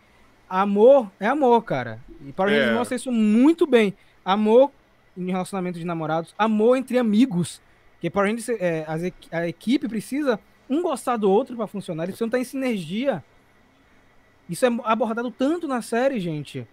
Amor 0.50 1.10
é 1.20 1.26
amor, 1.26 1.64
cara. 1.64 2.02
E 2.22 2.34
Rangers 2.38 2.68
É. 2.70 2.74
mostra 2.74 2.96
isso 2.98 3.12
muito 3.14 3.66
bem. 3.66 3.94
Amor 4.26 4.70
em 5.18 5.28
relacionamento 5.32 5.78
de 5.80 5.86
namorados, 5.86 6.34
amor 6.38 6.76
entre 6.78 6.98
amigos. 6.98 7.62
Porque 7.94 8.10
Power 8.10 8.30
Rangers, 8.30 8.50
é, 8.60 8.86
a 9.32 9.48
equipe 9.48 9.88
precisa 9.88 10.40
um 10.70 10.82
gostar 10.82 11.18
do 11.18 11.30
outro 11.32 11.56
pra 11.56 11.68
funcionar. 11.68 12.04
Eles 12.04 12.14
precisam 12.14 12.28
estar 12.28 12.40
em 12.40 12.44
sinergia. 12.44 13.24
Isso 14.50 14.66
é 14.66 14.70
abordado 14.84 15.32
tanto 15.32 15.68
na 15.68 15.82
série, 15.82 16.20
gente. 16.20 16.68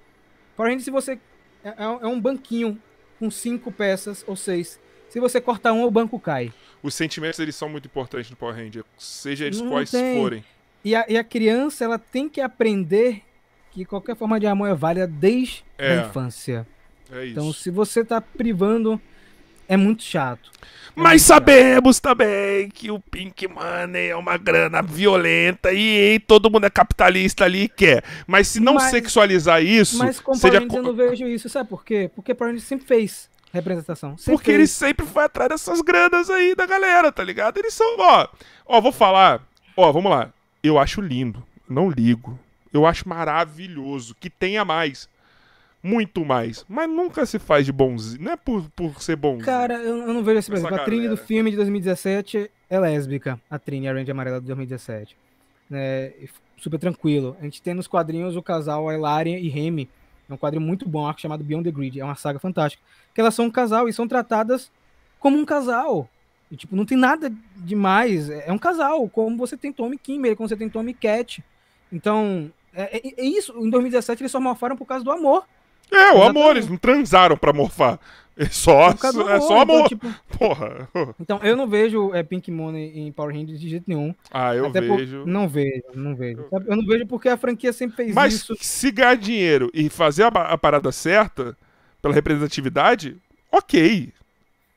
Power 0.57 0.71
Rangers, 0.71 0.85
se 0.85 0.91
você. 0.91 1.19
É, 1.63 1.75
é 1.85 1.89
um- 1.89 2.01
é 2.03 2.07
um 2.07 2.21
banquinho 2.21 2.81
com 3.19 3.31
cinco 3.31 3.71
peças 3.71 4.25
ou 4.27 4.35
seis. 4.35 4.81
Se 5.09 5.21
você 5.21 5.41
cortar 5.41 5.73
um, 5.73 5.85
o 5.85 5.91
banco 5.91 6.19
cai. 6.19 6.53
Os 6.83 6.95
sentimentos, 6.95 7.39
eles 7.39 7.55
são 7.55 7.69
muito 7.69 7.87
importantes 7.87 8.31
no 8.31 8.37
Power 8.37 8.55
Ranger. 8.57 8.85
Seja 8.97 9.45
eles 9.47 9.61
Não 9.61 9.71
quais 9.71 9.91
tem. 9.91 10.17
forem. 10.21 10.45
E 10.85 10.95
a, 10.95 11.05
e 11.09 11.19
a 11.19 11.23
criança, 11.25 11.85
ela 11.85 11.99
tem 11.99 12.29
que 12.29 12.41
aprender 12.41 13.23
que 13.71 13.85
qualquer 13.85 14.17
forma 14.17 14.41
de 14.41 14.47
amor 14.47 14.69
é 14.69 14.75
válida 14.75 15.07
desde 15.07 15.65
É. 15.77 15.99
a 15.99 16.07
infância. 16.07 16.67
É 17.13 17.25
isso. 17.25 17.33
Então, 17.33 17.53
se 17.53 17.71
você 17.71 18.05
tá 18.05 18.21
privando, 18.21 19.01
é 19.69 19.77
muito 19.77 20.03
chato. 20.03 20.51
É 20.61 20.67
Mas 20.97 21.13
muito 21.13 21.21
chato. 21.21 21.29
sabemos 21.29 22.01
também 22.01 22.69
que 22.69 22.91
o 22.91 22.99
Pink 22.99 23.47
Money 23.47 24.09
é 24.09 24.17
uma 24.17 24.37
grana 24.37 24.83
violenta 24.83 25.73
e, 25.73 26.19
todo 26.27 26.51
mundo 26.51 26.67
é 26.67 26.71
capitalista 26.71 27.45
ali 27.45 27.63
e 27.65 27.69
quer. 27.69 28.03
Mas 28.27 28.49
se 28.49 28.61
não 28.61 28.75
Mas- 28.75 28.91
sexualizar 28.91 29.63
isso, 29.63 29.99
Mas 29.99 30.21
com 30.21 30.35
seja 30.35 30.57
eu 30.59 30.83
não 30.83 30.93
vejo 30.95 31.27
isso. 31.27 31.49
Sabe 31.49 31.69
por 31.69 31.85
quê? 31.85 32.11
Porque 32.15 32.35
Power 32.35 32.53
Rangers 32.53 32.67
sempre 32.67 32.87
fez 32.87 33.29
representação. 33.53 34.17
Sempre 34.17 34.33
porque 34.33 34.51
ele 34.51 34.59
fez. 34.59 34.71
sempre 34.71 35.07
foi 35.07 35.25
atrás 35.25 35.49
dessas 35.51 35.81
granas 35.81 36.31
aí 36.31 36.55
da 36.55 36.67
galera, 36.67 37.11
tá 37.11 37.23
ligado? 37.25 37.59
Eles 37.59 37.75
são, 37.75 37.97
ó, 37.99 38.29
ó, 38.67 38.81
vou 38.81 38.93
falar, 38.93 39.43
ó, 39.77 39.91
vamos 39.93 40.11
lá. 40.11 40.33
Eu 40.63 40.79
acho 40.79 41.01
lindo, 41.01 41.43
não 41.69 41.91
ligo. 41.91 42.39
Eu 42.73 42.87
acho 42.87 43.09
maravilhoso 43.09 44.15
que 44.21 44.31
tenha 44.31 44.65
mais. 44.65 45.09
Muito 45.83 46.25
mais. 46.25 46.65
Mas 46.69 46.89
nunca 46.89 47.25
se 47.25 47.39
faz 47.39 47.65
de 47.65 47.73
bonzinho. 47.73 48.23
Não 48.23 48.33
é 48.33 48.37
por, 48.37 48.69
por 48.71 49.03
ser 49.03 49.17
bonzinho. 49.17 49.45
Cara, 49.45 49.75
eu, 49.75 49.97
eu 49.99 50.13
não 50.15 50.23
vejo 50.23 50.39
esse, 50.39 50.53
exemplo, 50.53 50.75
a 50.75 50.85
Trini 50.85 51.09
do 51.09 51.17
filme 51.17 51.51
de 51.51 51.57
2017 51.57 52.51
é 52.69 52.79
lésbica. 52.81 53.41
A 53.51 53.59
Trini, 53.59 53.89
a 53.89 53.93
Ranger 53.93 54.11
Amarela 54.15 54.41
de 54.41 54.47
2017. 54.47 55.17
Né, 55.71 56.13
e 56.21 56.25
f- 56.25 56.35
super 56.59 56.79
tranquilo. 56.79 57.37
A 57.41 57.45
gente 57.45 57.63
tem 57.63 57.73
nos 57.73 57.87
quadrinhos 57.87 58.37
o 58.37 58.43
casal 58.43 58.93
Hilaria 58.93 59.39
e 59.39 59.49
Remy. 59.49 59.89
É 60.29 60.33
um 60.35 60.37
quadrinho 60.37 60.65
muito 60.65 60.89
bom, 60.89 61.03
um 61.03 61.07
arco 61.07 61.21
chamado 61.21 61.43
Beyond 61.43 61.65
the 61.65 61.71
Grid. 61.75 61.99
É 61.99 62.05
uma 62.05 62.15
saga 62.15 62.39
fantástica. 62.39 62.83
Que 63.15 63.21
elas 63.21 63.35
são 63.35 63.47
um 63.47 63.51
casal 63.51 63.89
e 63.89 63.93
são 63.93 64.07
tratadas 64.07 64.71
como 65.19 65.39
um 65.39 65.45
casal. 65.45 66.09
E, 66.51 66.57
tipo, 66.57 66.77
não 66.77 66.85
tem 66.85 66.99
nada 66.99 67.33
demais. 67.57 68.29
É 68.29 68.49
é 68.49 68.53
um 68.53 68.59
casal, 68.59 69.09
como 69.09 69.37
você 69.37 69.57
tem 69.57 69.73
Tommy 69.73 69.97
Kimber, 69.97 70.37
como 70.37 70.49
você 70.49 70.57
tem 70.57 70.69
Tommy 70.69 70.93
Cat. 70.93 71.43
Então, 71.93 72.53
é, 72.75 72.99
é- 72.99 73.15
é 73.17 73.25
isso. 73.25 73.53
Em 73.59 73.71
2017 73.71 74.23
eles 74.23 74.31
só 74.33 74.41
morfaram 74.41 74.77
por 74.77 74.85
causa 74.87 75.05
do 75.05 75.11
amor. 75.11 75.45
É, 75.93 76.13
o 76.13 76.23
amor, 76.23 76.53
eles 76.57 76.69
não 76.69 76.77
transaram 76.77 77.37
pra 77.37 77.53
morfar. 77.53 77.99
É 78.37 78.47
só, 78.47 78.95
Por 78.95 79.13
do 79.13 79.29
é 79.29 79.39
só 79.39 79.63
Então, 79.63 79.77
amor. 79.77 79.89
tipo, 79.89 80.07
Porra. 80.39 80.89
então, 81.21 81.39
eu 81.43 81.55
não 81.57 81.67
vejo 81.69 82.15
é, 82.15 82.23
Pink 82.23 82.51
Money 82.51 82.99
em 82.99 83.13
Power 83.13 83.35
Rangers 83.35 83.61
de 83.61 83.69
jeito 83.69 83.85
nenhum. 83.87 84.15
Ah, 84.31 84.55
eu 84.55 84.67
Até 84.67 84.81
por- 84.81 84.97
vejo. 84.97 85.27
Não 85.27 85.47
vejo, 85.47 85.83
não 85.95 86.15
vejo. 86.17 86.47
Sabe? 86.49 86.65
Eu 86.69 86.77
não 86.77 86.87
vejo 86.87 87.07
porque 87.07 87.29
a 87.29 87.37
franquia 87.37 87.71
sempre 87.73 87.97
fez 87.97 88.15
Mas 88.15 88.35
isso. 88.35 88.55
se 88.59 88.91
ganhar 88.91 89.17
dinheiro 89.17 89.71
e 89.75 89.91
fazer 89.91 90.23
a, 90.23 90.29
a 90.29 90.57
parada 90.57 90.91
certa, 90.91 91.55
pela 92.01 92.15
representatividade, 92.15 93.17
ok. 93.53 94.11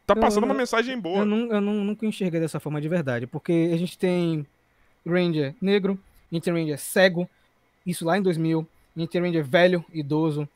Tá 0.06 0.14
Eu- 0.14 0.20
passando 0.20 0.44
uma 0.44 0.54
eu- 0.54 0.58
mensagem 0.58 1.00
boa. 1.00 1.20
Eu, 1.20 1.26
não, 1.26 1.38
eu 1.54 1.62
não, 1.62 1.74
nunca 1.86 2.06
enxerguei 2.06 2.42
dessa 2.42 2.60
forma 2.60 2.82
de 2.82 2.90
verdade, 2.90 3.28
porque 3.28 3.70
a 3.74 3.78
gente 3.78 3.98
tem 3.98 4.46
Ranger 5.08 5.56
negro, 5.62 5.98
a 6.30 6.36
gente 6.36 6.44
tem 6.44 6.54
Ranger 6.54 6.78
cego, 6.80 7.30
isso 7.86 8.04
lá 8.04 8.18
em 8.18 8.22
2000, 8.22 8.68
a 8.98 9.00
gente 9.00 9.10
tem 9.10 9.22
Ranger 9.22 9.46
velho, 9.46 9.86
idoso, 9.94 10.50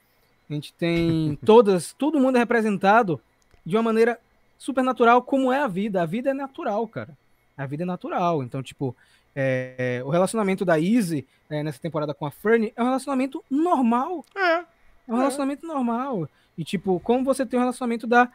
a 0.50 0.54
gente 0.54 0.74
tem 0.74 1.38
todas, 1.46 1.94
todo 1.94 2.20
mundo 2.20 2.38
é 2.38 2.40
representado 2.40 3.20
de 3.66 3.76
uma 3.76 3.84
maneira 3.84 4.20
super 4.58 4.84
natural, 4.84 5.22
como 5.22 5.52
é 5.52 5.60
a 5.60 5.68
vida. 5.68 6.02
A 6.02 6.06
vida 6.06 6.30
é 6.30 6.34
natural, 6.34 6.88
cara. 6.88 7.18
A 7.58 7.66
vida 7.66 7.84
é 7.84 7.86
natural. 7.86 8.44
Então, 8.44 8.64
tipo, 8.64 8.96
é, 9.36 9.76
é, 9.78 10.04
o 10.04 10.10
relacionamento 10.10 10.64
da 10.64 10.80
Izzy 10.80 11.28
é, 11.50 11.62
nessa 11.62 11.80
temporada 11.80 12.14
com 12.14 12.26
a 12.26 12.32
Fernie 12.32 12.74
é 12.76 12.82
um 12.82 12.86
relacionamento 12.86 13.44
normal. 13.50 14.26
É. 14.36 14.64
É 15.08 15.14
um 15.14 15.18
relacionamento 15.18 15.66
normal. 15.66 16.30
E, 16.58 16.64
tipo, 16.64 17.00
como 17.02 17.24
você 17.24 17.46
tem 17.46 17.58
o 17.58 17.62
relacionamento 17.62 18.08
da, 18.08 18.30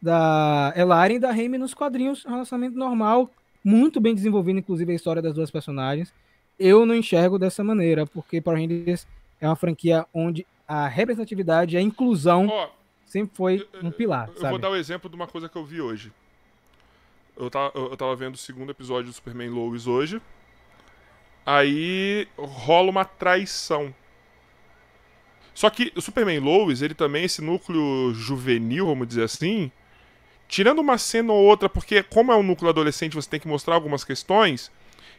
da 0.00 0.72
Elaren 0.76 1.14
e 1.14 1.18
da 1.18 1.32
Remy 1.32 1.58
nos 1.58 1.74
quadrinhos, 1.74 2.24
é 2.26 2.28
um 2.28 2.32
relacionamento 2.32 2.76
normal, 2.76 3.30
muito 3.64 4.00
bem 4.00 4.14
desenvolvido, 4.14 4.58
inclusive, 4.58 4.92
a 4.92 4.94
história 4.94 5.22
das 5.22 5.34
duas 5.34 5.50
personagens. 5.50 6.12
Eu 6.58 6.84
não 6.84 6.94
enxergo 6.94 7.38
dessa 7.38 7.64
maneira, 7.64 8.06
porque 8.06 8.40
Power 8.40 8.60
Rangers 8.60 9.06
é 9.40 9.48
uma 9.48 9.56
franquia 9.56 10.06
onde 10.12 10.46
a 10.66 10.88
representatividade 10.88 11.76
a 11.76 11.80
inclusão 11.80 12.48
Ó, 12.48 12.68
sempre 13.04 13.36
foi 13.36 13.68
um 13.82 13.90
pilar, 13.90 14.28
eu 14.28 14.40
sabe? 14.40 14.50
vou 14.50 14.58
dar 14.58 14.70
o 14.70 14.76
exemplo 14.76 15.08
de 15.10 15.16
uma 15.16 15.26
coisa 15.26 15.48
que 15.48 15.56
eu 15.56 15.64
vi 15.64 15.80
hoje. 15.80 16.12
Eu 17.36 17.50
tava, 17.50 17.72
eu 17.74 17.90
eu 17.90 17.96
tava 17.96 18.14
vendo 18.16 18.34
o 18.34 18.38
segundo 18.38 18.70
episódio 18.70 19.10
do 19.10 19.12
Superman 19.12 19.50
Lois 19.50 19.86
hoje. 19.86 20.20
Aí 21.44 22.28
rola 22.36 22.90
uma 22.90 23.04
traição. 23.04 23.94
Só 25.54 25.68
que 25.68 25.92
o 25.94 26.00
Superman 26.00 26.40
Lois, 26.40 26.82
ele 26.82 26.94
também, 26.94 27.24
esse 27.24 27.42
núcleo 27.42 28.14
juvenil, 28.14 28.86
vamos 28.86 29.08
dizer 29.08 29.24
assim, 29.24 29.70
tirando 30.48 30.78
uma 30.80 30.98
cena 30.98 31.32
ou 31.32 31.42
outra, 31.44 31.68
porque 31.68 32.02
como 32.02 32.32
é 32.32 32.36
um 32.36 32.42
núcleo 32.42 32.70
adolescente, 32.70 33.14
você 33.14 33.28
tem 33.28 33.40
que 33.40 33.48
mostrar 33.48 33.74
algumas 33.74 34.04
questões, 34.04 34.70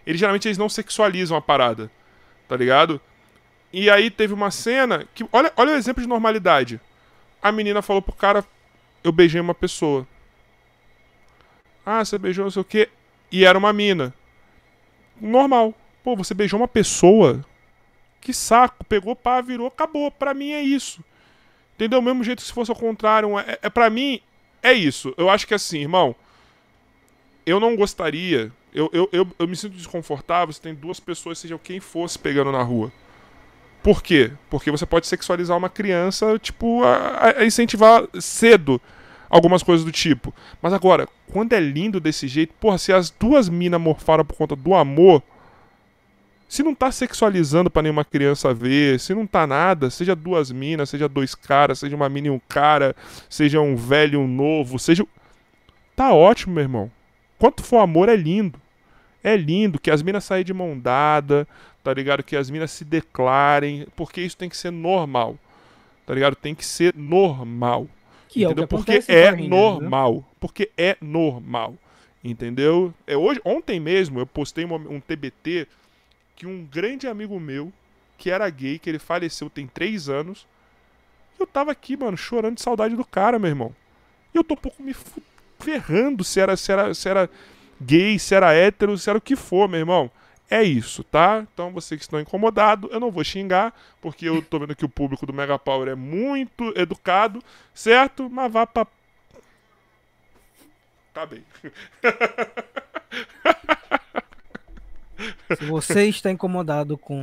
eles 0.06 0.20
geralmente 0.20 0.48
eles 0.48 0.57
não 0.57 0.70
sexualizam 0.70 1.38
a 1.38 1.41
parada, 1.41 1.91
tá 2.48 2.56
ligado? 2.56 2.99
E 3.74 3.90
aí 3.90 4.12
teve 4.12 4.36
uma 4.36 4.52
cena 4.52 5.08
que, 5.16 5.26
olha, 5.32 5.52
olha 5.58 5.74
o 5.74 5.76
exemplo 5.76 6.04
de 6.04 6.08
normalidade. 6.08 6.80
A 7.41 7.52
menina 7.52 7.82
falou 7.82 8.04
pro 8.04 8.14
cara, 8.14 8.45
eu 9.04 9.12
beijei 9.12 9.41
uma 9.41 9.56
pessoa. 9.56 10.08
Ah, 11.84 12.06
você 12.06 12.20
beijou 12.20 12.44
não 12.44 12.52
sei 12.52 12.62
o 12.62 12.66
quê. 12.66 12.88
E 13.32 13.44
era 13.44 13.58
uma 13.58 13.74
mina. 13.74 14.14
Normal. 15.20 15.74
Pô, 16.04 16.16
você 16.16 16.36
beijou 16.36 16.60
uma 16.60 16.68
pessoa? 16.68 17.44
Que 18.22 18.32
saco. 18.32 18.86
Pegou, 18.86 19.16
pá, 19.16 19.41
virou, 19.41 19.68
acabou. 19.68 20.12
Pra 20.12 20.36
mim 20.36 20.52
é 20.52 20.62
isso. 20.62 21.04
Entendeu? 21.74 22.00
Do 22.00 22.06
mesmo 22.06 22.24
jeito 22.24 22.40
que 22.40 22.45
se 22.45 22.54
fosse 22.54 22.70
ao 22.70 22.78
contrário. 22.78 23.40
É, 23.40 23.58
é 23.64 23.70
pra 23.70 23.90
mim, 23.90 24.22
é 24.62 24.72
isso. 24.72 25.16
Eu 25.18 25.32
acho 25.32 25.48
que 25.48 25.54
assim, 25.54 25.80
irmão. 25.80 26.16
Eu 27.44 27.60
não 27.60 27.76
gostaria. 27.76 28.52
Eu, 28.72 28.90
eu, 28.94 29.10
eu, 29.12 29.28
eu 29.38 29.48
me 29.48 29.56
sinto 29.56 29.76
desconfortável 29.76 30.54
se 30.54 30.62
tem 30.62 30.76
duas 30.76 31.00
pessoas, 31.00 31.40
seja 31.40 31.58
quem 31.58 31.80
fosse, 31.80 32.18
pegando 32.18 32.52
na 32.52 32.62
rua. 32.62 32.91
Por 33.84 34.02
quê? 34.02 34.32
Porque 34.50 34.72
você 34.72 34.86
pode 34.86 35.06
sexualizar 35.06 35.58
uma 35.58 35.70
criança, 35.70 36.40
tipo, 36.40 36.82
a, 36.84 37.40
a 37.40 37.46
incentivar 37.46 38.08
cedo 38.20 38.82
algumas 39.30 39.62
coisas 39.62 39.84
do 39.84 39.92
tipo. 39.92 40.34
Mas 40.62 40.72
agora, 40.72 41.08
quando 41.32 41.52
é 41.52 41.60
lindo 41.60 42.00
desse 42.00 42.28
jeito, 42.28 42.54
porra, 42.62 42.78
se 42.78 42.94
as 42.94 43.10
duas 43.10 43.50
minas 43.50 43.82
morfaram 43.82 44.24
por 44.24 44.38
conta 44.38 44.56
do 44.56 44.74
amor, 44.74 45.22
se 46.48 46.64
não 46.64 46.76
tá 46.76 46.92
sexualizando 46.92 47.70
pra 47.70 47.82
nenhuma 47.82 48.06
criança 48.06 48.54
ver, 48.54 49.00
se 49.00 49.14
não 49.14 49.26
tá 49.26 49.46
nada, 49.46 49.90
seja 49.90 50.16
duas 50.16 50.52
minas, 50.52 50.90
seja 50.90 51.10
dois 51.10 51.34
caras, 51.36 51.80
seja 51.80 51.96
uma 51.96 52.08
mina 52.08 52.28
e 52.28 52.30
um 52.30 52.40
cara, 52.48 52.96
seja 53.28 53.60
um 53.60 53.76
velho 53.76 54.14
e 54.14 54.24
um 54.24 54.28
novo, 54.28 54.80
seja. 54.80 55.06
Tá 55.96 56.14
ótimo, 56.14 56.54
meu 56.54 56.64
irmão. 56.64 56.92
Quanto 57.40 57.64
for 57.64 57.80
amor, 57.80 58.08
é 58.08 58.16
lindo. 58.16 58.62
É 59.24 59.36
lindo 59.36 59.80
que 59.80 59.90
as 59.90 60.04
minas 60.04 60.26
saem 60.26 60.46
de 60.46 60.54
mão 60.54 60.78
dada, 60.78 61.48
tá 61.84 61.94
ligado? 61.94 62.24
Que 62.24 62.36
as 62.36 62.50
minas 62.50 62.72
se 62.72 62.86
declarem, 62.86 63.88
porque 63.96 64.22
isso 64.22 64.38
tem 64.38 64.50
que 64.50 64.58
ser 64.58 64.72
normal. 64.72 65.38
Tá 66.06 66.14
ligado? 66.14 66.36
Tem 66.36 66.54
que 66.56 66.66
ser 66.66 66.94
normal. 66.96 67.88
Que 68.30 68.44
é 68.44 68.46
entendeu? 68.46 68.68
Porque 68.68 68.92
é 68.94 69.02
Power 69.02 69.26
Rangers, 69.32 69.42
né? 69.42 69.48
normal. 69.50 70.26
Porque 70.40 70.70
é 70.78 70.98
normal. 71.02 71.76
Entendeu? 72.24 72.94
É 73.06 73.18
hoje, 73.18 73.42
ontem 73.44 73.80
mesmo 73.80 74.20
eu 74.20 74.26
postei 74.26 74.64
uma- 74.64 74.78
um 74.78 75.00
TBT 75.00 75.68
que 76.36 76.48
um 76.48 76.66
grande 76.66 77.08
amigo 77.08 77.40
meu, 77.40 77.72
que 78.18 78.30
era 78.30 78.50
gay, 78.50 78.80
que 78.80 78.90
ele 78.90 79.00
faleceu 79.00 79.50
tem 79.50 79.68
três 79.68 80.08
anos, 80.10 80.48
eu 81.40 81.46
tava 81.46 81.72
aqui, 81.72 81.98
mano, 81.98 82.16
chorando 82.18 82.56
de 82.56 82.62
saudade 82.62 82.96
do 82.96 83.04
cara, 83.06 83.38
meu 83.38 83.50
irmão. 83.50 83.76
E 84.34 84.38
eu 84.38 84.44
tô 84.44 84.54
um 84.54 84.58
pouco 84.58 84.82
me 84.82 84.96
ferrando 85.60 86.24
se 86.24 86.40
era, 86.40 86.56
se 86.58 86.72
era, 86.72 86.94
se 86.94 87.08
era 87.10 87.30
gay, 87.82 88.18
se 88.18 88.34
era 88.34 88.54
hétero, 88.54 88.98
se 88.98 89.10
era 89.10 89.18
o 89.18 89.22
que 89.22 89.36
for, 89.36 89.68
meu 89.70 89.80
irmão. 89.80 90.10
É 90.54 90.62
isso, 90.62 91.04
tá? 91.04 91.44
Então 91.52 91.72
vocês 91.72 91.98
que 91.98 92.04
estão 92.04 92.20
incomodados, 92.20 92.88
eu 92.92 93.00
não 93.00 93.10
vou 93.10 93.24
xingar, 93.24 93.74
porque 94.00 94.30
eu 94.30 94.40
tô 94.40 94.60
vendo 94.60 94.76
que 94.76 94.86
o 94.86 94.90
público 94.90 95.26
do 95.26 95.34
Mega 95.34 95.58
Power 95.58 95.88
é 95.88 95.96
muito 95.96 96.72
educado, 96.76 97.42
certo? 97.74 98.30
Mas 98.30 98.54
vá 98.54 98.68
pra. 98.68 98.86
Tá 101.12 101.26
bem. 101.26 101.44
Se 105.58 105.66
você 105.66 106.06
está 106.06 106.30
incomodado 106.30 107.00
com 107.00 107.20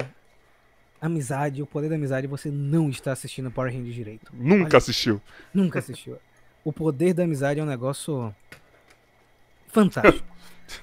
amizade, 1.00 1.62
o 1.62 1.66
poder 1.66 1.88
da 1.88 1.94
amizade, 1.94 2.26
você 2.26 2.50
não 2.50 2.90
está 2.90 3.12
assistindo 3.12 3.48
Power 3.48 3.72
Rangers 3.72 3.94
direito. 3.94 4.32
Nunca 4.34 4.76
assistiu. 4.76 5.22
Nunca 5.54 5.78
assistiu. 5.78 6.18
O 6.64 6.72
poder 6.72 7.14
da 7.14 7.22
amizade 7.22 7.60
é 7.60 7.62
um 7.62 7.66
negócio 7.66 8.34
fantástico. 9.68 10.26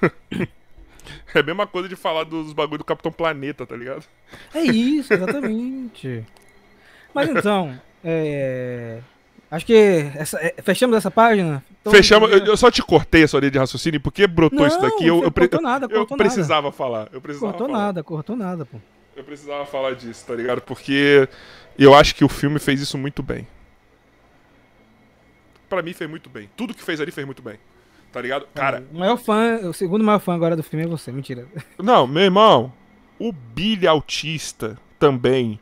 É 1.34 1.40
a 1.40 1.44
mesma 1.44 1.66
coisa 1.68 1.88
de 1.90 1.96
falar 1.96 2.24
dos 2.24 2.54
bagulho 2.54 2.80
do 2.80 2.84
Capitão 2.84 3.12
Planeta, 3.12 3.66
tá 3.66 3.76
ligado? 3.76 4.04
É 4.54 4.62
isso, 4.64 5.14
exatamente. 5.14 6.24
Mas 7.14 7.30
então, 7.30 7.80
é, 8.04 9.00
acho 9.50 9.66
que 9.66 9.74
essa- 10.16 10.40
é, 10.40 10.56
fechamos 10.62 10.96
essa 10.98 11.10
página. 11.12 11.64
Então, 11.82 11.92
Fechamos. 11.94 12.32
Eu, 12.32 12.38
é, 12.44 12.48
eu 12.50 12.58
só 12.58 12.70
te 12.70 12.82
cortei 12.84 13.24
essa 13.24 13.38
linha 13.40 13.52
de 13.52 13.58
raciocínio 13.58 14.00
porque 14.00 14.28
brotou 14.28 14.60
Não, 14.60 14.68
isso 14.68 14.80
daqui. 14.80 15.08
Eu, 15.08 15.24
eu, 15.24 15.32
cortou 15.32 15.62
nada, 15.62 15.86
eu 15.86 15.90
cortou 16.00 16.18
nada. 16.18 16.30
precisava 16.30 16.72
falar. 16.72 17.10
Eu 17.12 17.22
precisava 17.22 17.52
cortou 17.54 17.68
falar. 17.68 17.80
nada, 17.86 18.04
cortou 18.04 18.36
nada, 18.36 18.66
pô. 18.66 18.78
Eu 19.16 19.24
precisava 19.24 19.66
falar 19.66 19.96
disso, 19.96 20.26
tá 20.28 20.36
ligado? 20.36 20.62
Porque 20.62 21.28
eu 21.78 21.96
acho 21.96 22.14
que 22.14 22.24
o 22.24 22.30
filme 22.30 22.60
fez 22.60 22.80
isso 22.82 22.98
muito 22.98 23.24
bem. 23.24 23.48
Pra 25.70 25.82
mim 25.82 25.94
fez 25.94 26.10
muito 26.10 26.30
bem. 26.30 26.50
Tudo 26.56 26.74
que 26.74 26.84
fez 26.84 27.02
ali 27.02 27.12
fez 27.12 27.26
muito 27.26 27.42
bem. 27.42 27.58
Tá 28.12 28.22
ligado? 28.22 28.48
Cara, 28.56 28.84
O 28.94 28.98
maior 29.00 29.18
fã, 29.18 29.58
o 29.68 29.74
segundo 29.74 30.04
maior 30.04 30.20
fã 30.20 30.34
agora 30.34 30.56
do 30.56 30.64
filme 30.64 30.86
é 30.86 30.88
você, 30.88 31.12
mentira. 31.12 31.46
não, 31.78 32.08
meu 32.08 32.24
irmão, 32.24 32.72
o 33.20 33.32
Billy 33.32 33.86
autista 33.88 34.78
também 34.98 35.60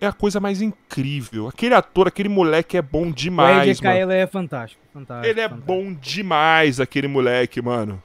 é 0.00 0.06
a 0.06 0.12
coisa 0.12 0.38
mais 0.38 0.60
incrível. 0.60 1.48
Aquele 1.48 1.74
ator, 1.74 2.08
aquele 2.08 2.28
moleque 2.28 2.76
é 2.76 2.82
bom 2.82 3.08
o 3.08 3.12
demais, 3.12 3.68
Ed 3.68 3.82
mano. 3.82 3.94
Kaela 3.94 4.14
é 4.14 4.26
fantástico, 4.26 4.82
fantástico. 4.92 5.26
Ele 5.26 5.40
é 5.40 5.48
fantástico. 5.48 5.66
bom 5.66 5.94
demais, 5.94 6.80
aquele 6.80 7.08
moleque, 7.08 7.62
mano. 7.62 8.02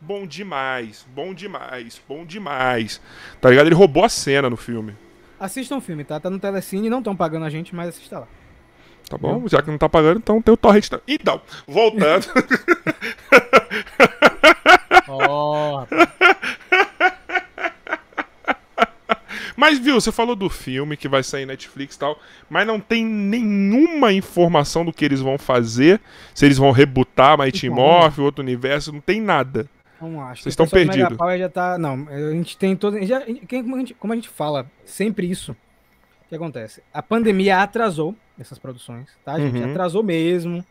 Bom 0.00 0.26
demais, 0.26 1.06
bom 1.14 1.32
demais, 1.34 2.00
bom 2.06 2.24
demais. 2.24 3.00
Tá 3.40 3.50
ligado? 3.50 3.66
Ele 3.66 3.74
roubou 3.74 4.04
a 4.04 4.08
cena 4.08 4.48
no 4.50 4.56
filme. 4.56 4.94
Assistam 5.40 5.76
o 5.78 5.80
filme, 5.80 6.04
tá? 6.04 6.20
Tá 6.20 6.30
no 6.30 6.38
Telecine, 6.38 6.88
não 6.88 6.98
estão 6.98 7.16
pagando 7.16 7.44
a 7.46 7.50
gente, 7.50 7.74
mas 7.74 7.88
assista 7.88 8.20
lá. 8.20 8.28
Tá 9.08 9.18
bom? 9.18 9.46
Já 9.48 9.60
que 9.62 9.70
não 9.70 9.78
tá 9.78 9.88
pagando, 9.88 10.18
então 10.18 10.40
tem 10.40 10.54
o 10.54 10.56
torrent. 10.56 10.88
também. 10.88 11.04
Então, 11.08 11.40
voltando. 11.66 12.26
Rapaz. 15.06 15.88
mas 19.56 19.78
viu, 19.78 20.00
você 20.00 20.10
falou 20.10 20.34
do 20.34 20.48
filme 20.50 20.96
que 20.96 21.08
vai 21.08 21.22
sair 21.22 21.46
Netflix 21.46 21.94
e 21.94 21.98
tal, 21.98 22.18
mas 22.48 22.66
não 22.66 22.80
tem 22.80 23.04
nenhuma 23.04 24.12
informação 24.12 24.84
do 24.84 24.92
que 24.92 25.04
eles 25.04 25.20
vão 25.20 25.38
fazer. 25.38 26.00
Se 26.34 26.44
eles 26.46 26.58
vão 26.58 26.70
rebutar 26.72 27.38
Mighty 27.38 27.66
Então, 27.66 27.76
Morph, 27.76 28.18
outro 28.18 28.42
universo, 28.42 28.92
não 28.92 29.00
tem 29.00 29.20
nada. 29.20 29.68
Não 30.00 30.20
acho. 30.20 30.42
Vocês 30.42 30.52
estão 30.52 30.66
perdidos. 30.66 31.16
Já 31.38 31.48
tá. 31.48 31.78
Não, 31.78 32.06
a 32.08 32.32
gente 32.32 32.56
tem 32.58 32.74
todo. 32.76 33.00
Já, 33.06 33.20
quem- 33.20 33.62
como, 33.62 33.76
a 33.76 33.78
gente, 33.78 33.94
como 33.94 34.12
a 34.12 34.16
gente 34.16 34.28
fala 34.28 34.66
sempre 34.84 35.30
isso, 35.30 35.52
o 35.52 36.28
que 36.28 36.34
acontece? 36.34 36.82
A 36.92 37.02
pandemia 37.02 37.62
atrasou 37.62 38.14
essas 38.38 38.58
produções, 38.58 39.08
tá, 39.24 39.38
gente? 39.38 39.58
Uhum. 39.58 39.70
Atrasou 39.70 40.02
mesmo. 40.02 40.64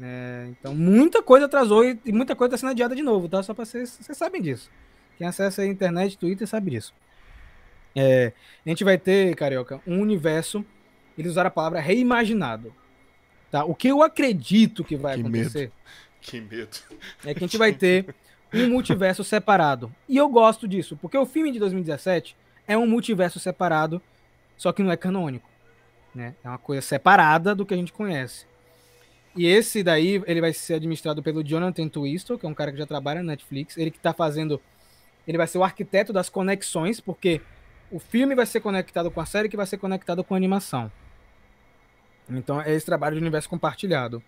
É, 0.00 0.48
então, 0.50 0.74
muita 0.74 1.22
coisa 1.22 1.46
atrasou 1.46 1.84
e, 1.84 1.98
muita 2.12 2.34
coisa 2.34 2.54
está 2.54 2.66
sendo 2.66 2.72
adiada 2.72 2.96
de 2.96 3.02
novo, 3.02 3.28
tá? 3.28 3.42
Só 3.42 3.54
para 3.54 3.64
vocês, 3.64 3.98
vocês 4.00 4.18
sabem 4.18 4.42
disso. 4.42 4.70
Quem 5.16 5.26
acessa 5.26 5.62
a 5.62 5.66
internet, 5.66 6.18
Twitter, 6.18 6.46
sabe 6.46 6.72
disso. 6.72 6.92
É, 7.94 8.32
a 8.66 8.68
gente 8.68 8.82
vai 8.82 8.98
ter, 8.98 9.36
Carioca, 9.36 9.80
um 9.86 10.00
universo. 10.00 10.64
Eles 11.16 11.30
usaram 11.30 11.48
a 11.48 11.50
palavra 11.50 11.80
reimaginado. 11.80 12.74
Tá? 13.50 13.64
O 13.64 13.74
que 13.74 13.86
eu 13.86 14.02
acredito 14.02 14.82
que 14.82 14.96
vai 14.96 15.14
Que 15.14 15.20
acontecer 15.20 15.60
medo. 15.60 15.72
Que 16.20 16.40
medo. 16.40 16.76
é 17.24 17.32
que 17.32 17.44
a 17.44 17.46
gente 17.46 17.56
vai 17.56 17.72
ter 17.72 18.12
um 18.52 18.68
multiverso 18.68 19.22
separado. 19.22 19.94
E 20.08 20.16
eu 20.16 20.28
gosto 20.28 20.66
disso, 20.66 20.98
porque 21.00 21.16
o 21.16 21.24
filme 21.24 21.52
de 21.52 21.60
2017 21.60 22.36
é 22.66 22.76
um 22.76 22.86
multiverso 22.86 23.38
separado, 23.38 24.02
só 24.56 24.72
que 24.72 24.82
não 24.82 24.90
é 24.90 24.96
canônico. 24.96 25.48
Né? 26.14 26.34
É 26.44 26.48
uma 26.48 26.58
coisa 26.58 26.80
separada 26.80 27.54
do 27.54 27.66
que 27.66 27.74
a 27.74 27.76
gente 27.76 27.92
conhece. 27.92 28.46
E 29.36 29.46
esse 29.46 29.82
daí, 29.82 30.22
ele 30.26 30.40
vai 30.40 30.52
ser 30.52 30.74
administrado 30.74 31.22
pelo 31.22 31.42
Jonathan 31.42 31.88
Twisto, 31.88 32.38
que 32.38 32.46
é 32.46 32.48
um 32.48 32.54
cara 32.54 32.70
que 32.70 32.78
já 32.78 32.86
trabalha 32.86 33.20
na 33.22 33.32
Netflix. 33.32 33.76
Ele 33.76 33.90
que 33.90 33.98
tá 33.98 34.12
fazendo. 34.12 34.60
Ele 35.26 35.36
vai 35.38 35.46
ser 35.48 35.58
o 35.58 35.64
arquiteto 35.64 36.12
das 36.12 36.28
conexões, 36.28 37.00
porque 37.00 37.40
o 37.90 37.98
filme 37.98 38.34
vai 38.34 38.46
ser 38.46 38.60
conectado 38.60 39.10
com 39.10 39.20
a 39.20 39.26
série, 39.26 39.48
que 39.48 39.56
vai 39.56 39.66
ser 39.66 39.78
conectado 39.78 40.22
com 40.22 40.34
a 40.34 40.36
animação. 40.36 40.90
Então 42.30 42.60
é 42.60 42.72
esse 42.74 42.86
trabalho 42.86 43.16
de 43.16 43.20
universo 43.20 43.48
compartilhado. 43.48 44.22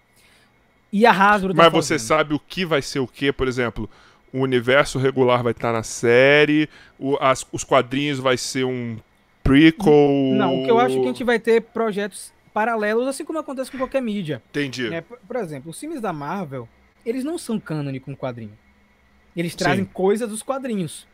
E 0.92 1.06
a 1.06 1.10
Hasbro 1.12 1.54
tá 1.54 1.62
Mas 1.64 1.72
você 1.72 1.94
fazendo. 1.94 2.06
sabe 2.08 2.34
o 2.34 2.38
que 2.38 2.64
vai 2.64 2.82
ser 2.82 2.98
o 3.00 3.06
que, 3.06 3.32
por 3.32 3.48
exemplo? 3.48 3.88
O 4.32 4.40
universo 4.40 4.98
regular 4.98 5.42
vai 5.42 5.52
estar 5.52 5.72
na 5.72 5.82
série, 5.82 6.68
o- 6.98 7.16
as- 7.20 7.46
os 7.52 7.64
quadrinhos 7.64 8.18
vai 8.18 8.36
ser 8.36 8.64
um 8.64 8.98
prequel. 9.46 10.34
Não, 10.36 10.60
o 10.60 10.64
que 10.64 10.70
eu 10.70 10.78
acho 10.78 10.96
é 10.96 10.98
que 11.00 11.04
a 11.04 11.08
gente 11.08 11.24
vai 11.24 11.38
ter 11.38 11.60
projetos 11.62 12.32
paralelos, 12.52 13.06
assim 13.06 13.24
como 13.24 13.38
acontece 13.38 13.70
com 13.70 13.78
qualquer 13.78 14.00
mídia. 14.02 14.42
Entendi. 14.50 14.88
né? 14.88 15.00
Por, 15.00 15.18
por 15.18 15.36
exemplo, 15.36 15.70
os 15.70 15.78
filmes 15.78 16.00
da 16.00 16.12
Marvel, 16.12 16.68
eles 17.04 17.22
não 17.24 17.36
são 17.38 17.58
cânone 17.60 18.00
com 18.00 18.16
quadrinho. 18.16 18.56
Eles 19.36 19.54
trazem 19.54 19.84
Sim. 19.84 19.90
coisas 19.92 20.28
dos 20.28 20.42
quadrinhos. 20.42 21.06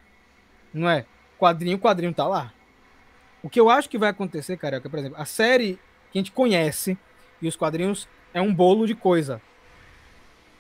Não 0.72 0.88
é? 0.88 1.04
Quadrinho, 1.38 1.78
quadrinho 1.78 2.14
tá 2.14 2.26
lá. 2.26 2.52
O 3.42 3.50
que 3.50 3.58
eu 3.58 3.68
acho 3.68 3.88
que 3.90 3.98
vai 3.98 4.10
acontecer, 4.10 4.56
cara, 4.56 4.76
é 4.76 4.80
que, 4.80 4.88
por 4.88 4.98
exemplo, 5.00 5.20
a 5.20 5.24
série 5.24 5.78
que 6.12 6.18
a 6.18 6.20
gente 6.20 6.30
conhece 6.30 6.96
e 7.40 7.48
os 7.48 7.56
quadrinhos 7.56 8.08
é 8.32 8.40
um 8.40 8.54
bolo 8.54 8.86
de 8.86 8.94
coisa. 8.94 9.42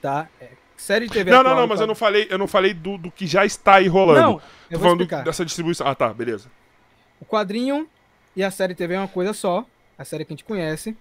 Tá? 0.00 0.28
É, 0.40 0.48
série 0.76 1.06
de 1.06 1.12
TV 1.12 1.30
Não, 1.30 1.44
não, 1.44 1.50
atual 1.52 1.60
não, 1.60 1.66
mas 1.68 1.80
eu 1.80 1.86
não 1.86 1.94
falei, 1.94 2.26
eu 2.28 2.36
não 2.38 2.48
falei 2.48 2.74
do, 2.74 2.98
do 2.98 3.10
que 3.12 3.24
já 3.24 3.46
está 3.46 3.76
aí 3.76 3.86
rolando. 3.86 4.20
Não, 4.20 4.34
Tô 4.38 4.42
eu 4.68 4.78
vou 4.80 4.88
falando 4.88 5.06
do- 5.06 5.24
dessa 5.24 5.44
distribuição. 5.44 5.86
Ah, 5.86 5.94
tá, 5.94 6.12
beleza. 6.12 6.50
O 7.22 7.24
quadrinho 7.24 7.88
e 8.34 8.42
a 8.42 8.50
série 8.50 8.74
TV 8.74 8.94
é 8.94 8.98
uma 8.98 9.06
coisa 9.06 9.32
só, 9.32 9.64
a 9.96 10.04
série 10.04 10.24
que 10.24 10.32
a 10.32 10.34
gente 10.34 10.44
conhece. 10.44 10.96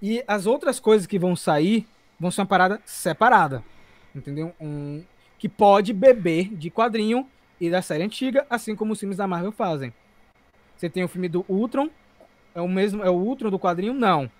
E 0.00 0.22
as 0.28 0.46
outras 0.46 0.78
coisas 0.78 1.08
que 1.08 1.18
vão 1.18 1.34
sair 1.34 1.84
vão 2.20 2.30
ser 2.30 2.42
uma 2.42 2.46
parada 2.46 2.80
separada. 2.86 3.64
Entendeu? 4.14 4.54
Um, 4.60 5.02
que 5.40 5.48
pode 5.48 5.92
beber 5.92 6.54
de 6.54 6.70
quadrinho 6.70 7.26
e 7.60 7.68
da 7.68 7.82
série 7.82 8.04
antiga, 8.04 8.46
assim 8.48 8.76
como 8.76 8.92
os 8.92 9.00
filmes 9.00 9.16
da 9.18 9.26
Marvel 9.26 9.50
fazem. 9.50 9.92
Você 10.76 10.88
tem 10.88 11.02
o 11.02 11.08
filme 11.08 11.28
do 11.28 11.44
Ultron, 11.48 11.90
é 12.54 12.60
o 12.60 12.68
mesmo, 12.68 13.02
é 13.02 13.10
o 13.10 13.14
Ultron 13.14 13.50
do 13.50 13.58
quadrinho? 13.58 13.92
Não. 13.92 14.30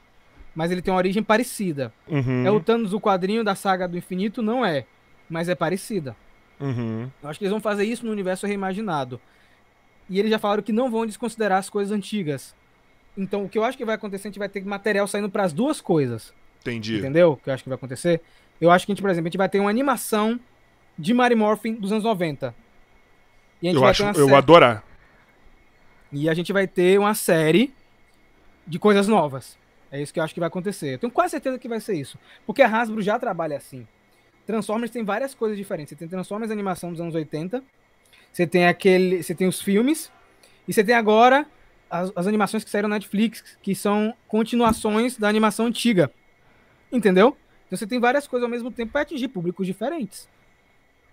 Mas 0.54 0.70
ele 0.70 0.80
tem 0.80 0.92
uma 0.94 0.98
origem 0.98 1.22
parecida. 1.24 1.92
Uhum, 2.06 2.46
É 2.46 2.50
o 2.52 2.60
Thanos 2.60 2.92
do 2.92 3.00
quadrinho 3.00 3.42
da 3.42 3.54
saga 3.56 3.88
do 3.88 3.98
infinito? 3.98 4.40
Não 4.42 4.64
é. 4.64 4.86
Mas 5.28 5.48
é 5.48 5.54
parecida. 5.56 6.14
uhum. 6.60 7.10
Eu 7.20 7.28
acho 7.28 7.38
que 7.38 7.44
eles 7.44 7.50
vão 7.52 7.60
fazer 7.60 7.84
isso 7.84 8.06
no 8.06 8.12
universo 8.12 8.46
reimaginado. 8.46 9.20
E 10.08 10.18
eles 10.18 10.30
já 10.30 10.38
falaram 10.38 10.62
que 10.62 10.72
não 10.72 10.90
vão 10.90 11.04
desconsiderar 11.06 11.58
as 11.58 11.68
coisas 11.68 11.90
antigas. 11.96 12.54
Então, 13.16 13.44
o 13.44 13.48
que 13.48 13.58
eu 13.58 13.64
acho 13.64 13.76
que 13.78 13.84
vai 13.84 13.94
acontecer, 13.94 14.28
a 14.28 14.30
gente 14.30 14.38
vai 14.38 14.48
ter 14.48 14.64
material 14.64 15.06
saindo 15.06 15.28
para 15.30 15.42
as 15.44 15.52
duas 15.52 15.80
coisas. 15.80 16.32
Entendi. 16.60 16.98
Entendeu? 16.98 17.32
O 17.32 17.36
que 17.36 17.48
eu 17.48 17.54
acho 17.54 17.62
que 17.62 17.68
vai 17.68 17.76
acontecer? 17.76 18.20
Eu 18.60 18.70
acho 18.70 18.84
que 18.86 18.92
a 18.92 18.94
gente, 18.94 19.02
por 19.02 19.10
exemplo, 19.10 19.26
a 19.26 19.30
gente 19.30 19.38
vai 19.38 19.48
ter 19.48 19.58
uma 19.60 19.70
animação 19.70 20.38
de 20.98 21.12
Mary 21.14 21.34
Morphin 21.34 21.74
dos 21.74 21.92
anos 21.92 22.04
90. 22.04 22.54
E 23.62 23.68
a 23.68 23.70
gente 23.70 23.74
Eu 23.76 23.80
vai 23.80 23.90
acho, 23.90 24.02
ter 24.02 24.08
uma 24.08 24.12
eu 24.14 24.20
vou 24.20 24.28
sé- 24.30 24.36
adorar. 24.36 24.84
E 26.12 26.28
a 26.28 26.34
gente 26.34 26.52
vai 26.52 26.66
ter 26.66 26.98
uma 26.98 27.14
série 27.14 27.72
de 28.66 28.78
coisas 28.78 29.08
novas. 29.08 29.58
É 29.90 30.00
isso 30.00 30.12
que 30.12 30.20
eu 30.20 30.24
acho 30.24 30.34
que 30.34 30.40
vai 30.40 30.46
acontecer. 30.48 30.94
Eu 30.94 30.98
tenho 30.98 31.10
quase 31.12 31.32
certeza 31.32 31.58
que 31.58 31.68
vai 31.68 31.80
ser 31.80 31.94
isso. 31.94 32.18
Porque 32.46 32.62
a 32.62 32.68
Hasbro 32.68 33.00
já 33.02 33.18
trabalha 33.18 33.56
assim. 33.56 33.86
Transformers 34.46 34.90
tem 34.90 35.04
várias 35.04 35.34
coisas 35.34 35.56
diferentes. 35.56 35.90
Você 35.90 35.96
tem 35.96 36.08
Transformers 36.08 36.50
animação 36.50 36.90
dos 36.92 37.00
anos 37.00 37.14
80. 37.14 37.62
Você 38.36 38.46
tem 38.46 38.66
aquele. 38.66 39.22
Você 39.22 39.34
tem 39.34 39.48
os 39.48 39.62
filmes. 39.62 40.12
E 40.68 40.72
você 40.72 40.84
tem 40.84 40.94
agora 40.94 41.46
as, 41.88 42.12
as 42.14 42.26
animações 42.26 42.62
que 42.62 42.68
saíram 42.68 42.86
na 42.86 42.96
Netflix, 42.96 43.42
que 43.62 43.74
são 43.74 44.14
continuações 44.28 45.16
da 45.16 45.26
animação 45.26 45.64
antiga. 45.64 46.12
Entendeu? 46.92 47.34
Então 47.66 47.78
você 47.78 47.86
tem 47.86 47.98
várias 47.98 48.26
coisas 48.26 48.44
ao 48.44 48.50
mesmo 48.50 48.70
tempo 48.70 48.92
para 48.92 49.00
atingir 49.00 49.28
públicos 49.28 49.66
diferentes. 49.66 50.28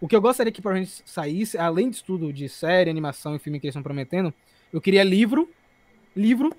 O 0.01 0.07
que 0.07 0.13
eu 0.13 0.19
gostaria 0.19 0.51
que 0.51 0.61
pra 0.61 0.75
gente 0.75 1.01
saísse, 1.05 1.57
além 1.57 1.89
de 1.89 1.95
estudo 1.95 2.33
de 2.33 2.49
série, 2.49 2.89
animação 2.89 3.37
e 3.37 3.39
filme 3.39 3.57
que 3.57 3.67
eles 3.67 3.71
estão 3.71 3.81
prometendo, 3.81 4.33
eu 4.73 4.81
queria 4.81 5.01
livro, 5.01 5.49
livro, 6.13 6.53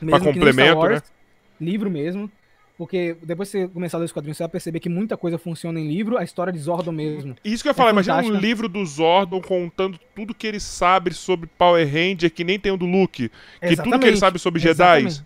mesmo 0.00 0.20
que 0.20 0.24
nem 0.24 0.34
complemento, 0.34 0.78
Wars, 0.78 1.02
né? 1.02 1.08
livro 1.60 1.90
mesmo, 1.90 2.32
porque 2.78 3.16
depois 3.22 3.50
que 3.50 3.58
você 3.60 3.68
começar 3.68 3.96
a 3.96 4.00
ler 4.00 4.04
os 4.06 4.12
quadrinhos, 4.12 4.36
você 4.36 4.42
vai 4.42 4.50
perceber 4.50 4.80
que 4.80 4.88
muita 4.88 5.16
coisa 5.16 5.38
funciona 5.38 5.80
em 5.80 5.88
livro, 5.88 6.18
a 6.18 6.22
história 6.24 6.52
de 6.52 6.58
Zordon 6.58 6.92
mesmo. 6.92 7.34
Isso 7.44 7.62
que 7.62 7.68
eu 7.68 7.70
ia 7.70 7.74
falar, 7.74 7.90
imagina 7.90 8.16
um 8.16 8.22
fantástica. 8.22 8.46
livro 8.46 8.68
do 8.68 8.84
Zordon 8.84 9.40
contando 9.40 9.98
tudo 10.14 10.34
que 10.34 10.46
ele 10.46 10.60
sabe 10.60 11.14
sobre 11.14 11.48
Power 11.58 11.86
Ranger, 11.86 12.30
que 12.30 12.44
nem 12.44 12.58
tem 12.58 12.72
o 12.72 12.76
do 12.76 12.86
Luke. 12.86 13.28
Que 13.28 13.30
tudo 13.30 13.60
que 13.60 13.70
ele 13.70 13.72
Exatamente. 13.72 14.18
sabe 14.18 14.38
sobre 14.38 14.60
Jedi. 14.60 15.04
Exatamente. 15.06 15.24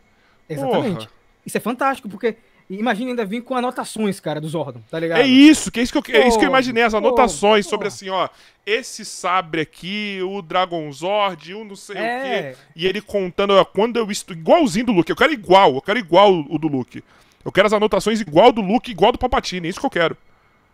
Exatamente. 0.48 1.08
Isso 1.44 1.56
é 1.56 1.60
fantástico, 1.60 2.08
porque 2.08 2.36
imagina 2.68 3.10
ainda 3.10 3.24
vir 3.24 3.40
com 3.42 3.56
anotações, 3.56 4.20
cara, 4.20 4.40
do 4.40 4.48
Zordon, 4.48 4.80
tá 4.90 5.00
ligado? 5.00 5.20
É 5.20 5.26
isso, 5.26 5.72
que 5.72 5.80
é 5.80 5.82
isso 5.82 6.00
que 6.00 6.12
eu, 6.14 6.20
é 6.20 6.28
isso 6.28 6.38
que 6.38 6.44
eu 6.44 6.48
imaginei, 6.48 6.82
as 6.84 6.94
anotações 6.94 7.66
sobre 7.66 7.88
assim, 7.88 8.08
ó, 8.10 8.28
esse 8.64 9.04
sabre 9.04 9.62
aqui, 9.62 10.20
o 10.22 10.40
Dragon 10.42 10.90
Zord, 10.92 11.52
o 11.54 11.64
não 11.64 11.74
sei 11.74 11.96
o 11.96 11.98
É. 11.98 12.52
quê. 12.52 12.58
E 12.76 12.86
ele 12.86 13.00
contando, 13.00 13.54
ó, 13.54 13.64
quando 13.64 13.96
eu 13.96 14.08
estudo, 14.10 14.38
igualzinho 14.38 14.86
do 14.86 14.92
Luke, 14.92 15.10
eu 15.10 15.16
quero 15.16 15.32
igual, 15.32 15.74
eu 15.74 15.82
quero 15.82 15.98
igual 15.98 16.32
o 16.32 16.58
do 16.58 16.68
Luke. 16.68 17.02
Eu 17.44 17.52
quero 17.52 17.66
as 17.66 17.72
anotações 17.72 18.20
igual 18.20 18.52
do 18.52 18.60
Luke, 18.60 18.90
igual 18.90 19.12
do 19.12 19.18
Palpatine, 19.18 19.66
é 19.66 19.70
isso 19.70 19.80
que 19.80 19.86
eu 19.86 19.90
quero, 19.90 20.16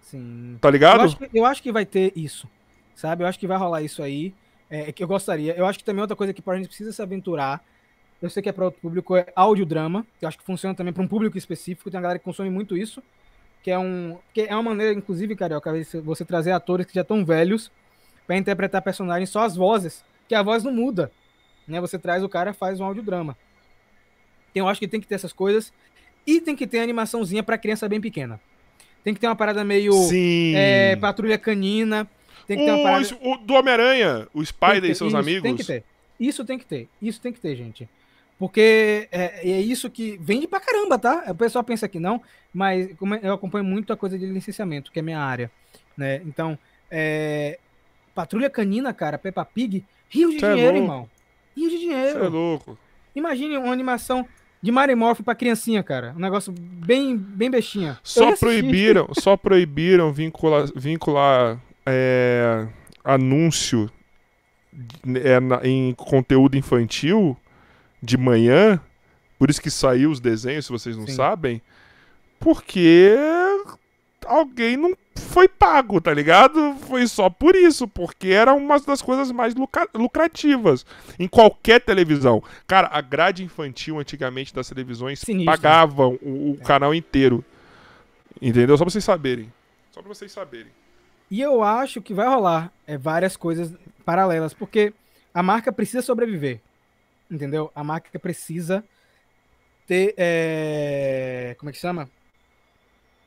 Sim. 0.02 0.58
tá 0.60 0.68
Eu 0.68 0.72
ligado? 0.72 1.00
acho, 1.02 1.16
que, 1.16 1.28
eu 1.32 1.44
acho 1.44 1.62
que 1.62 1.72
vai 1.72 1.86
ter 1.86 2.12
isso, 2.16 2.48
sabe? 2.94 3.22
Eu 3.22 3.28
acho 3.28 3.38
que 3.38 3.46
vai 3.46 3.56
rolar 3.56 3.82
isso 3.82 4.02
aí, 4.02 4.34
é, 4.68 4.90
que 4.92 5.02
eu 5.02 5.08
gostaria. 5.08 5.54
Eu 5.54 5.66
acho 5.66 5.78
que 5.78 5.84
também 5.84 6.00
outra 6.00 6.16
coisa 6.16 6.32
que 6.32 6.42
a 6.44 6.56
gente 6.56 6.68
precisa 6.68 6.92
se 6.92 7.00
aventurar, 7.00 7.64
eu 8.20 8.30
sei 8.30 8.42
que 8.42 8.48
é 8.48 8.52
para 8.52 8.64
outro 8.64 8.80
público, 8.80 9.14
é 9.16 9.26
audiodrama, 9.36 10.06
que 10.18 10.24
eu 10.24 10.28
acho 10.28 10.38
que 10.38 10.44
funciona 10.44 10.74
também 10.74 10.92
para 10.92 11.02
um 11.02 11.08
público 11.08 11.38
específico, 11.38 11.90
tem 11.90 11.98
uma 11.98 12.02
galera 12.02 12.18
que 12.18 12.24
consome 12.24 12.50
muito 12.50 12.76
isso, 12.76 13.02
que 13.62 13.70
é 13.70 13.78
um 13.78 14.18
que 14.32 14.42
é 14.42 14.54
uma 14.54 14.62
maneira, 14.62 14.92
inclusive, 14.92 15.36
Carioca, 15.36 15.72
você 16.02 16.24
trazer 16.24 16.52
atores 16.52 16.86
que 16.86 16.94
já 16.94 17.02
estão 17.02 17.24
velhos 17.24 17.70
para 18.26 18.36
interpretar 18.36 18.82
personagens 18.82 19.30
só 19.30 19.42
as 19.44 19.54
vozes, 19.54 20.04
que 20.28 20.34
a 20.34 20.42
voz 20.42 20.64
não 20.64 20.72
muda, 20.72 21.12
né? 21.66 21.80
Você 21.80 21.98
traz 21.98 22.24
o 22.24 22.28
cara 22.28 22.52
faz 22.52 22.80
um 22.80 22.84
audiodrama. 22.84 23.36
Então 24.50 24.64
eu 24.64 24.68
acho 24.68 24.80
que 24.80 24.88
tem 24.88 25.00
que 25.00 25.06
ter 25.06 25.16
essas 25.16 25.32
coisas 25.32 25.72
e 26.26 26.40
tem 26.40 26.56
que 26.56 26.66
ter 26.66 26.80
animaçãozinha 26.80 27.42
para 27.42 27.56
criança 27.58 27.88
bem 27.88 28.00
pequena. 28.00 28.40
Tem 29.04 29.14
que 29.14 29.20
ter 29.20 29.26
uma 29.28 29.36
parada 29.36 29.64
meio 29.64 29.92
Sim. 29.92 30.54
é, 30.56 30.96
patrulha 30.96 31.38
canina. 31.38 32.08
Tem 32.46 32.58
que 32.58 32.64
ter 32.64 32.70
uma 32.72 32.80
o, 32.80 32.82
parada. 32.82 33.02
esse- 33.02 33.16
o 33.20 33.36
do 33.36 33.54
Homem-Aranha, 33.54 34.26
o 34.34 34.44
Spider 34.44 34.90
e 34.90 34.94
seus 34.94 35.08
isso, 35.10 35.16
amigos. 35.16 35.42
Tem 35.42 35.56
que 35.56 35.64
ter. 35.64 35.84
Isso 36.18 36.44
tem 36.44 36.58
que 36.58 36.64
ter. 36.64 36.88
Isso 37.00 37.20
tem 37.20 37.32
que 37.32 37.40
ter, 37.40 37.54
gente. 37.56 37.88
Porque 38.38 39.08
é, 39.10 39.48
é 39.48 39.60
isso 39.60 39.88
que 39.90 40.18
vende 40.20 40.46
pra 40.46 40.60
caramba, 40.60 40.98
tá? 40.98 41.24
O 41.28 41.34
pessoal 41.34 41.64
pensa 41.64 41.88
que 41.88 41.98
não, 41.98 42.20
mas 42.52 42.90
eu 43.22 43.32
acompanho 43.32 43.64
muito 43.64 43.92
a 43.92 43.96
coisa 43.96 44.18
de 44.18 44.26
licenciamento, 44.26 44.92
que 44.92 44.98
é 44.98 45.02
minha 45.02 45.18
área. 45.20 45.50
Né? 45.96 46.20
Então, 46.26 46.58
é, 46.90 47.58
Patrulha 48.14 48.50
Canina, 48.50 48.92
cara, 48.92 49.16
Peppa 49.18 49.44
Pig, 49.44 49.84
rio 50.10 50.30
de 50.30 50.40
Cê 50.40 50.46
é 50.46 50.50
dinheiro, 50.54 50.72
louco. 50.78 50.84
irmão. 50.84 51.10
Rio 51.56 51.70
de 51.70 51.76
Você 51.78 51.84
é 51.84 51.88
dinheiro. 51.88 52.28
louco. 52.28 52.78
Imagine 53.14 53.56
uma 53.56 53.72
animação 53.72 54.26
de 54.62 54.72
Mario 54.72 54.96
Morph 54.96 55.20
pra 55.20 55.34
criancinha, 55.34 55.82
cara. 55.82 56.12
Um 56.16 56.20
negócio 56.20 56.52
bem, 56.58 57.16
bem 57.16 57.50
bestinha. 57.50 57.98
Só 58.02 58.34
proibiram, 58.36 59.08
só 59.12 59.36
proibiram 59.36 60.12
vincular, 60.12 60.66
vincular 60.74 61.58
é, 61.84 62.66
anúncio 63.04 63.90
é, 65.22 65.38
na- 65.40 65.60
em 65.64 65.92
conteúdo 65.94 66.56
infantil 66.56 67.36
de 68.02 68.16
manhã. 68.16 68.80
Por 69.38 69.50
isso 69.50 69.60
que 69.60 69.70
saiu 69.70 70.10
os 70.10 70.18
desenhos, 70.20 70.66
se 70.66 70.72
vocês 70.72 70.96
não 70.96 71.06
Sim. 71.06 71.12
sabem. 71.14 71.62
Porque 72.40 73.14
alguém 74.26 74.76
não 74.76 74.96
foi 75.16 75.48
pago, 75.48 76.00
tá 76.00 76.12
ligado? 76.12 76.74
Foi 76.88 77.06
só 77.06 77.28
por 77.30 77.54
isso, 77.56 77.86
porque 77.88 78.28
era 78.28 78.52
uma 78.54 78.78
das 78.80 79.00
coisas 79.02 79.30
mais 79.32 79.54
lucra- 79.54 79.88
lucrativas 79.94 80.84
em 81.18 81.26
qualquer 81.28 81.80
televisão. 81.80 82.42
Cara, 82.66 82.88
a 82.92 83.00
grade 83.00 83.42
infantil 83.44 83.98
antigamente 83.98 84.54
das 84.54 84.68
televisões 84.68 85.20
Sinistro. 85.20 85.52
pagavam 85.52 86.18
o, 86.22 86.52
o 86.52 86.58
canal 86.64 86.94
inteiro. 86.94 87.44
Entendeu? 88.40 88.76
Só 88.76 88.84
pra 88.84 88.90
vocês 88.90 89.04
saberem. 89.04 89.52
Só 89.90 90.00
pra 90.02 90.08
vocês 90.08 90.30
saberem. 90.32 90.70
E 91.30 91.40
eu 91.40 91.62
acho 91.62 92.00
que 92.02 92.14
vai 92.14 92.26
rolar 92.26 92.70
é, 92.86 92.96
várias 92.98 93.36
coisas 93.36 93.72
paralelas, 94.04 94.52
porque 94.54 94.92
a 95.34 95.42
marca 95.42 95.72
precisa 95.72 96.02
sobreviver. 96.02 96.60
Entendeu? 97.30 97.72
A 97.74 97.82
marca 97.82 98.18
precisa 98.18 98.84
ter. 99.86 100.14
é, 100.16 101.56
como 101.58 101.70
é 101.70 101.72
que 101.72 101.78
chama? 101.78 102.08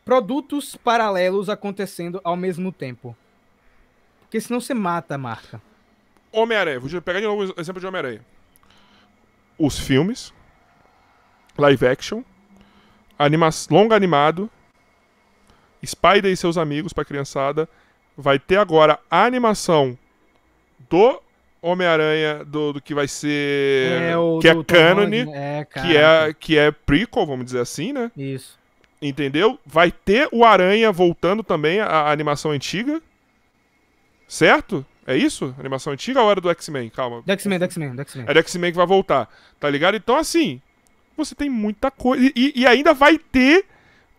Produtos 0.10 0.76
paralelos 0.76 1.50
acontecendo 1.50 2.20
ao 2.24 2.36
mesmo 2.36 2.72
tempo. 2.72 3.16
Porque 4.22 4.42
senão 4.42 4.60
você 4.60 4.74
mata 4.74 5.14
a 5.14 5.18
marca. 5.20 5.62
Homem-Aranha, 6.32 6.80
vou 6.80 7.00
pegar 7.00 7.20
de 7.20 7.28
novo 7.28 7.54
o 7.56 7.62
exemplo 7.62 7.80
de 7.80 7.86
Homem-Aranha. 7.86 8.22
Os 9.56 9.78
filmes, 9.78 10.34
live 11.56 11.86
action, 11.86 12.24
anima 13.20 13.50
longa 13.70 13.96
animado, 13.96 14.50
Spider 15.86 16.32
e 16.32 16.36
seus 16.36 16.58
amigos 16.58 16.92
pra 16.92 17.06
criançada. 17.06 17.70
Vai 18.18 18.40
ter 18.40 18.58
agora 18.58 18.98
a 19.12 19.26
animação 19.26 19.96
do 20.90 21.22
Homem-Aranha, 21.62 22.44
do, 22.46 22.74
do, 22.74 22.82
que 22.82 22.96
vai 22.96 23.08
ser. 23.08 24.02
É, 24.10 24.18
o 24.18 24.40
que 24.40 24.48
é 24.48 24.56
Tom 24.56 24.64
canon, 24.64 25.02
Holland, 25.04 25.32
é, 25.36 25.66
que 25.66 25.96
é, 25.96 26.34
que 26.34 26.58
é 26.58 26.72
prequel, 26.72 27.28
vamos 27.28 27.46
dizer 27.46 27.60
assim, 27.60 27.94
né? 27.94 28.12
Isso. 28.18 28.59
Entendeu? 29.02 29.58
Vai 29.66 29.92
ter 29.92 30.28
o 30.32 30.44
Aranha 30.44 30.92
voltando 30.92 31.42
também, 31.42 31.80
a, 31.80 31.86
a 31.86 32.12
animação 32.12 32.52
antiga. 32.52 33.02
Certo? 34.28 34.86
É 35.08 35.16
isso? 35.16 35.56
Animação 35.58 35.94
antiga 35.94 36.22
ou 36.22 36.30
era 36.30 36.42
do 36.42 36.50
X-Men? 36.50 36.90
Calma. 36.90 37.24
Do 37.26 37.32
X-Men, 37.32 37.60
do 37.60 37.66
X-Men, 37.66 37.96
do 37.96 38.02
X-Men. 38.02 38.26
É 38.28 38.34
do 38.34 38.40
X-Men 38.40 38.72
que 38.72 38.78
vai 38.78 38.86
voltar. 38.86 39.30
Tá 39.60 39.70
ligado? 39.70 39.96
Então, 39.96 40.18
assim, 40.18 40.62
você 41.16 41.34
tem 41.34 41.50
muita 41.50 41.90
coisa. 41.90 42.32
E, 42.36 42.54
e 42.56 42.68
ainda 42.68 42.94
vai 42.94 43.18
ter 43.18 43.66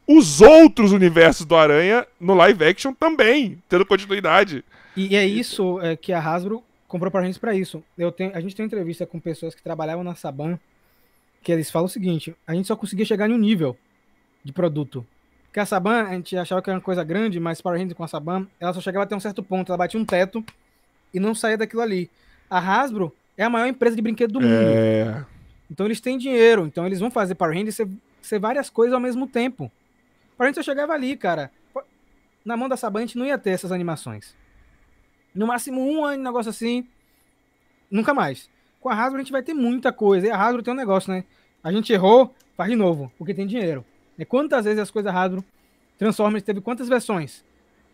os 0.07 0.41
outros 0.41 0.91
universos 0.91 1.47
do 1.47 1.55
Aranha 1.55 2.07
no 2.19 2.35
live 2.35 2.65
action 2.65 2.93
também, 2.93 3.63
tendo 3.69 3.87
continuidade. 3.87 4.65
E 4.97 5.15
é 5.15 5.25
isso 5.25 5.81
é, 5.81 5.95
que 5.95 6.13
a 6.13 6.19
Hasbro 6.19 6.65
comprou 6.89 7.11
pra 7.11 7.23
gente 7.23 7.39
pra 7.39 7.55
isso. 7.55 7.85
Eu 7.97 8.11
tenho, 8.11 8.35
a 8.35 8.41
gente 8.41 8.57
tem 8.57 8.67
entrevista 8.67 9.07
com 9.07 9.21
pessoas 9.21 9.55
que 9.55 9.63
trabalhavam 9.63 10.03
na 10.03 10.17
Saban, 10.17 10.59
que 11.43 11.53
eles 11.53 11.71
falam 11.71 11.87
o 11.87 11.89
seguinte: 11.89 12.35
a 12.47 12.55
gente 12.55 12.67
só 12.67 12.75
conseguia 12.75 13.05
chegar 13.05 13.31
em 13.31 13.35
um 13.35 13.39
nível 13.39 13.77
de 14.45 14.53
produto. 14.53 15.07
Porque 15.45 15.59
a 15.59 15.67
Saban, 15.67 16.05
a 16.05 16.13
gente 16.13 16.37
achava 16.37 16.63
que 16.63 16.71
era 16.71 16.79
uma 16.79 16.83
coisa 16.83 17.03
grande, 17.03 17.41
mas 17.41 17.61
Power 17.61 17.77
Rangers 17.77 17.97
com 17.97 18.05
a 18.05 18.09
Saban, 18.09 18.47
ela 18.61 18.73
só 18.73 18.81
chegava 18.81 19.03
até 19.03 19.17
um 19.17 19.21
certo 19.21 19.43
ponto, 19.43 19.71
ela 19.71 19.77
batia 19.77 19.99
um 19.99 20.05
teto 20.05 20.45
e 21.13 21.19
não 21.19 21.35
saía 21.35 21.59
daquilo 21.59 21.83
ali. 21.83 22.09
A 22.49 22.59
Hasbro 22.59 23.13
é 23.37 23.43
a 23.43 23.51
maior 23.51 23.67
empresa 23.67 23.97
de 23.97 24.03
brinquedo 24.03 24.35
do 24.35 24.41
mundo. 24.41 24.53
É. 24.53 25.27
Então 25.69 25.87
eles 25.87 26.01
têm 26.01 26.17
dinheiro, 26.17 26.67
então 26.67 26.87
eles 26.87 27.01
vão 27.01 27.11
fazer 27.11 27.35
Power 27.35 27.53
Rangers 27.53 27.75
ser, 27.75 27.89
ser 28.23 28.39
várias 28.39 28.71
coisas 28.71 28.95
ao 28.95 29.01
mesmo 29.01 29.27
tempo. 29.27 29.73
Power 30.37 30.49
Rangers 30.49 30.65
só 30.65 30.71
chegava 30.71 30.93
ali, 30.93 31.17
cara. 31.17 31.51
Na 32.45 32.57
mão 32.57 32.69
da 32.69 32.77
Saban 32.77 33.01
a 33.01 33.03
gente 33.03 33.19
não 33.19 33.27
ia 33.27 33.37
ter 33.37 33.51
essas 33.51 33.73
animações. 33.73 34.37
No 35.35 35.49
máximo 35.49 35.81
um 35.81 36.05
ano, 36.05 36.23
negócio 36.23 36.51
assim. 36.51 36.87
Nunca 37.91 38.15
mais. 38.15 38.49
Com 38.81 38.89
a 38.89 38.95
Hasbro 38.95 39.17
a 39.17 39.23
gente 39.23 39.33
vai 39.33 39.43
ter 39.43 39.53
muita 39.53 39.93
coisa. 39.93 40.29
E 40.29 40.31
a 40.31 40.37
Hasbro 40.37 40.63
tem 40.63 40.73
um 40.73 40.77
negócio, 40.77 41.13
né? 41.13 41.25
A 41.63 41.73
gente 41.73 41.93
errou, 41.93 42.33
faz 42.57 42.71
de 42.71 42.77
novo, 42.77 43.13
porque 43.19 43.35
tem 43.35 43.47
dinheiro. 43.47 43.85
E 44.21 44.25
quantas 44.27 44.67
vezes 44.67 44.79
as 44.79 44.91
coisas 44.91 45.13
Hasbro 45.15 45.43
Transformers 45.99 46.45
teve 46.45 46.61
quantas 46.61 46.89
versões? 46.89 47.43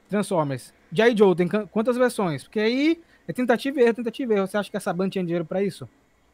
Transformers. 0.09 0.75
G.I. 0.93 1.17
Joe 1.17 1.37
tem 1.37 1.49
quantas 1.49 1.97
versões? 1.97 2.43
Porque 2.43 2.59
aí 2.59 3.01
é 3.29 3.33
tentativa 3.33 3.81
e 3.81 3.85
erro, 3.85 3.95
tentativa 3.95 4.33
e 4.33 4.37
erro. 4.37 4.47
Você 4.47 4.57
acha 4.57 4.71
que 4.71 4.77
a 4.77 4.81
Saban 4.81 5.09
tinha 5.09 5.25
dinheiro 5.25 5.45
para 5.45 5.63
isso? 5.63 5.89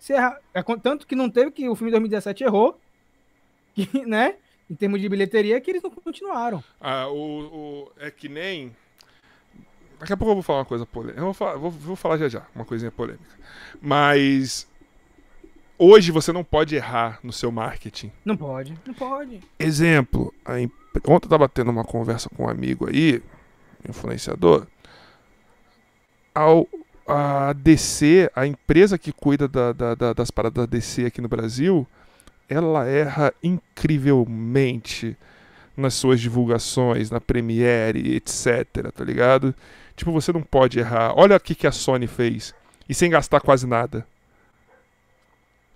Erra... 0.09 0.39
é, 0.55 0.63
tanto 0.83 1.07
que 1.07 1.15
não 1.15 1.31
teve 1.31 1.51
que 1.51 1.69
o 1.69 1.75
filme 1.75 1.91
de 1.91 1.93
2017 1.93 2.45
errou, 2.45 2.79
que, 3.75 4.07
né? 4.07 4.37
Em 4.71 4.75
termos 4.75 5.01
de 5.01 5.09
bilheteria, 5.09 5.61
que 5.61 5.71
eles 5.71 5.83
não 5.83 5.91
continuaram. 5.91 6.65
Ah, 6.81 7.09
o, 7.09 7.15
o, 7.17 7.93
é 7.99 8.11
que 8.11 8.29
nem. 8.29 8.75
Daqui 10.01 10.15
a 10.15 10.17
pouco 10.17 10.31
eu 10.31 10.37
vou 10.37 10.43
falar 10.43 10.61
uma 10.61 10.65
coisa 10.65 10.87
polêmica. 10.87 11.21
Eu 11.21 11.25
vou 11.25 11.35
falar, 11.35 11.57
vou, 11.57 11.71
vou 11.71 11.97
falar 11.97 12.17
já 12.17 12.29
já, 12.29 12.47
uma 12.55 12.65
coisinha 12.65 12.91
polêmica. 12.91 13.39
Mas. 13.81 14.67
Hoje 15.85 16.13
você 16.13 16.33
não 16.33 16.45
pode 16.45 16.77
errar 16.77 17.19
no 17.25 17.33
seu 17.33 17.51
marketing. 17.51 18.13
Não 18.25 18.37
pode, 18.37 18.73
não 18.87 18.95
pode. 18.95 19.41
Exemplo, 19.59 20.33
imp... 20.61 20.73
ontem 21.09 21.27
eu 21.27 21.31
tava 21.31 21.49
tendo 21.49 21.73
uma 21.73 21.83
conversa 21.83 22.29
com 22.29 22.45
um 22.45 22.49
amigo 22.49 22.89
aí, 22.89 23.21
influenciador. 23.89 24.69
Ao, 26.33 26.69
a 27.05 27.53
DC, 27.55 28.31
a 28.33 28.47
empresa 28.47 28.97
que 28.97 29.11
cuida 29.11 29.49
da, 29.49 29.73
da, 29.73 29.95
da, 29.97 30.13
das 30.13 30.31
paradas 30.31 30.65
da 30.65 30.71
DC 30.71 31.05
aqui 31.05 31.21
no 31.21 31.27
Brasil, 31.27 31.85
ela 32.49 32.87
erra 32.87 33.35
incrivelmente 33.43 35.17
nas 35.77 35.95
suas 35.95 36.21
divulgações, 36.21 37.11
na 37.11 37.21
Premiere, 37.21 38.15
etc, 38.15 38.93
tá 38.95 39.03
ligado? 39.03 39.53
Tipo, 39.97 40.13
você 40.13 40.33
não 40.33 40.43
pode 40.43 40.79
errar. 40.79 41.13
Olha 41.17 41.37
o 41.37 41.41
que 41.41 41.67
a 41.67 41.73
Sony 41.73 42.07
fez. 42.07 42.55
E 42.89 42.95
sem 42.95 43.11
gastar 43.11 43.41
quase 43.41 43.67
nada. 43.67 44.07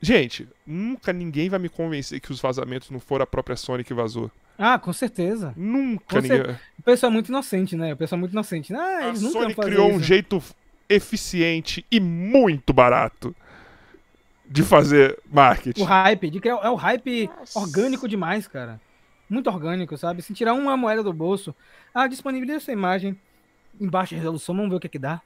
Gente, 0.01 0.47
nunca 0.67 1.13
ninguém 1.13 1.49
vai 1.49 1.59
me 1.59 1.69
convencer 1.69 2.21
que 2.21 2.31
os 2.31 2.41
vazamentos 2.41 2.91
não 2.91 3.01
foram 3.01 3.23
a 3.25 3.27
própria 3.27 3.57
Sony 3.57 3.83
que 3.83 3.95
vazou. 3.95 4.31
Ah, 4.59 4.79
com 4.79 4.93
certeza. 4.93 5.53
Nunca 5.57 6.17
Com 6.17 6.21
ninguém... 6.23 6.45
cer- 6.45 6.61
O 6.79 6.83
pessoal 6.83 7.11
é 7.11 7.13
muito 7.13 7.29
inocente, 7.29 7.77
né? 7.77 7.93
O 7.93 7.97
pessoal 7.97 8.19
é 8.19 8.21
muito 8.21 8.33
inocente. 8.33 8.75
Ah, 8.75 8.99
A 8.99 9.09
eles 9.09 9.23
nunca 9.23 9.41
Sony 9.41 9.55
criou 9.55 9.91
um 9.93 9.97
isso. 9.97 10.05
jeito 10.05 10.43
eficiente 10.89 11.85
e 11.91 11.99
muito 12.01 12.73
barato 12.73 13.35
de 14.49 14.63
fazer 14.63 15.19
marketing. 15.31 15.81
O 15.83 15.85
hype, 15.85 16.31
de 16.31 16.41
criar, 16.41 16.61
é 16.63 16.71
o 16.71 16.75
hype 16.77 17.29
Nossa. 17.39 17.59
orgânico 17.59 18.09
demais, 18.09 18.47
cara. 18.47 18.81
Muito 19.29 19.51
orgânico, 19.51 19.97
sabe? 19.99 20.23
Se 20.23 20.33
tirar 20.33 20.55
uma 20.55 20.77
moeda 20.77 21.03
do 21.03 21.13
bolso, 21.13 21.55
ah, 21.93 22.07
disponibiliza 22.07 22.59
essa 22.59 22.73
imagem 22.73 23.17
em 23.81 23.89
baixa 23.89 24.15
resolução, 24.15 24.55
vamos 24.55 24.71
ver 24.71 24.77
o 24.77 24.81
que 24.81 24.87
é 24.87 24.91
que 24.91 24.99
dá. 24.99 25.21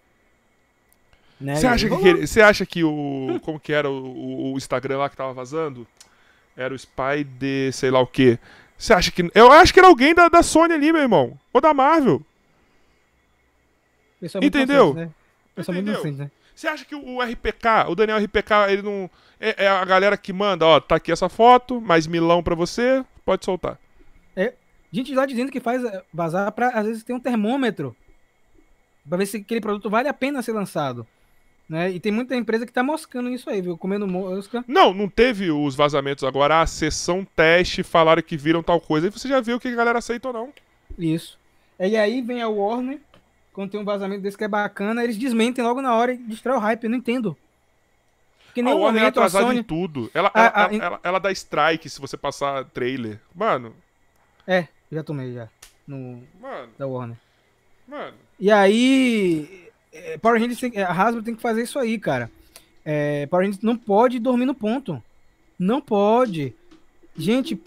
Né? 1.40 1.56
Você 1.56 1.66
acha, 1.66 1.88
que, 1.88 1.94
aquele- 1.94 2.26
você 2.26 2.42
acha 2.42 2.66
que 2.66 2.84
o. 2.84 3.40
Como 3.42 3.58
que 3.58 3.72
era 3.72 3.88
o, 3.88 4.52
o 4.52 4.56
Instagram 4.56 4.98
lá 4.98 5.08
que 5.08 5.16
tava 5.16 5.32
vazando? 5.32 5.86
Era 6.56 6.74
o 6.74 6.76
Spy 6.76 7.24
de 7.24 7.72
sei 7.72 7.90
lá 7.90 8.00
o 8.00 8.06
quê. 8.06 8.38
Você 8.76 8.92
acha 8.92 9.10
que. 9.10 9.30
Eu 9.34 9.50
acho 9.50 9.72
que 9.72 9.78
era 9.80 9.88
alguém 9.88 10.14
da, 10.14 10.28
da 10.28 10.42
Sony 10.42 10.74
ali, 10.74 10.92
meu 10.92 11.00
irmão. 11.00 11.38
Ou 11.52 11.60
da 11.60 11.72
Marvel. 11.72 12.22
É 14.22 14.44
Entendeu? 14.44 14.90
inocente, 14.90 15.06
né? 15.06 15.10
É 15.56 15.60
Entendeu? 15.60 15.94
inocente, 15.94 16.18
né? 16.18 16.30
Você 16.54 16.68
acha 16.68 16.84
que 16.84 16.94
o, 16.94 17.22
RPK, 17.22 17.88
o 17.88 17.94
Daniel 17.94 18.18
RPK, 18.18 18.52
ele 18.68 18.82
não. 18.82 19.10
É, 19.40 19.64
é 19.64 19.68
a 19.68 19.84
galera 19.84 20.16
que 20.18 20.32
manda, 20.32 20.66
ó, 20.66 20.78
tá 20.78 20.96
aqui 20.96 21.10
essa 21.10 21.30
foto, 21.30 21.80
mais 21.80 22.06
milão 22.06 22.42
pra 22.42 22.54
você, 22.54 23.02
pode 23.24 23.44
soltar. 23.46 23.78
Gente 24.92 25.14
lá 25.14 25.24
dizendo 25.24 25.52
que 25.52 25.60
faz 25.60 25.84
eh, 25.84 26.02
vazar 26.12 26.50
pra, 26.52 26.70
às 26.70 26.84
vezes, 26.86 27.04
ter 27.04 27.12
um 27.12 27.20
termômetro. 27.20 27.94
Pra 29.08 29.16
ver 29.18 29.26
se 29.26 29.36
aquele 29.36 29.60
produto 29.60 29.88
vale 29.88 30.08
a 30.08 30.14
pena 30.14 30.42
ser 30.42 30.52
lançado. 30.52 31.06
Né? 31.70 31.88
E 31.92 32.00
tem 32.00 32.10
muita 32.10 32.34
empresa 32.34 32.66
que 32.66 32.72
tá 32.72 32.82
moscando 32.82 33.30
isso 33.30 33.48
aí, 33.48 33.62
viu? 33.62 33.78
Comendo 33.78 34.04
mosca. 34.04 34.64
Não, 34.66 34.92
não 34.92 35.08
teve 35.08 35.52
os 35.52 35.76
vazamentos 35.76 36.24
agora, 36.24 36.60
a 36.60 36.66
sessão 36.66 37.24
teste, 37.24 37.84
falaram 37.84 38.20
que 38.22 38.36
viram 38.36 38.60
tal 38.60 38.80
coisa, 38.80 39.06
e 39.06 39.10
você 39.10 39.28
já 39.28 39.40
viu 39.40 39.56
o 39.56 39.60
que 39.60 39.68
a 39.68 39.74
galera 39.76 40.00
aceita 40.00 40.26
ou 40.26 40.34
não. 40.34 40.52
Isso. 40.98 41.38
E 41.78 41.96
aí 41.96 42.20
vem 42.22 42.42
a 42.42 42.48
Warner, 42.48 42.98
quando 43.52 43.70
tem 43.70 43.78
um 43.80 43.84
vazamento 43.84 44.20
desse 44.20 44.36
que 44.36 44.42
é 44.42 44.48
bacana, 44.48 45.04
eles 45.04 45.16
desmentem 45.16 45.62
logo 45.62 45.80
na 45.80 45.94
hora 45.94 46.12
e 46.12 46.16
destrói 46.16 46.56
o 46.56 46.60
hype. 46.60 46.82
Eu 46.84 46.90
não 46.90 46.98
entendo. 46.98 47.36
Porque 48.46 48.60
em 48.62 48.64
a 48.64 48.70
Warner 48.74 48.82
é 48.88 48.90
momento 48.90 49.04
a 49.04 49.08
atrasada 49.08 49.46
Sony. 49.46 49.60
em 49.60 49.62
tudo. 49.62 50.10
Ela, 50.12 50.28
Ah, 50.34 50.40
ela, 50.40 50.52
ah, 50.56 50.62
ela, 50.64 50.74
em- 50.74 50.80
ela- 50.80 51.00
ela 51.04 51.18
dá 51.20 51.30
strike 51.30 51.88
se 51.88 52.00
você 52.00 52.16
passar 52.16 52.64
trailer. 52.64 53.20
Mano, 53.32 53.72
É, 54.44 54.66
já 54.90 55.04
tomei 55.04 55.32
já. 55.32 55.48
No, 55.86 56.20
mano, 56.40 56.68
da 56.76 56.86
Warner. 56.88 57.16
mano. 57.86 58.16
E 58.40 58.50
aí. 58.50 59.69
É, 59.92 60.18
Power 60.18 60.40
Rangers 60.40 60.60
tem, 60.60 60.78
a 60.82 60.90
Hasbro 60.90 61.22
tem 61.22 61.34
que 61.34 61.42
fazer 61.42 61.62
isso 61.62 61.78
aí, 61.78 61.98
cara. 61.98 62.30
É, 62.84 63.26
Power 63.26 63.44
Rangers 63.44 63.62
não 63.62 63.76
pode 63.76 64.18
dormir 64.18 64.46
no 64.46 64.54
ponto. 64.54 65.02
Não 65.58 65.80
pode. 65.80 66.54
Gente, 67.16 67.60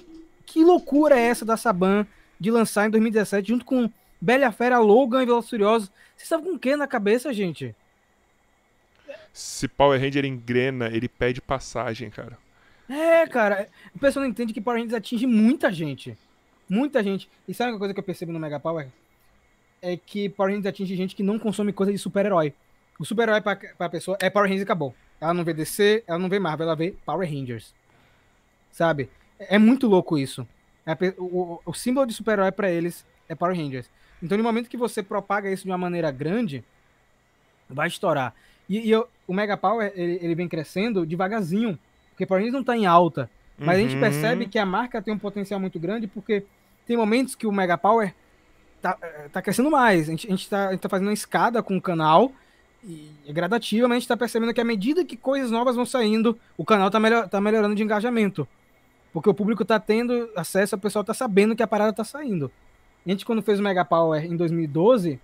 que 0.45 0.63
loucura 0.63 1.17
é 1.17 1.23
essa 1.23 1.45
da 1.45 1.57
Saban 1.57 2.07
de 2.39 2.49
lançar 2.49 2.87
em 2.87 2.89
2017 2.89 3.47
junto 3.47 3.65
com 3.65 3.89
Bela 4.19 4.51
Fera, 4.51 4.79
Logan 4.79 5.23
e 5.23 5.25
Velozes 5.25 5.49
Furiosos? 5.49 5.89
Vocês 6.15 6.23
estavam 6.23 6.45
com 6.45 6.55
o 6.55 6.59
que 6.59 6.75
na 6.75 6.87
cabeça, 6.87 7.33
gente? 7.33 7.75
Se 9.31 9.67
Power 9.67 9.99
Ranger 9.99 10.25
engrena, 10.25 10.87
ele 10.87 11.09
pede 11.09 11.41
passagem, 11.41 12.09
cara. 12.09 12.37
É, 12.89 13.25
cara. 13.27 13.67
O 13.95 13.99
pessoal 13.99 14.23
não 14.23 14.29
entende 14.29 14.53
que 14.53 14.61
Power 14.61 14.79
Rangers 14.79 14.97
atinge 14.97 15.25
muita 15.25 15.71
gente. 15.71 16.17
Muita 16.69 17.03
gente. 17.03 17.29
E 17.47 17.53
sabe 17.53 17.71
uma 17.71 17.79
coisa 17.79 17.93
que 17.93 17.99
eu 17.99 18.03
percebo 18.03 18.31
no 18.31 18.39
Mega 18.39 18.59
Power? 18.59 18.87
É 19.85 19.97
que 19.97 20.30
Power 20.30 20.51
Rangers 20.51 20.65
atinge 20.68 20.95
gente 20.95 21.14
que 21.15 21.22
não 21.22 21.38
consome 21.38 21.73
coisa 21.73 21.91
de 21.91 21.97
super-herói. 21.97 22.53
O 22.97 23.03
super-herói 23.05 23.41
pra, 23.41 23.55
pra 23.55 23.89
pessoa 23.89 24.18
é 24.22 24.30
Power 24.30 24.45
Rangers 24.47 24.61
e 24.61 24.64
acabou. 24.64 24.95
Ela 25.19 25.34
não 25.34 25.43
vê 25.43 25.53
DC, 25.53 26.03
ela 26.07 26.18
não 26.18 26.30
vê 26.30 26.39
Marvel, 26.39 26.65
ela 26.68 26.76
vê 26.76 26.95
Power 27.05 27.27
Rangers. 27.30 27.73
Sabe? 28.72 29.10
É 29.39 29.55
é 29.55 29.57
muito 29.60 29.88
louco 29.88 30.18
isso. 30.18 30.47
É 30.85 30.93
o, 31.18 31.60
o- 31.65 31.73
símbolo 31.73 32.05
de 32.07 32.14
super-herói 32.14 32.51
pra 32.51 32.69
eles 32.72 33.05
é 33.27 33.35
Power 33.35 33.55
Rangers. 33.55 33.89
Então, 34.22 34.38
no 34.38 34.43
momento 34.43 34.69
que 34.69 34.77
você 34.77 35.03
propaga 35.03 35.51
isso 35.51 35.64
de 35.64 35.69
uma 35.69 35.77
maneira 35.77 36.10
grande, 36.11 36.64
vai 37.69 37.88
estourar. 37.88 38.34
E, 38.69 38.80
e 38.80 38.91
eu- 38.91 39.07
o 39.27 39.34
Mega 39.34 39.57
Power, 39.57 39.91
ele, 39.95 40.18
ele 40.22 40.35
vem 40.35 40.47
crescendo 40.47 41.05
devagarzinho. 41.05 41.77
Porque 42.11 42.26
Power 42.26 42.41
Rangers 42.41 42.53
não 42.55 42.64
tá 42.64 42.77
em 42.77 42.85
alta. 42.85 43.30
Mas 43.57 43.77
a 43.77 43.81
gente 43.81 43.95
Uhum. 43.95 43.99
percebe 44.01 44.45
que 44.47 44.57
a 44.57 44.65
marca 44.65 45.01
tem 45.01 45.14
um 45.14 45.19
potencial 45.19 45.60
muito 45.60 45.80
grande 45.80 46.07
porque 46.07 46.43
tem 46.88 46.95
momentos 46.97 47.35
que 47.35 47.45
o 47.47 47.51
Mega 47.51 47.77
Power 47.77 48.14
tá, 48.84 48.97
eh, 49.01 49.30
tá 49.31 49.41
crescendo 49.41 49.72
mais. 49.72 50.07
A 50.07 50.11
gente, 50.11 50.27
a 50.27 50.30
gente, 50.30 50.49
tá, 50.49 50.68
a 50.68 50.72
gente 50.72 50.81
tá 50.81 50.89
fazendo 50.89 51.07
uma 51.07 51.14
escada 51.14 51.64
com 51.64 51.77
o 51.77 51.81
canal 51.81 52.31
e 52.84 53.10
é 53.26 53.34
mas 53.34 53.53
a 53.53 53.93
gente 53.93 54.07
tá 54.07 54.18
percebendo 54.18 54.53
que 54.53 54.60
à 54.60 54.65
medida 54.65 55.05
que 55.05 55.15
coisas 55.15 55.49
novas 55.49 55.76
vão 55.76 55.85
saindo, 55.85 56.38
o 56.57 56.65
canal 56.65 56.91
tá, 56.91 56.99
melhor, 56.99 57.30
tá 57.30 57.39
melhorando 57.39 57.76
de 57.76 57.81
engajamento. 57.81 58.45
Porque 59.14 59.30
o 59.30 59.34
público 59.34 59.64
tá 59.64 59.80
tendo 59.80 60.30
acesso, 60.35 60.76
o 60.76 60.80
pessoal 60.80 61.03
tá 61.03 61.14
sabendo 61.14 61.55
que 61.55 61.64
a 61.64 61.68
parada 61.68 61.93
tá 61.93 62.03
saindo. 62.03 62.51
A 63.05 63.10
gente, 63.10 63.26
quando 63.26 63.41
fez 63.41 63.60
o 63.60 63.64
Mega 63.64 63.85
Power 63.85 64.26
em 64.26 64.35
2012, 64.35 65.19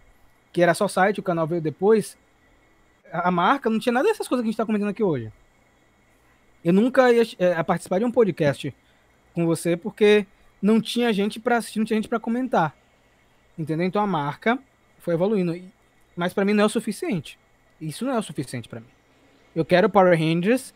que 0.53 0.61
era 0.61 0.73
só 0.73 0.87
site, 0.87 1.19
o 1.19 1.23
canal 1.23 1.45
veio 1.45 1.61
depois, 1.61 2.17
a 3.11 3.29
marca 3.29 3.69
não 3.69 3.79
tinha 3.79 3.91
nada 3.91 4.07
dessas 4.07 4.27
coisas 4.27 4.41
que 4.41 4.47
a 4.47 4.51
gente 4.51 4.57
tá 4.57 4.65
comentando 4.65 4.89
aqui 4.89 5.03
hoje. 5.03 5.31
Eu 6.63 6.71
nunca 6.71 7.11
ia 7.11 7.23
é, 7.39 7.61
participar 7.63 7.99
de 7.99 8.05
um 8.05 8.11
podcast 8.11 8.73
com 9.33 9.45
você 9.45 9.75
porque 9.75 10.25
não 10.61 10.79
tinha 10.79 11.11
gente 11.11 11.39
para 11.39 11.57
assistir, 11.57 11.79
não 11.79 11.85
tinha 11.85 11.97
gente 11.97 12.09
para 12.09 12.19
comentar. 12.19 12.75
Entendeu? 13.59 13.85
Então 13.85 14.01
a 14.01 14.07
marca 14.07 14.57
foi 14.99 15.13
evoluindo. 15.13 15.53
Mas 16.15 16.33
para 16.33 16.45
mim 16.45 16.53
não 16.53 16.63
é 16.63 16.65
o 16.65 16.69
suficiente. 16.69 17.37
Isso 17.79 18.05
não 18.05 18.13
é 18.13 18.17
o 18.17 18.23
suficiente 18.23 18.69
para 18.69 18.79
mim. 18.79 18.87
Eu 19.55 19.65
quero 19.65 19.89
Power 19.89 20.17
Rangers 20.17 20.73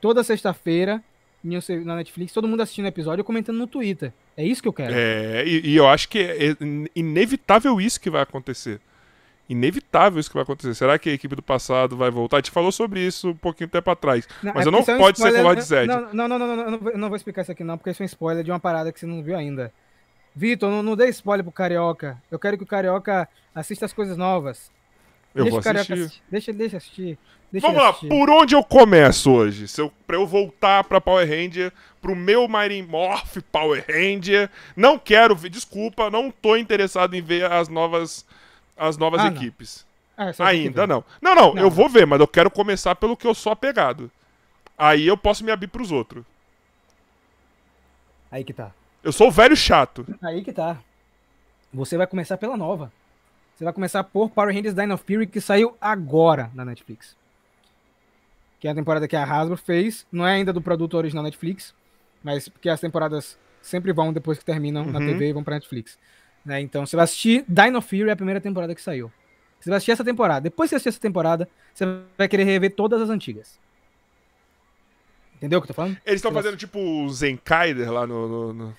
toda 0.00 0.22
sexta-feira 0.22 1.02
na 1.42 1.96
Netflix, 1.96 2.32
todo 2.32 2.46
mundo 2.46 2.60
assistindo 2.60 2.84
o 2.84 2.88
episódio 2.88 3.22
e 3.22 3.24
comentando 3.24 3.56
no 3.56 3.66
Twitter. 3.66 4.12
É 4.36 4.44
isso 4.44 4.60
que 4.60 4.68
eu 4.68 4.72
quero. 4.72 4.92
É, 4.92 5.46
e, 5.46 5.70
e 5.70 5.76
eu 5.76 5.88
acho 5.88 6.08
que 6.08 6.18
é 6.18 6.56
inevitável 6.94 7.80
isso 7.80 8.00
que 8.00 8.10
vai 8.10 8.22
acontecer 8.22 8.80
inevitável 9.48 10.20
isso 10.20 10.28
que 10.28 10.34
vai 10.34 10.42
acontecer. 10.42 10.74
Será 10.74 10.98
que 10.98 11.08
a 11.08 11.12
equipe 11.12 11.34
do 11.34 11.42
passado 11.42 11.96
vai 11.96 12.10
voltar? 12.10 12.36
A 12.36 12.40
gente 12.40 12.50
falou 12.50 12.70
sobre 12.70 13.00
isso 13.00 13.30
um 13.30 13.34
pouquinho 13.34 13.68
tempo 13.68 13.90
atrás. 13.90 14.28
Não, 14.42 14.52
mas 14.54 14.66
é 14.66 14.68
eu 14.68 14.72
não 14.72 14.80
é 14.80 14.84
pode 14.84 15.18
spoiler, 15.18 15.18
ser 15.18 15.32
com 15.32 15.48
o 15.48 15.54
Rod 15.54 15.60
Zed. 15.60 15.86
Não, 15.86 16.12
não, 16.12 16.28
não, 16.28 16.38
não, 16.38 16.56
não, 16.56 16.70
não, 16.70 16.90
eu 16.90 16.98
não 16.98 17.08
vou 17.08 17.16
explicar 17.16 17.42
isso 17.42 17.52
aqui 17.52 17.64
não, 17.64 17.78
porque 17.78 17.90
isso 17.90 18.02
é 18.02 18.04
um 18.04 18.06
spoiler 18.06 18.44
de 18.44 18.50
uma 18.50 18.60
parada 18.60 18.92
que 18.92 19.00
você 19.00 19.06
não 19.06 19.22
viu 19.22 19.36
ainda. 19.36 19.72
Vitor, 20.34 20.70
não, 20.70 20.82
não 20.82 20.96
dê 20.96 21.08
spoiler 21.08 21.44
pro 21.44 21.52
Carioca. 21.52 22.20
Eu 22.30 22.38
quero 22.38 22.56
que 22.56 22.64
o 22.64 22.66
Carioca 22.66 23.28
assista 23.54 23.84
as 23.84 23.92
coisas 23.92 24.16
novas. 24.16 24.70
Eu 25.34 25.44
deixa 25.44 25.60
vou 25.60 25.70
assistir. 25.70 25.92
assistir. 25.92 26.22
Deixa, 26.30 26.52
deixa 26.52 26.76
assistir. 26.76 27.18
Deixa 27.50 27.66
Vamos 27.66 27.82
lá, 27.82 27.92
por 27.94 28.28
onde 28.28 28.54
eu 28.54 28.62
começo 28.62 29.30
hoje? 29.32 29.66
Se 29.68 29.80
eu, 29.80 29.90
pra 30.06 30.16
eu 30.16 30.26
voltar 30.26 30.84
pra 30.84 31.00
Power 31.00 31.26
Ranger, 31.26 31.72
pro 32.00 32.14
meu 32.14 32.46
Mighty 32.46 32.82
Morph 32.82 33.38
Power 33.50 33.84
Ranger. 33.88 34.50
Não 34.76 34.98
quero 34.98 35.34
ver, 35.34 35.48
desculpa, 35.48 36.10
não 36.10 36.30
tô 36.30 36.56
interessado 36.56 37.14
em 37.14 37.22
ver 37.22 37.50
as 37.50 37.68
novas 37.68 38.26
as 38.76 38.96
novas 38.96 39.22
ah, 39.22 39.28
equipes. 39.28 39.84
Ah, 40.16 40.30
Ainda 40.46 40.86
não. 40.86 41.04
não. 41.20 41.34
Não, 41.34 41.54
não. 41.54 41.62
eu 41.62 41.70
vou 41.70 41.88
ver, 41.88 42.06
mas 42.06 42.20
eu 42.20 42.28
quero 42.28 42.50
começar 42.50 42.94
pelo 42.94 43.16
que 43.16 43.26
eu 43.26 43.34
sou 43.34 43.52
apegado. 43.52 44.10
Aí 44.76 45.06
eu 45.06 45.16
posso 45.16 45.44
me 45.44 45.50
abrir 45.50 45.68
pros 45.68 45.90
outros. 45.90 46.24
Aí 48.30 48.44
que 48.44 48.52
tá. 48.52 48.72
Eu 49.08 49.12
sou 49.12 49.28
o 49.28 49.30
velho 49.30 49.56
chato. 49.56 50.06
Aí 50.20 50.44
que 50.44 50.52
tá. 50.52 50.78
Você 51.72 51.96
vai 51.96 52.06
começar 52.06 52.36
pela 52.36 52.58
nova. 52.58 52.92
Você 53.56 53.64
vai 53.64 53.72
começar 53.72 54.04
por 54.04 54.28
Power 54.28 54.54
Rangers 54.54 54.74
Dino 54.74 54.98
Fury, 54.98 55.26
que 55.26 55.40
saiu 55.40 55.74
agora 55.80 56.50
na 56.54 56.62
Netflix. 56.62 57.16
Que 58.60 58.68
é 58.68 58.70
a 58.70 58.74
temporada 58.74 59.08
que 59.08 59.16
a 59.16 59.24
Hasbro 59.24 59.56
fez. 59.56 60.06
Não 60.12 60.26
é 60.26 60.34
ainda 60.34 60.52
do 60.52 60.60
produto 60.60 60.92
original 60.92 61.24
Netflix, 61.24 61.74
mas 62.22 62.50
porque 62.50 62.68
as 62.68 62.80
temporadas 62.80 63.38
sempre 63.62 63.94
vão 63.94 64.12
depois 64.12 64.38
que 64.38 64.44
terminam 64.44 64.84
uhum. 64.84 64.92
na 64.92 64.98
TV 64.98 65.30
e 65.30 65.32
vão 65.32 65.42
pra 65.42 65.54
Netflix. 65.54 65.98
Né? 66.44 66.60
Então 66.60 66.84
você 66.84 66.94
vai 66.94 67.04
assistir 67.04 67.46
Dino 67.48 67.80
Fury, 67.80 68.10
a 68.10 68.16
primeira 68.16 68.42
temporada 68.42 68.74
que 68.74 68.82
saiu. 68.82 69.10
Você 69.58 69.70
vai 69.70 69.78
assistir 69.78 69.92
essa 69.92 70.04
temporada. 70.04 70.42
Depois 70.42 70.68
que 70.68 70.72
você 70.72 70.74
assistir 70.76 70.90
essa 70.90 71.00
temporada, 71.00 71.48
você 71.72 71.86
vai 72.18 72.28
querer 72.28 72.44
rever 72.44 72.74
todas 72.74 73.00
as 73.00 73.08
antigas. 73.08 73.58
Entendeu 75.36 75.60
o 75.60 75.62
que 75.62 75.64
eu 75.64 75.68
tô 75.68 75.74
falando? 75.74 75.96
Eles 76.04 76.18
estão 76.18 76.30
fazendo 76.30 76.58
tipo 76.58 76.78
o 76.78 77.08
Zenkaider 77.08 77.90
lá 77.90 78.06
no. 78.06 78.28
no, 78.28 78.52
no... 78.52 78.76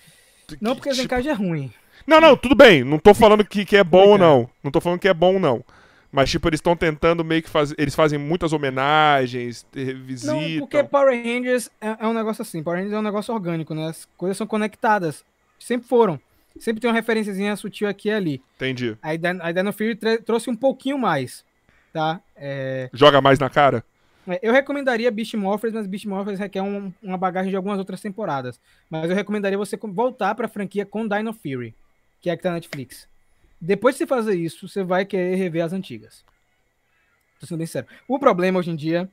Não, 0.60 0.76
porque 0.76 0.90
tipo... 0.90 1.02
Zenkaider 1.02 1.32
é 1.32 1.36
ruim. 1.36 1.72
Não, 2.06 2.20
não, 2.20 2.36
tudo 2.36 2.56
bem. 2.56 2.84
Não 2.84 2.98
tô 2.98 3.14
falando 3.14 3.46
que, 3.46 3.66
que 3.66 3.78
é 3.78 3.84
bom 3.84 4.10
ou 4.10 4.18
não. 4.18 4.50
Não 4.64 4.72
tô 4.72 4.82
falando 4.82 5.00
que 5.00 5.08
é 5.08 5.14
bom 5.14 5.34
ou 5.36 5.40
não. 5.40 5.64
Mas, 6.12 6.32
tipo, 6.32 6.48
eles 6.50 6.58
estão 6.58 6.76
tentando 6.76 7.24
meio 7.24 7.44
que 7.44 7.50
fazer. 7.50 7.76
Eles 7.78 7.94
fazem 7.94 8.18
muitas 8.18 8.52
homenagens, 8.52 9.66
visitam. 9.72 10.42
Não, 10.42 10.60
porque 10.60 10.84
Power 10.84 11.16
Rangers 11.16 11.70
é, 11.80 11.98
é, 12.00 12.08
um 12.08 12.14
negócio 12.14 12.42
assim. 12.42 12.64
Power 12.64 12.80
Rangers 12.80 12.96
é 12.96 13.00
um 13.00 13.04
negócio 13.04 13.34
orgânico, 13.34 13.76
né? 13.76 13.90
As 13.90 14.08
coisas 14.18 14.36
são 14.36 14.48
conectadas. 14.48 15.24
Sempre 15.60 15.88
foram. 15.88 16.20
Sempre 16.60 16.82
tem 16.82 16.90
uma 16.90 16.96
referênciazinha 16.96 17.56
sutil 17.56 17.88
aqui 17.88 18.10
e 18.10 18.12
ali. 18.12 18.42
Entendi. 18.56 18.98
A, 19.02 19.10
a 19.48 19.52
Dino 19.52 19.72
Fury 19.72 19.98
trouxe 20.26 20.50
um 20.50 20.56
pouquinho 20.56 20.98
mais, 20.98 21.46
tá? 21.94 22.20
É... 22.36 22.90
Joga 22.92 23.22
mais 23.22 23.38
na 23.38 23.50
cara? 23.50 23.84
É, 24.30 24.40
eu 24.42 24.54
recomendaria 24.54 25.12
Beast 25.12 25.34
Morphers, 25.34 25.74
mas 25.74 25.88
Beast 25.88 26.06
Morphers 26.06 26.40
requer 26.40 26.62
um, 26.62 26.94
uma 27.02 27.18
bagagem 27.18 27.50
de 27.50 27.56
algumas 27.56 27.80
outras 27.80 28.02
temporadas. 28.02 28.60
Mas 28.90 29.10
eu 29.10 29.16
recomendaria 29.16 29.58
você 29.58 29.78
voltar 29.78 30.36
pra 30.36 30.48
franquia 30.48 30.86
com 30.86 31.08
Dino 31.08 31.34
Fury, 31.34 31.76
que 32.22 32.30
é 32.30 32.34
a 32.34 32.38
que 32.38 32.44
tá 32.44 32.50
na 32.50 32.56
Netflix. 32.56 33.08
Depois 33.60 33.96
de 33.96 34.00
você 34.00 34.08
fazer 34.08 34.36
isso, 34.36 34.68
você 34.68 34.84
vai 34.84 35.06
querer 35.06 35.36
rever 35.36 35.64
as 35.64 35.74
antigas. 35.74 36.24
Tô 37.40 37.46
sendo 37.46 37.58
bem 37.58 37.68
sério. 37.68 37.90
O 38.08 38.20
problema 38.20 38.60
hoje 38.60 38.72
em 38.72 38.76
dia 38.76 39.10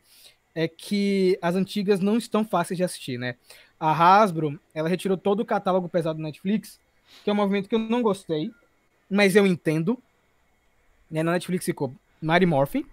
é 0.55 0.69
que 0.69 1.39
as 1.43 1.55
antigas 1.55 2.01
não 2.01 2.17
estão 2.17 2.45
fáceis 2.45 2.77
de 2.77 2.85
assistir, 2.85 3.19
né? 3.19 3.37
A 3.79 3.93
Hasbro, 3.93 4.59
ela 4.75 4.89
retirou 4.89 5.17
todo 5.17 5.41
o 5.41 5.45
catálogo 5.45 5.89
pesado 5.89 6.19
do 6.19 6.23
Netflix 6.23 6.79
que 7.23 7.31
é 7.31 7.33
um 7.33 7.37
movimento 7.37 7.69
que 7.69 7.75
eu 7.75 7.79
não 7.79 8.03
gostei, 8.03 8.51
mas 9.11 9.37
eu 9.37 9.47
entendo. 9.47 9.99
Né, 11.11 11.23
na 11.23 11.33
Netflix 11.33 11.65
ficou 11.65 11.95
Mary 12.21 12.47
Morphin. 12.47 12.85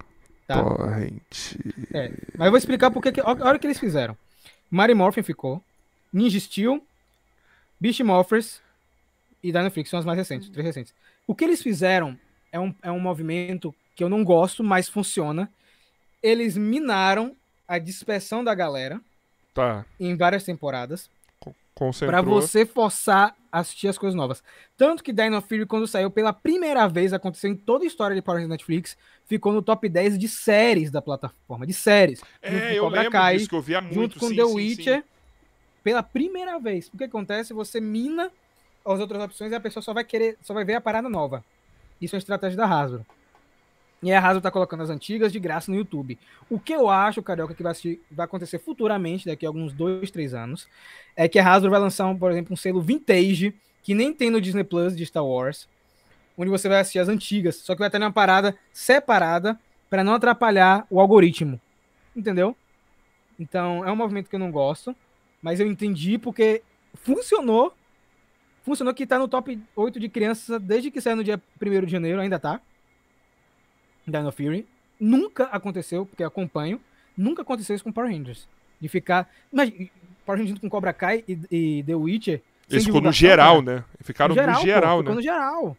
Tá? 0.53 0.63
Torrent. 0.63 1.55
É, 1.93 2.11
mas 2.37 2.45
eu 2.45 2.51
vou 2.51 2.57
explicar 2.57 2.91
porque 2.91 3.11
que, 3.11 3.21
olha 3.21 3.55
o 3.55 3.59
que 3.59 3.67
eles 3.67 3.79
fizeram. 3.79 4.17
Mary 4.69 4.93
Morphin 4.93 5.23
ficou, 5.23 5.61
Ninja 6.11 6.39
Steel, 6.39 6.81
Beast 7.79 7.99
Morphers 8.01 8.61
e 9.41 9.51
Dynaflix, 9.51 9.89
são 9.89 9.99
as 9.99 10.05
mais 10.05 10.17
recentes, 10.17 10.49
três 10.49 10.65
recentes. 10.65 10.93
O 11.27 11.35
que 11.35 11.43
eles 11.43 11.61
fizeram 11.61 12.17
é 12.51 12.59
um, 12.59 12.73
é 12.81 12.91
um 12.91 12.99
movimento 12.99 13.73
que 13.95 14.03
eu 14.03 14.09
não 14.09 14.23
gosto, 14.23 14.63
mas 14.63 14.89
funciona. 14.89 15.49
Eles 16.21 16.55
minaram 16.55 17.35
a 17.67 17.77
dispersão 17.77 18.43
da 18.43 18.55
galera 18.55 19.01
tá. 19.53 19.85
em 19.99 20.15
várias 20.15 20.43
temporadas 20.43 21.09
para 21.99 22.21
você 22.21 22.65
forçar 22.65 23.29
a 23.29 23.35
assistir 23.53 23.87
as 23.87 23.97
coisas 23.97 24.15
novas. 24.15 24.43
Tanto 24.75 25.03
que 25.03 25.13
Dino 25.13 25.39
Fury, 25.39 25.65
quando 25.67 25.85
saiu 25.85 26.09
pela 26.09 26.33
primeira 26.33 26.87
vez, 26.87 27.13
aconteceu 27.13 27.51
em 27.51 27.55
toda 27.55 27.83
a 27.83 27.87
história 27.87 28.15
de 28.15 28.21
Power 28.21 28.37
Rangers 28.37 28.49
Netflix, 28.49 28.97
ficou 29.25 29.53
no 29.53 29.61
top 29.61 29.87
10 29.87 30.17
de 30.17 30.27
séries 30.27 30.89
da 30.89 31.01
plataforma, 31.01 31.67
de 31.67 31.73
séries. 31.73 32.21
É, 32.41 32.73
eu 32.77 32.89
lembro 32.89 33.11
Kai, 33.11 33.37
disso, 33.37 33.49
que 33.49 33.55
eu 33.55 33.61
via 33.61 33.79
muito, 33.79 33.93
Junto 33.93 34.19
com 34.19 34.29
sim, 34.29 34.35
The 34.35 34.45
sim, 34.45 34.55
Witcher, 34.55 34.97
sim. 34.97 35.03
pela 35.83 36.01
primeira 36.01 36.59
vez. 36.59 36.89
O 36.91 36.97
que 36.97 37.03
acontece? 37.03 37.53
Você 37.53 37.79
mina 37.79 38.31
as 38.83 38.99
outras 38.99 39.23
opções 39.23 39.51
e 39.51 39.55
a 39.55 39.59
pessoa 39.59 39.83
só 39.83 39.93
vai 39.93 40.03
querer, 40.03 40.35
só 40.41 40.53
vai 40.53 40.65
ver 40.65 40.73
a 40.73 40.81
parada 40.81 41.07
nova. 41.07 41.45
Isso 42.01 42.15
é 42.15 42.17
uma 42.17 42.21
estratégia 42.21 42.57
da 42.57 42.65
Hasbro. 42.65 43.05
E 44.03 44.11
a 44.11 44.19
Hasbro 44.19 44.41
tá 44.41 44.51
colocando 44.51 44.83
as 44.83 44.89
antigas 44.89 45.31
de 45.31 45.39
graça 45.39 45.71
no 45.71 45.77
YouTube. 45.77 46.19
O 46.49 46.59
que 46.59 46.73
eu 46.73 46.89
acho, 46.89 47.23
Carioca, 47.23 47.55
que 47.55 47.63
vai, 47.63 47.71
assistir, 47.71 48.01
vai 48.11 48.25
acontecer 48.25 48.59
futuramente, 48.59 49.25
daqui 49.25 49.45
a 49.45 49.49
alguns 49.49 49.71
dois, 49.71 50.11
três 50.11 50.33
anos, 50.33 50.67
é 51.15 51.29
que 51.29 51.39
a 51.39 51.49
Hasbro 51.49 51.71
vai 51.71 51.79
lançar, 51.79 52.07
um, 52.07 52.17
por 52.17 52.29
exemplo, 52.29 52.53
um 52.53 52.57
selo 52.57 52.81
vintage, 52.81 53.55
que 53.81 53.95
nem 53.95 54.13
tem 54.13 54.29
no 54.29 54.41
Disney 54.41 54.65
Plus 54.65 54.93
de 54.95 55.05
Star 55.05 55.25
Wars, 55.25 55.69
onde 56.37 56.49
você 56.49 56.67
vai 56.67 56.81
assistir 56.81 56.99
as 56.99 57.07
antigas, 57.07 57.55
só 57.55 57.75
que 57.75 57.79
vai 57.79 57.89
ter 57.89 57.97
uma 57.97 58.11
parada 58.11 58.57
separada 58.73 59.57
para 59.89 60.03
não 60.03 60.13
atrapalhar 60.13 60.85
o 60.89 60.99
algoritmo. 60.99 61.57
Entendeu? 62.13 62.57
Então, 63.39 63.85
é 63.85 63.91
um 63.91 63.95
movimento 63.95 64.29
que 64.29 64.35
eu 64.35 64.39
não 64.39 64.51
gosto, 64.51 64.93
mas 65.41 65.61
eu 65.61 65.67
entendi 65.67 66.17
porque 66.17 66.61
funcionou. 66.93 67.73
Funcionou 68.63 68.93
que 68.93 69.07
tá 69.07 69.17
no 69.17 69.29
top 69.29 69.57
8 69.75 69.97
de 69.97 70.09
crianças 70.09 70.61
desde 70.61 70.91
que 70.91 70.99
saiu 70.99 71.15
no 71.15 71.23
dia 71.23 71.41
1 71.61 71.85
de 71.85 71.91
janeiro, 71.91 72.19
ainda 72.19 72.37
tá. 72.37 72.59
Dino 74.05 74.31
Fury. 74.31 74.65
Nunca 74.99 75.45
aconteceu, 75.45 76.05
porque 76.05 76.23
eu 76.23 76.27
acompanho, 76.27 76.79
nunca 77.17 77.41
aconteceu 77.41 77.75
isso 77.75 77.83
com 77.83 77.91
Power 77.91 78.11
Rangers. 78.11 78.47
De 78.79 78.87
ficar. 78.87 79.29
Mas 79.51 79.71
Power 80.25 80.39
Rangers 80.39 80.59
com 80.59 80.69
Cobra 80.69 80.93
Kai 80.93 81.23
e, 81.27 81.39
e 81.51 81.83
The 81.83 81.95
Witcher. 81.95 82.41
Eles 82.69 82.85
ficou 82.85 83.01
no 83.01 83.11
geral, 83.11 83.61
né? 83.61 83.83
Ficaram 84.01 84.33
no 84.33 84.41
geral, 84.41 84.55
no 84.59 84.65
geral, 84.65 85.03
pô, 85.03 85.09
né? 85.09 85.15
no 85.15 85.21
geral. 85.21 85.77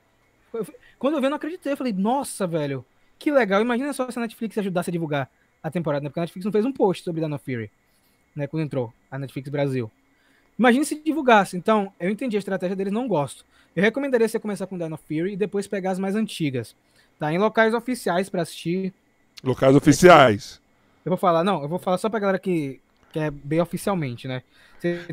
Quando 0.99 1.15
eu 1.15 1.21
vi, 1.21 1.27
eu 1.27 1.31
não 1.31 1.37
acreditei. 1.37 1.73
Eu 1.73 1.77
falei, 1.77 1.93
nossa, 1.93 2.47
velho, 2.47 2.85
que 3.19 3.31
legal. 3.31 3.61
Imagina 3.61 3.93
só 3.93 4.11
se 4.11 4.19
a 4.19 4.23
Netflix 4.23 4.57
ajudasse 4.59 4.91
a 4.91 4.93
divulgar 4.93 5.31
a 5.63 5.71
temporada, 5.71 6.03
né? 6.03 6.11
Porque 6.11 6.21
a 6.21 6.23
Netflix 6.23 6.45
não 6.45 6.53
fez 6.53 6.65
um 6.65 6.73
post 6.73 7.03
sobre 7.03 7.21
Dino 7.21 7.39
Fury, 7.39 7.71
né? 8.37 8.47
Quando 8.47 8.63
entrou 8.63 8.93
a 9.11 9.19
Netflix 9.19 9.49
Brasil. 9.49 9.91
Imagina 10.59 10.85
se 10.85 11.01
divulgasse. 11.03 11.57
Então, 11.57 11.93
eu 11.99 12.11
entendi 12.11 12.37
a 12.37 12.39
estratégia 12.39 12.77
deles, 12.77 12.93
não 12.93 13.09
gosto. 13.09 13.45
Eu 13.75 13.83
recomendaria 13.83 14.29
você 14.29 14.39
começar 14.39 14.67
com 14.67 14.79
Dino 14.79 14.97
Fury 14.97 15.33
e 15.33 15.37
depois 15.37 15.67
pegar 15.67 15.91
as 15.91 15.99
mais 15.99 16.15
antigas. 16.15 16.77
Tá 17.25 17.33
em 17.33 17.39
locais 17.39 17.73
oficiais 17.73 18.29
para 18.29 18.43
assistir. 18.43 18.93
Locais 19.43 19.75
oficiais. 19.75 20.61
Eu 21.03 21.09
vou 21.09 21.17
falar, 21.17 21.43
não, 21.43 21.63
eu 21.63 21.69
vou 21.69 21.79
falar 21.79 21.97
só 21.97 22.11
pra 22.11 22.21
galera 22.21 22.39
que, 22.39 22.79
que 23.15 23.19
é 23.19 23.31
bem 23.31 23.63
oficialmente, 23.63 24.29
né? 24.29 24.43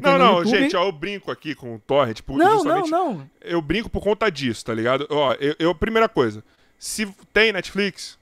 Não, 0.01 0.17
não, 0.17 0.38
YouTube... 0.39 0.59
gente, 0.59 0.75
ó, 0.75 0.88
eu 0.88 0.91
brinco 0.91 1.31
aqui 1.31 1.55
com 1.55 1.75
o 1.75 1.79
Torrent. 1.79 2.21
Por, 2.21 2.38
não, 2.38 2.65
não, 2.65 2.85
não. 2.85 3.29
Eu 3.39 3.61
brinco 3.61 3.89
por 3.89 4.03
conta 4.03 4.29
disso, 4.29 4.65
tá 4.65 4.73
ligado? 4.73 5.07
Ó, 5.09 5.33
eu, 5.39 5.55
eu, 5.57 5.73
primeira 5.73 6.09
coisa, 6.09 6.43
se 6.77 7.05
tem 7.31 7.53
Netflix, 7.53 8.19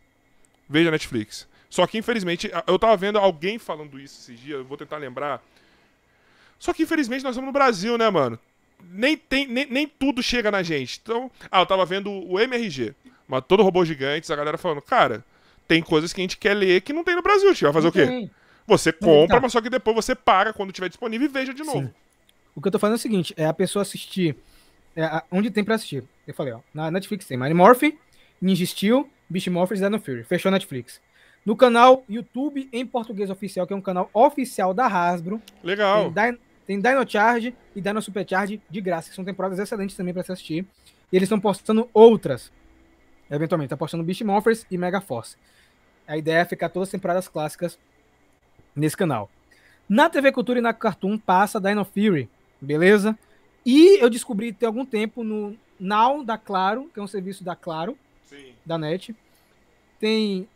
veja 0.70 0.92
Netflix. 0.92 1.48
Só 1.68 1.88
que, 1.88 1.98
infelizmente, 1.98 2.52
eu 2.68 2.78
tava 2.78 2.96
vendo 2.96 3.18
alguém 3.18 3.58
falando 3.58 4.00
isso 4.00 4.20
esses 4.22 4.40
dias, 4.40 4.60
eu 4.60 4.66
vou 4.66 4.78
tentar 4.78 4.98
lembrar. 4.98 5.42
Só 6.60 6.74
que, 6.74 6.84
infelizmente, 6.84 7.24
nós 7.24 7.32
estamos 7.32 7.48
no 7.48 7.54
Brasil, 7.54 7.98
né, 7.98 8.08
mano? 8.08 8.38
Nem, 8.92 9.18
tem, 9.18 9.48
nem, 9.48 9.66
nem 9.66 9.88
tudo 9.88 10.22
chega 10.22 10.52
na 10.52 10.62
gente. 10.62 11.00
Então, 11.02 11.32
ah, 11.50 11.62
eu 11.62 11.66
tava 11.66 11.84
vendo 11.88 12.12
o 12.12 12.40
MRG. 12.40 12.94
Mas 13.30 13.44
todo 13.48 13.62
robô 13.62 13.86
gigantes, 13.86 14.32
a 14.32 14.36
galera 14.36 14.58
falando, 14.58 14.82
cara, 14.82 15.24
tem 15.68 15.84
coisas 15.84 16.12
que 16.12 16.20
a 16.20 16.24
gente 16.24 16.36
quer 16.36 16.56
ler 16.56 16.82
que 16.82 16.92
não 16.92 17.04
tem 17.04 17.16
no 17.16 17.22
Brasil. 17.22 17.48
A 17.48 17.54
gente 17.54 17.64
vai 17.64 17.74
fazer 17.74 17.88
o 17.88 17.92
quê? 17.92 18.30
Você 18.66 18.92
compra, 18.92 19.36
tá. 19.36 19.42
mas 19.42 19.52
só 19.52 19.62
que 19.62 19.70
depois 19.70 19.96
você 19.96 20.16
paga 20.16 20.52
quando 20.52 20.72
tiver 20.72 20.90
disponível 20.90 21.28
e 21.28 21.32
veja 21.32 21.54
de 21.54 21.64
novo. 21.64 21.88
Sim. 21.88 21.94
O 22.56 22.62
que 22.62 22.68
eu 22.68 22.72
tô 22.72 22.80
falando 22.80 22.96
é 22.96 22.98
o 22.98 23.00
seguinte: 23.00 23.34
é 23.38 23.46
a 23.46 23.54
pessoa 23.54 23.84
assistir 23.84 24.36
É, 24.96 25.22
onde 25.32 25.52
tem 25.52 25.64
pra 25.64 25.76
assistir? 25.76 26.04
Eu 26.28 26.34
falei, 26.34 26.54
ó. 26.54 26.60
Na 26.74 26.90
Netflix 26.90 27.26
tem 27.26 27.38
Mighty 27.38 27.54
Morphin, 27.54 27.98
Ninja 28.42 28.66
Steel, 28.66 29.08
Beast 29.30 29.48
Morphers 29.48 29.80
e 29.80 29.84
Dino 29.84 30.00
Fury. 30.00 30.24
Fechou 30.24 30.50
a 30.50 30.52
Netflix. 30.52 31.00
No 31.46 31.56
canal 31.56 32.04
YouTube 32.10 32.68
em 32.74 32.86
português 32.86 33.30
oficial, 33.30 33.66
que 33.66 33.74
é 33.74 33.76
um 33.76 33.82
canal 33.82 34.10
oficial 34.14 34.74
da 34.74 34.88
Hasbro. 34.88 35.42
Legal. 35.64 36.12
Tem, 36.12 36.26
Dino, 36.26 36.40
tem 36.66 36.82
Dino 36.82 37.10
Charge 37.10 37.56
e 37.76 37.82
Dino 37.82 38.02
Super 38.02 38.28
Charge 38.28 38.60
de 38.70 38.82
graça, 38.82 39.10
que 39.10 39.16
são 39.16 39.24
temporadas 39.24 39.60
excelentes 39.60 39.96
também 39.96 40.14
pra 40.14 40.24
se 40.24 40.32
assistir. 40.32 40.66
E 41.12 41.16
eles 41.16 41.28
estão 41.28 41.40
postando 41.40 41.90
outras. 41.94 42.52
Eventualmente, 43.30 43.70
tá 43.70 43.78
postando 43.78 44.04
Beast 44.04 44.22
Morphers 44.22 44.66
e 44.70 44.78
Mega 44.78 45.00
Force. 45.00 45.38
A 46.08 46.18
ideia 46.18 46.40
é 46.40 46.46
ficar 46.46 46.70
todas 46.70 46.90
as 46.90 46.92
temporadas 46.92 47.28
clássicas 47.28 47.78
nesse 48.76 48.98
canal. 48.98 49.30
Na 49.88 50.10
TV 50.10 50.32
Cultura 50.32 50.60
e 50.60 50.62
na 50.62 50.74
Cartoon 50.74 51.18
passa 51.18 51.60
Dino 51.60 51.86
Fury, 51.86 52.30
beleza? 52.60 53.18
E 53.66 54.02
eu 54.02 54.10
descobri 54.10 54.52
tem 54.52 54.68
algum 54.68 54.86
tempo 54.86 55.24
no 55.24 55.58
Now 55.80 56.24
da 56.24 56.38
Claro, 56.38 56.90
que 56.94 57.00
é 57.00 57.04
um 57.04 57.08
serviço 57.08 57.44
da 57.44 57.56
Claro, 57.56 57.98
Sim. 58.26 58.54
da 58.66 58.78
NET. 58.78 59.16
Tem 60.00 60.48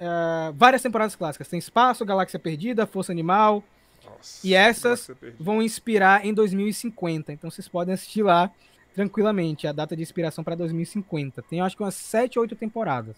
uh, 0.00 0.52
várias 0.54 0.82
temporadas 0.82 1.16
clássicas. 1.16 1.48
Tem 1.48 1.58
Espaço, 1.58 2.04
Galáxia 2.04 2.38
Perdida, 2.38 2.86
Força 2.86 3.12
Animal. 3.12 3.62
Nossa, 4.04 4.46
e 4.46 4.54
essas 4.54 5.10
vão 5.38 5.62
inspirar 5.62 6.24
em 6.24 6.34
2050. 6.34 7.32
Então 7.32 7.50
vocês 7.50 7.68
podem 7.68 7.94
assistir 7.94 8.22
lá 8.22 8.50
tranquilamente. 8.94 9.66
A 9.66 9.72
data 9.72 9.94
de 9.96 10.02
inspiração 10.02 10.42
para 10.44 10.54
2050. 10.54 11.42
Tem 11.42 11.60
acho 11.60 11.76
que 11.76 11.82
umas 11.82 11.94
7 11.94 12.38
ou 12.38 12.42
8 12.42 12.56
temporadas. 12.56 13.16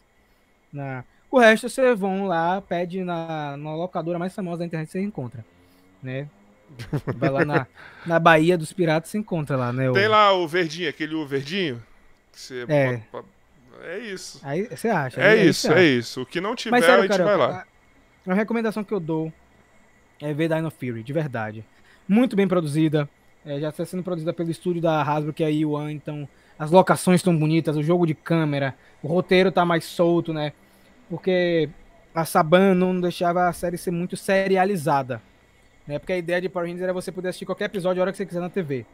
Na... 0.72 1.04
O 1.30 1.38
resto 1.38 1.68
vocês 1.68 1.98
vão 1.98 2.26
lá, 2.26 2.60
pede 2.62 3.02
na, 3.02 3.56
na 3.56 3.74
locadora 3.74 4.18
mais 4.18 4.34
famosa 4.34 4.58
da 4.58 4.66
internet 4.66 4.90
você 4.90 5.00
encontra. 5.00 5.44
Né? 6.02 6.28
Vai 7.16 7.30
lá 7.30 7.44
na, 7.44 7.66
na 8.06 8.18
Bahia 8.18 8.56
dos 8.56 8.72
Piratas 8.72 9.10
você 9.10 9.18
encontra 9.18 9.56
lá, 9.56 9.72
né? 9.72 9.90
O... 9.90 9.92
Tem 9.92 10.08
lá 10.08 10.32
o 10.32 10.46
verdinho, 10.48 10.88
aquele 10.88 11.14
o 11.14 11.26
verdinho. 11.26 11.82
É. 12.68 13.00
É 13.84 13.98
isso. 13.98 14.40
Aí 14.42 14.68
você 14.68 14.88
acha. 14.88 15.20
É 15.20 15.30
aí, 15.30 15.48
isso, 15.48 15.72
é 15.72 15.84
isso. 15.84 16.22
O 16.22 16.26
que 16.26 16.40
não 16.40 16.56
tiver, 16.56 16.72
Mas, 16.72 16.84
sério, 16.84 17.00
a 17.00 17.06
gente 17.06 17.16
cara, 17.16 17.24
vai 17.24 17.36
lá. 17.36 17.66
A, 18.26 18.32
a 18.32 18.34
recomendação 18.34 18.82
que 18.82 18.92
eu 18.92 19.00
dou 19.00 19.32
é 20.20 20.32
ver 20.32 20.48
Dino 20.48 20.70
Fury, 20.70 21.02
de 21.02 21.12
verdade. 21.12 21.64
Muito 22.08 22.34
bem 22.34 22.48
produzida. 22.48 23.08
É, 23.46 23.60
já 23.60 23.68
está 23.68 23.86
sendo 23.86 24.02
produzida 24.02 24.32
pelo 24.32 24.50
estúdio 24.50 24.82
da 24.82 25.00
Hasbro, 25.00 25.32
que 25.32 25.44
é 25.44 25.46
a 25.46 25.50
Yuan, 25.50 25.92
então 25.92 26.28
as 26.58 26.70
locações 26.70 27.20
estão 27.20 27.36
bonitas, 27.36 27.76
o 27.76 27.82
jogo 27.82 28.04
de 28.04 28.14
câmera, 28.14 28.74
o 29.02 29.06
roteiro 29.06 29.52
tá 29.52 29.64
mais 29.64 29.84
solto, 29.84 30.32
né? 30.32 30.52
Porque 31.08 31.68
a 32.14 32.24
Saban 32.24 32.74
não 32.74 33.00
deixava 33.00 33.46
a 33.46 33.52
série 33.52 33.78
ser 33.78 33.92
muito 33.92 34.16
serializada. 34.16 35.22
Né? 35.86 35.98
Porque 35.98 36.12
a 36.12 36.18
ideia 36.18 36.40
de 36.40 36.48
Power 36.48 36.66
Rangers 36.66 36.82
era 36.82 36.92
você 36.92 37.12
poder 37.12 37.28
assistir 37.28 37.46
qualquer 37.46 37.66
episódio 37.66 38.00
a 38.00 38.04
hora 38.04 38.10
que 38.10 38.18
você 38.18 38.26
quiser 38.26 38.40
na 38.40 38.50
TV. 38.50 38.84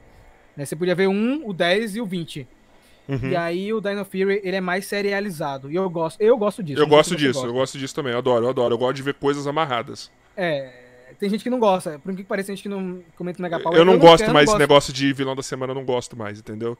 Né? 0.57 0.67
Você 0.67 0.77
podia 0.77 0.95
ver 0.95 1.09
um, 1.09 1.49
o 1.49 1.53
10 1.55 1.97
e 1.97 2.01
o 2.01 2.07
20. 2.07 2.47
Uhum. 3.09 3.31
E 3.31 3.37
aí 3.37 3.73
o 3.73 3.81
Dino 3.81 4.05
Fury, 4.05 4.41
ele 4.45 4.57
é 4.57 4.61
mais 4.61 4.87
serializado. 4.87 5.71
E 5.71 5.77
eu 5.77 5.89
gosto, 5.89 6.21
eu 6.21 6.37
gosto 6.37 6.63
disso. 6.63 6.81
Eu 6.81 6.87
gosto 6.87 7.17
disso, 7.17 7.47
eu 7.47 7.53
gosto 7.53 7.79
disso 7.79 7.95
também. 7.95 8.13
Eu 8.13 8.19
adoro, 8.19 8.45
eu 8.45 8.51
adoro. 8.51 8.75
Eu 8.75 8.79
gosto 8.79 8.97
de 8.97 9.03
ver 9.03 9.15
coisas 9.15 9.47
amarradas. 9.47 10.11
É, 10.37 10.82
tem 11.19 11.29
gente 11.31 11.43
que 11.43 11.51
não 11.51 11.59
gosta. 11.59 11.99
Por 11.99 12.15
que 12.15 12.25
parece, 12.25 12.49
tem 12.49 12.57
gente 12.57 12.63
que 12.63 12.69
não 12.69 13.01
comenta 13.17 13.43
Mega 13.43 13.61
Power. 13.61 13.77
Eu 13.77 13.85
não 13.85 13.95
eu 13.95 13.99
gosto 13.99 14.27
não 14.27 14.35
mais 14.35 14.47
desse 14.47 14.59
negócio 14.59 14.93
de 14.93 15.13
vilão 15.13 15.35
da 15.35 15.43
semana, 15.43 15.73
eu 15.73 15.75
não 15.75 15.85
gosto 15.85 16.17
mais, 16.17 16.39
entendeu? 16.39 16.77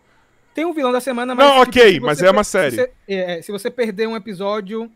Tem 0.55 0.65
um 0.65 0.73
vilão 0.73 0.93
da 0.93 1.01
semana, 1.01 1.35
mas. 1.35 1.47
Não, 1.47 1.65
tipo, 1.65 1.79
ok, 1.79 2.01
mas 2.01 2.23
é 2.23 2.31
uma 2.31 2.45
série. 2.45 2.77
Se 2.77 2.77
você, 2.77 2.93
é, 3.09 3.43
se 3.43 3.53
você 3.53 3.71
perder 3.71 4.07
um 4.07 4.17
episódio, 4.17 4.91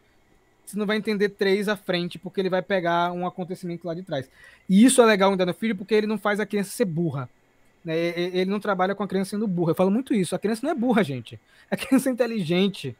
você 0.64 0.76
não 0.76 0.86
vai 0.86 0.96
entender 0.96 1.30
três 1.30 1.68
à 1.68 1.76
frente, 1.76 2.18
porque 2.18 2.40
ele 2.40 2.50
vai 2.50 2.60
pegar 2.60 3.12
um 3.12 3.26
acontecimento 3.26 3.86
lá 3.86 3.94
de 3.94 4.02
trás. 4.02 4.28
E 4.68 4.84
isso 4.84 5.00
é 5.00 5.06
legal 5.06 5.32
em 5.32 5.36
Dino 5.36 5.54
Fury, 5.54 5.74
porque 5.74 5.94
ele 5.94 6.06
não 6.06 6.18
faz 6.18 6.40
a 6.40 6.46
criança 6.46 6.70
ser 6.70 6.84
burra. 6.84 7.28
Né? 7.84 7.96
Ele 7.96 8.50
não 8.50 8.58
trabalha 8.58 8.94
com 8.94 9.02
a 9.04 9.08
criança 9.08 9.30
sendo 9.30 9.46
burra. 9.46 9.70
Eu 9.70 9.74
falo 9.76 9.90
muito 9.90 10.12
isso. 10.12 10.34
A 10.34 10.38
criança 10.38 10.60
não 10.64 10.72
é 10.72 10.74
burra, 10.74 11.04
gente. 11.04 11.38
A 11.70 11.76
criança 11.76 12.08
é 12.08 12.12
inteligente. 12.12 12.96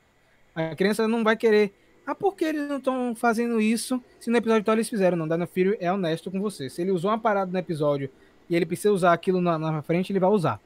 A 0.55 0.75
criança 0.77 1.09
não 1.09 1.25
vai 1.25 1.37
querer. 1.37 1.75
Ah, 2.07 2.15
por 2.15 2.37
que 2.37 2.45
eles 2.45 2.69
não 2.69 2.79
estão 2.79 3.15
fazendo 3.17 3.61
isso 3.61 4.01
se 4.21 4.31
no 4.31 4.37
episódio 4.37 4.65
tal 4.65 4.75
eles 4.75 4.89
fizeram? 4.89 5.17
Não, 5.17 5.27
Dino 5.27 5.47
Fury 5.47 5.77
é 5.81 5.93
honesto 5.93 6.31
com 6.31 6.41
você. 6.41 6.71
Se 6.71 6.81
ele 6.81 6.93
usou 6.93 7.11
uma 7.11 7.19
parada 7.19 7.51
no 7.51 7.59
episódio 7.59 8.09
e 8.49 8.55
ele 8.55 8.65
precisa 8.65 8.93
usar 8.93 9.13
aquilo 9.13 9.41
na, 9.41 9.59
na 9.59 9.83
frente, 9.83 10.13
ele 10.13 10.21
vai 10.21 10.31
usar. 10.31 10.61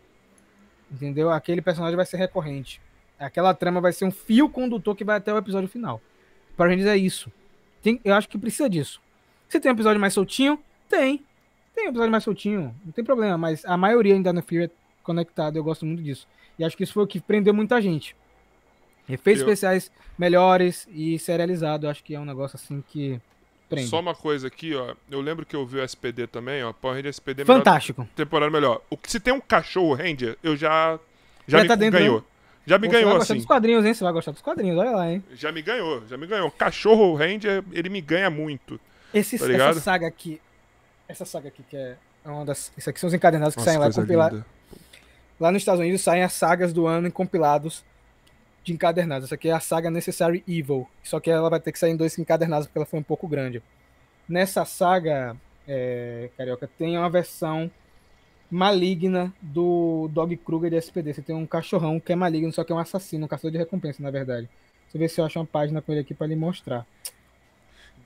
Entendeu? 0.93 1.31
Aquele 1.31 1.62
personagem 1.62 1.97
vai 1.97 2.05
ser 2.05 2.19
recorrente. 2.19 2.81
Aquela 3.19 3.55
trama 3.55 3.81
vai 3.81 3.93
ser 3.93 4.05
um 4.05 4.11
fio 4.11 4.49
condutor 4.51 4.95
que 4.95 5.05
vai 5.05 5.17
até 5.17 5.33
o 5.33 5.39
episódio 5.39 5.69
final. 5.69 6.01
Para 6.57 6.71
gente 6.71 6.87
é 6.87 6.97
isso. 6.97 7.33
Tem, 7.83 7.99
eu 8.05 8.15
acho 8.15 8.29
que 8.29 8.37
precisa 8.37 8.69
disso. 8.69 9.01
Você 9.49 9.59
tem 9.59 9.71
um 9.71 9.75
episódio 9.75 10.01
mais 10.01 10.12
soltinho? 10.12 10.59
Tem. 10.89 11.25
Tem 11.75 11.87
um 11.87 11.91
episódio 11.91 12.11
mais 12.11 12.25
soltinho, 12.25 12.75
não 12.85 12.93
tem 12.93 13.03
problema, 13.05 13.39
mas 13.39 13.65
a 13.65 13.77
maioria 13.77 14.15
ainda 14.15 14.33
no 14.33 14.43
Fear 14.43 14.65
é 14.65 14.71
conectado, 15.03 15.57
eu 15.57 15.65
gosto 15.65 15.87
muito 15.87 16.03
disso. 16.03 16.27
E 16.59 16.65
acho 16.65 16.77
que 16.77 16.83
isso 16.83 16.93
foi 16.93 17.05
o 17.05 17.07
que 17.07 17.21
prendeu 17.21 17.55
muita 17.55 17.81
gente. 17.81 18.15
Efeitos 19.15 19.43
eu... 19.43 19.49
especiais 19.49 19.91
melhores 20.19 20.87
e 20.93 21.19
serializado, 21.19 21.89
acho 21.89 22.05
que 22.05 22.15
é 22.15 22.20
um 22.20 22.24
negócio 22.24 22.57
assim 22.57 22.82
que 22.89 23.20
prende. 23.70 23.89
Só 23.89 24.01
uma 24.01 24.15
coisa 24.15 24.49
aqui, 24.49 24.74
ó. 24.74 24.95
Eu 25.11 25.20
lembro 25.20 25.47
que 25.47 25.57
eu 25.57 25.65
vi 25.65 25.78
o 25.78 25.85
SPD 25.85 26.27
também, 26.27 26.62
ó. 26.62 26.73
Power 26.73 26.97
Ranger 26.97 27.11
SPD 27.11 27.45
Fantástico. 27.45 28.03
Melhor, 28.03 28.15
temporada 28.15 28.51
melhor. 28.51 28.82
O, 28.91 28.99
se 29.05 29.20
tem 29.20 29.32
um 29.32 29.41
cachorro 29.41 29.95
Ranger, 29.95 30.37
eu 30.43 30.57
já. 30.57 30.99
Já, 31.47 31.59
já 31.59 31.62
me 31.62 31.69
tá 31.69 31.74
dentro, 31.74 31.99
ganhou. 31.99 32.19
Né? 32.19 32.24
Já 32.66 32.78
me 32.78 32.87
Pô, 32.87 32.93
ganhou, 32.93 33.11
você 33.11 33.16
vai 33.16 33.23
assim. 33.23 33.37
dos 33.37 33.47
quadrinhos, 33.47 33.85
hein? 33.85 33.95
Você 33.95 34.05
vai 34.05 34.12
gostar 34.12 34.32
dos 34.32 34.43
quadrinhos, 34.43 34.78
olha 34.78 34.91
lá, 34.91 35.11
hein? 35.11 35.24
Já 35.32 35.51
me 35.51 35.62
ganhou, 35.62 36.07
já 36.07 36.16
me 36.16 36.27
ganhou. 36.27 36.51
Cachorro 36.51 37.15
Ranger, 37.15 37.65
ele 37.73 37.89
me 37.89 38.01
ganha 38.01 38.28
muito. 38.28 38.78
Esse, 39.15 39.39
tá 39.39 39.51
essa 39.51 39.81
saga 39.81 40.07
aqui. 40.07 40.41
Essa 41.09 41.24
saga 41.24 41.49
aqui 41.49 41.65
que 41.69 41.77
é 41.77 41.97
uma 42.24 42.45
das. 42.45 42.70
Isso 42.77 42.91
aqui 42.91 43.01
são 43.01 43.09
os 43.09 43.15
encadenados 43.15 43.55
que 43.55 43.61
Nossa, 43.61 43.70
saem 43.70 43.81
lá 43.81 43.93
compilados. 43.93 44.43
Lá 45.41 45.51
nos 45.51 45.62
Estados 45.62 45.81
Unidos 45.81 46.03
saem 46.03 46.23
as 46.23 46.35
sagas 46.35 46.73
do 46.73 46.87
ano 46.87 47.09
em 47.09 47.11
compilados 47.11 47.82
de 48.62 48.73
encadernados. 48.73 49.27
Essa 49.27 49.35
aqui 49.35 49.49
é 49.49 49.53
a 49.53 49.61
saga 49.61 49.91
Necessary 49.91 50.45
Evil. 50.47 50.87
Só 51.03 51.20
que 51.20 51.31
ela 51.31 51.49
vai 51.49 51.61
ter 51.61 51.73
que 51.73 51.78
sair 51.78 51.93
em 51.93 51.97
dois 51.97 52.19
encadernados 52.19 52.66
porque 52.66 52.78
ela 52.78 52.87
foi 52.87 53.01
um 53.01 53.03
pouco 53.05 53.27
grande. 53.27 53.62
Nessa 54.28 54.65
saga, 54.65 55.37
é, 55.66 56.31
Carioca, 56.37 56.69
tem 56.78 56.97
uma 56.97 57.11
versão 57.11 57.70
maligna 58.51 59.32
do 59.41 60.09
Dog 60.12 60.37
Kruger 60.39 60.70
de 60.70 60.77
SPD. 60.77 61.15
Você 61.15 61.23
tem 61.23 61.35
um 61.35 61.47
cachorrão 61.47 62.01
que 62.01 62.12
é 62.12 62.16
maligno, 62.16 62.53
só 62.53 62.65
que 62.65 62.73
é 62.73 62.74
um 62.74 62.78
assassino, 62.78 63.24
um 63.24 63.28
caçador 63.28 63.53
de 63.53 63.59
recompensa, 63.59 64.03
na 64.03 64.11
verdade. 64.11 64.49
Deixa 64.85 64.97
eu 64.97 64.99
ver 64.99 65.09
se 65.09 65.20
eu 65.20 65.24
acho 65.24 65.39
uma 65.39 65.47
página 65.47 65.81
com 65.81 65.93
ele 65.93 66.01
aqui 66.01 66.15
para 66.15 66.27
lhe 66.27 66.37
mostrar. 66.37 66.85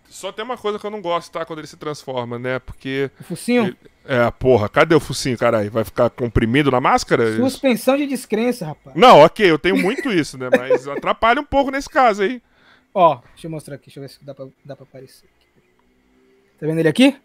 Só 0.09 0.31
tem 0.31 0.45
uma 0.45 0.57
coisa 0.57 0.79
que 0.79 0.87
eu 0.87 0.91
não 0.91 1.01
gosto, 1.01 1.33
tá? 1.33 1.45
Quando 1.45 1.59
ele 1.59 1.67
se 1.67 1.77
transforma, 1.77 2.39
né? 2.39 2.59
Porque. 2.59 3.11
O 3.21 3.25
focinho? 3.25 3.65
Ele... 3.65 3.77
É, 4.07 4.31
porra, 4.31 4.69
cadê 4.69 4.95
o 4.95 5.01
focinho, 5.01 5.37
caralho? 5.39 5.71
Vai 5.71 5.83
ficar 5.83 6.11
comprimido 6.11 6.71
na 6.71 6.81
máscara? 6.81 7.37
Suspensão 7.37 7.97
de 7.97 8.07
descrença, 8.07 8.67
rapaz. 8.67 8.95
Não, 8.95 9.21
ok, 9.21 9.51
eu 9.51 9.59
tenho 9.59 9.77
muito 9.77 10.13
isso, 10.13 10.37
né? 10.37 10.51
Mas 10.57 10.87
atrapalha 10.89 11.41
um 11.41 11.45
pouco 11.45 11.71
nesse 11.71 11.89
caso 11.89 12.23
aí. 12.23 12.43
Ó, 12.93 13.21
deixa 13.33 13.47
eu 13.47 13.51
mostrar 13.51 13.77
aqui, 13.77 13.87
deixa 13.87 13.99
eu 13.99 14.03
ver 14.03 14.09
se 14.09 14.25
dá 14.25 14.35
pra, 14.35 14.47
dá 14.65 14.77
pra 14.77 14.85
aparecer. 14.85 15.29
Tá 16.61 16.67
vendo 16.67 16.79
ele 16.79 16.89
aqui? 16.89 17.17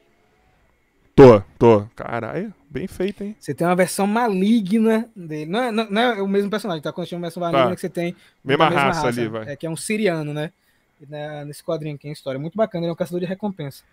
Tô, 1.15 1.41
tô. 1.60 1.85
Caralho, 1.95 2.53
bem 2.69 2.88
feito, 2.88 3.23
hein? 3.23 3.35
Você 3.38 3.53
tem 3.53 3.68
uma 3.68 3.76
versão 3.76 4.07
maligna 4.07 5.10
dele. 5.14 5.51
Não 5.51 5.61
é, 5.61 5.72
não, 5.72 5.89
não 5.91 6.01
é 6.01 6.22
o 6.22 6.27
mesmo 6.27 6.49
personagem, 6.49 6.81
tá? 6.81 6.93
Quando 6.93 7.11
uma 7.11 7.22
versão 7.22 7.41
maligna 7.41 7.69
tá. 7.69 7.76
que 7.76 7.81
você 7.81 7.89
tem. 7.89 8.15
Mesma, 8.43 8.69
mesma 8.69 8.81
raça, 8.81 9.01
raça, 9.01 9.19
ali, 9.22 9.27
vai. 9.27 9.51
É, 9.51 9.56
que 9.57 9.68
é 9.68 9.69
um 9.69 9.76
siriano, 9.76 10.34
né? 10.34 10.51
Né, 11.07 11.45
nesse 11.45 11.63
quadrinho 11.63 11.95
aqui, 11.95 12.07
em 12.07 12.11
história. 12.11 12.39
Muito 12.39 12.57
bacana, 12.57 12.85
ele 12.85 12.89
é 12.89 12.93
um 12.93 12.97
caçador 12.97 13.19
de 13.19 13.26
recompensa. 13.26 13.84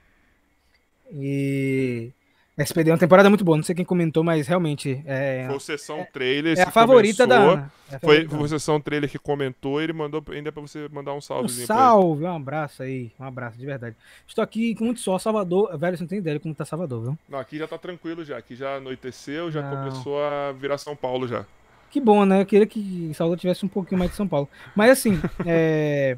E. 1.13 2.11
SPD 2.59 2.89
é 2.89 2.93
uma 2.95 2.99
temporada 2.99 3.29
muito 3.29 3.45
boa, 3.45 3.55
não 3.55 3.63
sei 3.63 3.75
quem 3.75 3.85
comentou, 3.85 4.25
mas 4.25 4.49
realmente. 4.49 5.03
É, 5.05 5.47
foi 5.47 5.61
sessão 5.61 5.99
é, 5.99 6.05
trailer. 6.05 6.59
É 6.59 6.63
a 6.63 6.71
favorita 6.71 7.27
começou, 7.27 7.47
da 7.47 7.53
Ana. 7.53 7.73
É 7.93 7.99
foi, 7.99 8.27
foi 8.27 8.49
sessão 8.49 8.81
trailer 8.81 9.11
que 9.11 9.19
comentou, 9.19 9.81
ele 9.81 9.93
mandou 9.93 10.25
ainda 10.31 10.51
pra 10.51 10.63
você 10.63 10.89
mandar 10.91 11.13
um 11.13 11.21
salve. 11.21 11.45
Um 11.45 11.67
salve, 11.67 12.25
um 12.25 12.35
abraço 12.35 12.83
aí, 12.83 13.13
um 13.21 13.25
abraço, 13.25 13.59
de 13.59 13.67
verdade. 13.67 13.95
Estou 14.27 14.43
aqui 14.43 14.75
com 14.75 14.87
muito 14.87 15.01
sol, 15.01 15.19
Salvador. 15.19 15.77
Velho, 15.77 15.99
você 15.99 16.03
não 16.05 16.09
tem 16.09 16.19
ideia 16.19 16.39
de 16.39 16.43
como 16.43 16.55
tá 16.55 16.65
Salvador, 16.65 17.03
viu? 17.03 17.19
Não, 17.29 17.39
aqui 17.39 17.59
já 17.59 17.69
tá 17.69 17.77
tranquilo 17.77 18.25
já. 18.25 18.39
Aqui 18.39 18.57
já 18.57 18.77
anoiteceu, 18.77 19.51
já 19.51 19.61
não. 19.61 19.77
começou 19.77 20.25
a 20.25 20.53
virar 20.53 20.79
São 20.79 20.97
Paulo 20.97 21.29
já. 21.29 21.45
Que 21.91 22.01
bom, 22.01 22.25
né? 22.25 22.41
Eu 22.41 22.47
queria 22.47 22.67
que 22.67 23.13
Salvador 23.13 23.39
tivesse 23.39 23.67
um 23.67 23.69
pouquinho 23.69 23.99
mais 23.99 24.11
de 24.11 24.17
São 24.17 24.27
Paulo. 24.27 24.49
Mas 24.75 24.93
assim, 24.93 25.21
é 25.45 26.17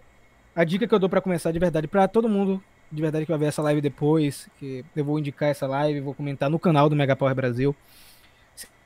a 0.54 0.64
dica 0.64 0.86
que 0.86 0.94
eu 0.94 0.98
dou 0.98 1.08
para 1.08 1.20
começar 1.20 1.52
de 1.52 1.58
verdade, 1.58 1.86
para 1.86 2.08
todo 2.08 2.28
mundo 2.28 2.62
de 2.90 3.02
verdade 3.02 3.26
que 3.26 3.30
vai 3.30 3.38
ver 3.38 3.46
essa 3.46 3.62
live 3.62 3.80
depois, 3.80 4.48
que 4.58 4.84
eu 4.96 5.04
vou 5.04 5.18
indicar 5.18 5.50
essa 5.50 5.66
live, 5.66 6.00
vou 6.00 6.14
comentar 6.14 6.48
no 6.48 6.58
canal 6.58 6.88
do 6.88 6.96
Mega 6.96 7.14
Power 7.14 7.34
Brasil. 7.34 7.76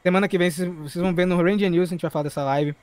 Semana 0.03 0.27
que 0.27 0.37
vem 0.37 0.51
vocês 0.51 0.95
vão 0.97 1.15
ver 1.15 1.27
no 1.27 1.41
Ranger 1.41 1.71
News, 1.71 1.89
a 1.89 1.93
gente 1.93 2.03
vai 2.03 2.11
falar 2.11 2.25
dessa 2.25 2.43
live. 2.43 2.75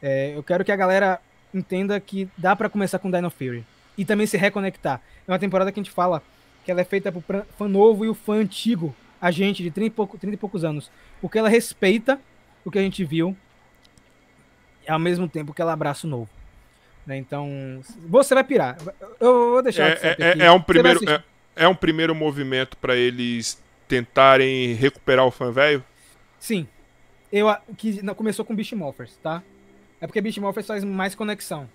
É, 0.00 0.36
eu 0.36 0.42
quero 0.42 0.64
que 0.64 0.70
a 0.70 0.76
galera 0.76 1.20
entenda 1.52 1.98
que 1.98 2.28
dá 2.38 2.54
para 2.54 2.68
começar 2.68 2.98
com 2.98 3.10
Dino 3.10 3.30
Fury 3.30 3.64
e 3.98 4.04
também 4.04 4.26
se 4.26 4.36
reconectar. 4.36 5.00
É 5.26 5.32
uma 5.32 5.38
temporada 5.38 5.72
que 5.72 5.80
a 5.80 5.82
gente 5.82 5.92
fala 5.92 6.22
que 6.64 6.70
ela 6.70 6.80
é 6.80 6.84
feita 6.84 7.10
pro 7.10 7.44
fã 7.58 7.68
novo 7.68 8.04
e 8.04 8.08
o 8.08 8.14
fã 8.14 8.34
antigo, 8.34 8.94
a 9.20 9.30
gente 9.30 9.62
de 9.62 9.70
30 9.70 9.86
e, 9.86 9.90
pouco, 9.90 10.16
30 10.16 10.34
e 10.34 10.38
poucos 10.38 10.64
anos, 10.64 10.90
porque 11.20 11.38
ela 11.38 11.48
respeita 11.48 12.20
o 12.64 12.70
que 12.70 12.78
a 12.78 12.82
gente 12.82 13.04
viu 13.04 13.36
ao 14.88 14.98
mesmo 14.98 15.28
tempo 15.28 15.52
que 15.52 15.60
ela 15.60 15.72
abraça 15.72 16.06
o 16.06 16.10
novo. 16.10 16.28
Né? 17.06 17.16
Então, 17.16 17.80
você 18.08 18.34
vai 18.34 18.44
pirar. 18.44 18.76
Eu 19.18 19.50
vou 19.52 19.62
deixar. 19.62 19.90
É, 19.90 20.16
é, 20.18 20.38
é, 20.46 20.50
um 20.52 20.60
primeiro, 20.60 21.00
é, 21.10 21.22
é, 21.56 21.68
um 21.68 21.74
primeiro 21.74 22.14
movimento 22.14 22.76
para 22.76 22.94
eles 22.94 23.60
tentarem 23.88 24.72
recuperar 24.74 25.26
o 25.26 25.30
fã 25.30 25.50
velho? 25.50 25.84
Sim. 26.38 26.66
eu, 27.32 27.48
que 27.76 28.02
não, 28.02 28.14
começou 28.14 28.44
com 28.44 28.54
Beast 28.54 28.72
Morphers, 28.72 29.16
tá? 29.22 29.42
É 30.00 30.06
porque 30.06 30.20
Beast 30.20 30.38
Morphers 30.38 30.66
faz 30.66 30.84
mais 30.84 31.14
conexão. 31.14 31.68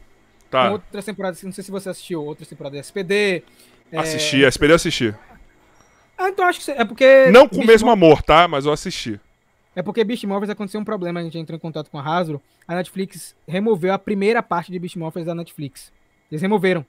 Com 0.45 0.51
Tá. 0.51 0.71
outras 0.71 1.03
temporadas, 1.03 1.43
não 1.43 1.51
sei 1.51 1.63
se 1.63 1.71
você 1.71 1.89
assistiu, 1.89 2.23
outras 2.23 2.47
temporadas 2.47 2.77
de 2.77 2.79
SPD. 2.79 3.43
é- 3.91 3.97
Assisti, 3.97 4.43
SPD 4.45 4.73
assisti. 4.73 5.13
Ah, 6.17 6.29
então 6.29 6.45
acho 6.45 6.61
que 6.63 6.71
é 6.71 6.83
porque. 6.85 7.29
Não 7.31 7.47
com 7.49 7.57
o 7.57 7.65
mesmo 7.65 7.87
Mor- 7.87 7.93
amor, 7.93 8.21
tá? 8.23 8.47
Mas 8.47 8.65
eu 8.65 8.71
assisti. 8.71 9.19
É 9.77 9.83
porque 9.83 10.03
Beast 10.03 10.23
Morphers 10.23 10.49
aconteceu 10.49 10.81
um 10.81 10.83
problema, 10.83 11.19
a 11.19 11.23
gente 11.23 11.37
entrou 11.37 11.55
em 11.55 11.59
contato 11.59 11.91
com 11.91 11.99
a 11.99 12.01
Hasbro. 12.01 12.41
A 12.67 12.73
Netflix 12.73 13.35
removeu 13.47 13.93
a 13.93 13.99
primeira 13.99 14.41
parte 14.41 14.71
de 14.71 14.79
Beast 14.79 14.95
Morphers 14.95 15.27
da 15.27 15.35
Netflix. 15.35 15.93
Eles 16.31 16.41
removeram. 16.41 16.83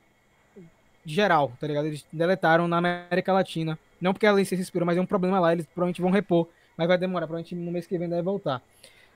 De 1.04 1.14
geral, 1.14 1.52
tá 1.60 1.66
ligado? 1.66 1.84
Eles 1.84 2.06
deletaram 2.10 2.66
na 2.66 2.78
América 2.78 3.30
Latina. 3.30 3.78
Não 4.00 4.14
porque 4.14 4.26
a 4.26 4.32
licença 4.32 4.62
expirou, 4.62 4.86
mas 4.86 4.96
é 4.96 5.02
um 5.02 5.06
problema 5.06 5.38
lá. 5.38 5.52
Eles 5.52 5.66
provavelmente 5.66 6.00
vão 6.00 6.10
repor. 6.10 6.48
Mas 6.78 6.88
vai 6.88 6.96
demorar, 6.96 7.26
provavelmente 7.26 7.54
no 7.54 7.70
mês 7.70 7.86
que 7.86 7.98
vem 7.98 8.08
deve 8.08 8.22
voltar. 8.22 8.62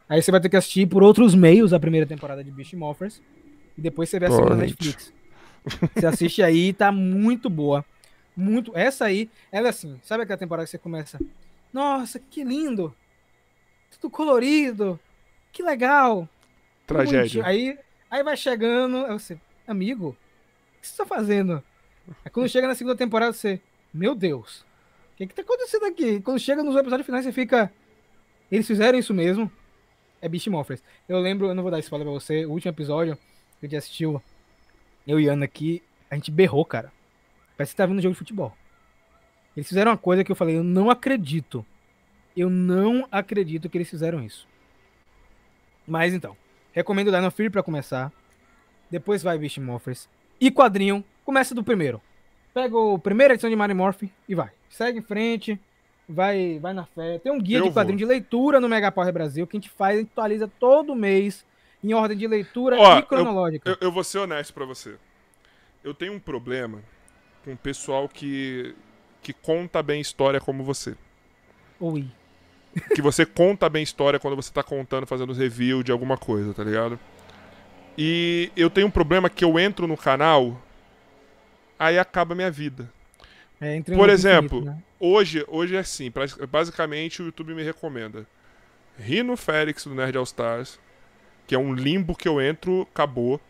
Aí 0.06 0.20
você 0.20 0.30
vai 0.30 0.38
ter 0.38 0.50
que 0.50 0.56
assistir 0.58 0.86
por 0.86 1.02
outros 1.02 1.34
meios 1.34 1.72
a 1.72 1.80
primeira 1.80 2.06
temporada 2.06 2.44
de 2.44 2.50
Beast 2.50 2.74
Morphers. 2.74 3.22
E 3.78 3.80
depois 3.80 4.10
você 4.10 4.18
vê 4.18 4.26
a 4.26 4.30
segunda 4.32 4.50
na 4.50 4.56
Torrent. 4.56 4.70
Netflix. 4.72 5.14
Você 5.94 6.06
assiste 6.06 6.42
aí, 6.42 6.74
tá 6.74 6.92
muito 6.92 7.48
boa. 7.48 7.82
Muito. 8.36 8.76
Essa 8.76 9.06
aí, 9.06 9.30
ela 9.50 9.68
é 9.68 9.70
assim, 9.70 9.98
sabe 10.02 10.24
aquela 10.24 10.38
temporada 10.38 10.66
que 10.66 10.70
você 10.70 10.78
começa? 10.78 11.18
Nossa, 11.72 12.18
que 12.18 12.44
lindo! 12.44 12.94
Tudo 14.00 14.10
colorido! 14.10 14.98
Que 15.52 15.62
legal! 15.62 16.28
Tragédia. 16.86 17.44
Aí, 17.44 17.78
aí 18.10 18.22
vai 18.22 18.36
chegando, 18.36 19.04
aí 19.06 19.12
você, 19.12 19.38
amigo, 19.66 20.08
o 20.08 20.80
que 20.80 20.88
você 20.88 20.96
tá 20.96 21.06
fazendo? 21.06 21.62
Aí 22.24 22.30
quando 22.30 22.48
chega 22.48 22.66
na 22.66 22.74
segunda 22.74 22.96
temporada, 22.96 23.32
você, 23.32 23.60
meu 23.92 24.14
Deus, 24.14 24.60
o 25.12 25.16
que 25.16 25.26
que 25.26 25.34
tá 25.34 25.42
acontecendo 25.42 25.86
aqui? 25.86 26.20
Quando 26.20 26.38
chega 26.38 26.62
nos 26.62 26.74
episódios 26.76 27.06
finais, 27.06 27.24
você 27.24 27.32
fica, 27.32 27.72
eles 28.50 28.66
fizeram 28.66 28.98
isso 28.98 29.14
mesmo? 29.14 29.50
É 30.20 30.28
Beast 30.28 30.46
Morphers. 30.48 30.82
Eu 31.08 31.18
lembro, 31.18 31.48
eu 31.48 31.54
não 31.54 31.62
vou 31.62 31.70
dar 31.70 31.78
spoiler 31.78 32.06
pra 32.06 32.12
você, 32.12 32.44
o 32.46 32.50
último 32.50 32.70
episódio 32.70 33.16
que 33.60 33.66
a 33.66 33.68
gente 33.68 33.76
assistiu, 33.76 34.22
eu 35.06 35.20
e 35.20 35.28
Ana 35.28 35.44
aqui, 35.44 35.82
a 36.10 36.14
gente 36.14 36.30
berrou, 36.30 36.64
cara. 36.64 36.92
Parece 37.56 37.72
que 37.72 37.76
tá 37.76 37.86
vendo 37.86 37.98
um 37.98 38.02
jogo 38.02 38.14
de 38.14 38.18
futebol. 38.18 38.56
Eles 39.56 39.68
fizeram 39.68 39.90
uma 39.92 39.98
coisa 39.98 40.24
que 40.24 40.32
eu 40.32 40.36
falei, 40.36 40.56
eu 40.56 40.64
não 40.64 40.90
acredito. 40.90 41.64
Eu 42.36 42.48
não 42.48 43.06
acredito 43.10 43.68
que 43.68 43.76
eles 43.76 43.90
fizeram 43.90 44.22
isso. 44.22 44.48
Mas 45.86 46.14
então, 46.14 46.36
recomendo 46.72 47.10
Dino 47.10 47.30
Fury 47.30 47.50
pra 47.50 47.62
começar. 47.62 48.12
Depois 48.90 49.22
vai 49.22 49.38
Beast 49.38 49.58
Morphers. 49.58 50.08
E 50.40 50.50
quadrinho, 50.50 51.04
começa 51.24 51.54
do 51.54 51.64
primeiro. 51.64 52.00
Pega 52.52 52.76
o 52.76 52.98
primeira 52.98 53.34
edição 53.34 53.48
de 53.48 53.56
Mario 53.56 53.76
Morph 53.76 54.02
e 54.28 54.34
vai. 54.34 54.50
Segue 54.68 54.98
em 54.98 55.02
frente, 55.02 55.58
vai, 56.08 56.58
vai 56.58 56.74
na 56.74 56.84
fé. 56.84 57.18
Tem 57.18 57.32
um 57.32 57.40
guia 57.40 57.58
Eu 57.58 57.64
de 57.64 57.70
quadrinho 57.72 57.98
de 57.98 58.04
leitura 58.04 58.60
no 58.60 58.68
Mega 58.68 58.92
Power 58.92 59.12
Brasil 59.12 59.46
que 59.46 59.56
a 59.56 59.60
gente 59.60 59.70
faz, 59.70 59.96
a 59.96 60.00
gente 60.00 60.10
atualiza 60.12 60.50
todo 60.60 60.94
mês 60.94 61.44
em 61.82 61.94
ordem 61.94 62.16
de 62.16 62.26
leitura 62.26 62.76
Ó, 62.78 62.98
e 62.98 63.02
cronológica. 63.02 63.70
Eu, 63.70 63.76
eu 63.80 63.92
vou 63.92 64.04
ser 64.04 64.18
honesto 64.18 64.52
pra 64.52 64.64
você. 64.64 64.96
Eu 65.82 65.94
tenho 65.94 66.12
um 66.12 66.20
problema 66.20 66.82
com 67.44 67.52
o 67.52 67.56
pessoal 67.56 68.08
que, 68.08 68.74
que 69.20 69.32
conta 69.32 69.82
bem 69.82 70.00
história 70.00 70.40
como 70.40 70.62
você. 70.62 70.94
Oi. 71.80 72.06
que 72.94 73.02
você 73.02 73.26
conta 73.26 73.68
bem 73.68 73.82
história 73.82 74.18
quando 74.18 74.36
você 74.36 74.52
tá 74.52 74.62
contando, 74.62 75.06
fazendo 75.06 75.32
review 75.32 75.82
de 75.82 75.92
alguma 75.92 76.16
coisa, 76.16 76.54
tá 76.54 76.64
ligado? 76.64 76.98
E 77.96 78.50
eu 78.56 78.70
tenho 78.70 78.86
um 78.86 78.90
problema 78.90 79.28
que 79.28 79.44
eu 79.44 79.58
entro 79.58 79.86
no 79.86 79.96
canal, 79.96 80.60
aí 81.78 81.98
acaba 81.98 82.32
a 82.32 82.36
minha 82.36 82.50
vida. 82.50 82.90
É, 83.60 83.80
Por 83.80 84.08
exemplo, 84.08 84.58
infinito, 84.58 84.76
né? 84.76 84.82
Hoje, 84.98 85.44
hoje 85.48 85.76
é 85.76 85.80
assim, 85.80 86.12
basicamente 86.50 87.22
o 87.22 87.26
YouTube 87.26 87.54
me 87.54 87.62
recomenda 87.62 88.26
Rino 88.98 89.36
Félix 89.36 89.84
do 89.84 89.94
Nerd 89.94 90.16
All 90.16 90.24
Stars, 90.24 90.78
que 91.46 91.54
é 91.54 91.58
um 91.58 91.74
limbo 91.74 92.14
que 92.14 92.28
eu 92.28 92.40
entro, 92.40 92.82
acabou. 92.82 93.40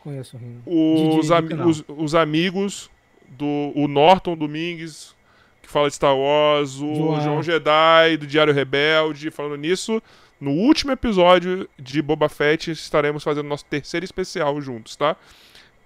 Conheço 0.00 0.36
o 0.36 0.40
Rino. 0.40 0.62
Os, 0.66 1.28
canal. 1.28 1.68
os, 1.68 1.84
os 1.88 2.14
amigos 2.14 2.90
do 3.28 3.72
o 3.74 3.86
Norton 3.88 4.36
Domingues, 4.36 5.14
que 5.62 5.68
fala 5.70 5.88
de 5.88 5.94
Star 5.94 6.16
Wars, 6.16 6.74
o 6.76 6.94
João. 6.94 7.20
João 7.20 7.42
Jedi 7.42 8.16
do 8.18 8.26
Diário 8.26 8.52
Rebelde. 8.52 9.30
Falando 9.30 9.56
nisso, 9.56 10.02
no 10.40 10.50
último 10.50 10.92
episódio 10.92 11.68
de 11.78 12.02
Boba 12.02 12.28
Fett 12.28 12.70
estaremos 12.72 13.22
fazendo 13.22 13.48
nosso 13.48 13.64
terceiro 13.64 14.04
especial 14.04 14.60
juntos, 14.60 14.96
tá? 14.96 15.16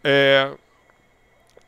É, 0.02 0.50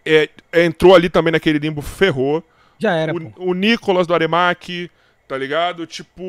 é, 0.04 0.28
entrou 0.64 0.94
ali 0.94 1.08
também 1.10 1.32
naquele 1.32 1.58
limbo, 1.58 1.82
ferrou. 1.82 2.42
Já 2.78 2.94
era, 2.94 3.12
pô. 3.12 3.20
O, 3.36 3.50
o 3.50 3.54
Nicolas 3.54 4.06
do 4.06 4.14
Aremac, 4.14 4.90
tá 5.26 5.36
ligado? 5.36 5.86
Tipo, 5.86 6.22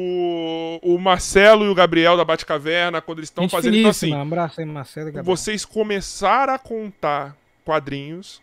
o 0.82 0.98
Marcelo 1.00 1.64
e 1.66 1.70
o 1.70 1.76
Gabriel 1.76 2.18
da 2.18 2.26
Batcaverna, 2.26 3.02
quando 3.02 3.20
eles 3.20 3.30
estão 3.30 3.48
fazendo. 3.48 3.78
Então, 3.78 3.92
assim, 3.92 4.14
Um 4.14 4.22
abraço 4.22 4.60
aí, 4.60 4.66
Marcelo. 4.66 5.10
e 5.10 5.12
Gabriel. 5.12 5.24
vocês 5.38 5.64
começaram 5.64 6.54
a 6.54 6.60
contar 6.60 7.36
quadrinhos, 7.64 8.42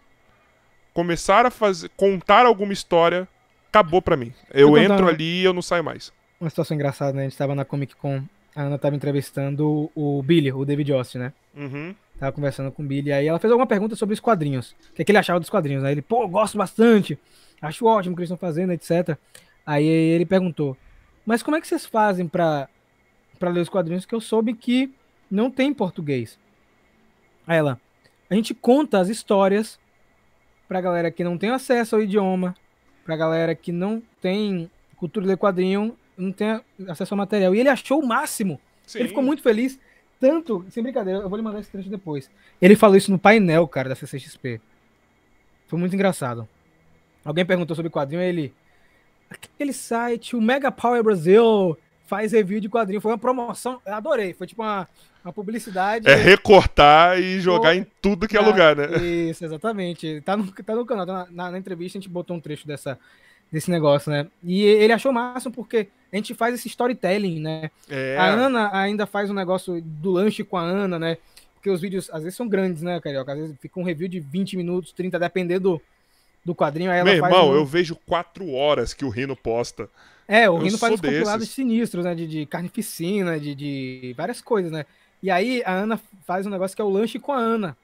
começaram 0.96 1.48
a 1.48 1.50
fazer, 1.50 1.90
contar 1.94 2.46
alguma 2.46 2.72
história, 2.72 3.28
acabou 3.68 4.00
pra 4.00 4.16
mim. 4.16 4.32
Eu 4.50 4.78
entro 4.78 4.96
contar- 4.96 5.10
ali 5.10 5.42
e 5.42 5.44
eu 5.44 5.52
não 5.52 5.60
saio 5.60 5.84
mais. 5.84 6.10
Uma 6.40 6.48
situação 6.48 6.74
engraçada, 6.74 7.12
né? 7.12 7.26
A 7.26 7.28
gente 7.28 7.36
tava 7.36 7.54
na 7.54 7.66
Comic 7.66 7.94
Con, 7.96 8.22
a 8.54 8.62
Ana 8.62 8.78
tava 8.78 8.96
entrevistando 8.96 9.90
o 9.94 10.22
Billy, 10.22 10.50
o 10.50 10.64
David 10.64 10.90
Austin, 10.94 11.18
né? 11.18 11.32
Uhum. 11.54 11.94
Tava 12.18 12.32
conversando 12.32 12.72
com 12.72 12.82
o 12.82 12.86
Billy, 12.86 13.12
aí 13.12 13.26
ela 13.26 13.38
fez 13.38 13.50
alguma 13.52 13.66
pergunta 13.66 13.94
sobre 13.94 14.14
os 14.14 14.20
quadrinhos. 14.20 14.74
O 14.90 14.94
que, 14.94 15.02
é 15.02 15.04
que 15.04 15.10
ele 15.12 15.18
achava 15.18 15.38
dos 15.38 15.50
quadrinhos? 15.50 15.84
Aí 15.84 15.92
ele, 15.92 16.00
pô, 16.00 16.26
gosto 16.26 16.56
bastante, 16.56 17.18
acho 17.60 17.84
ótimo 17.84 18.14
o 18.14 18.16
que 18.16 18.20
eles 18.22 18.30
estão 18.30 18.38
fazendo, 18.38 18.72
etc. 18.72 19.18
Aí 19.66 19.84
ele 19.86 20.24
perguntou, 20.24 20.74
mas 21.26 21.42
como 21.42 21.58
é 21.58 21.60
que 21.60 21.68
vocês 21.68 21.84
fazem 21.84 22.26
pra, 22.26 22.70
pra 23.38 23.50
ler 23.50 23.60
os 23.60 23.68
quadrinhos 23.68 24.06
que 24.06 24.14
eu 24.14 24.20
soube 24.22 24.54
que 24.54 24.90
não 25.30 25.50
tem 25.50 25.68
em 25.68 25.74
português? 25.74 26.38
Aí 27.46 27.58
ela, 27.58 27.78
a 28.30 28.34
gente 28.34 28.54
conta 28.54 28.98
as 28.98 29.10
histórias 29.10 29.78
pra 30.68 30.80
galera 30.80 31.10
que 31.10 31.24
não 31.24 31.38
tem 31.38 31.50
acesso 31.50 31.96
ao 31.96 32.02
idioma, 32.02 32.54
pra 33.04 33.16
galera 33.16 33.54
que 33.54 33.72
não 33.72 34.02
tem 34.20 34.70
cultura 34.96 35.26
de 35.26 35.36
quadrinho, 35.36 35.96
não 36.16 36.32
tem 36.32 36.60
acesso 36.88 37.14
ao 37.14 37.18
material. 37.18 37.54
E 37.54 37.60
ele 37.60 37.68
achou 37.68 38.00
o 38.00 38.06
máximo. 38.06 38.60
Sim. 38.86 39.00
Ele 39.00 39.08
ficou 39.08 39.22
muito 39.22 39.42
feliz. 39.42 39.78
Tanto, 40.18 40.64
sem 40.70 40.82
brincadeira, 40.82 41.20
eu 41.20 41.28
vou 41.28 41.36
lhe 41.36 41.42
mandar 41.42 41.60
esse 41.60 41.70
trecho 41.70 41.90
depois. 41.90 42.30
Ele 42.60 42.74
falou 42.74 42.96
isso 42.96 43.10
no 43.10 43.18
painel, 43.18 43.68
cara, 43.68 43.90
da 43.90 43.94
CCXP. 43.94 44.60
Foi 45.68 45.78
muito 45.78 45.94
engraçado. 45.94 46.48
Alguém 47.24 47.44
perguntou 47.44 47.76
sobre 47.76 47.90
quadrinho, 47.90 48.22
ele. 48.22 48.54
Aquele 49.28 49.72
site, 49.72 50.36
o 50.36 50.40
Mega 50.40 50.70
Power 50.70 51.02
Brasil, 51.02 51.76
faz 52.06 52.32
review 52.32 52.60
de 52.60 52.68
quadrinho. 52.68 53.00
Foi 53.00 53.10
uma 53.12 53.18
promoção. 53.18 53.80
Eu 53.86 53.94
adorei. 53.94 54.32
Foi 54.32 54.46
tipo 54.46 54.62
uma, 54.62 54.88
uma 55.24 55.32
publicidade. 55.32 56.08
É 56.08 56.14
recortar 56.14 57.18
e 57.18 57.40
jogar 57.40 57.74
Pô, 57.74 57.80
em 57.80 57.86
tudo 58.00 58.28
que 58.28 58.36
é 58.36 58.40
Ah, 58.40 58.46
lugar, 58.46 58.76
né? 58.76 58.96
Isso, 59.04 59.44
exatamente. 59.44 60.20
Tá 60.22 60.36
no, 60.36 60.50
tá 60.50 60.74
no 60.74 60.86
canal. 60.86 61.06
tá 61.06 61.26
na, 61.30 61.50
na- 61.50 61.58
entrevista 61.58 61.98
a 61.98 62.00
gente 62.00 62.08
botou 62.10 62.36
um 62.36 62.40
trecho 62.40 62.66
dessa, 62.66 62.98
desse 63.50 63.70
negócio, 63.70 64.10
né? 64.10 64.26
E 64.42 64.62
ele 64.62 64.92
achou 64.92 65.12
massa 65.12 65.50
porque 65.50 65.88
a 66.12 66.16
gente 66.16 66.34
faz 66.34 66.54
esse 66.54 66.68
storytelling, 66.68 67.40
né? 67.40 67.70
É. 67.90 68.16
A 68.16 68.26
Ana 68.26 68.70
ainda 68.78 69.06
faz 69.06 69.30
um 69.30 69.34
negócio 69.34 69.80
do 69.82 70.12
lanche 70.12 70.44
com 70.44 70.56
a 70.56 70.62
Ana, 70.62 70.98
né? 70.98 71.18
Porque 71.54 71.70
os 71.70 71.80
vídeos 71.80 72.08
às 72.12 72.22
vezes 72.22 72.36
são 72.36 72.46
grandes, 72.48 72.80
né, 72.82 73.00
Carioca? 73.00 73.32
Às 73.32 73.38
vezes 73.38 73.56
fica 73.60 73.80
um 73.80 73.82
review 73.82 74.06
de 74.06 74.20
20 74.20 74.56
minutos, 74.56 74.92
30, 74.92 75.18
dependendo 75.18 75.70
do, 75.70 75.82
do 76.44 76.54
quadrinho. 76.54 76.92
Aí 76.92 76.98
ela 77.00 77.04
Meu 77.10 77.14
irmão, 77.14 77.50
um- 77.50 77.54
eu 77.54 77.66
vejo 77.66 77.96
quatro 78.06 78.52
horas 78.52 78.94
que 78.94 79.04
o 79.04 79.08
Rino 79.08 79.34
posta. 79.34 79.88
É, 80.28 80.50
o 80.50 80.56
Rino 80.58 80.78
faz 80.78 80.94
uns 80.94 81.00
compilados 81.00 81.48
sinistros, 81.48 82.04
né? 82.04 82.14
De, 82.14 82.26
de 82.26 82.46
carnificina, 82.46 83.38
de, 83.38 83.54
de 83.54 84.14
várias 84.16 84.40
coisas, 84.40 84.72
né? 84.72 84.84
E 85.22 85.30
aí 85.30 85.62
a 85.64 85.72
Ana 85.72 86.00
faz 86.26 86.46
um 86.46 86.50
negócio 86.50 86.74
que 86.76 86.82
é 86.82 86.84
o 86.84 86.90
lanche 86.90 87.18
com 87.18 87.32
a 87.32 87.38
Ana. 87.38 87.76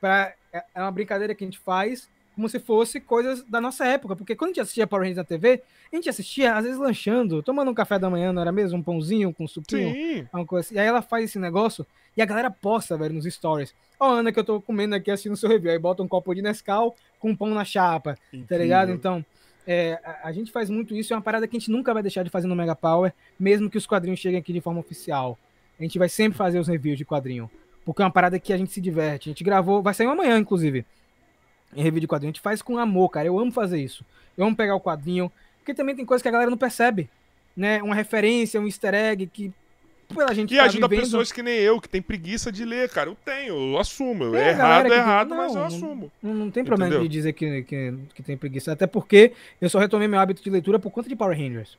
Pra, 0.00 0.34
é 0.52 0.64
é 0.74 0.80
uma 0.80 0.90
brincadeira 0.90 1.34
que 1.34 1.44
a 1.44 1.46
gente 1.46 1.58
faz 1.58 2.08
como 2.34 2.48
se 2.48 2.58
fosse 2.58 3.00
coisas 3.00 3.44
da 3.44 3.60
nossa 3.60 3.86
época. 3.86 4.16
Porque 4.16 4.34
quando 4.34 4.50
a 4.50 4.52
gente 4.52 4.60
assistia 4.60 4.86
Power 4.86 5.02
Rangers 5.02 5.16
na 5.16 5.24
TV, 5.24 5.62
a 5.92 5.96
gente 5.96 6.08
assistia, 6.08 6.54
às 6.54 6.64
vezes, 6.64 6.78
lanchando, 6.78 7.42
tomando 7.42 7.70
um 7.70 7.74
café 7.74 7.98
da 7.98 8.10
manhã, 8.10 8.32
não 8.32 8.42
era 8.42 8.52
mesmo? 8.52 8.78
Um 8.78 8.82
pãozinho 8.82 9.32
com 9.32 9.46
supinho. 9.46 9.92
Sim. 9.92 10.28
Uma 10.32 10.44
coisa 10.44 10.66
assim. 10.66 10.74
E 10.74 10.78
aí 10.78 10.86
ela 10.86 11.00
faz 11.00 11.24
esse 11.24 11.38
negócio 11.38 11.86
e 12.16 12.22
a 12.22 12.26
galera 12.26 12.50
posta, 12.50 12.96
velho, 12.96 13.14
nos 13.14 13.24
stories. 13.24 13.74
Ó, 13.98 14.10
Ana, 14.10 14.32
que 14.32 14.38
eu 14.38 14.44
tô 14.44 14.60
comendo 14.60 14.94
aqui 14.94 15.10
assistindo 15.10 15.32
o 15.32 15.36
seu 15.36 15.48
review. 15.48 15.70
Aí 15.70 15.78
bota 15.78 16.02
um 16.02 16.08
copo 16.08 16.34
de 16.34 16.42
Nescau 16.42 16.94
com 17.18 17.30
um 17.30 17.36
pão 17.36 17.50
na 17.50 17.64
chapa, 17.64 18.18
tá 18.48 18.56
ligado? 18.56 18.90
Então, 18.90 19.24
é, 19.66 19.98
a, 20.04 20.28
a 20.28 20.32
gente 20.32 20.50
faz 20.50 20.68
muito 20.70 20.94
isso. 20.94 21.12
É 21.12 21.16
uma 21.16 21.22
parada 21.22 21.46
que 21.46 21.56
a 21.56 21.60
gente 21.60 21.70
nunca 21.70 21.92
vai 21.92 22.02
deixar 22.02 22.22
de 22.22 22.30
fazer 22.30 22.46
no 22.46 22.56
Mega 22.56 22.76
Power, 22.76 23.12
mesmo 23.38 23.70
que 23.70 23.78
os 23.78 23.86
quadrinhos 23.86 24.20
cheguem 24.20 24.38
aqui 24.38 24.52
de 24.52 24.60
forma 24.60 24.80
oficial. 24.80 25.38
A 25.78 25.82
gente 25.82 25.98
vai 25.98 26.08
sempre 26.08 26.36
fazer 26.36 26.58
os 26.58 26.68
reviews 26.68 26.98
de 26.98 27.04
quadrinho. 27.04 27.50
Porque 27.84 28.00
é 28.00 28.04
uma 28.04 28.10
parada 28.10 28.38
que 28.38 28.52
a 28.52 28.56
gente 28.56 28.72
se 28.72 28.80
diverte. 28.80 29.28
A 29.28 29.32
gente 29.32 29.44
gravou, 29.44 29.82
vai 29.82 29.92
sair 29.92 30.06
amanhã, 30.06 30.38
inclusive. 30.38 30.86
Em 31.74 31.82
review 31.82 32.00
de 32.00 32.08
quadrinho. 32.08 32.30
A 32.30 32.32
gente 32.32 32.40
faz 32.40 32.62
com 32.62 32.78
amor, 32.78 33.10
cara. 33.10 33.26
Eu 33.26 33.38
amo 33.38 33.52
fazer 33.52 33.80
isso. 33.80 34.04
Eu 34.36 34.46
amo 34.46 34.56
pegar 34.56 34.74
o 34.74 34.80
quadrinho. 34.80 35.30
Porque 35.58 35.74
também 35.74 35.94
tem 35.94 36.04
coisa 36.04 36.22
que 36.22 36.28
a 36.28 36.32
galera 36.32 36.50
não 36.50 36.56
percebe. 36.56 37.10
Né? 37.56 37.82
Uma 37.82 37.94
referência, 37.94 38.60
um 38.60 38.66
easter 38.66 38.94
egg 38.94 39.26
que. 39.26 39.52
Pela 40.14 40.34
gente 40.34 40.52
E 40.54 40.56
tá 40.56 40.64
ajuda 40.64 40.88
vivendo- 40.88 41.04
pessoas 41.04 41.30
que 41.32 41.42
nem 41.42 41.54
eu, 41.58 41.80
que 41.80 41.88
tem 41.88 42.02
preguiça 42.02 42.50
de 42.52 42.64
ler, 42.64 42.88
cara. 42.90 43.10
Eu 43.10 43.16
tenho, 43.24 43.72
eu 43.72 43.78
assumo. 43.78 44.34
É, 44.34 44.42
É, 44.42 44.48
errado, 44.50 44.92
é 44.92 44.96
errado, 44.96 45.28
não, 45.28 45.36
mas 45.36 45.54
eu 45.54 45.64
assumo. 45.64 46.10
Não, 46.22 46.34
não 46.34 46.50
tem 46.50 46.64
problema 46.64 46.90
Entendeu? 46.90 47.08
de 47.08 47.12
dizer 47.12 47.32
que, 47.32 47.62
que, 47.62 47.94
que 48.14 48.22
tem 48.22 48.36
preguiça. 48.36 48.72
Até 48.72 48.86
porque 48.86 49.32
eu 49.60 49.68
só 49.70 49.78
retomei 49.78 50.06
meu 50.08 50.18
hábito 50.20 50.42
de 50.42 50.50
leitura 50.50 50.78
por 50.78 50.90
conta 50.90 51.08
de 51.08 51.16
Power 51.16 51.36
Rangers. 51.38 51.78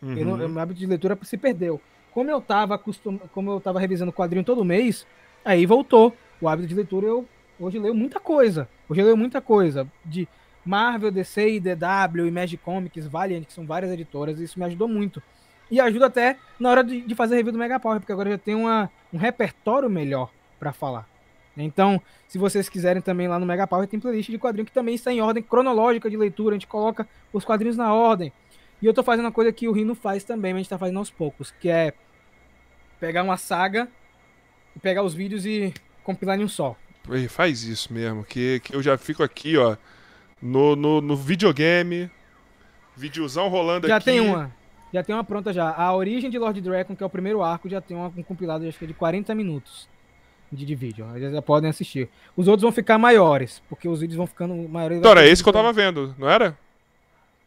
Não- 0.00 0.32
Uhum. 0.32 0.48
meu 0.48 0.60
hábito 0.60 0.78
de 0.80 0.86
leitura 0.86 1.18
se 1.22 1.36
perdeu 1.36 1.80
como 2.12 2.30
eu 2.30 2.40
tava 2.40 2.74
acostum... 2.76 3.18
como 3.32 3.50
eu 3.50 3.60
tava 3.60 3.78
revisando 3.78 4.10
o 4.10 4.14
quadrinho 4.14 4.42
todo 4.44 4.64
mês, 4.64 5.06
aí 5.44 5.66
voltou 5.66 6.16
o 6.40 6.48
hábito 6.48 6.66
de 6.68 6.74
leitura. 6.74 7.06
Eu 7.06 7.26
hoje 7.60 7.78
leio 7.78 7.94
muita 7.94 8.18
coisa. 8.18 8.68
Hoje 8.88 9.00
eu 9.00 9.04
leio 9.04 9.16
muita 9.16 9.40
coisa 9.40 9.86
de 10.04 10.26
Marvel, 10.64 11.10
DC, 11.10 11.56
IDW, 11.56 12.26
Image 12.26 12.56
Comics, 12.56 13.06
Valiant, 13.06 13.44
que 13.44 13.52
são 13.52 13.66
várias 13.66 13.90
editoras, 13.92 14.40
e 14.40 14.44
isso 14.44 14.58
me 14.58 14.64
ajudou 14.64 14.88
muito. 14.88 15.22
E 15.70 15.80
ajuda 15.80 16.06
até 16.06 16.36
na 16.58 16.70
hora 16.70 16.84
de, 16.84 17.00
de 17.00 17.14
fazer 17.14 17.36
review 17.36 17.52
do 17.52 17.58
Mega 17.58 17.80
Power, 17.80 18.00
porque 18.00 18.12
agora 18.12 18.30
já 18.30 18.38
tem 18.38 18.54
uma, 18.54 18.90
um 19.12 19.18
repertório 19.18 19.90
melhor 19.90 20.30
para 20.58 20.72
falar. 20.72 21.08
Então, 21.56 22.00
se 22.28 22.38
vocês 22.38 22.68
quiserem 22.68 23.00
também 23.00 23.28
lá 23.28 23.38
no 23.38 23.46
Mega 23.46 23.66
Power, 23.66 23.88
tem 23.88 23.98
playlist 23.98 24.30
de 24.30 24.38
quadrinho 24.38 24.66
que 24.66 24.72
também 24.72 24.94
está 24.94 25.12
em 25.12 25.20
ordem 25.20 25.42
cronológica 25.42 26.10
de 26.10 26.16
leitura. 26.16 26.54
A 26.54 26.58
gente 26.58 26.66
coloca 26.66 27.08
os 27.32 27.44
quadrinhos 27.44 27.76
na 27.76 27.94
ordem. 27.94 28.32
E 28.80 28.86
eu 28.86 28.92
tô 28.92 29.02
fazendo 29.02 29.24
uma 29.24 29.32
coisa 29.32 29.50
que 29.52 29.66
o 29.66 29.72
Rino 29.72 29.94
faz 29.94 30.22
também, 30.22 30.52
mas 30.52 30.60
a 30.60 30.62
gente 30.62 30.70
tá 30.70 30.78
fazendo 30.78 30.98
aos 30.98 31.10
poucos, 31.10 31.50
que 31.60 31.68
é 31.68 31.94
pegar 33.00 33.22
uma 33.22 33.38
saga 33.38 33.88
e 34.74 34.78
pegar 34.78 35.02
os 35.02 35.14
vídeos 35.14 35.46
e 35.46 35.72
compilar 36.04 36.38
em 36.38 36.44
um 36.44 36.48
só. 36.48 36.76
Faz 37.30 37.62
isso 37.62 37.92
mesmo, 37.92 38.24
que, 38.24 38.60
que 38.60 38.74
eu 38.74 38.82
já 38.82 38.98
fico 38.98 39.22
aqui, 39.22 39.56
ó, 39.56 39.76
no, 40.42 40.76
no, 40.76 41.00
no 41.00 41.16
videogame, 41.16 42.10
videozão 42.96 43.48
rolando 43.48 43.88
já 43.88 43.96
aqui. 43.96 44.06
Já 44.06 44.12
tem 44.12 44.20
uma. 44.20 44.54
Já 44.92 45.02
tem 45.02 45.14
uma 45.14 45.24
pronta 45.24 45.52
já. 45.52 45.70
A 45.70 45.94
origem 45.94 46.30
de 46.30 46.38
Lord 46.38 46.60
Dragon, 46.60 46.94
que 46.94 47.02
é 47.02 47.06
o 47.06 47.10
primeiro 47.10 47.42
arco, 47.42 47.68
já 47.68 47.80
tem 47.80 47.96
uma, 47.96 48.06
um 48.16 48.22
compilado 48.22 48.66
acho 48.66 48.78
que 48.78 48.84
é 48.84 48.88
de 48.88 48.94
40 48.94 49.34
minutos 49.34 49.88
de, 50.50 50.64
de 50.64 50.74
vídeo. 50.74 51.06
Eles 51.14 51.32
já 51.32 51.42
podem 51.42 51.70
assistir. 51.70 52.08
Os 52.36 52.48
outros 52.48 52.62
vão 52.62 52.72
ficar 52.72 52.98
maiores, 52.98 53.62
porque 53.68 53.88
os 53.88 54.00
vídeos 54.00 54.16
vão 54.16 54.26
ficando 54.26 54.54
maiores. 54.68 54.98
Então, 54.98 55.10
era 55.10 55.26
esse 55.26 55.42
que 55.42 55.48
eu 55.48 55.52
tava 55.52 55.72
vendo, 55.72 56.14
não 56.18 56.28
era? 56.28 56.56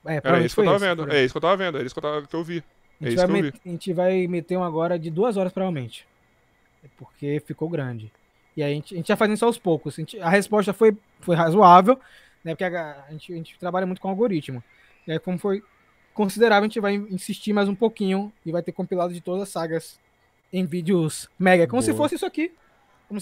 É, 0.06 0.22
era 0.24 0.42
isso 0.42 0.56
que 0.56 0.62
eu 0.62 0.66
tava 0.66 0.78
esse, 0.78 0.86
vendo. 0.86 1.12
É 1.12 1.24
isso 1.24 1.34
que 1.34 1.38
eu 1.38 1.42
tava 1.42 1.58
vendo, 1.58 1.78
é 1.78 1.84
isso 1.84 1.94
que 1.96 2.00
eu, 2.00 2.04
tava, 2.04 2.28
que 2.28 2.36
eu 2.36 2.44
vi. 2.44 2.64
É 3.02 3.08
a, 3.08 3.10
gente 3.10 3.18
vai 3.18 3.42
met... 3.42 3.62
a 3.66 3.70
gente 3.70 3.94
vai 3.94 4.28
meter 4.28 4.58
um 4.58 4.64
agora 4.64 5.00
de 5.00 5.10
duas 5.10 5.38
horas, 5.38 5.54
provavelmente. 5.54 6.06
Porque 6.98 7.42
ficou 7.46 7.70
grande. 7.70 8.12
E 8.56 8.64
aí 8.64 8.72
a 8.72 8.76
gente, 8.76 8.94
a 8.94 8.98
gente 8.98 9.08
já 9.08 9.16
fazendo 9.16 9.36
isso 9.36 9.46
aos 9.46 9.58
poucos. 9.58 9.96
A, 9.96 10.02
gente, 10.02 10.20
a, 10.20 10.30
resposta 10.30 10.74
foi, 10.74 10.96
foi 11.22 11.36
razoável, 11.36 12.00
né? 12.44 12.54
Porque 12.54 12.64
a, 12.64 13.06
a, 13.08 13.12
gente, 13.12 13.34
a 13.34 13.36
gente 13.36 13.60
trabalha 13.60 13.86
muito 13.86 14.02
com 14.02 14.10
algoritmo. 14.10 14.64
E 15.08 15.12
aí, 15.14 15.20
como 15.20 15.38
foi 15.38 15.64
considerável, 16.20 16.66
a 16.66 16.68
gente 16.68 16.82
vai 16.82 16.96
insistir 16.96 17.54
mais 17.54 17.70
um 17.70 17.76
pouquinho 17.76 18.30
e 18.46 18.52
vai 18.52 18.62
ter 18.62 18.74
compilado 18.74 19.14
de 19.14 19.22
todas 19.22 19.44
as 19.44 19.48
sagas 19.48 19.98
em 20.52 20.66
vídeos 20.66 21.30
mega. 21.40 21.66
Como 21.66 21.82
Boa. 21.82 21.94
se 21.94 21.98
fosse 21.98 22.16
isso 22.16 22.26
aqui. 22.26 22.52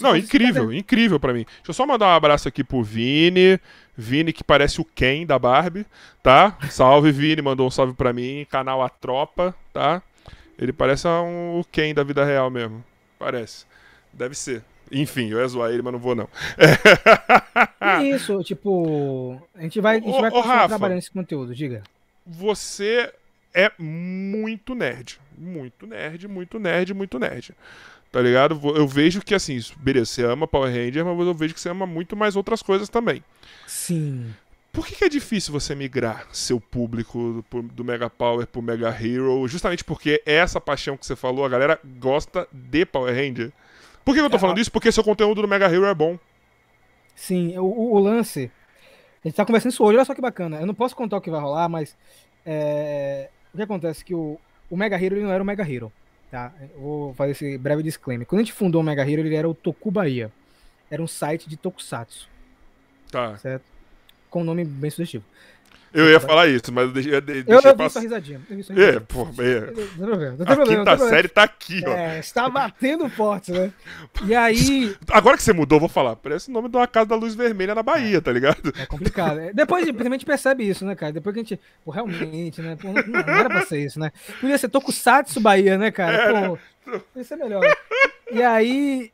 Não, 0.01 0.17
incrível, 0.17 0.73
incrível 0.73 1.19
para 1.19 1.31
mim. 1.31 1.45
Deixa 1.45 1.69
eu 1.69 1.73
só 1.75 1.85
mandar 1.85 2.07
um 2.07 2.15
abraço 2.15 2.47
aqui 2.47 2.63
pro 2.63 2.81
Vini. 2.81 3.59
Vini, 3.95 4.33
que 4.33 4.43
parece 4.43 4.81
o 4.81 4.85
Ken 4.85 5.27
da 5.27 5.37
Barbie, 5.37 5.85
tá? 6.23 6.57
Salve, 6.71 7.11
Vini, 7.11 7.39
mandou 7.39 7.67
um 7.67 7.69
salve 7.69 7.93
pra 7.93 8.11
mim. 8.11 8.47
Canal 8.49 8.81
A 8.81 8.89
Tropa, 8.89 9.55
tá? 9.71 10.01
Ele 10.57 10.73
parece 10.73 11.07
um, 11.07 11.63
Ken 11.71 11.93
da 11.93 12.03
vida 12.03 12.25
real 12.25 12.49
mesmo. 12.49 12.83
Parece. 13.19 13.67
Deve 14.11 14.33
ser. 14.33 14.63
Enfim, 14.91 15.29
eu 15.29 15.37
ia 15.37 15.47
zoar 15.47 15.69
ele, 15.69 15.83
mas 15.83 15.93
não 15.93 15.99
vou, 15.99 16.15
não. 16.15 16.27
É 17.79 18.03
isso, 18.09 18.43
tipo. 18.43 19.39
A 19.53 19.61
gente 19.61 19.79
vai, 19.79 19.97
a 19.97 19.99
gente 19.99 20.19
vai 20.19 20.31
continuar 20.31 20.55
Rafa, 20.55 20.67
trabalhando 20.69 20.97
esse 20.97 21.11
conteúdo, 21.11 21.53
diga. 21.53 21.83
Você 22.27 23.11
é 23.53 23.71
muito 23.79 24.75
nerd. 24.75 25.19
Muito 25.37 25.87
nerd, 25.87 26.27
muito 26.27 26.59
nerd, 26.59 26.93
muito 26.93 27.19
nerd. 27.19 27.53
Tá 28.11 28.21
ligado? 28.21 28.59
Eu 28.75 28.87
vejo 28.87 29.21
que, 29.21 29.35
assim, 29.35 29.59
beleza, 29.77 30.05
você 30.05 30.23
ama 30.23 30.47
Power 30.47 30.71
Ranger, 30.71 31.05
mas 31.05 31.27
eu 31.27 31.33
vejo 31.33 31.53
que 31.53 31.59
você 31.59 31.69
ama 31.69 31.85
muito 31.85 32.15
mais 32.15 32.35
outras 32.35 32.61
coisas 32.61 32.89
também. 32.89 33.23
Sim. 33.65 34.33
Por 34.71 34.85
que, 34.85 34.95
que 34.95 35.03
é 35.03 35.09
difícil 35.09 35.51
você 35.51 35.73
migrar 35.73 36.27
seu 36.31 36.59
público 36.59 37.43
do, 37.51 37.61
do 37.63 37.83
Mega 37.83 38.09
Power 38.09 38.45
pro 38.45 38.61
Mega 38.61 38.89
Hero? 38.89 39.47
Justamente 39.47 39.83
porque 39.83 40.21
essa 40.25 40.61
paixão 40.61 40.95
que 40.95 41.05
você 41.05 41.15
falou, 41.15 41.43
a 41.43 41.49
galera 41.49 41.79
gosta 41.99 42.47
de 42.51 42.85
Power 42.85 43.13
Ranger. 43.13 43.51
Por 44.05 44.13
que, 44.13 44.19
que 44.19 44.25
eu 44.25 44.29
tô 44.29 44.37
é, 44.37 44.39
falando 44.39 44.59
isso? 44.59 44.71
Porque 44.71 44.91
seu 44.91 45.03
conteúdo 45.03 45.41
do 45.41 45.47
Mega 45.47 45.65
Hero 45.65 45.85
é 45.85 45.93
bom. 45.93 46.17
Sim, 47.15 47.57
o, 47.57 47.93
o, 47.93 47.99
lance. 47.99 48.51
A 49.27 49.29
gente 49.29 49.35
tá 49.35 49.45
conversando 49.45 49.73
isso 49.73 49.83
hoje, 49.83 49.97
olha 49.97 50.05
só 50.05 50.15
que 50.15 50.21
bacana. 50.21 50.57
Eu 50.61 50.65
não 50.65 50.73
posso 50.73 50.95
contar 50.95 51.17
o 51.17 51.21
que 51.21 51.29
vai 51.29 51.41
rolar, 51.41 51.67
mas. 51.67 51.97
É, 52.45 53.29
o 53.53 53.57
que 53.57 53.63
acontece? 53.63 54.05
Que 54.05 54.15
o, 54.15 54.39
o 54.69 54.77
Mega 54.77 54.95
Hero 54.95 55.15
ele 55.15 55.25
não 55.25 55.33
era 55.33 55.43
o 55.43 55.45
Mega 55.45 55.69
Hero. 55.69 55.91
Tá? 56.31 56.53
Eu 56.61 56.79
vou 56.79 57.13
fazer 57.13 57.31
esse 57.33 57.57
breve 57.57 57.83
disclaimer. 57.83 58.25
Quando 58.25 58.39
a 58.39 58.43
gente 58.45 58.53
fundou 58.53 58.79
o 58.79 58.83
Mega 58.83 59.01
Hero, 59.01 59.21
ele 59.21 59.35
era 59.35 59.49
o 59.49 59.53
Toku 59.53 59.91
Bahia. 59.91 60.31
Era 60.89 61.01
um 61.01 61.07
site 61.07 61.49
de 61.49 61.57
tokusatsu. 61.57 62.29
Tá. 63.11 63.37
Certo? 63.37 63.65
Com 64.29 64.43
um 64.43 64.45
nome 64.45 64.63
bem 64.63 64.89
sugestivo. 64.89 65.25
Eu 65.93 66.09
ia 66.09 66.19
falar 66.19 66.47
isso, 66.47 66.71
mas 66.71 66.85
eu 66.85 66.91
deixei, 66.91 67.15
eu, 67.15 67.21
deixei 67.21 67.43
eu, 67.47 67.59
eu 67.61 67.75
vi 67.75 67.89
sua 67.89 68.01
risadinha. 68.01 68.41
Eu 68.49 68.57
vi 68.57 68.63
sua 68.63 68.75
risadinha. 68.75 68.97
É, 68.97 68.99
pô, 68.99 69.21
é. 69.41 69.61
Não 69.97 70.45
tem 70.45 70.55
problema, 70.55 70.83
a 70.83 70.95
quinta 70.95 70.97
série 71.09 71.27
tá 71.27 71.43
aqui, 71.43 71.81
ó. 71.87 71.91
É, 71.91 72.19
está 72.19 72.49
batendo 72.49 73.09
forte, 73.09 73.51
né? 73.51 73.71
E 74.25 74.35
aí... 74.35 74.95
Agora 75.09 75.37
que 75.37 75.43
você 75.43 75.53
mudou, 75.53 75.79
vou 75.79 75.89
falar. 75.89 76.15
Parece 76.15 76.49
o 76.49 76.53
nome 76.53 76.69
de 76.69 76.75
uma 76.75 76.87
casa 76.87 77.07
da 77.07 77.15
luz 77.15 77.33
vermelha 77.33 77.73
na 77.73 77.81
Bahia, 77.81 78.21
tá 78.21 78.31
ligado? 78.31 78.73
É 78.77 78.85
complicado. 78.85 79.39
É, 79.39 79.53
depois 79.53 79.87
a 79.87 80.09
gente 80.09 80.25
percebe 80.25 80.67
isso, 80.67 80.85
né, 80.85 80.93
cara? 80.93 81.13
Depois 81.13 81.33
que 81.33 81.39
a 81.39 81.43
gente... 81.43 81.59
Pô, 81.83 81.91
realmente, 81.91 82.61
né? 82.61 82.77
Pô, 82.79 82.89
não, 82.89 83.03
não, 83.03 83.33
era 83.33 83.49
pra 83.49 83.65
ser 83.65 83.83
isso, 83.83 83.99
né? 83.99 84.11
Podia 84.39 84.57
ser 84.57 84.69
Tokusatsu 84.69 85.39
Bahia, 85.39 85.77
né, 85.77 85.89
cara? 85.89 86.17
É, 86.17 86.47
pô, 86.47 86.59
podia 87.13 87.23
ser 87.23 87.37
melhor. 87.37 87.63
E 88.31 88.43
aí... 88.43 89.11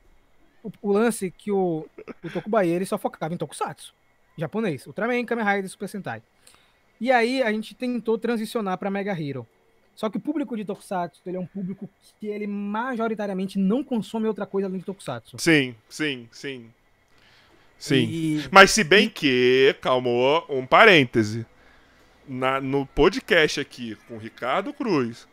O, 0.63 0.71
o 0.81 0.91
lance 0.93 1.29
que 1.29 1.51
o, 1.51 1.85
o 2.23 2.29
Toku 2.29 2.49
Bahia, 2.49 2.73
ele 2.75 2.85
só 2.85 2.97
focava 2.97 3.33
em 3.33 3.37
Tokusatsu. 3.37 3.93
Japonês. 4.37 4.87
Ultraman, 4.87 5.25
Kamen 5.25 5.45
Rider, 5.45 5.69
Super 5.69 5.89
Sentai. 5.89 6.23
E 6.99 7.11
aí 7.11 7.41
a 7.41 7.51
gente 7.51 7.75
tentou 7.75 8.17
transicionar 8.17 8.77
para 8.77 8.89
Mega 8.89 9.11
Hero. 9.11 9.47
Só 9.95 10.09
que 10.09 10.17
o 10.17 10.19
público 10.19 10.57
de 10.57 10.65
Tokusatsu, 10.65 11.21
ele 11.25 11.37
é 11.37 11.39
um 11.39 11.45
público 11.45 11.87
que 12.19 12.27
ele 12.27 12.47
majoritariamente 12.47 13.59
não 13.59 13.83
consome 13.83 14.27
outra 14.27 14.45
coisa 14.45 14.67
além 14.67 14.79
de 14.79 14.85
Tokusatsu. 14.85 15.37
Sim, 15.37 15.75
sim, 15.87 16.27
sim. 16.31 16.71
Sim. 17.77 18.07
E... 18.09 18.43
Mas 18.49 18.71
se 18.71 18.83
bem 18.83 19.09
que, 19.09 19.75
calmou, 19.81 20.45
um 20.49 20.65
parêntese. 20.65 21.45
Na, 22.25 22.61
no 22.61 22.85
podcast 22.85 23.59
aqui 23.59 23.97
com 24.07 24.15
o 24.15 24.17
Ricardo 24.17 24.73
Cruz 24.73 25.27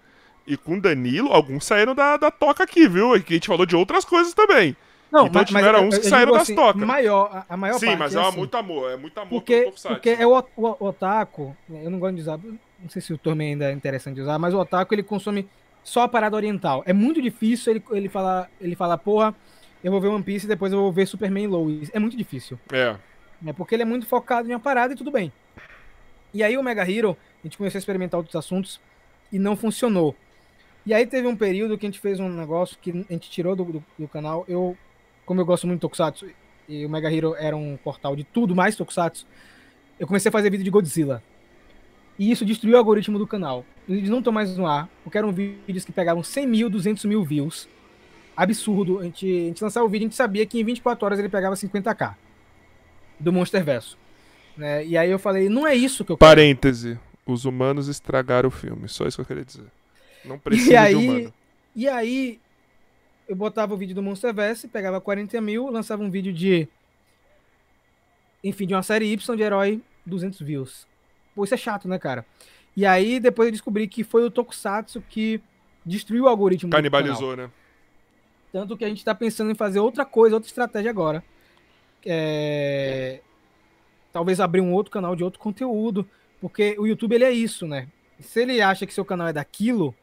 e 0.44 0.56
com 0.56 0.76
o 0.76 0.80
Danilo, 0.80 1.32
alguns 1.32 1.64
saíram 1.64 1.94
da, 1.94 2.16
da 2.16 2.32
toca 2.32 2.64
aqui, 2.64 2.88
viu? 2.88 3.14
Aqui 3.14 3.34
a 3.34 3.36
gente 3.36 3.46
falou 3.46 3.64
de 3.64 3.76
outras 3.76 4.04
coisas 4.04 4.34
também. 4.34 4.76
Não, 5.10 5.26
então 5.26 5.42
mas, 5.42 5.48
tiveram 5.48 5.88
uns 5.88 5.98
que 5.98 6.06
saíram 6.06 6.32
das 6.32 6.42
assim, 6.42 6.54
tocas. 6.54 6.82
Maior, 6.82 7.44
a 7.48 7.56
maior 7.56 7.78
Sim, 7.78 7.86
parte 7.86 7.98
mas 7.98 8.14
é, 8.14 8.20
assim, 8.20 8.38
muito 8.38 8.56
amor, 8.56 8.90
é 8.90 8.96
muito 8.96 9.18
amor 9.18 9.28
porque, 9.28 9.72
porque 9.82 10.10
é 10.10 10.26
o, 10.26 10.38
o, 10.38 10.44
o, 10.56 10.86
otaku, 10.86 11.56
eu 11.68 11.90
não 11.90 11.98
gosto 11.98 12.14
de 12.14 12.20
usar, 12.20 12.38
não 12.38 12.88
sei 12.88 13.02
se 13.02 13.12
o 13.12 13.18
termo 13.18 13.42
ainda 13.42 13.70
é 13.70 13.72
interessante 13.72 14.14
de 14.14 14.20
usar, 14.20 14.38
mas 14.38 14.54
o 14.54 14.58
otaku 14.58 14.94
ele 14.94 15.02
consome 15.02 15.48
só 15.82 16.02
a 16.02 16.08
parada 16.08 16.36
oriental. 16.36 16.82
É 16.86 16.92
muito 16.92 17.20
difícil 17.20 17.72
ele, 17.72 17.84
ele 17.90 18.08
falar, 18.08 18.48
ele 18.60 18.76
falar, 18.76 18.98
porra, 18.98 19.34
eu 19.82 19.90
vou 19.90 20.00
ver 20.00 20.08
One 20.08 20.22
Piece 20.22 20.46
e 20.46 20.48
depois 20.48 20.72
eu 20.72 20.78
vou 20.78 20.92
ver 20.92 21.06
Superman 21.06 21.44
e 21.44 21.48
Lois. 21.48 21.90
É 21.92 21.98
muito 21.98 22.16
difícil. 22.16 22.58
É. 22.72 22.96
É 23.46 23.52
porque 23.52 23.74
ele 23.74 23.82
é 23.82 23.86
muito 23.86 24.06
focado 24.06 24.48
em 24.48 24.52
uma 24.52 24.60
parada 24.60 24.92
e 24.92 24.96
tudo 24.96 25.10
bem. 25.10 25.32
E 26.32 26.42
aí 26.42 26.56
o 26.56 26.62
Mega 26.62 26.88
Hero, 26.88 27.16
a 27.42 27.46
gente 27.46 27.56
começou 27.56 27.78
a 27.78 27.80
experimentar 27.80 28.18
outros 28.18 28.36
assuntos 28.36 28.80
e 29.32 29.38
não 29.38 29.56
funcionou. 29.56 30.14
E 30.84 30.94
aí 30.94 31.06
teve 31.06 31.26
um 31.26 31.36
período 31.36 31.76
que 31.76 31.86
a 31.86 31.88
gente 31.88 32.00
fez 32.00 32.20
um 32.20 32.28
negócio 32.28 32.76
que 32.80 32.90
a 32.90 33.12
gente 33.12 33.30
tirou 33.30 33.56
do, 33.56 33.64
do, 33.64 33.84
do 33.98 34.08
canal. 34.08 34.44
Eu 34.46 34.76
como 35.30 35.40
eu 35.40 35.46
gosto 35.46 35.64
muito 35.64 35.78
de 35.78 35.82
Tokusatsu 35.82 36.26
e 36.68 36.84
o 36.84 36.90
Mega 36.90 37.08
Hero 37.08 37.36
era 37.38 37.56
um 37.56 37.76
portal 37.76 38.16
de 38.16 38.24
tudo 38.24 38.52
mais 38.52 38.74
Tokusatsu, 38.74 39.24
eu 39.96 40.04
comecei 40.04 40.28
a 40.28 40.32
fazer 40.32 40.50
vídeo 40.50 40.64
de 40.64 40.70
Godzilla. 40.70 41.22
E 42.18 42.32
isso 42.32 42.44
destruiu 42.44 42.74
o 42.74 42.78
algoritmo 42.78 43.16
do 43.16 43.28
canal. 43.28 43.64
Vídeos 43.86 44.10
não 44.10 44.18
estão 44.18 44.32
mais 44.32 44.56
no 44.56 44.66
ar, 44.66 44.88
porque 45.04 45.16
eram 45.16 45.30
vídeos 45.30 45.84
que 45.84 45.92
pegavam 45.92 46.20
100 46.20 46.46
mil, 46.48 46.68
200 46.68 47.04
mil 47.04 47.22
views. 47.22 47.68
Absurdo. 48.36 48.98
A 48.98 49.04
gente, 49.04 49.24
a 49.24 49.46
gente 49.46 49.62
lançava 49.62 49.86
o 49.86 49.88
vídeo, 49.88 50.06
a 50.06 50.08
gente 50.08 50.16
sabia 50.16 50.44
que 50.44 50.60
em 50.60 50.64
24 50.64 51.06
horas 51.06 51.20
ele 51.20 51.28
pegava 51.28 51.54
50k 51.54 52.16
do 53.20 53.32
Monster 53.32 53.62
Verso. 53.62 53.96
Né? 54.56 54.84
E 54.84 54.98
aí 54.98 55.12
eu 55.12 55.18
falei, 55.20 55.48
não 55.48 55.64
é 55.64 55.76
isso 55.76 56.04
que 56.04 56.10
eu 56.10 56.16
quero. 56.16 56.28
Parêntese. 56.28 56.98
Os 57.24 57.44
humanos 57.44 57.86
estragaram 57.86 58.48
o 58.48 58.50
filme. 58.50 58.88
Só 58.88 59.06
isso 59.06 59.18
que 59.18 59.20
eu 59.20 59.26
queria 59.26 59.44
dizer. 59.44 59.66
Não 60.24 60.40
precisa 60.40 60.72
e 60.72 60.76
aí, 60.76 60.94
de 60.96 61.06
humano. 61.08 61.34
E 61.76 61.88
aí, 61.88 62.40
eu 63.30 63.36
botava 63.36 63.72
o 63.72 63.76
vídeo 63.76 63.94
do 63.94 64.02
Monsterverse, 64.02 64.66
pegava 64.66 65.00
40 65.00 65.40
mil, 65.40 65.70
lançava 65.70 66.02
um 66.02 66.10
vídeo 66.10 66.32
de. 66.32 66.66
Enfim, 68.42 68.66
de 68.66 68.74
uma 68.74 68.82
série 68.82 69.12
Y 69.12 69.36
de 69.36 69.42
herói, 69.42 69.80
200 70.04 70.40
views. 70.40 70.84
Pô, 71.32 71.44
isso 71.44 71.54
é 71.54 71.56
chato, 71.56 71.86
né, 71.86 71.96
cara? 71.96 72.26
E 72.76 72.84
aí 72.84 73.20
depois 73.20 73.46
eu 73.46 73.52
descobri 73.52 73.86
que 73.86 74.02
foi 74.02 74.24
o 74.24 74.32
Tokusatsu 74.32 75.00
que 75.08 75.40
destruiu 75.86 76.24
o 76.24 76.28
algoritmo. 76.28 76.72
Canibalizou, 76.72 77.36
né? 77.36 77.48
Tanto 78.52 78.76
que 78.76 78.84
a 78.84 78.88
gente 78.88 79.04
tá 79.04 79.14
pensando 79.14 79.52
em 79.52 79.54
fazer 79.54 79.78
outra 79.78 80.04
coisa, 80.04 80.34
outra 80.34 80.48
estratégia 80.48 80.90
agora. 80.90 81.22
É... 82.04 83.20
Talvez 84.12 84.40
abrir 84.40 84.60
um 84.60 84.72
outro 84.72 84.90
canal 84.90 85.14
de 85.14 85.22
outro 85.22 85.38
conteúdo. 85.38 86.04
Porque 86.40 86.74
o 86.80 86.84
YouTube 86.84 87.14
ele 87.14 87.24
é 87.24 87.30
isso, 87.30 87.64
né? 87.64 87.86
Se 88.18 88.40
ele 88.40 88.60
acha 88.60 88.86
que 88.86 88.92
seu 88.92 89.04
canal 89.04 89.28
é 89.28 89.32
daquilo, 89.32 89.94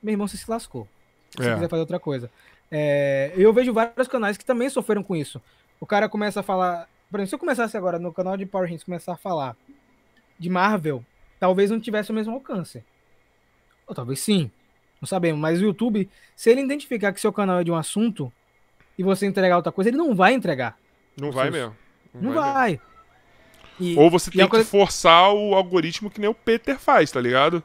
meu 0.00 0.12
irmão, 0.12 0.28
você 0.28 0.36
se 0.36 0.48
lascou 0.48 0.86
se 1.42 1.48
é. 1.48 1.54
quiser 1.54 1.68
fazer 1.68 1.80
outra 1.80 2.00
coisa. 2.00 2.30
É, 2.70 3.32
eu 3.36 3.52
vejo 3.52 3.72
vários 3.72 4.08
canais 4.08 4.36
que 4.36 4.44
também 4.44 4.68
sofreram 4.68 5.02
com 5.02 5.14
isso. 5.14 5.40
O 5.80 5.86
cara 5.86 6.08
começa 6.08 6.40
a 6.40 6.42
falar. 6.42 6.88
Por 7.10 7.18
exemplo, 7.18 7.28
se 7.28 7.34
eu 7.34 7.38
começasse 7.38 7.76
agora 7.76 7.98
no 7.98 8.12
canal 8.12 8.36
de 8.36 8.46
Power 8.46 8.66
Rangers 8.66 8.84
começar 8.84 9.12
a 9.12 9.16
falar 9.16 9.56
de 10.38 10.50
Marvel, 10.50 11.04
talvez 11.38 11.70
não 11.70 11.80
tivesse 11.80 12.10
o 12.10 12.14
mesmo 12.14 12.34
alcance. 12.34 12.82
Ou 13.86 13.94
talvez 13.94 14.20
sim. 14.20 14.50
Não 15.00 15.06
sabemos. 15.06 15.40
Mas 15.40 15.60
o 15.60 15.64
YouTube, 15.64 16.08
se 16.34 16.50
ele 16.50 16.62
identificar 16.62 17.12
que 17.12 17.20
seu 17.20 17.32
canal 17.32 17.60
é 17.60 17.64
de 17.64 17.70
um 17.70 17.76
assunto 17.76 18.32
e 18.98 19.02
você 19.02 19.26
entregar 19.26 19.56
outra 19.56 19.72
coisa, 19.72 19.90
ele 19.90 19.96
não 19.96 20.14
vai 20.14 20.32
entregar. 20.32 20.76
Não 21.16 21.30
vai 21.30 21.50
mesmo. 21.50 21.76
Não, 22.12 22.22
não 22.22 22.32
vai. 22.32 22.52
vai. 22.52 22.80
E, 23.78 23.96
Ou 23.96 24.10
você 24.10 24.30
tem 24.30 24.44
que 24.44 24.50
coisa... 24.50 24.64
forçar 24.64 25.32
o 25.32 25.54
algoritmo 25.54 26.10
que 26.10 26.20
nem 26.20 26.30
o 26.30 26.34
Peter 26.34 26.78
faz, 26.78 27.10
tá 27.10 27.20
ligado? 27.20 27.62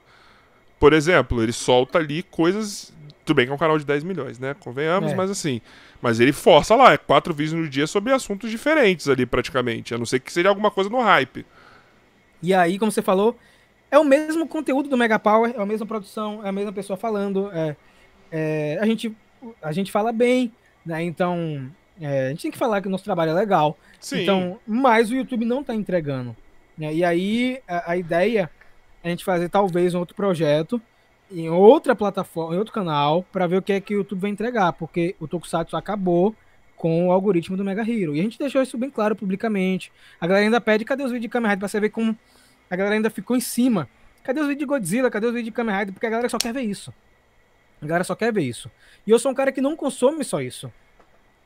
Por 0.79 0.93
exemplo, 0.93 1.41
ele 1.41 1.53
solta 1.53 1.99
ali 1.99 2.21
coisas. 2.23 2.93
Tudo 3.23 3.35
bem 3.35 3.45
que 3.45 3.51
é 3.51 3.55
um 3.55 3.57
canal 3.57 3.77
de 3.77 3.85
10 3.85 4.03
milhões, 4.03 4.39
né? 4.39 4.55
Convenhamos, 4.59 5.11
é. 5.11 5.15
mas 5.15 5.29
assim. 5.29 5.61
Mas 6.01 6.19
ele 6.19 6.31
força 6.31 6.75
lá, 6.75 6.93
é 6.93 6.97
quatro 6.97 7.33
vídeos 7.33 7.61
no 7.61 7.69
dia 7.69 7.85
sobre 7.85 8.11
assuntos 8.11 8.49
diferentes 8.49 9.07
ali, 9.07 9.25
praticamente. 9.25 9.93
A 9.93 9.97
não 9.97 10.05
ser 10.05 10.19
que 10.19 10.31
seja 10.31 10.49
alguma 10.49 10.71
coisa 10.71 10.89
no 10.89 10.99
hype. 10.99 11.45
E 12.41 12.53
aí, 12.53 12.79
como 12.79 12.91
você 12.91 13.01
falou, 13.01 13.37
é 13.91 13.99
o 13.99 14.03
mesmo 14.03 14.47
conteúdo 14.47 14.89
do 14.89 14.97
Mega 14.97 15.19
Power, 15.19 15.53
é 15.55 15.61
a 15.61 15.65
mesma 15.65 15.85
produção, 15.85 16.43
é 16.43 16.49
a 16.49 16.51
mesma 16.51 16.73
pessoa 16.73 16.97
falando. 16.97 17.51
É, 17.53 17.75
é, 18.31 18.77
a, 18.81 18.85
gente, 18.85 19.15
a 19.61 19.71
gente 19.71 19.91
fala 19.91 20.11
bem, 20.11 20.51
né? 20.83 21.03
Então, 21.03 21.69
é, 21.99 22.27
a 22.27 22.29
gente 22.29 22.41
tem 22.41 22.51
que 22.51 22.57
falar 22.57 22.81
que 22.81 22.87
o 22.87 22.91
nosso 22.91 23.03
trabalho 23.03 23.31
é 23.31 23.33
legal. 23.35 23.77
Sim. 23.99 24.23
Então, 24.23 24.59
mas 24.65 25.11
o 25.11 25.15
YouTube 25.15 25.45
não 25.45 25.61
está 25.61 25.75
entregando. 25.75 26.35
Né? 26.75 26.95
E 26.95 27.03
aí, 27.03 27.61
a, 27.67 27.91
a 27.91 27.97
ideia 27.97 28.49
é 29.03 29.07
a 29.07 29.11
gente 29.11 29.23
fazer 29.23 29.49
talvez 29.49 29.93
um 29.93 29.99
outro 29.99 30.15
projeto 30.15 30.81
em 31.31 31.49
outra 31.49 31.95
plataforma, 31.95 32.55
em 32.55 32.57
outro 32.57 32.73
canal, 32.73 33.23
para 33.31 33.47
ver 33.47 33.57
o 33.57 33.61
que 33.61 33.73
é 33.73 33.81
que 33.81 33.95
o 33.95 33.99
YouTube 33.99 34.19
vai 34.19 34.29
entregar, 34.29 34.73
porque 34.73 35.15
o 35.19 35.27
Tokusatsu 35.27 35.75
acabou 35.77 36.35
com 36.75 37.07
o 37.07 37.11
algoritmo 37.11 37.55
do 37.55 37.63
Mega 37.63 37.81
Hero. 37.81 38.15
E 38.15 38.19
a 38.19 38.23
gente 38.23 38.39
deixou 38.39 38.61
isso 38.61 38.77
bem 38.77 38.89
claro 38.89 39.15
publicamente. 39.15 39.91
A 40.19 40.25
galera 40.25 40.45
ainda 40.45 40.59
pede, 40.59 40.83
cadê 40.83 41.03
os 41.03 41.11
vídeos 41.11 41.23
de 41.23 41.29
Kamen 41.29 41.49
Rider? 41.49 41.59
Pra 41.59 41.67
você 41.67 41.79
ver 41.79 41.89
como 41.89 42.17
a 42.69 42.75
galera 42.75 42.95
ainda 42.95 43.09
ficou 43.09 43.37
em 43.37 43.39
cima. 43.39 43.87
Cadê 44.23 44.39
os 44.39 44.47
vídeos 44.47 44.59
de 44.61 44.65
Godzilla? 44.65 45.09
Cadê 45.09 45.27
os 45.27 45.33
vídeos 45.33 45.45
de 45.45 45.51
Kamen 45.51 45.75
Rider? 45.75 45.93
Porque 45.93 46.07
a 46.07 46.09
galera 46.09 46.27
só 46.27 46.37
quer 46.37 46.53
ver 46.53 46.61
isso. 46.61 46.93
A 47.81 47.85
galera 47.85 48.03
só 48.03 48.15
quer 48.15 48.33
ver 48.33 48.41
isso. 48.41 48.69
E 49.05 49.11
eu 49.11 49.19
sou 49.19 49.31
um 49.31 49.35
cara 49.35 49.51
que 49.51 49.61
não 49.61 49.75
consome 49.75 50.23
só 50.23 50.41
isso. 50.41 50.71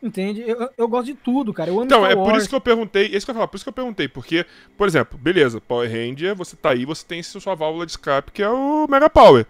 Entende? 0.02 0.44
Eu, 0.46 0.70
eu 0.78 0.88
gosto 0.88 1.08
de 1.08 1.16
tudo, 1.16 1.54
cara. 1.54 1.70
Eu 1.70 1.76
amo 1.76 1.86
então, 1.86 2.00
Star 2.00 2.12
é 2.12 2.16
por 2.16 2.36
isso 2.36 2.50
que 2.50 2.56
eu 2.56 2.62
perguntei. 2.62 3.06
Esse 3.08 3.26
que 3.26 3.32
eu 3.32 3.36
falar, 3.36 3.48
por 3.48 3.56
isso 3.56 3.66
que 3.66 3.70
eu 3.70 3.74
perguntei. 3.74 4.08
Porque, 4.08 4.46
por 4.78 4.88
exemplo, 4.88 5.18
beleza, 5.18 5.60
Power 5.60 5.90
Ranger, 5.90 6.36
você 6.36 6.56
tá 6.56 6.72
aí, 6.72 6.86
você 6.86 7.06
tem 7.06 7.24
sua 7.24 7.56
válvula 7.56 7.86
de 7.86 7.94
escape, 7.94 8.32
que 8.32 8.44
é 8.44 8.50
o 8.50 8.88
Mega 8.90 9.10
Power. 9.10 9.46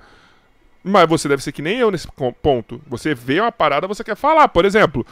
Mas 0.87 1.09
você 1.09 1.27
deve 1.27 1.41
ser 1.41 1.51
que 1.51 1.63
nem 1.63 1.79
eu 1.79 1.89
nesse 1.89 2.07
ponto. 2.43 2.79
Você 2.85 3.15
vê 3.15 3.39
uma 3.39 3.51
parada, 3.51 3.87
você 3.87 4.03
quer 4.03 4.15
falar. 4.15 4.47
Por 4.49 4.65
exemplo, 4.65 5.03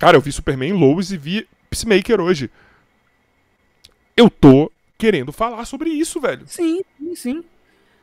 cara, 0.00 0.16
eu 0.16 0.20
vi 0.20 0.32
Superman 0.32 0.72
Lois 0.72 1.12
e 1.12 1.16
vi 1.16 1.48
Peacemaker 1.70 2.20
hoje. 2.20 2.50
Eu 4.16 4.28
tô 4.28 4.72
querendo 4.98 5.30
falar 5.30 5.64
sobre 5.64 5.90
isso, 5.90 6.20
velho. 6.20 6.42
Sim, 6.48 6.82
sim. 7.14 7.44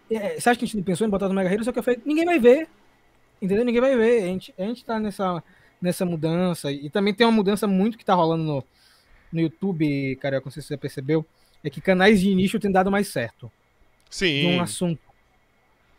É, 0.10 0.40
você 0.40 0.50
acha 0.50 0.58
que 0.58 0.64
a 0.64 0.68
gente 0.68 0.78
não 0.78 0.84
pensou 0.84 1.06
em 1.06 1.10
botar 1.10 1.28
no 1.28 1.34
Mega 1.34 1.52
Hero? 1.52 1.66
Só 1.66 1.74
que 1.74 1.80
eu 1.80 1.84
falei, 1.84 2.00
ninguém 2.06 2.24
vai 2.24 2.40
ver. 2.40 2.70
Entendeu? 3.42 3.66
Ninguém 3.66 3.82
vai 3.82 3.98
ver. 3.98 4.24
A 4.24 4.28
gente, 4.28 4.54
a 4.58 4.64
gente 4.64 4.86
tá 4.86 4.98
nessa, 4.98 5.44
nessa 5.82 6.06
mudança. 6.06 6.72
E 6.72 6.90
também 6.90 7.14
tem 7.14 7.28
uma 7.28 7.34
mudança 7.34 7.68
muito 7.68 7.98
que 7.98 8.06
tá 8.06 8.14
rolando 8.14 8.46
no, 8.46 8.64
no 9.30 9.42
YouTube, 9.42 10.16
cara, 10.22 10.42
não 10.44 10.50
sei 10.50 10.62
se 10.62 10.70
você 10.70 10.78
percebeu. 10.78 11.26
É 11.62 11.70
que 11.70 11.82
canais 11.82 12.22
de 12.22 12.34
nicho 12.34 12.62
têm 12.62 12.72
dado 12.72 12.90
mais 12.90 13.10
certo. 13.10 13.52
Sim. 14.10 14.40
De 14.40 14.48
um 14.48 14.62
assunto 14.62 15.05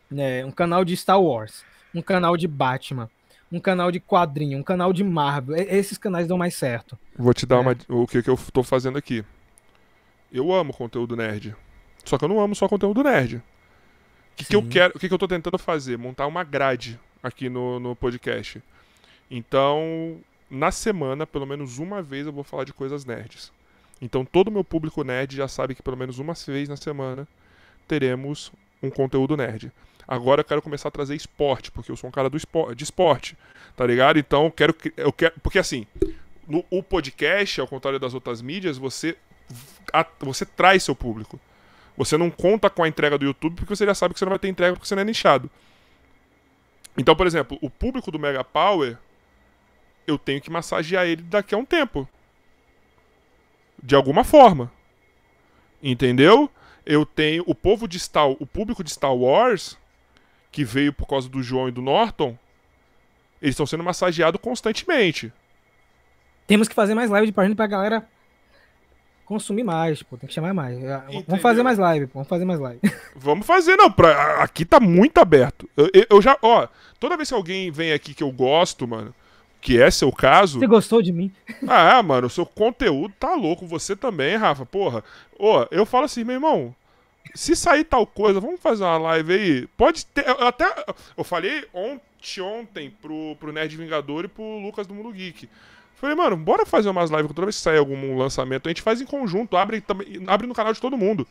né, 0.09 0.45
um 0.45 0.51
canal 0.51 0.83
de 0.83 0.95
Star 0.95 1.21
Wars, 1.21 1.63
um 1.93 2.01
canal 2.01 2.37
de 2.37 2.47
Batman, 2.47 3.09
um 3.51 3.59
canal 3.59 3.91
de 3.91 3.99
quadrinho, 3.99 4.59
um 4.59 4.63
canal 4.63 4.91
de 4.91 5.03
Marvel. 5.03 5.55
Esses 5.55 5.97
canais 5.97 6.27
dão 6.27 6.37
mais 6.37 6.55
certo. 6.55 6.97
Vou 7.17 7.33
te 7.33 7.45
dar 7.45 7.57
é. 7.57 7.59
uma, 7.59 7.77
o 7.87 8.05
que, 8.05 8.21
que 8.21 8.29
eu 8.29 8.37
tô 8.53 8.63
fazendo 8.63 8.97
aqui. 8.97 9.23
Eu 10.31 10.53
amo 10.53 10.73
conteúdo 10.73 11.15
nerd. 11.15 11.55
Só 12.03 12.17
que 12.17 12.25
eu 12.25 12.29
não 12.29 12.39
amo 12.39 12.55
só 12.55 12.67
conteúdo 12.67 13.03
nerd. 13.03 13.37
O 13.37 13.41
que, 14.35 14.45
que 14.45 14.55
eu 14.55 14.67
quero, 14.67 14.95
o 14.95 14.99
que, 14.99 15.07
que 15.07 15.13
eu 15.13 15.17
tô 15.17 15.27
tentando 15.27 15.57
fazer? 15.57 15.97
Montar 15.97 16.27
uma 16.27 16.43
grade 16.43 16.99
aqui 17.23 17.49
no, 17.49 17.79
no 17.79 17.95
podcast. 17.95 18.61
Então, 19.31 20.19
na 20.49 20.71
semana, 20.71 21.25
pelo 21.25 21.45
menos 21.45 21.79
uma 21.79 22.01
vez, 22.01 22.27
eu 22.27 22.33
vou 22.33 22.43
falar 22.43 22.63
de 22.63 22.73
coisas 22.73 23.03
nerds. 23.03 23.51
Então, 24.01 24.23
todo 24.23 24.49
o 24.49 24.51
meu 24.51 24.63
público 24.63 25.03
nerd 25.03 25.35
já 25.35 25.47
sabe 25.47 25.73
que 25.73 25.81
pelo 25.81 25.97
menos 25.97 26.19
uma 26.19 26.33
vez 26.33 26.69
na 26.69 26.77
semana 26.77 27.27
teremos 27.87 28.51
um 28.81 28.89
conteúdo 28.89 29.35
nerd. 29.35 29.71
Agora 30.07 30.41
eu 30.41 30.45
quero 30.45 30.61
começar 30.61 30.87
a 30.87 30.91
trazer 30.91 31.15
esporte, 31.15 31.69
porque 31.69 31.91
eu 31.91 31.97
sou 31.97 32.07
um 32.07 32.11
cara 32.11 32.29
do 32.29 32.37
esporte, 32.37 32.75
de 32.75 32.83
esporte, 32.83 33.37
tá 33.75 33.85
ligado? 33.85 34.17
Então 34.17 34.45
eu 34.45 34.51
quero, 34.51 34.75
eu 34.95 35.11
quero 35.11 35.37
porque 35.41 35.59
assim, 35.59 35.85
no 36.47 36.63
o 36.69 36.81
podcast, 36.81 37.59
ao 37.59 37.67
contrário 37.67 37.99
das 37.99 38.13
outras 38.13 38.41
mídias, 38.41 38.77
você 38.77 39.17
a, 39.91 40.05
você 40.19 40.45
traz 40.45 40.83
seu 40.83 40.95
público. 40.95 41.39
Você 41.97 42.15
não 42.15 42.29
conta 42.29 42.69
com 42.69 42.83
a 42.83 42.87
entrega 42.87 43.17
do 43.17 43.25
YouTube 43.25 43.55
porque 43.55 43.75
você 43.75 43.85
já 43.85 43.93
sabe 43.93 44.13
que 44.13 44.19
você 44.19 44.25
não 44.25 44.29
vai 44.29 44.39
ter 44.39 44.47
entrega 44.47 44.73
porque 44.73 44.87
você 44.87 44.95
não 44.95 45.01
é 45.01 45.05
nichado. 45.05 45.49
Então, 46.97 47.15
por 47.15 47.27
exemplo, 47.27 47.57
o 47.61 47.69
público 47.69 48.09
do 48.09 48.19
Mega 48.19 48.43
Power, 48.43 48.97
eu 50.05 50.17
tenho 50.17 50.39
que 50.39 50.49
massagear 50.49 51.05
ele 51.05 51.21
daqui 51.21 51.53
a 51.53 51.57
um 51.57 51.65
tempo. 51.65 52.07
De 53.81 53.93
alguma 53.95 54.23
forma. 54.23 54.71
Entendeu? 55.81 56.49
Eu 56.85 57.05
tenho 57.05 57.43
o 57.45 57.53
povo 57.53 57.87
de 57.87 57.99
Star, 57.99 58.29
o 58.29 58.45
público 58.45 58.83
de 58.83 58.91
Star 58.91 59.13
Wars 59.13 59.77
que 60.51 60.63
veio 60.63 60.93
por 60.93 61.07
causa 61.07 61.29
do 61.29 61.41
João 61.41 61.67
e 61.67 61.71
do 61.71 61.81
Norton, 61.81 62.37
eles 63.41 63.53
estão 63.53 63.65
sendo 63.65 63.83
massageados 63.83 64.41
constantemente. 64.41 65.31
Temos 66.45 66.67
que 66.67 66.75
fazer 66.75 66.95
mais 66.95 67.09
live 67.09 67.27
de 67.27 67.33
página 67.33 67.55
pra 67.55 67.67
galera 67.67 68.07
consumir 69.27 69.63
mais, 69.63 70.01
pô. 70.01 70.17
Tem 70.17 70.27
que 70.27 70.33
chamar 70.33 70.53
mais. 70.53 70.77
Ah, 70.85 71.03
Entendeu? 71.07 71.25
Vamos 71.27 71.41
fazer 71.41 71.61
mais 71.61 71.77
live, 71.77 72.07
pô. 72.07 72.13
Vamos 72.13 72.29
fazer 72.29 72.45
mais 72.45 72.59
live. 72.59 72.79
Vamos 73.15 73.45
fazer, 73.45 73.75
não. 73.75 73.91
Pra, 73.91 74.41
aqui 74.41 74.63
tá 74.63 74.79
muito 74.79 75.17
aberto. 75.17 75.69
Eu, 75.75 75.89
eu, 75.93 76.05
eu, 76.09 76.21
já, 76.21 76.37
ó, 76.41 76.67
toda 76.99 77.17
vez 77.17 77.27
que 77.27 77.35
alguém 77.35 77.69
vem 77.69 77.91
aqui 77.91 78.13
que 78.13 78.23
eu 78.23 78.31
gosto, 78.31 78.87
mano, 78.87 79.13
que 79.59 79.79
é 79.79 79.91
seu 79.91 80.11
caso. 80.11 80.59
Você 80.59 80.67
gostou 80.67 81.01
de 81.01 81.11
mim? 81.11 81.31
Ah, 81.67 82.01
mano, 82.01 82.27
o 82.27 82.29
seu 82.29 82.45
conteúdo 82.45 83.13
tá 83.19 83.35
louco. 83.35 83.67
Você 83.67 83.95
também, 83.95 84.37
Rafa. 84.37 84.65
Porra. 84.65 85.03
Ó, 85.37 85.67
eu 85.69 85.85
falo 85.85 86.05
assim, 86.05 86.23
meu 86.23 86.35
irmão, 86.35 86.73
se 87.33 87.55
sair 87.55 87.83
tal 87.83 88.05
coisa, 88.05 88.39
vamos 88.39 88.59
fazer 88.59 88.83
uma 88.83 88.97
live 88.97 89.33
aí. 89.33 89.67
Pode 89.77 90.05
ter. 90.05 90.27
Eu 90.27 90.47
até. 90.47 90.65
Eu 91.15 91.23
falei 91.23 91.65
ontem, 91.73 92.41
ontem 92.41 92.89
pro, 93.01 93.35
pro 93.39 93.51
Nerd 93.51 93.75
Vingador 93.75 94.25
e 94.25 94.27
pro 94.27 94.59
Lucas 94.59 94.87
do 94.87 94.93
Mundo 94.93 95.11
Geek. 95.11 95.49
Falei, 95.95 96.15
mano, 96.15 96.37
bora 96.37 96.65
fazer 96.65 96.89
umas 96.89 97.09
lives 97.09 97.27
toda 97.27 97.45
vez 97.47 97.55
que 97.55 97.61
sair 97.61 97.79
algum 97.79 98.17
lançamento. 98.17 98.67
A 98.67 98.69
gente 98.69 98.81
faz 98.81 99.01
em 99.01 99.05
conjunto, 99.05 99.57
abre, 99.57 99.83
abre 100.27 100.47
no 100.47 100.53
canal 100.53 100.71
de 100.71 100.79
todo 100.79 100.97
mundo. 100.97 101.27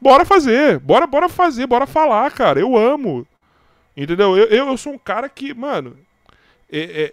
Bora 0.00 0.24
fazer, 0.24 0.78
bora, 0.78 1.06
bora 1.06 1.28
fazer, 1.28 1.66
bora 1.66 1.86
falar, 1.86 2.30
cara. 2.32 2.60
Eu 2.60 2.76
amo. 2.76 3.26
Entendeu? 3.96 4.36
Eu, 4.36 4.46
eu, 4.46 4.66
eu 4.68 4.76
sou 4.76 4.92
um 4.92 4.98
cara 4.98 5.28
que, 5.28 5.52
mano. 5.52 5.98
É, 6.70 7.04
é, 7.04 7.12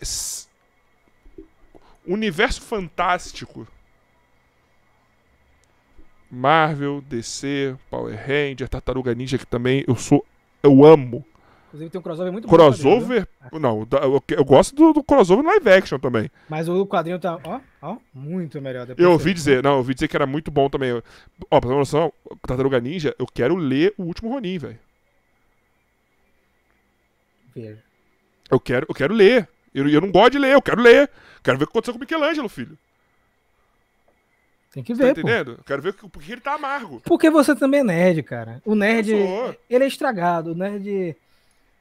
universo 2.05 2.61
fantástico 2.61 3.67
Marvel, 6.31 7.01
DC, 7.01 7.75
Power 7.89 8.15
Ranger, 8.15 8.69
Tartaruga 8.69 9.13
Ninja, 9.15 9.37
que 9.37 9.47
também 9.47 9.83
eu 9.87 9.95
sou. 9.95 10.25
Eu 10.61 10.85
amo. 10.85 11.25
Inclusive 11.67 11.91
tem 11.91 11.99
um 11.99 12.01
crossover 12.01 12.31
muito 12.31 12.47
crossover, 12.47 13.27
bom. 13.27 13.49
Crossover? 13.49 13.59
Não, 13.61 13.87
eu, 14.01 14.23
eu 14.37 14.45
gosto 14.45 14.75
do, 14.75 14.91
do, 14.91 15.03
crossover 15.03 15.45
live 15.45 15.69
action 15.69 15.99
também. 15.99 16.29
Mas 16.49 16.67
o 16.67 16.85
quadrinho 16.85 17.19
tá, 17.19 17.39
ó, 17.43 17.59
ó, 17.81 17.97
muito 18.11 18.59
melhor. 18.59 18.87
Eu 18.97 19.11
ouvi 19.11 19.33
dizer, 19.33 19.61
não, 19.61 19.73
eu 19.73 19.77
ouvi 19.77 19.93
dizer 19.93 20.07
que 20.07 20.15
era 20.15 20.25
muito 20.25 20.49
bom 20.49 20.67
também. 20.67 20.93
Ó, 20.93 21.01
pra 21.59 21.61
ter 21.61 21.67
uma 21.67 21.77
noção, 21.77 22.11
Tartaruga 22.47 22.79
Ninja, 22.79 23.15
eu 23.19 23.27
quero 23.27 23.55
ler 23.55 23.93
o 23.97 24.03
último 24.03 24.31
Ronin, 24.31 24.57
velho. 24.57 24.79
Eu 28.49 28.59
quero, 28.59 28.87
eu 28.89 28.95
quero 28.95 29.13
ler. 29.13 29.47
Eu, 29.73 29.87
eu 29.87 30.01
não 30.01 30.11
gosto 30.11 30.31
de 30.31 30.39
ler, 30.39 30.53
eu 30.53 30.61
quero 30.61 30.81
ler. 30.81 31.09
Quero 31.43 31.57
ver 31.57 31.65
o 31.65 31.67
que 31.67 31.71
aconteceu 31.71 31.93
com 31.93 31.99
o 31.99 32.01
Michelangelo, 32.01 32.49
filho. 32.49 32.77
Tem 34.71 34.83
que 34.83 34.93
ver, 34.93 35.13
tá 35.15 35.21
entendendo? 35.21 35.55
Pô. 35.57 35.63
Quero 35.63 35.81
ver 35.81 35.93
porque 35.93 36.31
ele 36.31 36.41
tá 36.41 36.53
amargo. 36.53 37.01
Porque 37.03 37.29
você 37.29 37.55
também 37.55 37.79
é 37.79 37.83
nerd, 37.83 38.23
cara. 38.23 38.61
O 38.63 38.75
nerd, 38.75 39.11
ele 39.69 39.83
é 39.83 39.87
estragado. 39.87 40.51
O 40.51 40.55
nerd... 40.55 41.15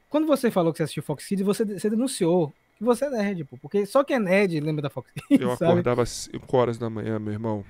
Quando 0.09 0.25
você 0.25 0.49
falou 0.49 0.71
que 0.71 0.77
você 0.77 0.83
assistiu 0.83 1.03
Fox 1.03 1.25
Kids, 1.27 1.45
você, 1.45 1.63
você 1.63 1.87
denunciou 1.89 2.51
que 2.77 2.83
você 2.83 3.05
é 3.05 3.09
nerd, 3.09 3.43
pô. 3.43 3.57
Porque 3.57 3.85
só 3.85 4.03
quem 4.03 4.15
é 4.15 4.19
nerd 4.19 4.59
lembra 4.59 4.81
da 4.81 4.89
Fox 4.89 5.11
Kids, 5.27 5.39
Eu 5.39 5.55
sabe? 5.55 5.71
acordava 5.71 6.05
5 6.05 6.57
horas 6.57 6.77
da 6.79 6.89
manhã, 6.89 7.19
meu 7.19 7.31
irmão, 7.31 7.63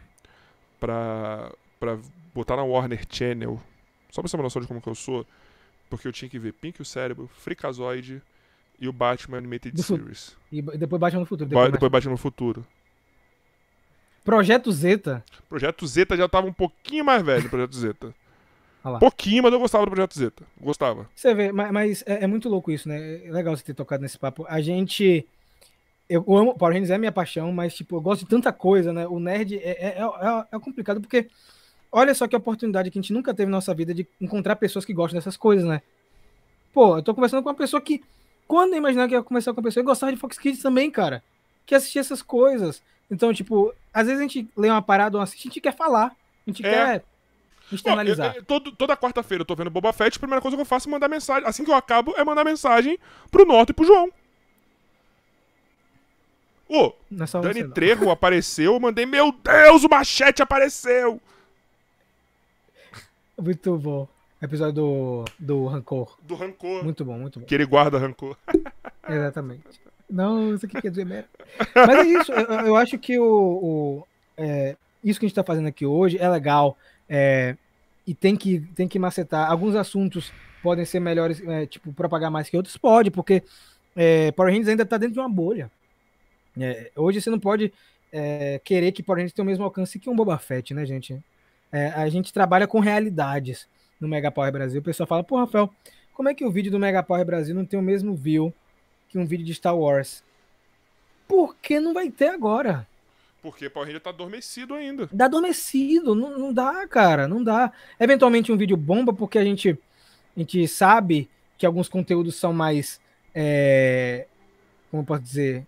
pra, 0.80 1.52
pra 1.80 1.98
botar 2.34 2.56
na 2.56 2.64
Warner 2.64 3.04
Channel, 3.10 3.62
só 4.10 4.22
pra 4.22 4.30
você 4.30 4.32
ter 4.32 4.38
uma 4.38 4.44
noção 4.44 4.62
de 4.62 4.68
como 4.70 4.82
que 4.82 4.88
eu 4.88 4.96
sou, 4.96 5.26
porque 5.90 6.08
eu 6.08 6.14
tinha 6.14 6.30
que 6.30 6.40
ver 6.40 6.54
Pink 6.54 6.82
o 6.82 6.86
Cérebro, 6.86 7.30
Freakazoid 7.40 8.22
e 8.80 8.88
o 8.88 8.94
Batman 8.94 9.40
Animated 9.40 9.76
Do 9.76 9.84
Series. 9.84 10.38
E 10.50 10.62
depois 10.62 11.00
Batman 11.00 11.20
no 11.20 11.26
Futuro. 11.26 11.50
Depois, 11.50 11.72
depois 11.74 11.92
Batman 11.92 12.12
no 12.12 12.18
Futuro. 12.18 12.66
Projeto 14.24 14.72
Zeta. 14.72 15.24
Projeto 15.48 15.88
Zeta 15.88 16.16
já 16.16 16.28
tava 16.28 16.48
um 16.48 16.54
pouquinho 16.54 17.04
mais 17.06 17.24
velho, 17.24 17.50
Projeto 17.50 17.76
Zeta. 17.76 18.14
Pouquinho, 19.00 19.44
mas 19.44 19.52
eu 19.52 19.60
gostava 19.60 19.86
do 19.86 19.92
Projeto 19.92 20.18
Zeta. 20.18 20.44
Gostava. 20.60 21.10
Você 21.14 21.34
vê, 21.34 21.52
mas, 21.52 21.72
mas 21.72 22.04
é, 22.06 22.24
é, 22.24 22.28
muito 22.28 22.48
louco 22.48 22.72
isso, 22.72 22.88
né? 22.88 23.26
É 23.26 23.32
legal 23.32 23.56
você 23.56 23.64
ter 23.64 23.74
tocado 23.74 24.02
nesse 24.02 24.18
papo. 24.18 24.46
A 24.48 24.62
gente. 24.62 25.28
Eu 26.08 26.24
amo. 26.36 26.58
Power 26.58 26.74
Rangers 26.74 26.90
é 26.90 26.98
minha 26.98 27.12
paixão, 27.12 27.52
mas, 27.52 27.76
tipo, 27.76 27.98
eu 27.98 28.02
gosto 28.02 28.22
de 28.22 28.30
tanta 28.30 28.54
coisa, 28.54 28.94
né? 28.94 29.06
O 29.06 29.20
nerd 29.20 29.58
é, 29.58 29.70
é, 29.70 29.98
é, 30.00 30.46
é 30.52 30.60
complicado 30.60 31.02
porque. 31.02 31.28
Olha 31.92 32.14
só 32.14 32.28
que 32.28 32.36
oportunidade 32.36 32.92
que 32.92 33.00
a 33.00 33.02
gente 33.02 33.12
nunca 33.12 33.34
teve 33.34 33.50
na 33.50 33.58
nossa 33.58 33.74
vida 33.74 33.94
de 33.94 34.08
encontrar 34.22 34.56
pessoas 34.56 34.86
que 34.86 34.94
gostam 34.94 35.18
dessas 35.18 35.36
coisas, 35.36 35.68
né? 35.68 35.82
Pô, 36.72 36.98
eu 36.98 37.04
tô 37.04 37.16
conversando 37.16 37.42
com 37.42 37.50
uma 37.50 37.56
pessoa 37.56 37.82
que, 37.82 38.04
quando 38.48 38.74
eu 38.74 38.78
imaginar 38.78 39.08
que 39.08 39.16
ia 39.16 39.24
conversar 39.24 39.54
com 39.54 39.60
uma 39.60 39.66
pessoa, 39.66 39.82
eu 39.82 39.86
gostava 39.86 40.12
de 40.12 40.20
Fox 40.20 40.38
Kids 40.38 40.62
também, 40.62 40.92
cara. 40.92 41.24
Que 41.66 41.74
assistia 41.74 42.00
essas 42.00 42.22
coisas. 42.22 42.84
Então, 43.10 43.34
tipo, 43.34 43.74
às 43.94 44.06
vezes 44.06 44.20
a 44.20 44.24
gente 44.24 44.48
lê 44.56 44.70
uma 44.70 44.82
parada 44.82 45.18
ou 45.18 45.24
assiste, 45.24 45.48
a 45.48 45.50
gente 45.50 45.62
quer 45.62 45.76
falar. 45.76 46.08
A 46.46 46.50
gente 46.50 46.66
É. 46.66 46.70
quer 46.70 47.04
externalizar. 47.72 48.36
Todo- 48.46 48.72
toda 48.72 48.96
quarta-feira 48.98 49.42
eu 49.42 49.46
tô 49.46 49.56
vendo 49.56 49.70
Boba 49.70 49.92
Fett, 49.94 50.18
a 50.18 50.20
primeira 50.20 50.42
coisa 50.42 50.56
que 50.58 50.62
eu 50.62 50.66
faço 50.66 50.88
é 50.88 50.92
mandar 50.92 51.08
mensagem. 51.08 51.48
Assim 51.48 51.64
que 51.64 51.72
eu 51.72 51.76
acabo, 51.76 52.14
é 52.18 52.24
mandar 52.24 52.44
mensagem 52.44 52.98
pro 53.32 53.46
Norte 53.46 53.70
e 53.70 53.74
pro 53.74 53.86
João. 53.86 54.12
Ô, 56.68 56.94
é 57.12 57.42
Dani. 57.42 57.68
Trejo 57.70 58.10
apareceu, 58.12 58.74
eu 58.74 58.80
mandei, 58.80 59.04
meu 59.06 59.32
Deus, 59.32 59.84
o 59.84 59.90
machete 59.90 60.44
apareceu! 60.44 61.20
Muito 63.42 63.76
bom. 63.78 64.08
Episódio 64.42 64.74
do, 64.74 65.26
do 65.40 65.66
Rancor. 65.66 66.16
Do 66.22 66.36
rancor. 66.36 66.84
Muito 66.84 67.04
bom, 67.04 67.18
muito 67.18 67.40
bom. 67.40 67.46
Que 67.46 67.56
ele 67.56 67.66
guarda 67.66 67.98
rancor. 67.98 68.38
Exatamente. 69.08 69.64
Não, 70.10 70.56
isso 70.56 70.66
aqui 70.66 70.82
quer 70.82 70.90
dizer 70.90 71.06
merda. 71.06 71.30
Mas 71.76 72.00
é 72.00 72.04
isso, 72.08 72.32
eu, 72.32 72.46
eu 72.68 72.76
acho 72.76 72.98
que 72.98 73.20
o, 73.20 73.24
o- 73.26 74.08
é, 74.38 74.76
isso 75.04 75.20
que 75.20 75.26
a 75.26 75.28
gente 75.28 75.34
está 75.34 75.44
fazendo 75.44 75.68
aqui 75.68 75.86
hoje 75.86 76.18
é 76.18 76.28
legal 76.28 76.78
é, 77.08 77.56
e 78.08 78.14
tem 78.14 78.36
que, 78.36 78.60
tem 78.76 78.88
que 78.88 78.98
macetar. 78.98 79.50
Alguns 79.50 79.76
assuntos 79.76 80.32
podem 80.64 80.84
ser 80.86 81.00
melhores, 81.00 81.42
é, 81.48 81.66
tipo, 81.66 81.94
propagar 81.94 82.32
mais 82.32 82.50
que 82.50 82.58
outros? 82.58 82.76
Pode, 82.76 83.12
porque 83.12 83.44
é, 83.96 84.32
Power 84.32 84.52
Rangers 84.52 84.70
ainda 84.70 84.84
está 84.84 84.98
dentro 84.98 85.14
de 85.14 85.20
uma 85.20 85.30
bolha. 85.30 85.70
É, 86.60 86.92
hoje 86.96 87.22
você 87.22 87.30
não 87.30 87.40
pode 87.40 87.72
é, 88.12 88.60
querer 88.64 88.92
que 88.92 89.04
Power 89.04 89.20
Rangers 89.20 89.34
tenha 89.34 89.44
o 89.44 89.48
mesmo 89.48 89.64
alcance 89.64 90.00
que 90.00 90.10
um 90.10 90.16
Boba 90.16 90.38
Fett, 90.40 90.74
né, 90.74 90.86
gente? 90.86 91.18
É, 91.72 91.88
a 91.90 92.10
gente 92.10 92.34
trabalha 92.34 92.66
com 92.68 92.80
realidades 92.80 93.68
no 94.02 94.08
Mega 94.08 94.32
Power 94.32 94.52
Brasil. 94.52 94.82
O 94.82 94.84
pessoal 94.84 95.06
fala, 95.06 95.24
pô, 95.24 95.38
Rafael, 95.38 95.72
como 96.14 96.28
é 96.30 96.34
que 96.34 96.44
o 96.44 96.52
vídeo 96.52 96.72
do 96.72 96.80
Mega 96.80 97.04
Power 97.04 97.24
Brasil 97.24 97.54
não 97.54 97.64
tem 97.66 97.80
o 97.80 97.84
mesmo 97.84 98.16
view 98.16 98.52
que 99.10 99.18
um 99.18 99.26
vídeo 99.26 99.46
de 99.46 99.54
Star 99.56 99.78
Wars? 99.78 100.24
Porque 101.28 101.80
não 101.80 101.94
vai 101.94 102.10
ter 102.10 102.30
agora. 102.30 102.88
Porque 103.42 103.70
Power 103.70 103.88
Ranger 103.88 104.02
tá 104.02 104.10
adormecido 104.10 104.74
ainda. 104.74 105.10
Dá 105.12 105.26
adormecido, 105.26 106.14
não, 106.14 106.38
não 106.38 106.54
dá, 106.54 106.88
cara, 106.88 107.28
não 107.28 107.44
dá. 107.44 107.72
Eventualmente 108.00 108.52
um 108.52 108.58
vídeo 108.58 108.76
bomba, 108.76 109.14
porque 109.14 109.38
a 109.38 109.44
gente, 109.44 109.78
a 110.36 110.40
gente 110.40 110.68
sabe 110.68 111.30
que 111.58 111.66
alguns 111.66 111.88
conteúdos 111.88 112.36
são 112.36 112.52
mais, 112.54 113.00
é, 113.34 114.26
como 114.92 115.04
eu 115.04 115.06
posso 115.06 115.22
dizer, 115.22 115.66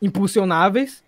impulsionáveis, 0.00 1.02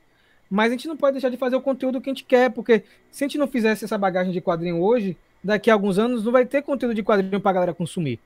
mas 0.50 0.68
a 0.68 0.76
gente 0.76 0.88
não 0.88 0.96
pode 0.96 1.14
deixar 1.14 1.28
de 1.28 1.36
fazer 1.36 1.56
o 1.56 1.60
conteúdo 1.60 2.00
que 2.00 2.10
a 2.10 2.12
gente 2.12 2.24
quer, 2.24 2.50
porque 2.50 2.84
se 3.10 3.24
a 3.24 3.26
gente 3.26 3.38
não 3.38 3.48
fizesse 3.48 3.84
essa 3.84 3.98
bagagem 3.98 4.32
de 4.32 4.40
quadrinho 4.40 4.80
hoje, 4.80 5.16
daqui 5.42 5.70
a 5.70 5.74
alguns 5.74 5.98
anos 5.98 6.24
não 6.24 6.32
vai 6.32 6.44
ter 6.44 6.62
conteúdo 6.62 6.94
de 6.94 7.02
quadrinho 7.02 7.40
pra 7.40 7.52
galera 7.52 7.74
consumir. 7.74 8.18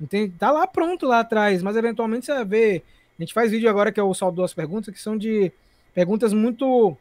Entende? 0.00 0.34
Tá 0.38 0.50
lá 0.50 0.66
pronto 0.66 1.06
lá 1.06 1.20
atrás, 1.20 1.62
mas 1.62 1.76
eventualmente 1.76 2.26
você 2.26 2.34
vai 2.34 2.44
ver. 2.44 2.82
A 3.18 3.22
gente 3.22 3.32
faz 3.32 3.50
vídeo 3.50 3.70
agora 3.70 3.92
que 3.92 4.00
é 4.00 4.02
o 4.02 4.14
saldo 4.14 4.42
das 4.42 4.52
perguntas, 4.52 4.92
que 4.92 5.00
são 5.00 5.16
de 5.16 5.52
perguntas 5.94 6.32
muito 6.32 6.96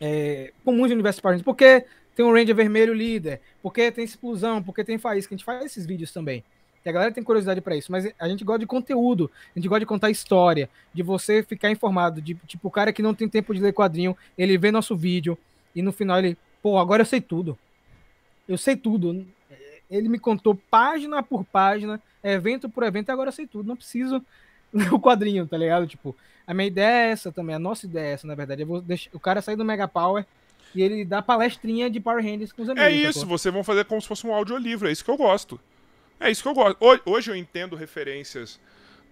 é, 0.00 0.52
comuns 0.64 0.88
de 0.88 0.94
universo 0.94 1.20
Rangers. 1.22 1.42
Por 1.42 1.56
que 1.56 1.84
tem 2.14 2.24
um 2.24 2.32
Ranger 2.32 2.54
vermelho 2.54 2.94
líder? 2.94 3.40
Por 3.62 3.72
que 3.72 3.90
tem 3.90 4.04
explosão? 4.04 4.62
Por 4.62 4.74
que 4.74 4.84
tem 4.84 4.98
faísca? 4.98 5.34
A 5.34 5.36
gente 5.36 5.44
faz 5.44 5.64
esses 5.64 5.84
vídeos 5.84 6.12
também. 6.12 6.44
Que 6.82 6.88
a 6.88 6.92
galera 6.92 7.12
tem 7.12 7.24
curiosidade 7.24 7.60
pra 7.60 7.76
isso, 7.76 7.90
mas 7.90 8.08
a 8.16 8.28
gente 8.28 8.44
gosta 8.44 8.60
de 8.60 8.66
conteúdo, 8.66 9.28
a 9.54 9.58
gente 9.58 9.66
gosta 9.66 9.80
de 9.80 9.86
contar 9.86 10.08
história, 10.08 10.70
de 10.94 11.02
você 11.02 11.42
ficar 11.42 11.68
informado, 11.68 12.22
de 12.22 12.34
tipo 12.46 12.68
o 12.68 12.70
cara 12.70 12.92
que 12.92 13.02
não 13.02 13.12
tem 13.12 13.28
tempo 13.28 13.52
de 13.52 13.60
ler 13.60 13.72
quadrinho, 13.72 14.16
ele 14.38 14.56
vê 14.56 14.70
nosso 14.70 14.96
vídeo 14.96 15.36
e 15.74 15.82
no 15.82 15.92
final 15.92 16.20
ele, 16.20 16.38
pô, 16.62 16.78
agora 16.78 17.02
eu 17.02 17.06
sei 17.06 17.20
tudo. 17.20 17.58
Eu 18.48 18.56
sei 18.56 18.76
tudo. 18.76 19.26
Ele 19.90 20.08
me 20.08 20.18
contou 20.18 20.54
página 20.70 21.22
por 21.22 21.44
página, 21.44 22.00
evento 22.22 22.68
por 22.68 22.82
evento, 22.82 23.08
e 23.08 23.12
agora 23.12 23.28
eu 23.28 23.32
sei 23.32 23.46
tudo. 23.46 23.66
Não 23.68 23.76
preciso 23.76 24.24
ler 24.72 24.92
o 24.92 24.98
quadrinho, 25.00 25.46
tá 25.46 25.56
ligado? 25.56 25.86
Tipo, 25.86 26.14
a 26.46 26.52
minha 26.52 26.66
ideia 26.66 27.08
é 27.08 27.10
essa 27.10 27.30
também, 27.30 27.54
a 27.54 27.58
nossa 27.58 27.86
ideia 27.86 28.08
é 28.08 28.12
essa, 28.12 28.26
na 28.26 28.34
verdade. 28.34 28.62
Eu 28.62 28.66
vou 28.66 28.80
deixar 28.80 29.10
o 29.12 29.20
cara 29.20 29.40
sair 29.40 29.56
do 29.56 29.64
Mega 29.64 29.86
Power 29.86 30.24
e 30.74 30.82
ele 30.82 31.04
dá 31.04 31.22
palestrinha 31.22 31.88
de 31.88 32.00
Power 32.00 32.22
Rangers 32.24 32.52
com 32.52 32.62
os 32.62 32.68
amigos. 32.68 32.88
É 32.88 32.92
isso, 32.92 33.20
sacou? 33.20 33.38
vocês 33.38 33.52
vão 33.54 33.62
fazer 33.64 33.84
como 33.84 34.00
se 34.02 34.08
fosse 34.08 34.26
um 34.26 34.34
audiolivro, 34.34 34.88
é 34.88 34.92
isso 34.92 35.04
que 35.04 35.10
eu 35.10 35.16
gosto. 35.16 35.58
É 36.18 36.30
isso 36.30 36.42
que 36.42 36.48
eu 36.48 36.54
gosto. 36.54 36.76
Ho- 36.80 37.00
Hoje 37.12 37.30
eu 37.30 37.36
entendo 37.36 37.76
referências 37.76 38.58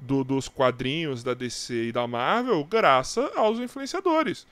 do- 0.01 0.25
dos 0.25 0.49
quadrinhos 0.49 1.23
da 1.23 1.35
DC 1.35 1.89
e 1.89 1.93
da 1.93 2.07
Marvel 2.07 2.65
graças 2.65 3.31
aos 3.37 3.59
influenciadores. 3.61 4.47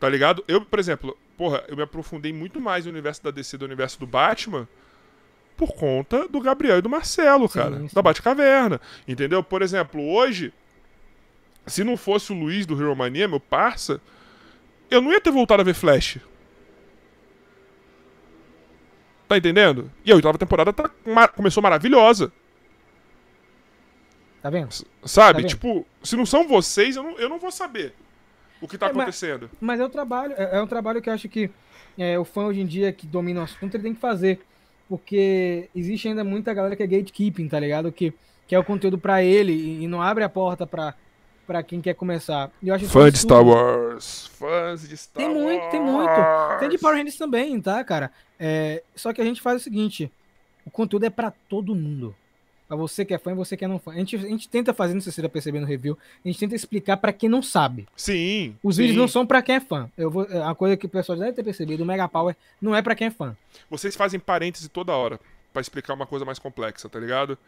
Tá 0.00 0.08
ligado? 0.08 0.42
Eu, 0.48 0.64
por 0.64 0.78
exemplo, 0.78 1.16
porra, 1.36 1.62
eu 1.68 1.76
me 1.76 1.82
aprofundei 1.82 2.32
muito 2.32 2.60
mais 2.60 2.84
no 2.86 2.90
universo 2.92 3.22
da 3.22 3.30
DC 3.30 3.58
do 3.58 3.64
universo 3.64 3.98
do 4.00 4.06
Batman 4.06 4.66
por 5.58 5.74
conta 5.74 6.26
do 6.28 6.40
Gabriel 6.40 6.78
e 6.78 6.80
do 6.82 6.88
Marcelo, 6.88 7.48
Sim, 7.48 7.58
cara. 7.58 7.78
sim. 7.80 7.88
Da 7.92 8.00
Batcaverna. 8.00 8.80
Entendeu? 9.06 9.42
Por 9.42 9.60
exemplo, 9.60 10.00
hoje, 10.08 10.52
se 11.66 11.82
não 11.84 11.96
fosse 11.96 12.32
o 12.32 12.38
Luiz 12.38 12.64
do 12.64 12.80
Hero 12.80 12.94
Mania, 12.96 13.26
meu 13.28 13.40
parça, 13.40 14.00
eu 14.90 15.02
não 15.02 15.10
ia 15.12 15.20
ter 15.20 15.30
voltado 15.32 15.60
a 15.60 15.64
ver 15.64 15.74
Flash. 15.74 16.18
Tá 19.26 19.36
entendendo? 19.36 19.90
E 20.04 20.10
a 20.10 20.14
oitava 20.14 20.38
temporada 20.38 20.72
tá 20.72 20.90
mar- 21.04 21.28
começou 21.32 21.62
maravilhosa. 21.62 22.32
Tá 24.40 24.48
vendo? 24.48 24.68
s- 24.68 24.86
Sabe? 25.04 25.34
Tá 25.34 25.38
vendo? 25.40 25.48
tipo, 25.50 25.86
se 26.02 26.16
não 26.16 26.24
são 26.24 26.46
vocês, 26.48 26.96
eu 26.96 27.02
não, 27.02 27.18
eu 27.18 27.28
não 27.28 27.38
vou 27.38 27.50
saber 27.50 27.92
o 28.60 28.66
que 28.68 28.78
tá 28.78 28.86
É, 28.86 28.88
mas- 28.88 28.96
acontecendo. 29.02 29.50
Mas 29.60 29.80
é 29.80 29.84
um 29.84 29.90
trabalho, 29.90 30.32
é, 30.36 30.56
é 30.56 30.62
um 30.62 30.66
trabalho 30.66 31.02
que 31.02 31.10
eu 31.10 31.12
acho 31.12 31.28
que 31.28 31.50
é, 31.98 32.18
o 32.18 32.24
fã 32.24 32.44
hoje 32.46 32.60
em 32.60 32.66
dia 32.66 32.92
que 32.92 33.06
domina 33.06 33.40
o 33.40 33.42
assunto, 33.42 33.74
ele 33.74 33.82
tem 33.82 33.94
que 33.94 34.00
fazer. 34.00 34.40
Porque 34.88 35.68
existe 35.74 36.08
ainda 36.08 36.24
muita 36.24 36.54
galera 36.54 36.74
que 36.74 36.82
é 36.82 36.86
gatekeeping, 36.86 37.48
tá 37.48 37.60
ligado? 37.60 37.92
Que, 37.92 38.12
que 38.46 38.54
é 38.54 38.58
o 38.58 38.64
conteúdo 38.64 38.96
pra 38.98 39.22
ele 39.22 39.52
e, 39.52 39.84
e 39.84 39.86
não 39.86 40.00
abre 40.00 40.24
a 40.24 40.28
porta 40.28 40.66
pra, 40.66 40.94
pra 41.46 41.62
quem 41.62 41.80
quer 41.80 41.94
começar. 41.94 42.50
Eu 42.62 42.74
acho 42.74 42.86
Fã 42.88 43.10
de 43.10 43.18
Star. 43.18 43.44
Wars. 43.44 44.28
Fãs 44.38 44.88
de 44.88 44.96
Star 44.96 45.22
Tem 45.22 45.28
Wars. 45.28 45.42
muito, 45.42 45.70
tem 45.70 45.80
muito. 45.80 46.58
Tem 46.58 46.68
de 46.70 46.78
Power 46.78 46.96
Rangers 46.96 47.16
também, 47.16 47.60
tá, 47.60 47.84
cara? 47.84 48.10
É, 48.40 48.82
só 48.96 49.12
que 49.12 49.20
a 49.20 49.24
gente 49.24 49.42
faz 49.42 49.60
o 49.60 49.64
seguinte: 49.64 50.10
o 50.64 50.70
conteúdo 50.70 51.04
é 51.04 51.10
pra 51.10 51.30
todo 51.48 51.74
mundo. 51.74 52.14
Pra 52.68 52.76
você 52.76 53.02
que 53.02 53.14
é 53.14 53.18
fã 53.18 53.32
e 53.32 53.34
você 53.34 53.56
que 53.56 53.64
é 53.64 53.68
não 53.68 53.78
fã. 53.78 53.92
A 53.92 53.96
gente, 53.96 54.14
a 54.14 54.18
gente 54.18 54.46
tenta 54.46 54.74
fazer, 54.74 54.92
não 54.92 55.00
sei 55.00 55.10
se 55.10 55.16
você 55.16 55.22
já 55.22 55.28
percebeu 55.28 55.58
no 55.58 55.66
review, 55.66 55.96
a 56.22 56.28
gente 56.28 56.38
tenta 56.38 56.54
explicar 56.54 56.98
pra 56.98 57.14
quem 57.14 57.26
não 57.26 57.42
sabe. 57.42 57.88
Sim. 57.96 58.54
Os 58.62 58.76
sim. 58.76 58.82
vídeos 58.82 58.98
não 58.98 59.08
são 59.08 59.26
pra 59.26 59.40
quem 59.40 59.54
é 59.54 59.60
fã. 59.60 59.90
Eu 59.96 60.10
vou, 60.10 60.24
é 60.24 60.38
uma 60.38 60.54
coisa 60.54 60.76
que 60.76 60.84
o 60.84 60.88
pessoal 60.88 61.16
já 61.16 61.24
deve 61.24 61.36
ter 61.36 61.42
percebido: 61.42 61.82
o 61.82 61.86
Mega 61.86 62.06
Power 62.06 62.36
não 62.60 62.76
é 62.76 62.82
pra 62.82 62.94
quem 62.94 63.06
é 63.06 63.10
fã. 63.10 63.34
Vocês 63.70 63.96
fazem 63.96 64.20
parêntese 64.20 64.68
toda 64.68 64.92
hora 64.92 65.18
pra 65.50 65.62
explicar 65.62 65.94
uma 65.94 66.06
coisa 66.06 66.26
mais 66.26 66.38
complexa, 66.38 66.90
tá 66.90 67.00
ligado? 67.00 67.38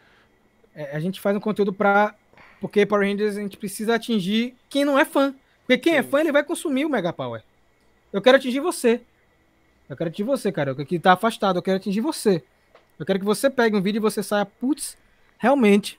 É, 0.74 0.96
a 0.96 1.00
gente 1.00 1.20
faz 1.20 1.36
um 1.36 1.40
conteúdo 1.40 1.72
pra. 1.72 2.14
Porque 2.58 2.86
Power 2.86 3.06
Rangers 3.06 3.36
a 3.36 3.40
gente 3.42 3.58
precisa 3.58 3.96
atingir 3.96 4.54
quem 4.70 4.86
não 4.86 4.98
é 4.98 5.04
fã. 5.04 5.34
Porque 5.66 5.76
quem 5.76 5.96
é 5.96 6.02
Sim. 6.02 6.08
fã, 6.08 6.20
ele 6.20 6.32
vai 6.32 6.42
consumir 6.42 6.86
o 6.86 6.90
Mega 6.90 7.12
Power. 7.12 7.42
Eu 8.10 8.22
quero 8.22 8.38
atingir 8.38 8.60
você. 8.60 9.02
Eu 9.86 9.96
quero 9.96 10.08
atingir 10.08 10.24
você, 10.24 10.50
cara. 10.50 10.74
Que 10.74 10.98
tá 10.98 11.12
afastado. 11.12 11.58
Eu 11.58 11.62
quero 11.62 11.76
atingir 11.76 12.00
você. 12.00 12.42
Eu 12.98 13.04
quero 13.04 13.18
que 13.18 13.24
você 13.24 13.50
pegue 13.50 13.76
um 13.76 13.80
vídeo 13.80 13.98
e 13.98 14.00
você 14.00 14.22
saia, 14.22 14.44
putz, 14.44 14.96
realmente, 15.40 15.98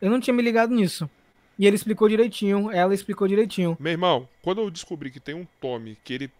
eu 0.00 0.08
não 0.10 0.20
tinha 0.20 0.32
me 0.32 0.42
ligado 0.42 0.72
nisso. 0.72 1.10
E 1.58 1.66
ele 1.66 1.74
explicou 1.74 2.08
direitinho, 2.08 2.70
ela 2.70 2.94
explicou 2.94 3.26
direitinho. 3.26 3.76
Meu 3.80 3.92
irmão, 3.92 4.28
quando 4.42 4.60
eu 4.60 4.70
descobri 4.70 5.10
que 5.10 5.18
tem 5.18 5.34
um 5.34 5.46
Tommy 5.60 5.96
que 6.04 6.12
ele 6.12 6.30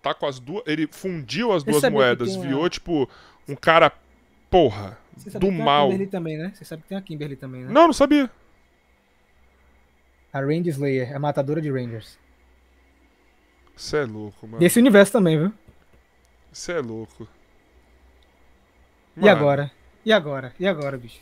tá 0.00 0.14
com 0.14 0.24
as 0.24 0.38
duas. 0.38 0.62
Ele 0.66 0.86
fundiu 0.86 1.52
as 1.52 1.62
Você 1.64 1.70
duas 1.72 1.92
moedas, 1.92 2.32
tem 2.32 2.40
virou 2.40 2.68
tipo 2.70 3.08
um 3.48 3.54
cara. 3.56 3.92
Porra. 4.48 4.98
Você 5.16 5.30
sabe 5.30 5.44
Do 5.44 5.50
que 5.50 5.56
tem 5.56 5.64
mal. 5.64 5.86
a 5.88 5.90
Kimberly 5.90 6.10
também, 6.10 6.38
né? 6.38 6.52
Você 6.54 6.64
sabe 6.64 6.82
que 6.82 6.88
tem 6.88 6.96
a 6.98 7.02
Kimberly 7.02 7.36
também, 7.36 7.62
né? 7.62 7.72
Não, 7.72 7.86
não 7.86 7.92
sabia. 7.92 8.30
A 10.32 10.40
Ranger 10.40 10.68
Slayer, 10.68 11.14
a 11.14 11.18
matadora 11.18 11.60
de 11.60 11.70
Rangers. 11.70 12.18
Você 13.76 13.98
é 13.98 14.04
louco, 14.04 14.46
mano. 14.46 14.58
Desse 14.60 14.78
universo 14.78 15.12
também, 15.12 15.38
viu? 15.38 15.52
Você 16.52 16.72
é 16.72 16.80
louco. 16.80 17.26
E 19.16 19.20
Mano, 19.20 19.32
agora? 19.32 19.72
E 20.04 20.12
agora? 20.12 20.54
E 20.58 20.66
agora, 20.66 20.96
bicho? 20.96 21.20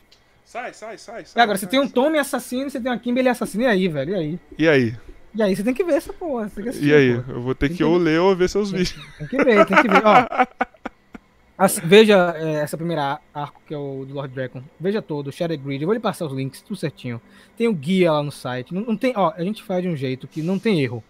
Sai, 0.50 0.72
sai, 0.74 0.98
sai. 0.98 1.22
E 1.22 1.26
sai 1.26 1.42
agora, 1.44 1.56
você 1.56 1.64
sai, 1.66 1.70
tem 1.70 1.78
um 1.80 1.84
sai. 1.84 1.92
Tommy 1.92 2.18
assassino 2.18 2.66
e 2.66 2.70
você 2.72 2.80
tem 2.80 2.90
uma 2.90 2.98
Kimberly 2.98 3.28
assassino. 3.28 3.62
E 3.62 3.66
aí, 3.68 3.86
velho? 3.86 4.10
E 4.10 4.14
aí? 4.18 4.40
E 4.58 4.68
aí? 4.68 4.96
E 5.32 5.42
aí, 5.44 5.54
você 5.54 5.62
tem 5.62 5.72
que 5.72 5.84
ver 5.84 5.92
essa 5.94 6.12
porra. 6.12 6.48
Você 6.48 6.54
tem 6.56 6.64
que 6.64 6.70
assistir, 6.70 6.88
E 6.88 6.92
aí? 6.94 7.14
porra. 7.14 7.32
Eu 7.34 7.40
vou 7.40 7.54
ter 7.54 7.68
Tem 7.68 7.76
que 7.76 7.76
que 7.76 7.84
ou 7.84 7.98
ver. 7.98 8.04
ler 8.04 8.20
ou 8.20 8.34
ver 8.34 8.48
seus 8.48 8.72
vídeos. 8.72 8.96
Tem 9.16 9.28
que 9.28 9.44
ver, 9.44 9.64
tem 9.64 9.76
que 9.80 9.86
ver. 9.88 10.02
Ó, 10.04 10.46
as- 11.56 11.78
veja 11.78 12.34
é, 12.36 12.54
essa 12.54 12.76
primeira 12.76 13.20
arco 13.32 13.60
que 13.64 13.72
é 13.72 13.78
o 13.78 14.04
do 14.04 14.12
Lord 14.14 14.34
Dragon. 14.34 14.60
Veja 14.80 15.00
todo, 15.00 15.30
Shadow 15.30 15.56
Grid. 15.56 15.82
Eu 15.82 15.86
vou 15.86 15.94
lhe 15.94 16.00
passar 16.00 16.26
os 16.26 16.32
links, 16.32 16.62
tudo 16.62 16.76
certinho. 16.76 17.20
Tem 17.56 17.68
o 17.68 17.72
guia 17.72 18.10
lá 18.10 18.22
no 18.22 18.32
site. 18.32 18.74
Não, 18.74 18.80
não 18.82 18.96
tem, 18.96 19.12
ó, 19.16 19.32
a 19.36 19.44
gente 19.44 19.62
faz 19.62 19.82
de 19.82 19.88
um 19.88 19.94
jeito 19.94 20.26
que 20.26 20.42
não 20.42 20.58
tem 20.58 20.82
erro. 20.82 21.00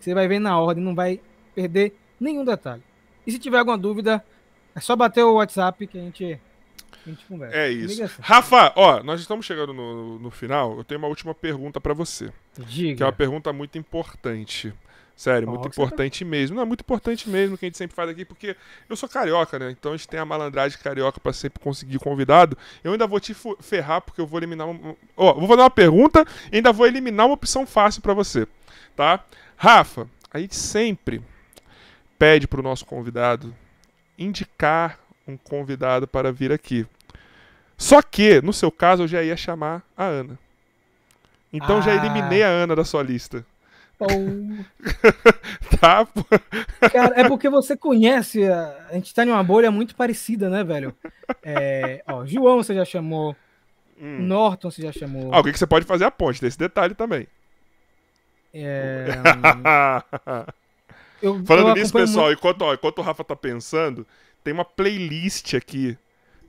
Você 0.00 0.14
vai 0.14 0.26
ver 0.26 0.38
na 0.38 0.58
ordem, 0.58 0.82
não 0.82 0.94
vai 0.94 1.20
perder 1.54 1.94
nenhum 2.18 2.44
detalhe. 2.44 2.82
E 3.26 3.32
se 3.32 3.38
tiver 3.38 3.58
alguma 3.58 3.76
dúvida, 3.76 4.24
é 4.74 4.80
só 4.80 4.96
bater 4.96 5.24
o 5.24 5.34
WhatsApp 5.34 5.86
que 5.86 5.98
a 5.98 6.00
gente, 6.00 6.40
a 7.10 7.14
gente 7.14 7.24
conversa. 7.26 7.56
É 7.56 7.68
Liga 7.70 7.86
isso. 7.92 8.02
assim. 8.04 8.14
Rafa, 8.20 8.72
ó, 8.76 9.02
nós 9.02 9.20
estamos 9.20 9.44
chegando 9.46 9.72
no, 9.72 10.18
no 10.18 10.30
final. 10.30 10.76
Eu 10.78 10.84
tenho 10.84 10.98
uma 10.98 11.08
última 11.08 11.34
pergunta 11.34 11.80
pra 11.80 11.94
você. 11.94 12.32
Que 12.54 12.62
é 12.62 12.64
Diga. 12.64 13.04
uma 13.06 13.12
pergunta 13.12 13.52
muito 13.52 13.76
importante. 13.78 14.72
Sério, 15.16 15.48
muito 15.48 15.62
tá- 15.62 15.68
importante 15.68 16.24
mesmo. 16.24 16.54
Não, 16.54 16.62
é 16.62 16.66
muito 16.66 16.82
importante 16.82 17.28
mesmo 17.28 17.58
que 17.58 17.64
a 17.64 17.68
gente 17.68 17.76
sempre 17.76 17.96
faz 17.96 18.08
aqui, 18.08 18.24
porque 18.24 18.54
eu 18.88 18.94
sou 18.94 19.08
carioca, 19.08 19.58
né? 19.58 19.72
Então 19.72 19.92
a 19.92 19.96
gente 19.96 20.06
tem 20.06 20.20
a 20.20 20.24
malandragem 20.24 20.78
carioca 20.78 21.18
pra 21.18 21.32
sempre 21.32 21.58
conseguir 21.60 21.98
convidado. 21.98 22.56
Eu 22.84 22.92
ainda 22.92 23.04
vou 23.04 23.18
te 23.18 23.34
ferrar, 23.60 24.00
porque 24.00 24.20
eu 24.20 24.26
vou 24.28 24.38
eliminar 24.38 24.68
uma. 24.68 24.94
Ó, 25.16 25.34
vou 25.34 25.48
fazer 25.48 25.60
uma 25.62 25.70
pergunta 25.70 26.24
e 26.52 26.56
ainda 26.56 26.72
vou 26.72 26.86
eliminar 26.86 27.26
uma 27.26 27.34
opção 27.34 27.66
fácil 27.66 28.00
pra 28.00 28.14
você, 28.14 28.46
tá? 28.94 29.24
Rafa, 29.56 30.08
a 30.32 30.38
gente 30.38 30.54
sempre 30.54 31.20
pede 32.16 32.46
pro 32.46 32.62
nosso 32.62 32.86
convidado 32.86 33.52
indicar 34.16 34.98
um 35.26 35.36
convidado 35.36 36.06
para 36.06 36.32
vir 36.32 36.52
aqui. 36.52 36.86
Só 37.78 38.02
que, 38.02 38.42
no 38.42 38.52
seu 38.52 38.70
caso, 38.72 39.04
eu 39.04 39.08
já 39.08 39.22
ia 39.22 39.36
chamar 39.36 39.82
a 39.96 40.04
Ana. 40.04 40.36
Então 41.52 41.80
já 41.80 41.92
Ah. 41.92 41.96
eliminei 42.04 42.42
a 42.42 42.48
Ana 42.48 42.74
da 42.76 42.84
sua 42.84 43.02
lista. 43.02 43.44
Ou- 43.98 44.08
Tá? 45.80 46.06
Cara, 46.92 47.20
é 47.20 47.28
porque 47.28 47.48
você 47.48 47.76
conhece. 47.76 48.44
A, 48.44 48.88
gente 48.94 49.14
tá 49.14 49.24
em 49.24 49.30
uma 49.30 49.42
bolha 49.44 49.70
muito 49.70 49.94
parecida, 49.94 50.50
né, 50.50 50.62
velho? 50.64 50.94
É, 51.42 52.02
ó, 52.06 52.26
João 52.26 52.56
você 52.62 52.74
já 52.74 52.84
chamou. 52.84 53.34
Hum. 54.00 54.18
Norton 54.26 54.70
você 54.70 54.82
já 54.82 54.92
chamou. 54.92 55.32
Ah, 55.32 55.40
o 55.40 55.44
que, 55.44 55.52
que 55.52 55.58
você 55.58 55.66
pode 55.66 55.86
fazer 55.86 56.04
a 56.04 56.10
ponte 56.10 56.40
desse 56.40 56.58
detalhe 56.58 56.94
também. 56.94 57.26
É, 58.52 59.06
eu, 61.22 61.44
Falando 61.44 61.68
eu 61.70 61.74
nisso, 61.74 61.92
pessoal, 61.92 62.26
muito- 62.26 62.38
enquanto, 62.38 62.62
ó, 62.62 62.74
enquanto 62.74 62.98
o 62.98 63.02
Rafa 63.02 63.24
tá 63.24 63.36
pensando, 63.36 64.06
tem 64.42 64.52
uma 64.54 64.64
playlist 64.64 65.54
aqui 65.54 65.96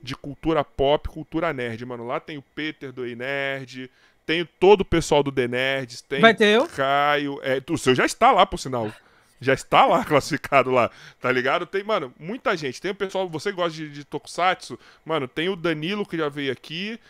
de 0.02 0.14
cultura 0.14 0.64
pop, 0.64 1.08
cultura 1.08 1.52
nerd, 1.52 1.84
mano. 1.84 2.06
Lá 2.06 2.18
tem 2.20 2.38
o 2.38 2.42
Peter 2.54 2.92
do 2.92 3.04
Ei 3.04 3.14
Nerd, 3.14 3.90
tem 4.30 4.48
todo 4.58 4.82
o 4.82 4.84
pessoal 4.84 5.22
do 5.22 5.32
The 5.32 5.48
Nerds, 5.48 6.02
tem 6.02 6.20
Vai 6.20 6.34
ter 6.34 6.56
eu? 6.56 6.66
Caio. 6.68 7.40
É, 7.42 7.62
o 7.68 7.76
seu 7.76 7.94
já 7.94 8.04
está 8.06 8.30
lá, 8.30 8.46
por 8.46 8.58
sinal. 8.58 8.92
Já 9.40 9.54
está 9.54 9.86
lá 9.86 10.04
classificado 10.06 10.70
lá, 10.70 10.90
tá 11.18 11.32
ligado? 11.32 11.66
Tem, 11.66 11.82
mano, 11.82 12.14
muita 12.18 12.56
gente. 12.56 12.80
Tem 12.80 12.92
o 12.92 12.94
pessoal, 12.94 13.28
você 13.28 13.50
gosta 13.50 13.76
de, 13.76 13.88
de 13.88 14.04
Tokusatsu? 14.04 14.78
Mano, 15.04 15.26
tem 15.26 15.48
o 15.48 15.56
Danilo 15.56 16.06
que 16.06 16.16
já 16.16 16.28
veio 16.28 16.52
aqui. 16.52 17.00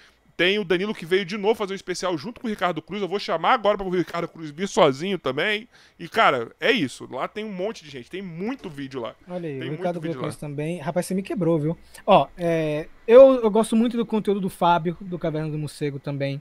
Tem 0.41 0.59
o 0.59 0.65
Danilo 0.65 0.95
que 0.95 1.05
veio 1.05 1.23
de 1.23 1.37
novo 1.37 1.55
fazer 1.55 1.75
um 1.75 1.77
especial 1.77 2.17
junto 2.17 2.41
com 2.41 2.47
o 2.47 2.51
Ricardo 2.51 2.81
Cruz. 2.81 3.03
Eu 3.03 3.09
vou 3.09 3.19
chamar 3.19 3.53
agora 3.53 3.77
para 3.77 3.87
o 3.87 3.91
Ricardo 3.91 4.27
Cruz 4.27 4.51
vir 4.51 4.67
sozinho 4.67 5.19
também. 5.19 5.69
E, 5.99 6.09
cara, 6.09 6.51
é 6.59 6.73
isso. 6.73 7.07
Lá 7.13 7.29
tem 7.29 7.45
um 7.45 7.53
monte 7.53 7.85
de 7.85 7.91
gente. 7.91 8.11
Tem 8.11 8.23
muito 8.23 8.71
vídeo 8.71 9.03
lá. 9.03 9.15
Olha 9.29 9.47
aí, 9.47 9.59
Tem 9.59 9.69
o 9.69 9.73
muito 9.73 9.81
Ricardo 9.81 10.29
isso 10.31 10.41
também. 10.41 10.79
Rapaz, 10.79 11.05
você 11.05 11.15
me 11.15 11.23
quebrou, 11.23 11.59
viu? 11.59 11.79
Ó, 12.07 12.27
é, 12.39 12.89
eu, 13.07 13.43
eu 13.43 13.51
gosto 13.51 13.77
muito 13.77 13.99
do 13.99 14.07
conteúdo 14.07 14.41
do 14.41 14.49
Fábio, 14.49 14.97
do 14.99 15.19
Caverna 15.19 15.51
do 15.51 15.59
Morcego 15.59 15.99
também, 15.99 16.41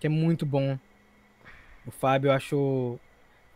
que 0.00 0.06
é 0.06 0.10
muito 0.10 0.46
bom. 0.46 0.78
O 1.86 1.90
Fábio 1.90 2.28
eu 2.28 2.32
acho 2.32 2.98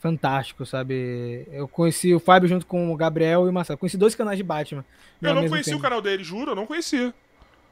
fantástico, 0.01 0.67
sabe? 0.67 1.47
Eu 1.51 1.67
conheci 1.67 2.15
o 2.15 2.21
Fábio 2.21 2.47
junto 2.47 2.67
com 2.67 2.93
o 2.93 2.97
Gabriel 2.97 3.47
e 3.47 3.49
o 3.49 3.53
Marcelo. 3.55 3.79
Conheci 3.79 3.97
dois 3.97 4.15
canais 4.15 4.37
de 4.37 4.45
Batman. 4.45 4.85
Eu 5.23 5.29
não 5.33 5.41
mesmo 5.41 5.55
conhecia 5.55 5.73
tempo. 5.73 5.81
o 5.81 5.83
canal 5.83 6.03
dele, 6.03 6.23
juro, 6.23 6.51
eu 6.51 6.57
não 6.57 6.67
conhecia. 6.67 7.15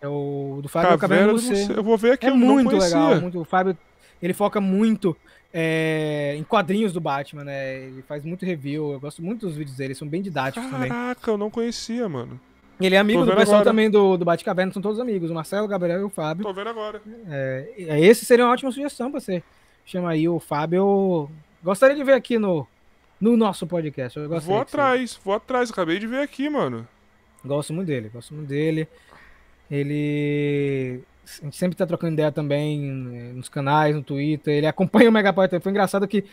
É 0.00 0.08
o 0.08 0.60
do 0.62 0.68
Fábio 0.68 0.94
é 0.94 0.98
Caverna 0.98 1.26
do. 1.28 1.32
Morcego. 1.32 1.72
Eu 1.72 1.82
vou 1.82 1.96
ver 1.96 2.12
aqui, 2.12 2.26
É 2.26 2.30
eu 2.30 2.36
muito 2.36 2.76
legal. 2.76 3.20
Muito, 3.20 3.40
o 3.40 3.44
Fábio, 3.44 3.76
ele 4.22 4.32
foca 4.34 4.60
muito 4.60 5.16
é, 5.52 6.34
em 6.36 6.42
quadrinhos 6.44 6.92
do 6.92 7.00
Batman, 7.00 7.44
né? 7.44 7.76
Ele 7.84 8.02
faz 8.02 8.24
muito 8.24 8.44
review. 8.44 8.92
Eu 8.92 9.00
gosto 9.00 9.22
muito 9.22 9.46
dos 9.46 9.56
vídeos 9.56 9.76
dele, 9.76 9.94
são 9.94 10.06
bem 10.06 10.20
didáticos 10.22 10.70
também. 10.70 10.88
Caraca, 10.88 11.30
eu 11.30 11.38
não 11.38 11.50
conhecia, 11.50 12.08
mano. 12.08 12.38
Ele 12.78 12.94
é 12.94 12.98
amigo 12.98 13.24
do 13.24 13.34
pessoal 13.34 13.60
agora. 13.60 13.70
também 13.70 13.88
do, 13.90 14.18
do 14.18 14.24
Batcaverna, 14.26 14.70
são 14.70 14.82
todos 14.82 15.00
amigos. 15.00 15.30
O 15.30 15.34
Marcelo, 15.34 15.64
o 15.64 15.68
Gabriel 15.68 16.00
e 16.00 16.04
o 16.04 16.10
Fábio. 16.10 16.44
Tô 16.44 16.52
vendo 16.52 16.68
agora. 16.68 17.00
É, 17.26 17.68
e- 17.78 17.84
esse 18.06 18.26
seria 18.26 18.44
uma 18.44 18.52
ótima 18.52 18.70
sugestão 18.70 19.10
pra 19.10 19.18
você. 19.18 19.42
Chama 19.86 20.10
aí 20.10 20.28
o 20.28 20.38
Fábio. 20.38 21.30
Gostaria 21.64 21.96
de 21.96 22.04
ver 22.04 22.12
aqui 22.12 22.38
no, 22.38 22.66
no 23.18 23.34
nosso 23.34 23.66
podcast. 23.66 24.18
Eu 24.18 24.28
Vou 24.28 24.38
que 24.38 24.44
você- 24.44 24.52
atrás, 24.52 25.18
vou 25.24 25.32
atrás. 25.34 25.70
Acabei 25.70 25.98
de 25.98 26.06
ver 26.06 26.20
aqui, 26.20 26.50
mano. 26.50 26.86
Gosto 27.42 27.72
muito 27.72 27.86
dele, 27.86 28.10
gosto 28.12 28.34
muito 28.34 28.48
dele. 28.48 28.86
Ele. 29.70 31.00
A 31.40 31.44
gente 31.44 31.56
sempre 31.56 31.76
tá 31.76 31.84
trocando 31.86 32.12
ideia 32.12 32.30
também 32.30 32.80
né, 32.80 33.32
nos 33.32 33.48
canais, 33.48 33.94
no 33.94 34.02
Twitter. 34.02 34.54
Ele 34.54 34.66
acompanha 34.66 35.08
o 35.08 35.12
Megapower. 35.12 35.60
Foi 35.60 35.70
engraçado 35.70 36.06
que 36.06 36.24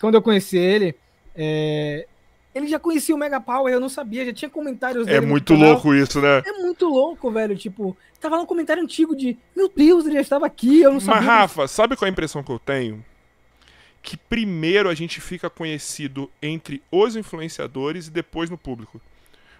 quando 0.00 0.16
eu 0.16 0.22
conheci 0.22 0.58
ele, 0.58 0.96
é, 1.36 2.06
ele 2.54 2.66
já 2.66 2.78
conhecia 2.78 3.14
o 3.14 3.18
Megapower, 3.18 3.72
eu 3.72 3.78
não 3.78 3.88
sabia, 3.88 4.24
já 4.26 4.32
tinha 4.32 4.50
comentários 4.50 5.06
É 5.06 5.12
dele. 5.12 5.20
no 5.26 5.28
muito 5.28 5.54
louco 5.54 5.94
isso, 5.94 6.20
né? 6.20 6.42
É 6.44 6.52
muito 6.62 6.88
louco, 6.88 7.30
velho. 7.30 7.56
Tipo, 7.56 7.96
tava 8.20 8.36
lá 8.36 8.42
um 8.42 8.46
comentário 8.46 8.82
antigo 8.82 9.14
de 9.14 9.38
Meu 9.56 9.68
Deus, 9.68 10.04
ele 10.04 10.14
já 10.14 10.20
estava 10.20 10.46
aqui, 10.46 10.80
eu 10.80 10.90
não 10.90 10.94
Mas, 10.96 11.04
sabia. 11.04 11.20
Rafa, 11.28 11.68
sabe 11.68 11.96
qual 11.96 12.06
é 12.06 12.10
a 12.10 12.12
impressão 12.12 12.42
que 12.42 12.50
eu 12.50 12.58
tenho? 12.58 13.04
Que 14.02 14.16
primeiro 14.16 14.88
a 14.88 14.94
gente 14.94 15.20
fica 15.20 15.48
conhecido 15.48 16.28
entre 16.42 16.82
os 16.90 17.14
influenciadores 17.14 18.08
e 18.08 18.10
depois 18.10 18.50
no 18.50 18.58
público. 18.58 19.00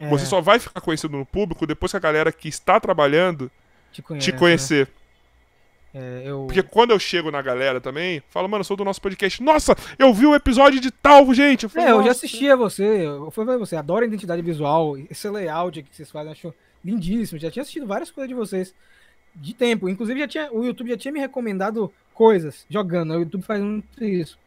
É, 0.00 0.08
Você 0.08 0.24
só 0.26 0.40
vai 0.40 0.58
ficar 0.58 0.80
conhecido 0.80 1.16
no 1.16 1.26
público 1.26 1.66
depois 1.66 1.92
que 1.92 1.96
a 1.96 2.00
galera 2.00 2.32
que 2.32 2.48
está 2.48 2.80
trabalhando 2.80 3.50
te, 3.92 4.00
conhece, 4.02 4.24
te 4.26 4.32
né? 4.32 4.38
conhecer. 4.38 4.88
É, 5.92 6.22
eu... 6.24 6.44
Porque 6.46 6.62
quando 6.62 6.92
eu 6.92 6.98
chego 6.98 7.30
na 7.30 7.42
galera 7.42 7.80
também, 7.80 8.22
falo, 8.30 8.48
mano, 8.48 8.60
eu 8.60 8.64
sou 8.64 8.76
do 8.76 8.84
nosso 8.84 9.00
podcast. 9.02 9.42
Nossa, 9.42 9.76
eu 9.98 10.14
vi 10.14 10.24
o 10.24 10.34
episódio 10.34 10.80
de 10.80 10.90
tal, 10.90 11.32
gente. 11.34 11.64
Eu, 11.64 11.68
falei, 11.70 11.88
É, 11.88 11.90
eu 11.90 11.96
já 11.96 11.98
"Nossa." 11.98 12.10
assisti 12.12 12.48
a 12.48 12.56
você, 12.56 12.84
eu 13.06 13.30
fui 13.30 13.44
ver 13.44 13.58
você, 13.58 13.76
adoro 13.76 14.04
a 14.04 14.08
identidade 14.08 14.40
visual, 14.40 14.96
esse 15.10 15.28
layout 15.28 15.82
que 15.82 15.94
vocês 15.94 16.10
fazem, 16.10 16.32
acho 16.32 16.54
lindíssimo. 16.84 17.38
Já 17.40 17.50
tinha 17.50 17.62
assistido 17.62 17.86
várias 17.86 18.10
coisas 18.10 18.28
de 18.28 18.34
vocês 18.34 18.72
de 19.34 19.52
tempo. 19.52 19.88
Inclusive, 19.88 20.18
já 20.20 20.28
tinha, 20.28 20.48
o 20.52 20.64
YouTube 20.64 20.90
já 20.90 20.96
tinha 20.96 21.12
me 21.12 21.20
recomendado 21.20 21.92
coisas 22.14 22.64
jogando. 22.70 23.10
O 23.12 23.20
YouTube 23.20 23.42
faz 23.42 23.60
muito 23.60 24.02
isso. 24.04 24.38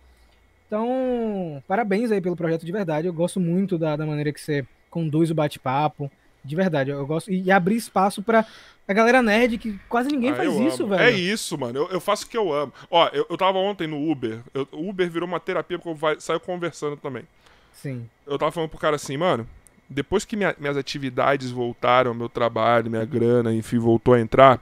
Então, 0.67 1.61
parabéns 1.67 2.11
aí 2.11 2.19
pelo 2.21 2.35
projeto 2.35 2.65
de 2.65 2.71
verdade. 2.71 3.05
Eu 3.07 3.13
gosto 3.13 3.39
muito 3.39 3.77
da, 3.77 3.95
da 3.95 4.05
maneira 4.05 4.31
que 4.33 4.41
você 4.41 4.65
conduz 4.93 5.31
o 5.31 5.35
bate-papo. 5.35 6.09
De 6.45 6.55
verdade, 6.55 6.89
eu 6.91 7.05
gosto. 7.07 7.31
E, 7.31 7.49
abrir 7.51 7.75
espaço 7.77 8.21
pra 8.21 8.45
a 8.87 8.93
galera 8.93 9.21
nerd, 9.21 9.57
que 9.57 9.79
quase 9.87 10.09
ninguém 10.09 10.31
Ah, 10.31 10.35
faz 10.35 10.53
isso, 10.59 10.83
amo. 10.83 10.89
velho. 10.95 11.03
É 11.03 11.09
isso, 11.11 11.57
mano. 11.57 11.79
Eu, 11.79 11.89
eu 11.89 11.99
faço 12.01 12.25
o 12.25 12.29
que 12.29 12.37
eu 12.37 12.51
amo. 12.53 12.73
Ó, 12.91 13.07
eu, 13.13 13.25
eu 13.29 13.37
tava 13.37 13.57
ontem 13.57 13.87
no 13.87 14.11
Uber. 14.11 14.39
Eu- 14.53 14.67
O 14.73 14.89
Uber 14.89 15.09
virou 15.09 15.27
uma 15.27 15.39
terapia 15.39 15.77
porque 15.79 15.89
eu 15.89 15.95
vai, 15.95 16.19
saio 16.19 16.39
conversando 16.41 16.97
também. 16.97 17.23
Sim. 17.71 18.07
Eu 18.27 18.37
tava 18.37 18.51
falando 18.51 18.69
pro 18.69 18.77
cara 18.77 18.97
assim, 18.97 19.15
mano, 19.17 19.47
depois 19.89 20.25
que 20.25 20.35
minha- 20.35 20.55
minhas 20.59 20.75
atividades 20.77 21.49
voltaram, 21.49 22.13
meu 22.13 22.27
trabalho, 22.29 22.89
minha 22.91 23.05
grana, 23.05 23.53
enfim, 23.53 23.77
voltou 23.77 24.13
a 24.13 24.19
entrar, 24.19 24.59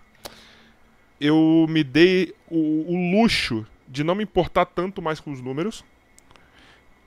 eu 1.19 1.65
me 1.69 1.83
dei 1.83 2.33
o, 2.49 2.93
o 2.93 3.11
luxo 3.19 3.65
de 3.87 4.03
não 4.03 4.13
me 4.15 4.23
importar 4.23 4.65
tanto 4.65 5.01
mais 5.01 5.19
com 5.19 5.31
os 5.31 5.41
números 5.41 5.83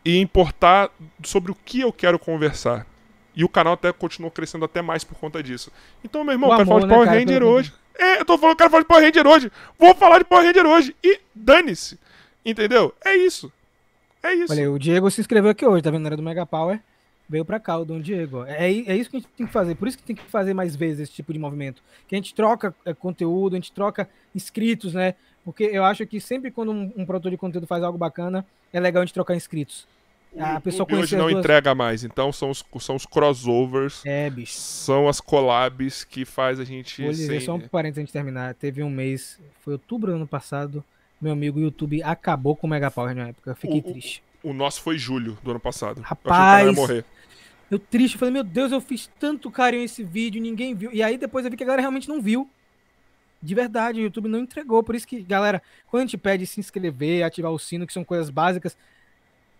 e 0.04 0.18
importar 0.18 0.90
sobre 1.22 1.50
o 1.50 1.54
que 1.54 1.80
eu 1.80 1.92
quero 1.92 2.18
conversar. 2.18 2.86
E 3.36 3.44
o 3.44 3.48
canal 3.48 3.74
até 3.74 3.92
continuou 3.92 4.30
crescendo 4.30 4.64
até 4.64 4.80
mais 4.80 5.02
por 5.02 5.18
conta 5.18 5.42
disso. 5.42 5.72
Então, 6.04 6.22
meu 6.22 6.32
irmão, 6.32 6.50
O 6.50 6.52
eu 6.52 6.56
quero 6.58 6.70
amor, 6.70 6.80
falar 6.80 6.80
de 6.80 6.86
né, 6.86 6.94
Power 6.94 7.08
cara, 7.08 7.18
Ranger 7.18 7.42
hoje. 7.42 7.72
É, 7.98 8.20
eu 8.20 8.24
tô 8.24 8.38
falando 8.38 8.52
eu 8.52 8.56
quero 8.56 8.70
falar 8.70 8.82
de 8.82 8.88
Power 8.88 9.04
Ranger 9.04 9.26
hoje. 9.26 9.52
Vou 9.78 9.94
falar 9.94 10.18
de 10.18 10.24
Power 10.24 10.44
Ranger 10.44 10.66
hoje. 10.66 10.96
E 11.02 11.20
dane-se. 11.34 11.98
Entendeu? 12.44 12.94
É 13.04 13.16
isso. 13.16 13.52
É 14.22 14.32
isso. 14.32 14.52
Olha, 14.52 14.70
o 14.70 14.78
Diego 14.78 15.10
se 15.10 15.20
inscreveu 15.20 15.50
aqui 15.50 15.66
hoje, 15.66 15.82
tá 15.82 15.90
vendo? 15.90 16.06
Era 16.06 16.16
do 16.16 16.22
Mega 16.22 16.46
Power. 16.46 16.80
Veio 17.28 17.44
pra 17.44 17.58
cá, 17.58 17.78
o 17.78 17.84
Dom 17.84 18.00
Diego. 18.00 18.44
É, 18.44 18.70
é 18.70 18.96
isso 18.96 19.10
que 19.10 19.16
a 19.16 19.20
gente 19.20 19.28
tem 19.36 19.46
que 19.46 19.52
fazer. 19.52 19.74
Por 19.74 19.88
isso 19.88 19.96
que 19.96 20.04
tem 20.04 20.14
que 20.14 20.22
fazer 20.24 20.52
mais 20.52 20.76
vezes 20.76 21.00
esse 21.00 21.12
tipo 21.12 21.32
de 21.32 21.38
movimento. 21.38 21.82
Que 22.06 22.14
a 22.14 22.18
gente 22.18 22.34
troca 22.34 22.74
é, 22.84 22.92
conteúdo, 22.92 23.54
a 23.54 23.56
gente 23.56 23.72
troca 23.72 24.08
inscritos, 24.34 24.94
né? 24.94 25.14
Porque 25.44 25.64
eu 25.64 25.84
acho 25.84 26.06
que 26.06 26.20
sempre 26.20 26.50
quando 26.50 26.72
um, 26.72 26.92
um 26.96 27.06
produtor 27.06 27.30
de 27.30 27.36
conteúdo 27.36 27.66
faz 27.66 27.82
algo 27.82 27.96
bacana, 27.96 28.46
é 28.72 28.80
legal 28.80 29.02
a 29.02 29.06
gente 29.06 29.14
trocar 29.14 29.34
inscritos. 29.34 29.86
O 30.34 30.42
A 30.44 30.60
pessoa 30.60 30.82
YouTube 30.88 31.02
hoje 31.02 31.16
não 31.16 31.26
as 31.26 31.32
duas... 31.32 31.44
entrega 31.44 31.74
mais, 31.74 32.02
então 32.04 32.32
são 32.32 32.50
os, 32.50 32.64
são 32.80 32.96
os 32.96 33.06
crossovers, 33.06 34.02
É, 34.04 34.28
bicho. 34.28 34.52
são 34.52 35.08
as 35.08 35.20
collabs 35.20 36.02
que 36.04 36.24
faz 36.24 36.58
a 36.58 36.64
gente. 36.64 37.02
Vou 37.02 37.10
dizer 37.12 37.26
sem- 37.38 37.40
só 37.40 37.54
um 37.54 37.60
parênteses 37.60 38.02
antes 38.02 38.08
de 38.12 38.18
terminar. 38.18 38.52
Teve 38.54 38.82
um 38.82 38.90
mês, 38.90 39.38
foi 39.60 39.74
outubro 39.74 40.10
do 40.10 40.16
ano 40.16 40.26
passado, 40.26 40.82
meu 41.20 41.32
amigo 41.32 41.58
o 41.58 41.62
YouTube 41.62 42.02
acabou 42.02 42.56
com 42.56 42.66
o 42.66 42.70
Mega 42.70 42.90
Power 42.90 43.14
na 43.14 43.28
época. 43.28 43.52
Eu 43.52 43.56
fiquei 43.56 43.76
O- 43.76 43.88
o- 43.88 43.92
triste. 43.92 44.22
O 44.42 44.52
nosso 44.52 44.82
foi 44.82 44.98
julho 44.98 45.38
do 45.42 45.52
ano 45.52 45.60
passado. 45.60 45.98
Eu 46.00 46.04
achei 46.04 46.16
que 46.16 46.26
o 46.26 46.30
Rapaz, 46.30 46.66
ia 46.66 46.72
morrer. 46.72 47.04
Eu 47.70 47.78
triste, 47.78 48.14
eu 48.14 48.18
falei, 48.18 48.34
meu 48.34 48.44
Deus, 48.44 48.72
eu 48.72 48.80
fiz 48.80 49.08
tanto 49.18 49.50
carinho 49.50 49.82
nesse 49.82 50.02
vídeo, 50.04 50.42
ninguém 50.42 50.74
viu. 50.74 50.92
E 50.92 51.02
aí 51.02 51.16
depois 51.16 51.44
eu 51.44 51.50
vi 51.50 51.56
que 51.56 51.62
a 51.62 51.66
galera 51.66 51.80
realmente 51.80 52.08
não 52.08 52.20
viu. 52.20 52.48
De 53.42 53.54
verdade, 53.54 54.00
o 54.00 54.02
YouTube 54.02 54.28
não 54.28 54.40
entregou. 54.40 54.82
Por 54.82 54.94
isso 54.94 55.06
que, 55.06 55.22
galera, 55.22 55.62
quando 55.90 56.02
a 56.02 56.04
gente 56.06 56.18
pede 56.18 56.46
se 56.46 56.60
inscrever, 56.60 57.22
ativar 57.22 57.52
o 57.52 57.58
sino, 57.58 57.86
que 57.86 57.92
são 57.92 58.02
coisas 58.04 58.28
básicas, 58.30 58.76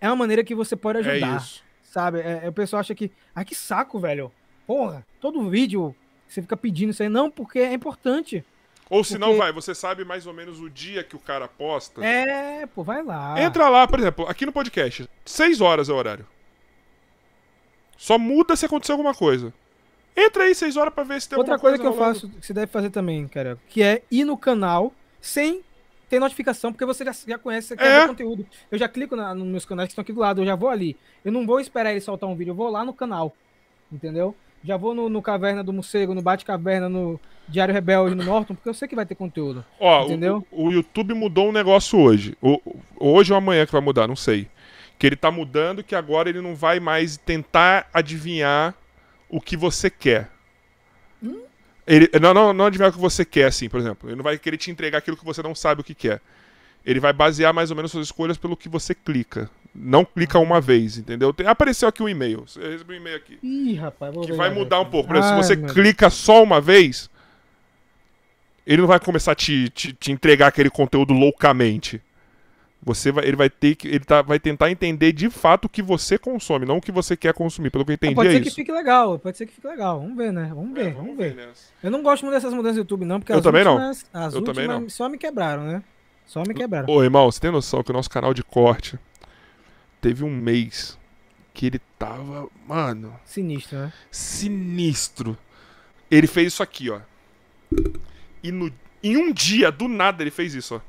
é 0.05 0.09
uma 0.10 0.16
maneira 0.16 0.44
que 0.44 0.55
você 0.55 0.76
pode 0.76 0.98
É 0.98 1.10
ajudar. 1.12 1.36
isso. 1.36 1.62
Sabe? 1.82 2.20
É, 2.20 2.40
é, 2.44 2.48
o 2.48 2.52
pessoal 2.52 2.81
acha 2.81 2.94
que. 2.94 3.10
Ai, 3.35 3.44
que 3.44 3.55
saco, 3.55 3.98
velho. 3.98 4.31
Porra, 4.66 5.06
todo 5.20 5.48
vídeo 5.48 5.94
você 6.26 6.43
fica 6.43 6.56
pedindo 6.56 6.90
isso 6.90 7.02
aí. 7.02 7.09
Não, 7.09 7.31
porque 7.31 7.59
é 7.60 7.72
importante. 7.72 8.44
Ou 8.90 9.02
se 9.02 9.16
não, 9.16 9.28
Porque- 9.28 9.39
vai, 9.39 9.52
você 9.52 9.74
sabe 9.74 10.05
mais 10.05 10.26
ou 10.26 10.35
menos 10.35 10.60
o 10.60 10.68
dia 10.68 11.02
que 11.02 11.16
o 11.16 11.18
cara 11.18 11.48
posta. 11.48 12.05
É, 12.05 12.66
pô, 12.66 12.82
vai 12.82 13.02
lá. 13.02 13.40
Entra 13.40 13.68
lá, 13.68 13.86
por 13.89 13.98
exemplo, 13.98 14.26
aqui 14.28 14.44
no 14.44 14.52
podcast. 14.52 15.09
6 15.24 15.60
horas 15.60 15.89
é 15.89 15.93
o 15.93 15.97
horário. 15.97 16.26
Só 17.97 18.18
muda 18.18 18.56
se 18.56 18.66
acontecer 18.66 18.93
alguma 18.93 19.14
coisa. 19.14 19.52
Entra 20.16 20.44
aí 20.44 20.55
6 20.55 20.76
horas 20.76 20.93
pra 20.93 21.02
ver 21.05 21.20
se 21.20 21.28
tem 21.28 21.39
Outra 21.39 21.55
alguma 21.55 21.70
coisa 21.70 21.81
que 21.82 21.86
eu 21.86 21.93
rolando. 21.93 22.14
faço, 22.20 22.28
que 22.28 22.47
você 22.47 22.52
deve 22.52 22.66
fazer 22.70 22.90
também, 22.90 23.26
cara, 23.26 23.59
que 23.68 23.82
é 23.82 24.02
ir 24.10 24.24
no 24.24 24.36
canal 24.36 24.93
sem 25.20 25.64
ter 26.09 26.18
notificação, 26.20 26.72
porque 26.72 26.85
você 26.85 27.05
já, 27.05 27.12
já 27.26 27.39
conhece, 27.39 27.68
você 27.68 27.76
quer 27.76 28.02
É. 28.02 28.06
conteúdo. 28.06 28.47
Eu 28.70 28.78
já 28.78 28.89
clico 28.89 29.14
na- 29.16 29.35
nos 29.35 29.47
meus 29.47 29.64
canais 29.64 29.86
que 29.89 29.93
estão 29.93 30.02
aqui 30.02 30.12
do 30.12 30.20
lado, 30.20 30.43
eu 30.43 30.47
já 30.47 30.55
vou 30.55 30.68
ali. 30.68 30.97
Eu 31.24 31.32
não 31.32 31.47
vou 31.47 31.60
esperar 31.60 31.90
ele 31.93 32.01
soltar 32.01 32.28
um 32.28 32.35
vídeo, 32.36 32.51
eu 32.52 32.55
vou 32.55 32.68
lá 32.70 32.85
no 32.85 32.93
canal. 32.93 33.35
Entendeu? 33.93 34.35
Já 34.62 34.76
vou 34.76 34.94
no, 34.94 35.09
no 35.09 35.20
Caverna 35.20 35.62
do 35.62 35.72
Morcego, 35.72 36.14
no 36.14 36.22
Bate 36.22 36.44
Caverna, 36.44 36.89
no 36.89 37.20
Diário 37.47 37.74
Rebelde, 37.74 38.14
no 38.14 38.24
Norton, 38.24 38.55
porque 38.55 38.68
eu 38.68 38.74
sei 38.74 38.89
que 38.89 38.94
vai 38.97 39.05
ter 39.05 39.14
conteúdo. 39.14 39.62
Ó, 39.78 40.05
Entendeu? 40.06 40.44
O, 40.51 40.68
o 40.68 40.72
YouTube 40.72 41.12
mudou 41.14 41.48
um 41.48 41.52
negócio 41.52 41.98
hoje. 41.98 42.35
O- 42.40 42.60
hoje 42.98 43.32
ou 43.32 43.36
amanhã 43.36 43.66
que 43.66 43.72
vai 43.72 43.82
mudar, 43.82 44.09
não 44.09 44.16
sei. 44.16 44.48
Que 44.98 45.06
ele 45.06 45.16
tá 45.16 45.31
mudando 45.31 45.85
que 45.85 45.94
agora 45.94 46.28
ele 46.31 46.40
não 46.40 46.55
vai 46.55 46.81
mais 46.81 47.16
tentar 47.18 47.89
adivinhar 47.93 48.74
o 49.28 49.40
que 49.40 49.56
você 49.56 49.90
quer. 49.90 50.31
Ele, 51.86 52.09
não, 52.20 52.32
não, 52.32 52.52
não 52.52 52.66
adivinhar 52.66 52.90
o 52.90 52.94
que 52.94 52.98
você 53.01 53.24
quer, 53.24 53.44
assim, 53.47 53.69
por 53.69 53.78
exemplo. 53.78 54.09
Ele 54.09 54.16
não 54.16 54.23
vai 54.24 54.39
querer 54.39 54.56
te 54.56 54.70
entregar 54.70 54.98
aquilo 54.98 55.16
que 55.16 55.24
você 55.24 55.43
não 55.43 55.55
sabe 55.55 55.82
o 55.82 55.85
que 55.85 55.94
quer. 55.94 56.20
Ele 56.85 57.01
vai 57.01 57.12
basear 57.12 57.52
mais 57.52 57.70
ou 57.70 57.77
menos 57.77 57.90
suas 57.90 58.06
escolhas 58.06 58.36
pelo 58.36 58.56
que 58.56 58.69
você 58.69 58.94
clica. 58.94 59.51
Não 59.74 60.05
clica 60.05 60.39
uma 60.39 60.61
vez, 60.61 60.98
entendeu? 60.98 61.32
Tem- 61.32 61.47
apareceu 61.47 61.89
aqui 61.89 62.02
um 62.02 62.09
e-mail. 62.09 62.44
Você 62.47 62.61
recebeu 62.61 62.97
um 62.97 63.01
e-mail 63.01 63.16
aqui. 63.16 63.39
Ih, 63.43 63.74
rapaz, 63.74 64.15
vou 64.15 64.24
Que 64.24 64.32
vai 64.32 64.51
mudar 64.51 64.81
um 64.81 64.85
pouco. 64.85 65.09
Por 65.09 65.16
exemplo, 65.16 65.36
Ai, 65.36 65.43
se 65.43 65.48
você 65.48 65.56
meu 65.56 65.73
clica 65.74 66.09
só 66.11 66.43
uma 66.43 66.61
vez, 66.61 67.11
ele 68.66 68.82
não 68.82 68.89
vai 68.89 69.01
começar 69.01 69.32
a 69.32 69.35
te, 69.35 69.69
te, 69.70 69.93
te 69.93 70.12
entregar 70.12 70.48
aquele 70.48 70.70
conteúdo 70.70 71.12
loucamente. 71.12 72.01
Você 72.86 73.11
vai, 73.11 73.24
ele 73.24 73.36
vai 73.36 73.48
ter 73.48 73.74
que. 73.77 73.89
Ele 73.89 74.01
tá, 74.05 74.20
vai 74.20 74.39
tentar 74.39 74.70
entender 74.70 75.12
de 75.12 75.31
fato 75.31 75.65
o 75.65 75.69
que 75.70 75.81
você 75.81 76.19
consome, 76.19 76.66
não 76.66 76.77
o 76.77 76.81
que 76.82 76.93
você 76.93 77.16
quer 77.16 77.32
consumir. 77.32 77.70
Pelo 77.70 77.82
que 77.85 77.93
eu 77.93 77.94
entendi, 77.94 78.15
pode 78.15 78.28
é 78.28 78.32
ser 78.32 78.40
que 78.43 78.48
isso. 78.48 78.56
fique 78.56 78.70
legal, 78.70 79.19
pode 79.19 79.39
ser 79.39 79.47
que 79.47 79.55
fique 79.55 79.66
legal. 79.66 80.01
Vamos 80.01 80.16
ver, 80.16 80.32
né? 80.32 80.52
Vamos 80.55 80.74
ver, 80.74 80.89
É, 80.89 80.90
vamos 80.90 81.16
ver. 81.16 81.35
nessa. 81.35 81.73
Eu 81.82 81.90
não 81.90 82.02
gosto 82.02 82.24
muito 82.24 82.35
dessas 82.35 82.52
mudanças 82.52 82.77
do 82.77 82.81
YouTube, 82.81 83.06
não, 83.06 83.19
porque 83.20 83.32
Eu 83.32 83.39
as 83.39 83.43
também 83.43 83.65
não. 83.65 83.73
últimas, 83.73 84.05
As 84.12 84.35
Eu 84.35 84.40
últimas 84.40 84.56
também 84.66 84.81
não. 84.82 84.89
só 84.90 85.09
me 85.09 85.16
quebraram, 85.16 85.65
né? 85.65 85.82
Só 86.27 86.43
me 86.47 86.52
quebraram. 86.52 86.93
Ô, 86.93 87.02
irmão, 87.02 87.31
você 87.31 87.40
tem 87.40 87.51
noção 87.51 87.82
que 87.82 87.90
o 87.90 87.94
nosso 87.94 88.11
canal 88.11 88.35
de 88.35 88.43
corte 88.43 88.98
teve 90.01 90.23
um 90.23 90.31
mês 90.31 90.98
que 91.55 91.66
ele 91.66 91.81
tava. 91.98 92.48
Mano. 92.69 93.15
Sinistro, 93.24 93.78
né? 93.78 93.93
sinistro. 94.11 95.39
Ele 96.11 96.27
fez 96.27 96.48
isso 96.52 96.62
aqui, 96.62 96.90
ó. 96.90 97.01
E 98.43 98.52
no, 98.52 98.70
em 99.02 99.16
um 99.16 99.32
dia, 99.32 99.70
do 99.73 99.89
nada, 99.89 100.23
ele 100.23 100.31
fez 100.31 100.55
isso, 100.55 100.74
ó. 100.77 100.81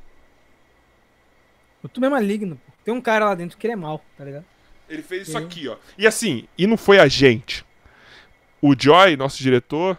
O 2.00 2.04
é 2.04 2.08
maligno, 2.08 2.56
pô. 2.56 2.72
Tem 2.84 2.94
um 2.94 3.00
cara 3.00 3.24
lá 3.26 3.34
dentro 3.34 3.56
que 3.58 3.66
ele 3.66 3.72
é 3.74 3.76
mal, 3.76 4.04
tá 4.16 4.24
ligado? 4.24 4.44
Ele 4.88 5.02
fez 5.02 5.28
isso 5.28 5.36
aqui, 5.38 5.66
ó. 5.68 5.76
E 5.98 6.06
assim, 6.06 6.46
e 6.56 6.66
não 6.66 6.76
foi 6.76 6.98
a 6.98 7.08
gente. 7.08 7.64
O 8.62 8.74
Joy, 8.78 9.16
nosso 9.16 9.38
diretor, 9.42 9.98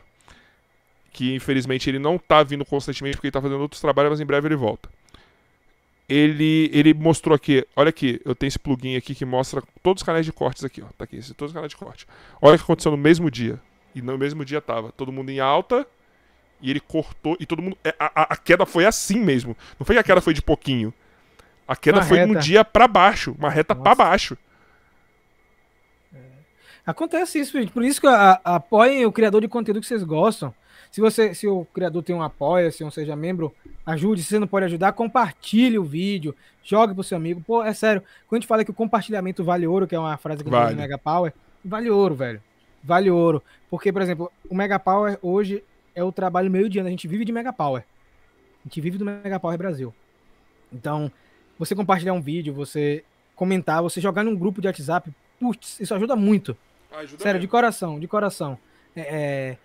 que 1.11 1.33
infelizmente 1.35 1.89
ele 1.89 1.99
não 1.99 2.17
tá 2.17 2.41
vindo 2.43 2.63
constantemente 2.65 3.17
porque 3.17 3.27
ele 3.27 3.31
tá 3.33 3.41
fazendo 3.41 3.59
outros 3.59 3.81
trabalhos, 3.81 4.11
mas 4.11 4.21
em 4.21 4.25
breve 4.25 4.47
ele 4.47 4.55
volta. 4.55 4.89
Ele, 6.09 6.69
ele 6.73 6.93
mostrou 6.93 7.35
aqui, 7.35 7.67
olha 7.75 7.89
aqui, 7.89 8.21
eu 8.23 8.33
tenho 8.33 8.47
esse 8.47 8.57
plugin 8.57 8.95
aqui 8.95 9.13
que 9.13 9.25
mostra 9.25 9.61
todos 9.83 10.01
os 10.01 10.05
canais 10.05 10.25
de 10.25 10.31
cortes 10.31 10.63
aqui, 10.63 10.81
ó. 10.81 10.85
Tá 10.97 11.03
aqui, 11.03 11.17
esse- 11.17 11.33
todos 11.33 11.51
os 11.51 11.53
canais 11.53 11.69
de 11.69 11.75
corte. 11.75 12.07
Olha 12.41 12.55
o 12.55 12.57
que 12.57 12.63
aconteceu 12.63 12.91
no 12.91 12.97
mesmo 12.97 13.29
dia. 13.29 13.59
E 13.93 14.01
no 14.01 14.17
mesmo 14.17 14.45
dia 14.45 14.61
tava 14.61 14.91
todo 14.93 15.11
mundo 15.11 15.29
em 15.31 15.39
alta 15.41 15.85
e 16.61 16.69
ele 16.69 16.79
cortou 16.79 17.35
e 17.41 17.45
todo 17.45 17.61
mundo. 17.61 17.77
é, 17.83 17.93
A, 17.99 18.21
a- 18.21 18.27
a 18.33 18.37
queda 18.37 18.65
foi 18.65 18.85
assim 18.85 19.19
mesmo. 19.19 19.57
Não 19.77 19.85
foi 19.85 19.95
que 19.95 19.99
a 19.99 20.03
queda 20.03 20.21
foi 20.21 20.33
de 20.33 20.41
pouquinho. 20.41 20.93
A 21.67 21.75
queda 21.75 21.97
Uma 21.99 22.05
foi 22.05 22.19
no 22.25 22.33
reta. 22.33 22.39
dia 22.39 22.63
pra 22.63 22.87
baixo, 22.87 23.35
uma 23.37 23.49
reta 23.49 23.75
pra 23.75 23.83
Nossa. 23.91 23.95
baixo. 23.95 24.37
Acontece 26.85 27.39
isso, 27.39 27.51
gente. 27.59 27.71
Por 27.71 27.83
isso 27.83 27.99
que 27.99 28.07
a- 28.07 28.39
a- 28.43 28.55
apoiem 28.55 29.05
o 29.05 29.11
criador 29.11 29.41
de 29.41 29.47
conteúdo 29.47 29.81
que 29.81 29.87
vocês 29.87 30.03
gostam. 30.03 30.53
Se 30.89 31.01
você, 31.01 31.33
se 31.35 31.45
o 31.45 31.65
criador 31.73 32.01
tem 32.01 32.15
um 32.15 32.23
apoia, 32.23 32.71
se 32.71 32.81
não 32.81 32.89
seja 32.89 33.13
membro, 33.15 33.53
ajude. 33.85 34.23
Se 34.23 34.29
você 34.29 34.39
não 34.39 34.47
pode 34.47 34.65
ajudar, 34.67 34.93
compartilhe 34.93 35.77
o 35.77 35.83
vídeo, 35.83 36.33
jogue 36.63 36.93
pro 36.93 37.03
seu 37.03 37.17
amigo. 37.17 37.41
Pô, 37.45 37.61
é 37.61 37.73
sério. 37.73 38.01
Quando 38.27 38.37
a 38.37 38.41
gente 38.41 38.47
fala 38.47 38.63
que 38.63 38.71
o 38.71 38.73
compartilhamento 38.73 39.43
vale 39.43 39.67
ouro, 39.67 39.85
que 39.85 39.95
é 39.95 39.99
uma 39.99 40.15
frase 40.15 40.43
que 40.45 40.49
Vale. 40.49 40.75
no 40.75 40.81
Mega 40.81 40.97
Power, 40.97 41.33
vale 41.63 41.89
ouro, 41.89 42.15
velho. 42.15 42.41
Vale 42.81 43.11
ouro. 43.11 43.43
Porque, 43.69 43.91
por 43.91 44.01
exemplo, 44.01 44.31
o 44.49 44.55
Mega 44.55 44.79
Power 44.79 45.19
hoje 45.21 45.61
é 45.93 46.01
o 46.01 46.11
trabalho 46.11 46.49
meio 46.49 46.69
de 46.69 46.79
ano. 46.79 46.87
A 46.87 46.91
gente 46.91 47.07
vive 47.07 47.25
de 47.25 47.33
Mega 47.33 47.51
Power. 47.51 47.83
A 48.61 48.63
gente 48.69 48.79
vive 48.79 48.97
do 48.97 49.03
Mega 49.03 49.37
Power 49.41 49.57
Brasil. 49.57 49.93
Então, 50.71 51.11
você 51.57 51.75
compartilhar 51.75 52.13
um 52.13 52.21
vídeo, 52.21 52.53
você 52.53 53.03
comentar, 53.35 53.81
você 53.81 54.01
jogar 54.01 54.23
num 54.23 54.35
grupo 54.35 54.61
de 54.61 54.67
WhatsApp, 54.67 55.11
putz, 55.39 55.79
isso 55.79 55.93
ajuda 55.93 56.15
muito. 56.15 56.57
Ajuda 56.91 57.21
Sério, 57.21 57.39
de 57.39 57.45
mesmo. 57.45 57.51
coração, 57.51 57.99
de 57.99 58.07
coração. 58.07 58.57
É, 58.95 59.01
é, 59.01 59.57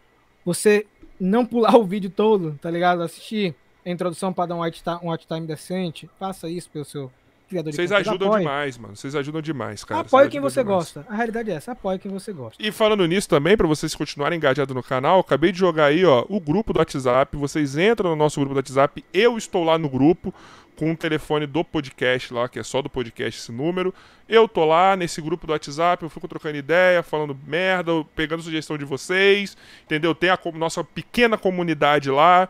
você 0.44 0.86
não 1.18 1.46
pular 1.46 1.74
o 1.76 1.84
vídeo 1.84 2.10
todo, 2.10 2.58
tá 2.60 2.70
ligado? 2.70 3.02
Assistir 3.02 3.54
a 3.84 3.90
introdução 3.90 4.32
para 4.32 4.46
dar 4.46 4.54
um 4.56 4.58
watch 4.58 4.82
time, 4.82 4.98
um 5.02 5.08
watch 5.08 5.26
time 5.26 5.46
decente, 5.46 6.08
faça 6.18 6.48
isso 6.48 6.70
pelo 6.70 6.84
seu 6.84 7.10
criador 7.52 7.70
de 7.70 7.76
Vocês 7.76 7.92
ajudam 7.92 8.38
demais, 8.38 8.78
mano. 8.78 8.96
Vocês 8.96 9.14
ajudam 9.14 9.40
demais, 9.42 9.84
cara. 9.84 10.00
Apoie 10.00 10.22
Vocês 10.24 10.32
quem 10.32 10.40
você 10.40 10.62
demais. 10.62 10.78
gosta. 10.78 11.06
A 11.08 11.14
realidade 11.14 11.50
é 11.50 11.54
essa, 11.54 11.72
apoie 11.72 11.98
quem 11.98 12.10
você 12.10 12.32
gosta. 12.32 12.62
E 12.62 12.72
falando 12.72 13.06
nisso 13.06 13.28
também, 13.28 13.56
pra 13.56 13.66
vocês 13.66 13.94
continuarem 13.94 14.36
engajados 14.36 14.74
no 14.74 14.82
canal, 14.82 15.20
acabei 15.20 15.52
de 15.52 15.58
jogar 15.58 15.86
aí, 15.86 16.04
ó, 16.04 16.24
o 16.28 16.40
grupo 16.40 16.72
do 16.72 16.78
WhatsApp. 16.78 17.36
Vocês 17.36 17.76
entram 17.76 18.10
no 18.10 18.16
nosso 18.16 18.40
grupo 18.40 18.54
do 18.54 18.58
WhatsApp. 18.58 19.04
Eu 19.12 19.36
estou 19.36 19.64
lá 19.64 19.78
no 19.78 19.88
grupo 19.88 20.34
com 20.76 20.92
o 20.92 20.96
telefone 20.96 21.46
do 21.46 21.62
podcast 21.62 22.32
lá, 22.32 22.48
que 22.48 22.58
é 22.58 22.62
só 22.62 22.80
do 22.82 22.88
podcast 22.88 23.40
esse 23.40 23.52
número. 23.52 23.94
Eu 24.28 24.48
tô 24.48 24.64
lá 24.64 24.96
nesse 24.96 25.20
grupo 25.20 25.46
do 25.46 25.52
WhatsApp, 25.52 26.02
eu 26.02 26.08
fico 26.08 26.26
trocando 26.26 26.56
ideia, 26.56 27.02
falando 27.02 27.38
merda, 27.46 27.92
pegando 28.16 28.42
sugestão 28.42 28.78
de 28.78 28.84
vocês, 28.84 29.56
entendeu? 29.84 30.14
Tem 30.14 30.30
a 30.30 30.38
nossa 30.54 30.82
pequena 30.82 31.36
comunidade 31.36 32.10
lá, 32.10 32.48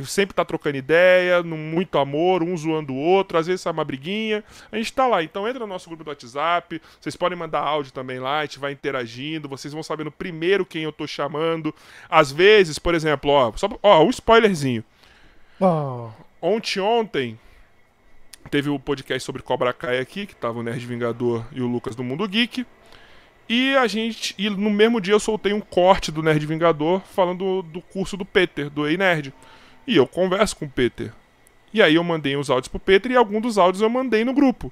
que 0.00 0.06
sempre 0.06 0.34
tá 0.34 0.42
trocando 0.42 0.78
ideia, 0.78 1.42
num 1.42 1.58
muito 1.58 1.98
amor, 1.98 2.42
um 2.42 2.56
zoando 2.56 2.94
o 2.94 2.96
outro, 2.96 3.36
às 3.36 3.46
vezes 3.46 3.60
sai 3.60 3.74
uma 3.74 3.84
briguinha. 3.84 4.42
A 4.70 4.78
gente 4.78 4.90
tá 4.90 5.06
lá, 5.06 5.22
então 5.22 5.46
entra 5.46 5.60
no 5.60 5.66
nosso 5.66 5.86
grupo 5.86 6.02
do 6.02 6.08
WhatsApp, 6.08 6.80
vocês 6.98 7.14
podem 7.14 7.36
mandar 7.36 7.60
áudio 7.60 7.92
também 7.92 8.18
lá, 8.18 8.38
a 8.38 8.44
gente 8.46 8.58
vai 8.58 8.72
interagindo, 8.72 9.50
vocês 9.50 9.74
vão 9.74 9.82
sabendo 9.82 10.10
primeiro 10.10 10.64
quem 10.64 10.84
eu 10.84 10.92
tô 10.92 11.06
chamando. 11.06 11.74
Às 12.08 12.32
vezes, 12.32 12.78
por 12.78 12.94
exemplo, 12.94 13.30
ó, 13.30 13.52
só, 13.54 13.68
ó 13.82 14.02
um 14.02 14.08
spoilerzinho. 14.08 14.82
Oh, 15.60 16.08
Ontem, 16.40 16.80
ontem, 16.80 17.38
teve 18.50 18.70
o 18.70 18.78
podcast 18.78 19.24
sobre 19.24 19.42
Cobra 19.42 19.74
Kai 19.74 19.98
aqui, 19.98 20.26
que 20.26 20.34
tava 20.34 20.58
o 20.58 20.62
Nerd 20.62 20.84
Vingador 20.86 21.44
e 21.52 21.60
o 21.60 21.66
Lucas 21.66 21.94
do 21.94 22.02
Mundo 22.02 22.26
Geek. 22.26 22.66
E 23.48 23.76
a 23.76 23.86
gente. 23.86 24.34
E 24.38 24.48
no 24.48 24.70
mesmo 24.70 25.00
dia 25.00 25.12
eu 25.12 25.20
soltei 25.20 25.52
um 25.52 25.60
corte 25.60 26.10
do 26.10 26.22
Nerd 26.22 26.46
Vingador 26.46 27.00
falando 27.00 27.62
do 27.62 27.82
curso 27.82 28.16
do 28.16 28.24
Peter, 28.24 28.70
do 28.70 28.88
Ei 28.88 28.96
Nerd. 28.96 29.32
E 29.86 29.96
eu 29.96 30.06
converso 30.06 30.56
com 30.56 30.64
o 30.64 30.70
Peter. 30.70 31.12
E 31.72 31.82
aí 31.82 31.94
eu 31.94 32.04
mandei 32.04 32.36
os 32.36 32.50
áudios 32.50 32.68
pro 32.68 32.78
Peter 32.78 33.10
e 33.10 33.16
algum 33.16 33.40
dos 33.40 33.58
áudios 33.58 33.82
eu 33.82 33.88
mandei 33.88 34.24
no 34.24 34.32
grupo. 34.34 34.70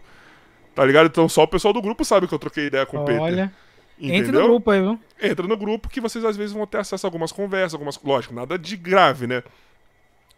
Tá 0.74 0.84
ligado? 0.84 1.06
Então 1.06 1.28
só 1.28 1.42
o 1.42 1.48
pessoal 1.48 1.72
do 1.72 1.82
grupo 1.82 2.04
sabe 2.04 2.26
que 2.28 2.34
eu 2.34 2.38
troquei 2.38 2.66
ideia 2.66 2.86
com 2.86 2.98
o 2.98 3.04
Peter. 3.04 3.20
olha, 3.20 3.52
Entendeu? 3.98 4.18
entre 4.18 4.32
no 4.32 4.42
grupo 4.44 4.70
aí, 4.70 4.80
viu? 4.80 5.00
entra 5.20 5.46
no 5.46 5.56
grupo 5.56 5.88
que 5.88 6.00
vocês 6.00 6.24
às 6.24 6.36
vezes 6.36 6.52
vão 6.52 6.66
ter 6.66 6.78
acesso 6.78 7.06
a 7.06 7.08
algumas 7.08 7.32
conversas, 7.32 7.74
algumas. 7.74 7.98
Lógico, 8.02 8.34
nada 8.34 8.58
de 8.58 8.76
grave, 8.76 9.26
né? 9.26 9.42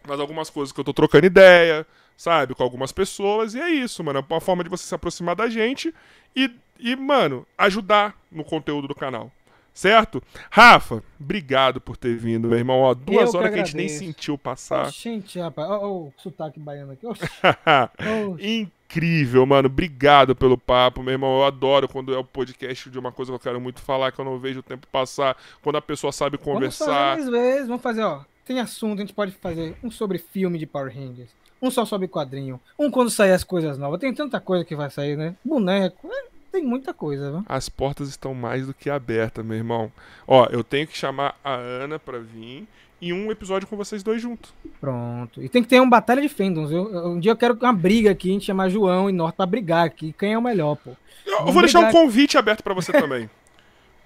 Mas 0.05 0.19
algumas 0.19 0.49
coisas 0.49 0.73
que 0.73 0.79
eu 0.79 0.83
tô 0.83 0.93
trocando 0.93 1.25
ideia, 1.25 1.85
sabe? 2.17 2.53
Com 2.53 2.63
algumas 2.63 2.91
pessoas. 2.91 3.53
E 3.53 3.61
é 3.61 3.69
isso, 3.69 4.03
mano. 4.03 4.19
É 4.19 4.33
uma 4.33 4.41
forma 4.41 4.63
de 4.63 4.69
você 4.69 4.85
se 4.85 4.93
aproximar 4.93 5.35
da 5.35 5.47
gente 5.47 5.93
e, 6.35 6.51
e 6.77 6.95
mano, 6.95 7.45
ajudar 7.57 8.13
no 8.29 8.43
conteúdo 8.43 8.87
do 8.87 8.95
canal. 8.95 9.31
Certo? 9.73 10.21
Rafa, 10.51 11.03
obrigado 11.19 11.81
por 11.81 11.97
ter 11.97 12.15
vindo, 12.15 12.47
meu 12.47 12.57
irmão. 12.57 12.81
Ó, 12.81 12.93
duas 12.93 13.31
que 13.31 13.37
horas 13.37 13.53
que 13.53 13.59
a 13.59 13.63
gente 13.63 13.75
nem 13.75 13.85
agradeço. 13.87 14.05
sentiu 14.05 14.37
passar. 14.37 14.91
Gente, 14.91 15.39
rapaz, 15.39 15.69
ó, 15.69 15.79
ó, 15.81 15.87
o 15.91 16.13
sotaque 16.17 16.59
baiano 16.59 16.91
aqui. 16.93 17.07
Incrível, 18.39 19.45
mano. 19.45 19.67
Obrigado 19.67 20.35
pelo 20.35 20.57
papo, 20.57 21.01
meu 21.01 21.13
irmão. 21.13 21.37
Eu 21.39 21.45
adoro 21.45 21.87
quando 21.87 22.13
é 22.13 22.17
o 22.17 22.23
podcast 22.23 22.89
de 22.89 22.99
uma 22.99 23.11
coisa 23.11 23.31
que 23.31 23.35
eu 23.35 23.39
quero 23.39 23.59
muito 23.59 23.81
falar, 23.81 24.11
que 24.11 24.19
eu 24.19 24.25
não 24.25 24.37
vejo 24.37 24.59
o 24.59 24.63
tempo 24.63 24.85
passar, 24.91 25.35
quando 25.61 25.77
a 25.77 25.81
pessoa 25.81 26.11
sabe 26.11 26.37
Vamos 26.37 26.53
conversar. 26.53 26.85
fazer 27.17 27.31
mais 27.31 27.43
vezes, 27.43 27.67
vamos 27.67 27.81
fazer, 27.81 28.03
ó. 28.03 28.21
Tem 28.45 28.59
assunto, 28.59 28.99
a 28.99 29.01
gente 29.01 29.13
pode 29.13 29.31
fazer 29.31 29.75
um 29.81 29.89
sobre 29.89 30.17
filme 30.17 30.59
de 30.59 30.65
Power 30.67 30.93
Rangers, 30.93 31.29
um 31.61 31.71
só 31.71 31.85
sobre 31.85 32.07
quadrinho, 32.09 32.59
um 32.77 32.91
quando 32.91 33.09
sair 33.09 33.31
as 33.31 33.43
coisas 33.43 33.77
novas. 33.77 33.99
Tem 33.99 34.13
tanta 34.13 34.39
coisa 34.39 34.65
que 34.65 34.75
vai 34.75 34.89
sair, 34.89 35.17
né? 35.17 35.33
Boneco, 35.45 36.07
é, 36.11 36.25
tem 36.53 36.63
muita 36.63 36.93
coisa, 36.93 37.31
viu? 37.31 37.43
As 37.49 37.67
portas 37.67 38.07
estão 38.07 38.33
mais 38.33 38.67
do 38.67 38.73
que 38.73 38.89
abertas, 38.89 39.43
meu 39.45 39.57
irmão. 39.57 39.91
Ó, 40.27 40.47
eu 40.51 40.63
tenho 40.63 40.87
que 40.87 40.95
chamar 40.97 41.35
a 41.43 41.53
Ana 41.55 41.97
pra 41.99 42.19
vir 42.19 42.67
e 43.01 43.11
um 43.11 43.29
episódio 43.31 43.67
com 43.67 43.75
vocês 43.75 44.01
dois 44.03 44.21
juntos. 44.21 44.53
Pronto. 44.79 45.41
E 45.41 45.49
tem 45.49 45.61
que 45.63 45.67
ter 45.67 45.79
uma 45.81 45.89
batalha 45.89 46.21
de 46.21 46.29
fandoms, 46.29 46.69
viu? 46.69 46.83
Um 47.07 47.19
dia 47.19 47.31
eu 47.31 47.35
quero 47.35 47.57
uma 47.59 47.73
briga 47.73 48.11
aqui, 48.11 48.29
a 48.29 48.33
gente 48.33 48.45
chamar 48.45 48.69
João 48.69 49.09
e 49.09 49.13
Norte 49.13 49.35
pra 49.35 49.45
brigar 49.45 49.85
aqui. 49.85 50.13
Quem 50.17 50.33
é 50.33 50.37
o 50.37 50.41
melhor, 50.41 50.75
pô? 50.77 50.91
Eu, 51.25 51.45
vou 51.51 51.61
deixar 51.61 51.79
um 51.79 51.91
convite 51.91 52.37
aberto 52.37 52.63
pra 52.63 52.73
você 52.73 52.91
também. 52.93 53.29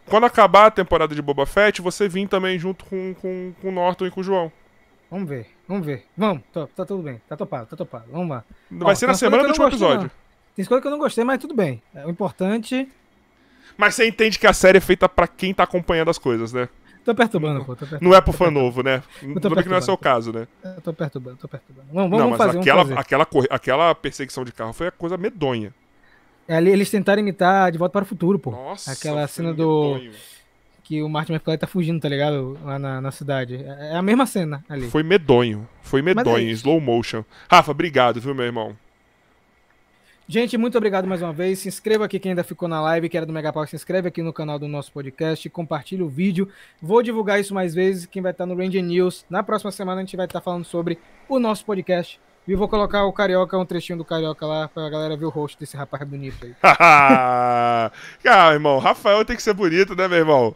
Quando 0.06 0.26
acabar 0.26 0.68
a 0.68 0.72
temporada 0.72 1.14
de 1.14 1.22
Boba 1.22 1.46
Fett, 1.46 1.82
você 1.82 2.08
vir 2.08 2.28
também 2.30 2.58
junto 2.58 2.86
com, 2.86 3.14
com, 3.22 3.54
com 3.62 3.68
o 3.68 3.72
Norton 3.74 4.06
e 4.08 4.12
com 4.12 4.22
o 4.22 4.24
João. 4.24 4.50
Vamos 5.12 5.28
ver, 5.30 5.48
vamos 5.68 5.86
ver. 5.86 6.06
Vamos, 6.18 6.44
tô- 6.52 6.66
tá 6.68 6.86
tudo 6.86 7.04
bem, 7.04 7.22
tá 7.28 7.36
topado, 7.38 7.66
tá 7.68 7.76
topado. 7.76 8.06
Vamos 8.12 8.30
lá. 8.30 8.44
Vai 8.72 8.94
Ó, 8.94 8.96
ser 8.96 9.08
na 9.08 9.14
semana 9.14 9.44
do 9.44 9.50
último 9.50 9.66
não 9.66 9.70
episódio. 9.70 10.12
Tem 10.58 10.66
coisa 10.66 10.82
que 10.82 10.88
eu 10.88 10.92
não 10.92 10.98
gostei, 10.98 11.24
mas 11.24 11.40
tudo 11.40 11.54
bem. 11.54 11.82
É, 11.94 12.06
O 12.06 12.10
importante. 12.10 12.90
Mas 13.78 13.94
você 13.94 14.08
entende 14.08 14.40
que 14.40 14.48
a 14.48 14.54
série 14.54 14.80
é 14.80 14.82
feita 14.82 15.08
pra 15.08 15.28
quem 15.28 15.54
tá 15.54 15.64
acompanhando 15.64 16.10
as 16.10 16.18
coisas, 16.18 16.52
né? 16.52 16.68
Tô 17.06 17.14
perturbando, 17.14 17.60
pô. 17.60 17.76
Tô 17.76 17.86
perturbando, 17.86 18.04
Não 18.04 18.18
é 18.18 18.20
pro 18.20 18.34
fã 18.34 18.50
novo, 18.50 18.82
né? 18.82 19.04
Tudo 19.22 19.54
bem 19.54 19.64
que 19.64 19.70
não 19.70 19.78
é 19.78 19.82
seu 19.82 19.96
caso, 19.96 20.34
né? 20.34 20.48
Eu 20.64 20.82
tô 20.82 20.92
perturbando, 20.92 21.38
tô 21.38 21.48
perturbando. 21.48 21.88
Vamos, 21.94 22.10
vamos 22.10 22.20
não, 22.20 22.30
mas 22.32 22.38
fazer, 22.40 22.60
aquela, 22.60 22.82
fazer. 22.82 22.98
aquela, 22.98 23.28
aquela 23.52 23.96
perseguição 23.96 24.44
de 24.44 24.52
carro 24.52 24.74
foi 24.74 24.88
a 24.88 24.92
coisa 24.92 25.16
medonha. 25.16 25.72
É, 26.48 26.56
ali 26.56 26.72
eles 26.72 26.90
tentaram 26.90 27.22
imitar 27.22 27.72
De 27.72 27.78
Volta 27.78 27.94
para 27.94 28.04
o 28.04 28.08
Futuro, 28.08 28.40
pô. 28.40 28.52
Nossa, 28.52 28.92
Aquela 28.92 29.28
cena 29.28 29.54
do... 29.54 29.94
medonho. 29.94 30.12
Que 30.84 31.04
o 31.04 31.10
Martin 31.10 31.34
McFly 31.34 31.58
tá 31.58 31.68
fugindo, 31.68 32.00
tá 32.02 32.10
ligado? 32.10 32.58
Lá 32.64 32.80
na, 32.80 33.00
na 33.02 33.12
cidade. 33.12 33.56
É 33.56 33.92
é 33.94 33.96
a 33.96 34.02
mesma 34.02 34.26
cena 34.26 34.64
ali. 34.68 34.90
Foi 34.90 35.04
medonho. 35.04 35.68
Foi 35.82 36.02
medonho, 36.02 36.38
é 36.38 36.42
isso. 36.42 36.62
slow 36.62 36.80
motion. 36.80 37.24
Rafa, 37.52 37.72
obrigado, 37.72 38.20
viu, 38.22 38.34
meu 38.34 38.46
irmão? 38.46 38.76
Gente, 40.30 40.58
muito 40.58 40.78
obrigado 40.78 41.08
mais 41.08 41.22
uma 41.22 41.32
vez. 41.32 41.60
Se 41.60 41.70
inscreva 41.70 42.04
aqui 42.04 42.20
quem 42.20 42.32
ainda 42.32 42.44
ficou 42.44 42.68
na 42.68 42.82
live, 42.82 43.08
que 43.08 43.16
era 43.16 43.26
do 43.26 43.32
Megapau, 43.32 43.66
se 43.66 43.78
inscreve 43.78 44.10
aqui 44.10 44.22
no 44.22 44.34
canal 44.34 44.60
do 44.60 44.68
nosso 44.68 44.92
podcast, 44.92 45.50
compartilha 45.50 46.04
o 46.04 46.10
vídeo. 46.10 46.50
Vou 46.82 47.02
divulgar 47.02 47.40
isso 47.40 47.54
mais 47.54 47.74
vezes, 47.74 48.06
quem 48.06 48.22
vai 48.22 48.34
estar 48.34 48.46
no 48.46 48.54
Ranger 48.54 48.84
News. 48.84 49.26
Na 49.30 49.42
próxima 49.42 49.72
semana 49.72 50.02
a 50.02 50.04
gente 50.04 50.18
vai 50.18 50.26
estar 50.26 50.42
falando 50.42 50.66
sobre 50.66 51.00
o 51.30 51.40
nosso 51.40 51.64
podcast. 51.64 52.20
E 52.46 52.56
vou 52.56 52.68
colocar 52.68 53.06
o 53.06 53.14
Carioca, 53.14 53.58
um 53.58 53.66
trechinho 53.66 54.00
do 54.00 54.04
Carioca 54.04 54.46
lá, 54.46 54.68
pra 54.68 54.90
galera 54.90 55.16
ver 55.16 55.26
o 55.26 55.30
rosto 55.30 55.58
desse 55.60 55.78
rapaz 55.78 56.04
bonito 56.06 56.46
aí. 56.46 56.54
ah, 56.64 57.92
irmão, 58.52 58.80
Rafael 58.80 59.24
tem 59.24 59.36
que 59.38 59.44
ser 59.44 59.54
bonito, 59.54 59.96
né, 59.96 60.10
meu 60.10 60.18
irmão? 60.18 60.54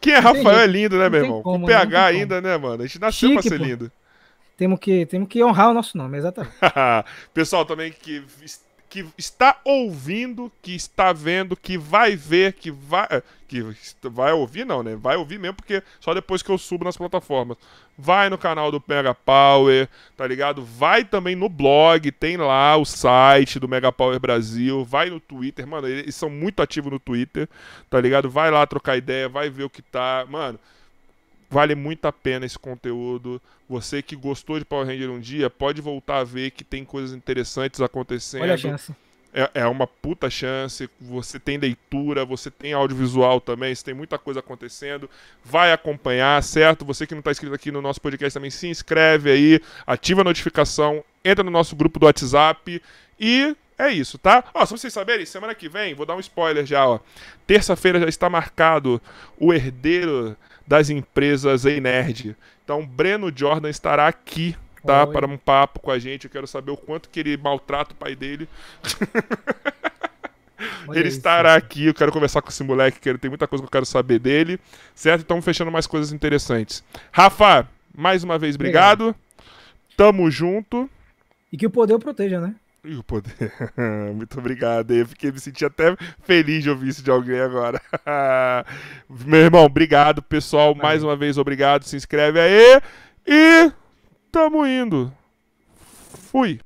Quem 0.00 0.14
é 0.14 0.20
Não 0.20 0.32
Rafael 0.32 0.58
é 0.58 0.66
lindo, 0.66 0.98
né, 0.98 1.08
meu 1.08 1.22
irmão? 1.22 1.42
como, 1.42 1.60
Com 1.60 1.66
né? 1.68 1.74
Não 1.74 1.80
PH 1.80 1.90
tem 1.90 1.90
como. 1.90 2.20
ainda, 2.20 2.40
né, 2.40 2.56
mano? 2.58 2.82
A 2.82 2.86
gente 2.86 3.00
nasceu 3.00 3.32
pra 3.34 3.42
Chique, 3.42 3.54
ser 3.54 3.58
pô. 3.60 3.64
lindo. 3.64 3.92
Temos 4.56 4.80
que, 4.80 5.06
temos 5.06 5.28
que 5.28 5.42
honrar 5.44 5.70
o 5.70 5.74
nosso 5.74 5.96
nome, 5.96 6.18
exatamente. 6.18 6.54
Pessoal 7.32 7.64
também 7.64 7.92
que, 7.92 8.22
que 8.92 9.06
está 9.16 9.58
ouvindo, 9.64 10.52
que 10.60 10.74
está 10.74 11.14
vendo, 11.14 11.56
que 11.56 11.78
vai 11.78 12.14
ver, 12.14 12.52
que 12.52 12.70
vai. 12.70 13.08
Que 13.48 13.64
vai 14.02 14.32
ouvir, 14.32 14.66
não, 14.66 14.82
né? 14.82 14.94
Vai 14.96 15.16
ouvir 15.16 15.38
mesmo, 15.38 15.54
porque 15.54 15.82
só 15.98 16.12
depois 16.12 16.42
que 16.42 16.50
eu 16.50 16.58
subo 16.58 16.84
nas 16.84 16.96
plataformas. 16.96 17.56
Vai 17.96 18.28
no 18.28 18.36
canal 18.36 18.70
do 18.70 18.84
Mega 18.86 19.14
Power, 19.14 19.88
tá 20.14 20.26
ligado? 20.26 20.62
Vai 20.62 21.06
também 21.06 21.34
no 21.34 21.48
blog, 21.48 22.12
tem 22.12 22.36
lá 22.36 22.76
o 22.76 22.84
site 22.84 23.58
do 23.58 23.66
Mega 23.66 23.90
Power 23.90 24.20
Brasil. 24.20 24.84
Vai 24.84 25.08
no 25.08 25.18
Twitter, 25.18 25.66
mano, 25.66 25.88
eles 25.88 26.14
são 26.14 26.28
muito 26.28 26.60
ativos 26.60 26.92
no 26.92 26.98
Twitter, 26.98 27.48
tá 27.88 27.98
ligado? 27.98 28.28
Vai 28.28 28.50
lá 28.50 28.66
trocar 28.66 28.98
ideia, 28.98 29.26
vai 29.26 29.48
ver 29.48 29.64
o 29.64 29.70
que 29.70 29.80
tá. 29.80 30.26
Mano, 30.28 30.60
Vale 31.52 31.74
muito 31.74 32.06
a 32.06 32.12
pena 32.12 32.46
esse 32.46 32.58
conteúdo. 32.58 33.40
Você 33.68 34.00
que 34.00 34.16
gostou 34.16 34.58
de 34.58 34.64
Power 34.64 34.86
Ranger 34.86 35.10
um 35.10 35.20
dia, 35.20 35.50
pode 35.50 35.82
voltar 35.82 36.20
a 36.20 36.24
ver 36.24 36.50
que 36.50 36.64
tem 36.64 36.82
coisas 36.82 37.14
interessantes 37.14 37.78
acontecendo. 37.82 38.40
Olha 38.40 38.54
a 38.54 38.56
chance. 38.56 38.90
É, 39.34 39.50
é 39.52 39.66
uma 39.66 39.86
puta 39.86 40.30
chance. 40.30 40.88
Você 40.98 41.38
tem 41.38 41.58
leitura, 41.58 42.24
você 42.24 42.50
tem 42.50 42.72
audiovisual 42.72 43.38
também, 43.38 43.74
você 43.74 43.84
tem 43.84 43.92
muita 43.92 44.16
coisa 44.16 44.40
acontecendo. 44.40 45.10
Vai 45.44 45.74
acompanhar, 45.74 46.42
certo? 46.42 46.86
Você 46.86 47.06
que 47.06 47.14
não 47.14 47.18
está 47.18 47.30
inscrito 47.30 47.54
aqui 47.54 47.70
no 47.70 47.82
nosso 47.82 48.00
podcast 48.00 48.32
também, 48.32 48.50
se 48.50 48.68
inscreve 48.68 49.30
aí, 49.30 49.60
ativa 49.86 50.22
a 50.22 50.24
notificação, 50.24 51.04
entra 51.22 51.44
no 51.44 51.50
nosso 51.50 51.76
grupo 51.76 51.98
do 51.98 52.06
WhatsApp 52.06 52.80
e 53.20 53.54
é 53.78 53.90
isso, 53.90 54.16
tá? 54.16 54.44
Ó, 54.54 54.60
só 54.60 54.68
pra 54.68 54.76
vocês 54.78 54.92
saberem, 54.92 55.26
semana 55.26 55.54
que 55.54 55.68
vem, 55.68 55.92
vou 55.92 56.06
dar 56.06 56.16
um 56.16 56.20
spoiler 56.20 56.64
já, 56.64 56.86
ó. 56.86 56.98
Terça-feira 57.46 58.00
já 58.00 58.08
está 58.08 58.30
marcado 58.30 59.02
o 59.38 59.52
herdeiro 59.52 60.34
das 60.66 60.90
empresas 60.90 61.64
Ei 61.64 61.80
Nerd. 61.80 62.36
Então, 62.64 62.84
Breno 62.86 63.32
Jordan 63.34 63.68
estará 63.68 64.06
aqui, 64.06 64.56
tá? 64.84 65.04
Oi. 65.06 65.12
Para 65.12 65.26
um 65.26 65.36
papo 65.36 65.80
com 65.80 65.90
a 65.90 65.98
gente. 65.98 66.24
Eu 66.24 66.30
quero 66.30 66.46
saber 66.46 66.70
o 66.70 66.76
quanto 66.76 67.08
que 67.08 67.20
ele 67.20 67.36
maltrata 67.36 67.92
o 67.92 67.96
pai 67.96 68.14
dele. 68.14 68.48
Ele 70.90 71.08
isso. 71.08 71.18
estará 71.18 71.56
aqui, 71.56 71.86
eu 71.86 71.94
quero 71.94 72.12
conversar 72.12 72.40
com 72.40 72.48
esse 72.48 72.62
moleque, 72.62 73.00
que 73.00 73.08
ele 73.08 73.18
tem 73.18 73.28
muita 73.28 73.48
coisa 73.48 73.62
que 73.62 73.66
eu 73.66 73.70
quero 73.70 73.86
saber 73.86 74.20
dele, 74.20 74.60
certo? 74.94 75.22
Então, 75.22 75.42
fechando 75.42 75.72
mais 75.72 75.88
coisas 75.88 76.12
interessantes. 76.12 76.84
Rafa, 77.10 77.68
mais 77.92 78.22
uma 78.22 78.38
vez, 78.38 78.54
obrigado. 78.54 79.14
Tamo 79.96 80.30
junto. 80.30 80.88
E 81.52 81.56
que 81.56 81.66
o 81.66 81.70
poder 81.70 81.94
o 81.94 81.98
proteja, 81.98 82.40
né? 82.40 82.54
Ih, 82.84 82.96
o 82.96 83.04
poder. 83.04 83.52
Muito 84.14 84.38
obrigado. 84.38 84.90
Eu 84.90 85.06
fiquei 85.06 85.30
me 85.30 85.38
senti 85.38 85.64
até 85.64 85.96
feliz 86.22 86.64
de 86.64 86.70
ouvir 86.70 86.88
isso 86.88 87.02
de 87.02 87.10
alguém 87.10 87.40
agora. 87.40 87.80
Meu 89.08 89.40
irmão, 89.40 89.64
obrigado, 89.64 90.20
pessoal. 90.20 90.74
Mais 90.74 91.02
uma 91.04 91.16
vez, 91.16 91.38
obrigado. 91.38 91.84
Se 91.84 91.96
inscreve 91.96 92.40
aí. 92.40 92.80
E 93.24 93.72
tamo 94.32 94.66
indo. 94.66 95.12
Fui. 96.30 96.58